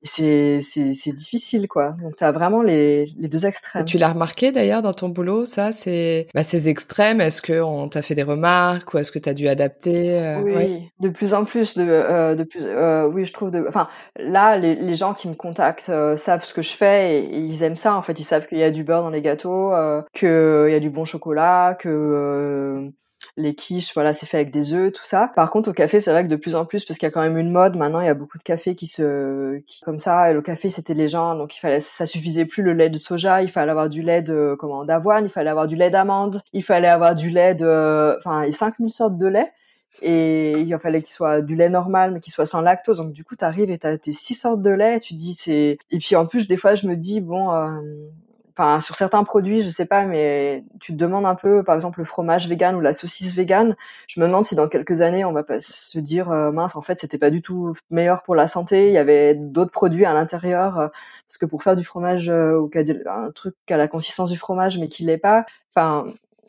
c'est 0.03 0.59
c'est 0.61 1.11
difficile 1.11 1.67
quoi. 1.67 1.95
Donc 2.01 2.15
tu 2.15 2.23
as 2.23 2.31
vraiment 2.31 2.61
les, 2.61 3.05
les 3.17 3.27
deux 3.27 3.45
extrêmes. 3.45 3.85
tu 3.85 3.97
l'as 3.97 4.09
remarqué 4.09 4.51
d'ailleurs 4.51 4.81
dans 4.81 4.93
ton 4.93 5.09
boulot, 5.09 5.45
ça 5.45 5.71
c'est 5.71 6.27
bah, 6.33 6.43
ces 6.43 6.69
extrêmes. 6.69 7.21
Est-ce 7.21 7.41
que 7.41 7.61
on 7.61 7.89
t'a 7.89 8.01
fait 8.01 8.15
des 8.15 8.23
remarques 8.23 8.93
ou 8.93 8.97
est-ce 8.97 9.11
que 9.11 9.19
tu 9.19 9.29
as 9.29 9.33
dû 9.33 9.47
adapter 9.47 10.19
euh, 10.19 10.41
oui, 10.41 10.91
de 10.99 11.09
plus 11.09 11.33
en 11.33 11.45
plus 11.45 11.77
de 11.77 11.83
euh, 11.83 12.35
de 12.35 12.43
plus 12.43 12.61
euh, 12.63 13.07
oui 13.07 13.25
je 13.25 13.33
trouve 13.33 13.51
de 13.51 13.65
enfin 13.67 13.87
là 14.19 14.57
les, 14.57 14.75
les 14.75 14.95
gens 14.95 15.13
qui 15.13 15.27
me 15.27 15.35
contactent 15.35 15.89
euh, 15.89 16.17
savent 16.17 16.43
ce 16.43 16.53
que 16.53 16.61
je 16.61 16.73
fais 16.73 17.19
et, 17.19 17.37
ils 17.37 17.63
aiment 17.63 17.77
ça 17.77 17.95
en 17.95 18.01
fait 18.01 18.19
ils 18.19 18.23
savent 18.23 18.47
qu'il 18.47 18.57
y 18.57 18.63
a 18.63 18.71
du 18.71 18.83
beurre 18.83 19.03
dans 19.03 19.09
les 19.09 19.21
gâteaux, 19.21 19.73
euh, 19.73 20.01
qu'il 20.13 20.71
y 20.71 20.75
a 20.75 20.79
du 20.79 20.89
bon 20.89 21.05
chocolat, 21.05 21.75
que 21.79 22.91
les 23.35 23.55
quiches, 23.55 23.93
voilà, 23.93 24.13
c'est 24.13 24.25
fait 24.25 24.37
avec 24.37 24.51
des 24.51 24.73
œufs, 24.73 24.91
tout 24.91 25.05
ça. 25.05 25.31
Par 25.35 25.51
contre, 25.51 25.69
au 25.69 25.73
café, 25.73 25.99
c'est 26.01 26.11
vrai 26.11 26.23
que 26.23 26.29
de 26.29 26.35
plus 26.35 26.55
en 26.55 26.65
plus, 26.65 26.85
parce 26.85 26.99
qu'il 26.99 27.07
y 27.07 27.09
a 27.09 27.11
quand 27.11 27.21
même 27.21 27.37
une 27.37 27.51
mode, 27.51 27.75
maintenant, 27.75 27.99
il 27.99 28.05
y 28.05 28.09
a 28.09 28.13
beaucoup 28.13 28.37
de 28.37 28.43
cafés 28.43 28.75
qui 28.75 28.87
se, 28.87 29.61
comme 29.83 29.99
ça, 29.99 30.29
et 30.29 30.33
le 30.33 30.41
café, 30.41 30.69
c'était 30.69 30.93
les 30.93 31.07
gens, 31.07 31.35
donc 31.35 31.55
il 31.55 31.59
fallait, 31.59 31.79
ça 31.79 32.05
suffisait 32.05 32.45
plus 32.45 32.63
le 32.63 32.73
lait 32.73 32.89
de 32.89 32.97
soja, 32.97 33.41
il 33.41 33.49
fallait 33.49 33.71
avoir 33.71 33.89
du 33.89 34.01
lait 34.01 34.21
de, 34.21 34.55
comment, 34.59 34.85
d'avoine, 34.85 35.25
il 35.25 35.29
fallait 35.29 35.49
avoir 35.49 35.67
du 35.67 35.75
lait 35.75 35.89
d'amande, 35.89 36.41
il 36.53 36.63
fallait 36.63 36.87
avoir 36.87 37.15
du 37.15 37.29
lait 37.29 37.55
de, 37.55 38.17
enfin, 38.19 38.43
il 38.43 38.47
y 38.47 38.53
a 38.53 38.57
5000 38.57 38.91
sortes 38.91 39.17
de 39.17 39.27
lait. 39.27 39.51
Et 40.03 40.59
il 40.59 40.77
fallait 40.77 41.01
qu'il 41.01 41.13
soit 41.13 41.41
du 41.41 41.55
lait 41.55 41.69
normal, 41.69 42.11
mais 42.11 42.19
qu'il 42.19 42.31
soit 42.31 42.45
sans 42.45 42.61
lactose. 42.61 42.97
Donc, 42.97 43.13
du 43.13 43.23
coup, 43.23 43.35
t'arrives 43.35 43.71
et 43.71 43.79
t'as 43.79 43.97
tes 43.97 44.13
six 44.13 44.35
sortes 44.35 44.61
de 44.61 44.69
lait, 44.69 44.99
tu 44.99 45.15
dis, 45.15 45.33
c'est, 45.33 45.79
et 45.89 45.97
puis, 45.97 46.15
en 46.15 46.27
plus, 46.27 46.47
des 46.47 46.57
fois, 46.57 46.75
je 46.75 46.85
me 46.87 46.95
dis, 46.95 47.19
bon, 47.19 47.51
euh, 47.51 47.79
enfin 48.57 48.79
sur 48.79 48.95
certains 48.95 49.23
produits, 49.23 49.61
je 49.61 49.69
sais 49.69 49.85
pas, 49.85 50.05
mais 50.05 50.63
tu 50.79 50.93
te 50.93 50.97
demandes 50.97 51.25
un 51.25 51.35
peu, 51.35 51.63
par 51.63 51.75
exemple 51.75 51.99
le 51.99 52.05
fromage 52.05 52.47
vegan 52.47 52.75
ou 52.75 52.81
la 52.81 52.93
saucisse 52.93 53.35
vegan. 53.35 53.75
Je 54.07 54.19
me 54.19 54.25
demande 54.25 54.45
si 54.45 54.55
dans 54.55 54.67
quelques 54.67 55.01
années 55.01 55.23
on 55.25 55.31
va 55.31 55.43
pas 55.43 55.59
se 55.59 55.99
dire 55.99 56.31
euh, 56.31 56.51
mince, 56.51 56.75
en 56.75 56.81
fait 56.81 56.99
c'était 56.99 57.19
pas 57.19 57.29
du 57.29 57.41
tout 57.41 57.75
meilleur 57.91 58.23
pour 58.23 58.35
la 58.35 58.47
santé. 58.47 58.87
Il 58.87 58.93
y 58.93 58.97
avait 58.97 59.35
d'autres 59.35 59.71
produits 59.71 60.05
à 60.05 60.13
l'intérieur 60.13 60.79
euh, 60.79 60.87
parce 61.27 61.37
que 61.37 61.45
pour 61.45 61.61
faire 61.61 61.75
du 61.75 61.83
fromage 61.83 62.29
euh, 62.29 62.57
ou 62.57 62.69
un 63.05 63.31
truc 63.31 63.55
a 63.69 63.77
la 63.77 63.87
consistance 63.87 64.31
du 64.31 64.37
fromage 64.37 64.77
mais 64.79 64.87
qui 64.87 65.03
l'est 65.03 65.17
pas, 65.17 65.45
enfin 65.75 66.05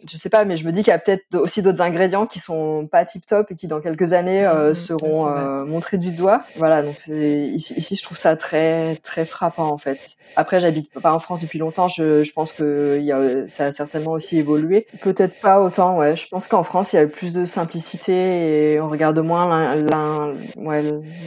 je 0.07 0.17
sais 0.17 0.29
pas, 0.29 0.45
mais 0.45 0.57
je 0.57 0.65
me 0.65 0.73
dis 0.73 0.83
qu'il 0.83 0.91
y 0.91 0.95
a 0.95 0.99
peut-être 0.99 1.35
aussi 1.35 1.63
d'autres 1.63 1.83
ingrédients 1.83 2.27
qui 2.27 2.41
sont 2.41 2.89
pas 2.91 3.05
tip 3.05 3.27
top 3.27 3.51
et 3.51 3.55
qui 3.55 3.67
dans 3.67 3.81
quelques 3.81 4.13
années 4.13 4.47
euh, 4.47 4.73
mmh, 4.73 4.75
seront 4.75 5.29
euh, 5.29 5.65
montrés 5.65 5.99
du 5.99 6.11
doigt. 6.11 6.43
Voilà, 6.57 6.83
donc 6.83 6.97
ici, 7.09 7.75
ici, 7.75 7.97
je 7.97 8.03
trouve 8.03 8.19
ça 8.19 8.37
très 8.37 8.97
très 8.97 9.25
frappant 9.25 9.69
en 9.69 9.79
fait. 9.79 9.99
Après, 10.37 10.61
j'habite 10.61 10.93
pas 11.01 11.13
en 11.13 11.19
France 11.19 11.41
depuis 11.41 11.59
longtemps. 11.59 11.89
Je, 11.89 12.25
je 12.25 12.33
pense 12.33 12.53
que 12.53 12.97
il 12.99 13.05
y 13.05 13.13
a, 13.13 13.49
ça 13.49 13.67
a 13.67 13.73
certainement 13.73 14.13
aussi 14.13 14.39
évolué. 14.39 14.87
Peut-être 15.03 15.41
pas 15.41 15.61
autant. 15.61 15.97
Ouais, 15.97 16.17
je 16.17 16.29
pense 16.29 16.47
qu'en 16.47 16.65
France, 16.65 16.93
il 16.93 16.97
y 16.97 16.99
a 16.99 17.07
plus 17.07 17.33
de 17.33 17.45
simplicité 17.45 18.73
et 18.73 18.81
on 18.81 18.89
regarde 18.89 19.19
moins 19.19 19.75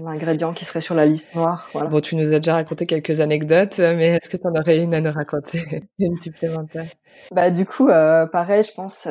l'ingrédient 0.04 0.50
ouais, 0.50 0.56
qui 0.56 0.66
serait 0.66 0.82
sur 0.82 0.96
la 0.96 1.06
liste 1.06 1.36
noire. 1.36 1.70
Voilà. 1.74 1.90
Bon, 1.90 2.00
tu 2.00 2.16
nous 2.16 2.34
as 2.34 2.38
déjà 2.38 2.54
raconté 2.54 2.86
quelques 2.86 3.20
anecdotes, 3.20 3.80
mais 3.80 4.18
est-ce 4.18 4.30
que 4.30 4.38
tu 4.38 4.48
en 4.48 4.54
aurais 4.60 4.78
une 4.78 4.94
à 4.94 5.02
nous 5.02 5.12
raconter, 5.12 5.60
une 6.00 6.18
supplémentaire? 6.18 6.86
Bah 7.32 7.50
du 7.50 7.66
coup, 7.66 7.90
euh, 7.90 8.26
pareil 8.26 8.61
je 8.64 8.74
pense, 8.74 9.08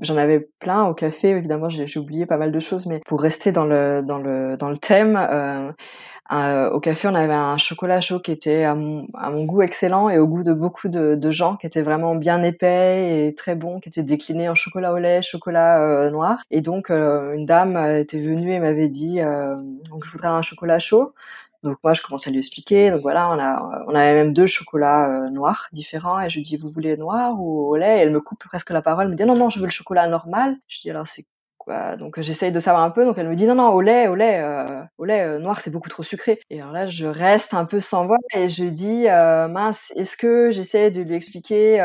j'en 0.00 0.16
avais 0.16 0.48
plein 0.58 0.84
au 0.86 0.94
café. 0.94 1.30
Évidemment, 1.30 1.68
j'ai 1.68 1.98
oublié 1.98 2.26
pas 2.26 2.36
mal 2.36 2.52
de 2.52 2.60
choses, 2.60 2.86
mais 2.86 3.00
pour 3.06 3.20
rester 3.20 3.52
dans 3.52 3.64
le 3.64 4.02
dans 4.02 4.18
le 4.18 4.56
dans 4.56 4.70
le 4.70 4.78
thème, 4.78 5.16
euh, 5.16 5.72
euh, 6.30 6.70
au 6.70 6.80
café, 6.80 7.08
on 7.08 7.14
avait 7.14 7.32
un 7.32 7.56
chocolat 7.56 8.00
chaud 8.00 8.20
qui 8.20 8.32
était 8.32 8.64
à 8.64 8.74
mon, 8.74 9.44
goût 9.44 9.62
excellent 9.62 10.10
et 10.10 10.18
au 10.18 10.26
goût 10.26 10.42
de 10.42 10.52
beaucoup 10.52 10.88
de, 10.88 11.30
gens, 11.30 11.56
qui 11.56 11.66
était 11.66 11.80
vraiment 11.82 12.14
bien 12.14 12.42
épais 12.42 13.28
et 13.28 13.34
très 13.34 13.54
bon, 13.54 13.80
qui 13.80 13.88
était 13.88 14.02
décliné 14.02 14.48
en 14.48 14.54
chocolat 14.54 14.92
au 14.92 14.98
lait, 14.98 15.22
chocolat 15.22 15.82
euh, 15.82 16.10
noir. 16.10 16.38
Et 16.50 16.60
donc, 16.60 16.90
une 16.90 17.46
dame 17.46 17.76
était 17.76 18.20
venue 18.20 18.52
et 18.52 18.60
m'avait 18.60 18.88
dit, 18.88 19.20
donc 19.90 20.04
je 20.04 20.10
voudrais 20.10 20.28
un 20.28 20.42
chocolat 20.42 20.78
chaud. 20.78 21.14
Donc 21.62 21.78
moi, 21.82 21.94
je 21.94 22.02
commençais 22.02 22.30
à 22.30 22.32
lui 22.32 22.38
expliquer. 22.38 22.90
Donc 22.90 23.02
voilà, 23.02 23.28
on 23.30 23.38
a, 23.38 23.84
on 23.88 23.94
avait 23.94 24.14
même 24.14 24.32
deux 24.32 24.46
chocolats 24.46 25.28
noirs 25.30 25.68
différents. 25.72 26.20
Et 26.20 26.30
je 26.30 26.36
lui 26.38 26.44
dis, 26.44 26.56
vous 26.56 26.70
voulez 26.70 26.96
noir 26.96 27.34
ou 27.40 27.68
au 27.68 27.76
lait? 27.76 27.98
Et 27.98 28.00
elle 28.02 28.12
me 28.12 28.20
coupe 28.20 28.44
presque 28.44 28.70
la 28.70 28.82
parole. 28.82 29.06
Elle 29.06 29.12
me 29.12 29.16
dit, 29.16 29.24
non, 29.24 29.36
non, 29.36 29.50
je 29.50 29.58
veux 29.58 29.66
le 29.66 29.70
chocolat 29.70 30.08
normal. 30.08 30.56
Je 30.68 30.80
dis, 30.80 30.90
alors 30.90 31.06
c'est 31.06 31.26
donc 31.98 32.20
j'essaye 32.20 32.52
de 32.52 32.60
savoir 32.60 32.82
un 32.84 32.90
peu. 32.90 33.04
Donc 33.04 33.18
elle 33.18 33.28
me 33.28 33.36
dit 33.36 33.46
non 33.46 33.54
non 33.54 33.68
au 33.70 33.80
lait, 33.80 34.08
au 34.08 34.14
lait, 34.14 34.40
euh, 34.42 34.82
au 34.98 35.04
lait 35.04 35.22
euh, 35.22 35.38
noir 35.38 35.60
c'est 35.60 35.70
beaucoup 35.70 35.88
trop 35.88 36.02
sucré. 36.02 36.40
Et 36.50 36.60
alors 36.60 36.72
là 36.72 36.88
je 36.88 37.06
reste 37.06 37.54
un 37.54 37.64
peu 37.64 37.80
sans 37.80 38.06
voix 38.06 38.18
et 38.34 38.48
je 38.48 38.64
dis 38.64 39.04
euh, 39.08 39.48
mince 39.48 39.92
est-ce 39.96 40.16
que 40.16 40.50
j'essaie 40.50 40.90
de 40.90 41.02
lui 41.02 41.14
expliquer 41.14 41.78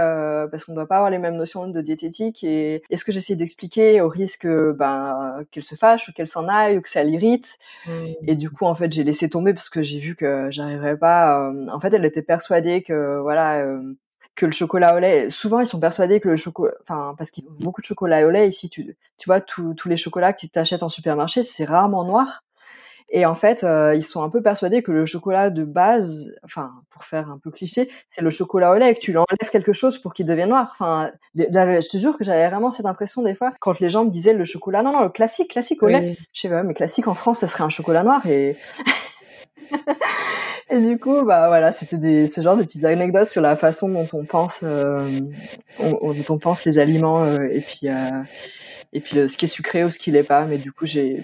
parce 0.52 0.66
qu'on 0.66 0.74
doit 0.74 0.88
pas 0.88 0.98
avoir 0.98 1.12
les 1.12 1.18
mêmes 1.18 1.36
notions 1.36 1.68
de 1.68 1.82
diététique 1.82 2.44
et 2.44 2.84
est-ce 2.90 3.06
que 3.06 3.12
j'essaie 3.12 3.36
d'expliquer 3.36 4.02
au 4.02 4.10
risque 4.10 4.48
ben 4.48 5.44
qu'elle 5.52 5.64
se 5.64 5.76
fâche 5.76 6.10
ou 6.10 6.14
qu'elle 6.14 6.28
s'en 6.28 6.48
aille 6.48 6.78
ou 6.78 6.82
que 6.82 6.90
ça 6.90 7.04
l'irrite. 7.04 7.58
Mmh. 7.86 7.92
Et 8.28 8.36
du 8.36 8.50
coup 8.50 8.66
en 8.66 8.76
fait 8.76 8.92
j'ai 8.92 9.04
laissé 9.04 9.30
tomber 9.30 9.54
parce 9.54 9.70
que 9.70 9.82
j'ai 9.82 10.00
vu 10.00 10.16
que 10.16 10.48
j'arriverais 10.52 10.98
pas. 10.98 11.52
en 11.72 11.80
fait 11.80 11.94
elle 11.94 12.06
était 12.06 12.22
persuadée 12.22 12.82
que 12.82 13.20
voilà 13.20 13.66
que 14.36 14.46
le 14.46 14.52
chocolat 14.52 14.96
au 14.96 15.00
lait. 15.00 15.30
Souvent, 15.30 15.60
ils 15.60 15.68
sont 15.68 15.80
persuadés 15.80 16.20
que 16.20 16.30
le 16.30 16.38
chocolat, 16.38 16.74
enfin, 16.82 17.14
parce 17.18 17.32
qu'ils 17.32 17.48
ont 17.48 17.56
beaucoup 17.60 17.82
de 17.82 17.86
chocolat 17.86 18.26
au 18.26 18.30
lait 18.30 18.48
ici. 18.48 18.70
Tu, 18.70 18.96
tu 19.18 19.26
vois, 19.30 19.42
tous 19.42 19.76
les 19.86 19.98
chocolats 19.98 20.34
que 20.34 20.40
tu 20.40 20.50
t'achètes 20.50 20.84
en 20.84 20.90
supermarché, 20.90 21.44
c'est 21.44 21.66
rarement 21.66 22.04
noir. 22.04 22.44
Et 23.16 23.28
en 23.28 23.36
fait, 23.36 23.64
euh, 23.64 23.94
ils 23.96 24.04
sont 24.04 24.24
un 24.24 24.30
peu 24.30 24.42
persuadés 24.42 24.82
que 24.82 24.92
le 24.92 25.06
chocolat 25.06 25.52
de 25.52 25.64
base, 25.64 26.34
enfin, 26.44 26.72
pour 26.90 27.04
faire 27.04 27.30
un 27.30 27.38
peu 27.38 27.52
cliché, 27.52 27.92
c'est 28.08 28.22
le 28.22 28.32
chocolat 28.32 28.72
au 28.72 28.76
lait, 28.76 28.96
que 28.96 29.00
tu 29.00 29.12
lui 29.12 29.20
enlèves 29.20 29.52
quelque 29.52 29.72
chose 29.72 30.00
pour 30.00 30.16
qu'il 30.16 30.26
devienne 30.26 30.50
noir. 30.50 30.70
Enfin, 30.72 31.12
je 31.36 31.88
te 31.88 31.98
jure 31.98 32.18
que 32.18 32.24
j'avais 32.24 32.48
vraiment 32.48 32.72
cette 32.72 32.88
impression 32.88 33.22
des 33.22 33.36
fois 33.36 33.54
quand 33.60 33.80
les 33.80 33.90
gens 33.90 34.06
me 34.06 34.10
disaient 34.10 34.34
le 34.34 34.46
chocolat, 34.46 34.82
non, 34.82 34.94
non, 34.94 35.04
le 35.04 35.10
classique, 35.10 35.52
classique 35.52 35.84
au 35.84 35.88
lait. 35.88 36.18
Je 36.34 36.42
sais 36.42 36.50
pas, 36.50 36.64
mais 36.64 36.74
classique 36.74 37.08
en 37.08 37.14
France, 37.14 37.42
ce 37.42 37.48
serait 37.48 37.64
un 37.64 37.70
chocolat 37.70 38.02
noir 38.02 38.26
et 38.26 38.58
Et 40.74 40.82
du 40.82 40.98
coup, 40.98 41.24
bah 41.24 41.50
voilà, 41.50 41.72
c'était 41.72 41.98
des, 41.98 42.26
ce 42.26 42.42
genre 42.42 42.58
de 42.58 42.64
petites 42.64 42.84
anecdotes 42.84 43.28
sur 43.28 43.42
la 43.42 43.56
façon 43.56 43.90
dont 43.90 44.08
on 44.12 44.26
pense, 44.26 44.62
euh, 44.64 45.08
dont 45.80 46.16
on 46.30 46.40
pense 46.40 46.66
les 46.66 46.80
aliments 46.80 47.24
euh, 47.24 47.48
et 47.52 47.62
puis 47.62 47.90
euh, 47.90 48.24
et 48.92 49.00
puis 49.00 49.28
ce 49.28 49.38
qui 49.38 49.46
est 49.46 49.48
sucré 49.48 49.84
ou 49.84 49.90
ce 49.90 50.00
qui 50.00 50.10
l'est 50.10 50.24
pas. 50.24 50.46
Mais 50.46 50.58
du 50.58 50.72
coup, 50.72 50.86
j'ai, 50.86 51.22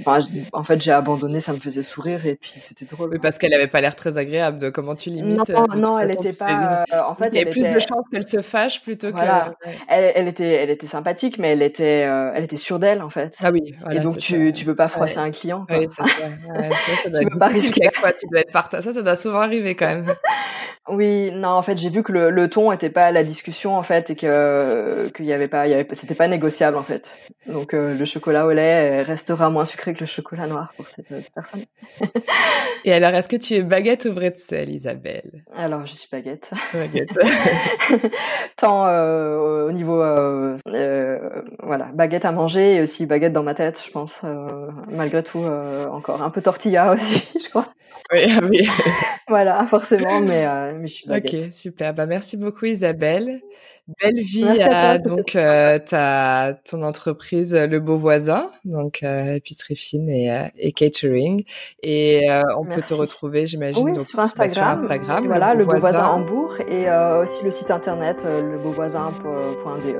en 0.53 0.63
fait, 0.63 0.81
j'ai 0.81 0.91
abandonné, 0.91 1.39
ça 1.39 1.53
me 1.53 1.59
faisait 1.59 1.83
sourire 1.83 2.25
et 2.25 2.35
puis 2.35 2.53
c'était 2.61 2.85
drôle. 2.85 3.09
Oui, 3.11 3.19
parce 3.21 3.37
qu'elle 3.39 3.53
avait 3.53 3.67
pas 3.67 3.81
l'air 3.81 3.95
très 3.95 4.17
agréable 4.17 4.59
de 4.59 4.69
comment 4.69 4.93
tu 4.93 5.09
limites. 5.09 5.49
Non, 5.49 5.65
non, 5.75 5.97
elle 5.97 6.11
était 6.11 6.33
pas. 6.33 6.85
En 7.07 7.15
fait, 7.15 7.29
il 7.31 7.37
y 7.37 7.41
avait 7.41 7.49
plus 7.49 7.65
de 7.65 7.79
chances 7.79 8.05
qu'elle 8.11 8.27
se 8.27 8.41
fâche 8.41 8.81
plutôt 8.83 9.11
voilà. 9.11 9.51
que. 9.63 9.69
Elle, 9.87 10.11
elle, 10.15 10.27
était, 10.27 10.51
elle 10.51 10.69
était 10.69 10.87
sympathique, 10.87 11.39
mais 11.39 11.49
elle 11.49 11.63
était, 11.63 12.07
elle 12.35 12.43
était 12.43 12.57
sûre 12.57 12.77
d'elle 12.77 13.01
en 13.01 13.09
fait. 13.09 13.35
Ah 13.41 13.51
oui. 13.51 13.75
Voilà, 13.83 14.01
et 14.01 14.03
donc 14.03 14.17
tu, 14.17 14.53
tu 14.53 14.65
peux 14.65 14.75
pas 14.75 14.89
froisser 14.89 15.17
un 15.17 15.31
client. 15.31 15.65
Quoi. 15.67 15.79
Oui, 15.79 15.87
c'est 15.89 16.03
ça. 16.03 16.27
Ouais, 16.55 16.69
ça, 16.69 17.03
ça 17.03 17.09
doit 17.09 17.21
être 17.21 17.53
difficile 17.53 17.73
quelquefois. 17.73 18.11
Tu 18.13 18.27
dois 18.31 18.41
être. 18.41 18.51
Ça, 18.69 18.93
ça 18.93 19.01
doit 19.01 19.15
souvent 19.15 19.38
arriver 19.39 19.75
quand 19.75 19.87
même. 19.87 20.15
Oui, 20.91 21.31
non, 21.31 21.49
en 21.49 21.61
fait, 21.61 21.77
j'ai 21.77 21.91
vu 21.91 22.01
que 22.01 22.11
le, 22.11 22.31
le 22.31 22.49
ton 22.49 22.71
était 22.71 22.89
pas 22.89 23.11
la 23.11 23.23
discussion 23.23 23.75
en 23.75 23.83
fait 23.83 24.09
et 24.09 24.15
que 24.15 25.09
qu'il 25.09 25.25
y 25.25 25.33
avait 25.33 25.47
pas, 25.47 25.67
il 25.67 25.85
c'était 25.93 26.15
pas 26.15 26.27
négociable 26.27 26.77
en 26.77 26.81
fait. 26.81 27.11
Donc 27.45 27.75
euh, 27.75 27.95
le 27.95 28.05
chocolat 28.05 28.47
au 28.47 28.51
lait 28.51 29.03
restera 29.03 29.51
moins 29.51 29.65
sucré 29.65 29.93
que 29.93 29.99
le 29.99 30.05
chocolat 30.07 30.47
noir 30.47 30.73
pour 30.75 30.87
cette 30.87 31.31
personne. 31.35 31.63
et 32.85 32.93
alors, 32.93 33.11
est-ce 33.11 33.29
que 33.29 33.35
tu 33.35 33.53
es 33.53 33.61
baguette 33.61 34.05
ou 34.05 34.13
bretzel, 34.13 34.73
Isabelle? 34.73 35.43
Alors, 35.55 35.85
je 35.85 35.93
suis 35.93 36.09
baguette. 36.11 36.49
Baguette. 36.73 37.19
Tant 38.57 38.87
euh, 38.87 39.67
au 39.67 39.71
niveau, 39.71 40.01
euh, 40.01 40.57
euh, 40.67 41.19
voilà, 41.61 41.89
baguette 41.93 42.25
à 42.25 42.31
manger 42.31 42.75
et 42.75 42.81
aussi 42.81 43.05
baguette 43.05 43.33
dans 43.33 43.43
ma 43.43 43.53
tête, 43.53 43.81
je 43.85 43.91
pense. 43.91 44.21
malgré 44.89 45.23
tout, 45.23 45.45
encore 45.91 46.23
un 46.23 46.29
peu 46.29 46.41
tortilla 46.41 46.93
aussi, 46.93 47.23
je 47.41 47.49
crois. 47.49 47.67
Oui, 48.11 48.21
ah 48.29 48.39
oui. 48.49 48.67
Voilà, 49.29 49.65
forcément, 49.67 50.19
mais, 50.21 50.45
mais 50.73 50.87
je 50.87 50.93
suis 50.93 51.07
baguette. 51.07 51.47
Ok, 51.47 51.53
super. 51.53 51.93
Bah, 51.93 52.05
merci 52.05 52.35
beaucoup, 52.35 52.65
Isabelle. 52.65 53.41
Belle 54.01 54.21
vie 54.23 54.61
à, 54.61 54.99
donc 54.99 55.35
euh, 55.35 55.79
ta 55.79 56.53
ton 56.69 56.83
entreprise 56.83 57.55
Le 57.55 57.79
Beau 57.79 57.95
Voisin, 57.95 58.51
donc 58.63 58.99
euh, 59.01 59.33
épicerie 59.35 59.75
fine 59.75 60.09
et, 60.09 60.31
euh, 60.31 60.43
et 60.57 60.71
catering. 60.71 61.43
Et 61.81 62.29
euh, 62.29 62.43
on 62.59 62.65
peut 62.65 62.83
te 62.83 62.93
retrouver, 62.93 63.47
j'imagine, 63.47 63.93
donc 63.93 64.03
sur 64.03 64.19
Instagram. 64.19 64.49
Sur 64.53 64.63
Instagram 64.63 65.25
voilà, 65.25 65.55
Le 65.55 65.65
Beau, 65.65 65.77
Voisin. 65.79 66.05
Hambourg 66.07 66.55
et 66.69 66.85
aussi 67.23 67.43
le 67.43 67.51
site 67.51 67.71
internet 67.71 68.23
lebeauvoisin.de. 68.23 69.95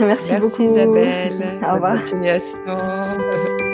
Merci, 0.00 0.30
Merci 0.30 0.40
beaucoup. 0.40 0.62
Isabelle. 0.62 1.60
Au 1.68 1.74
revoir. 1.74 1.98
continuation. 1.98 2.58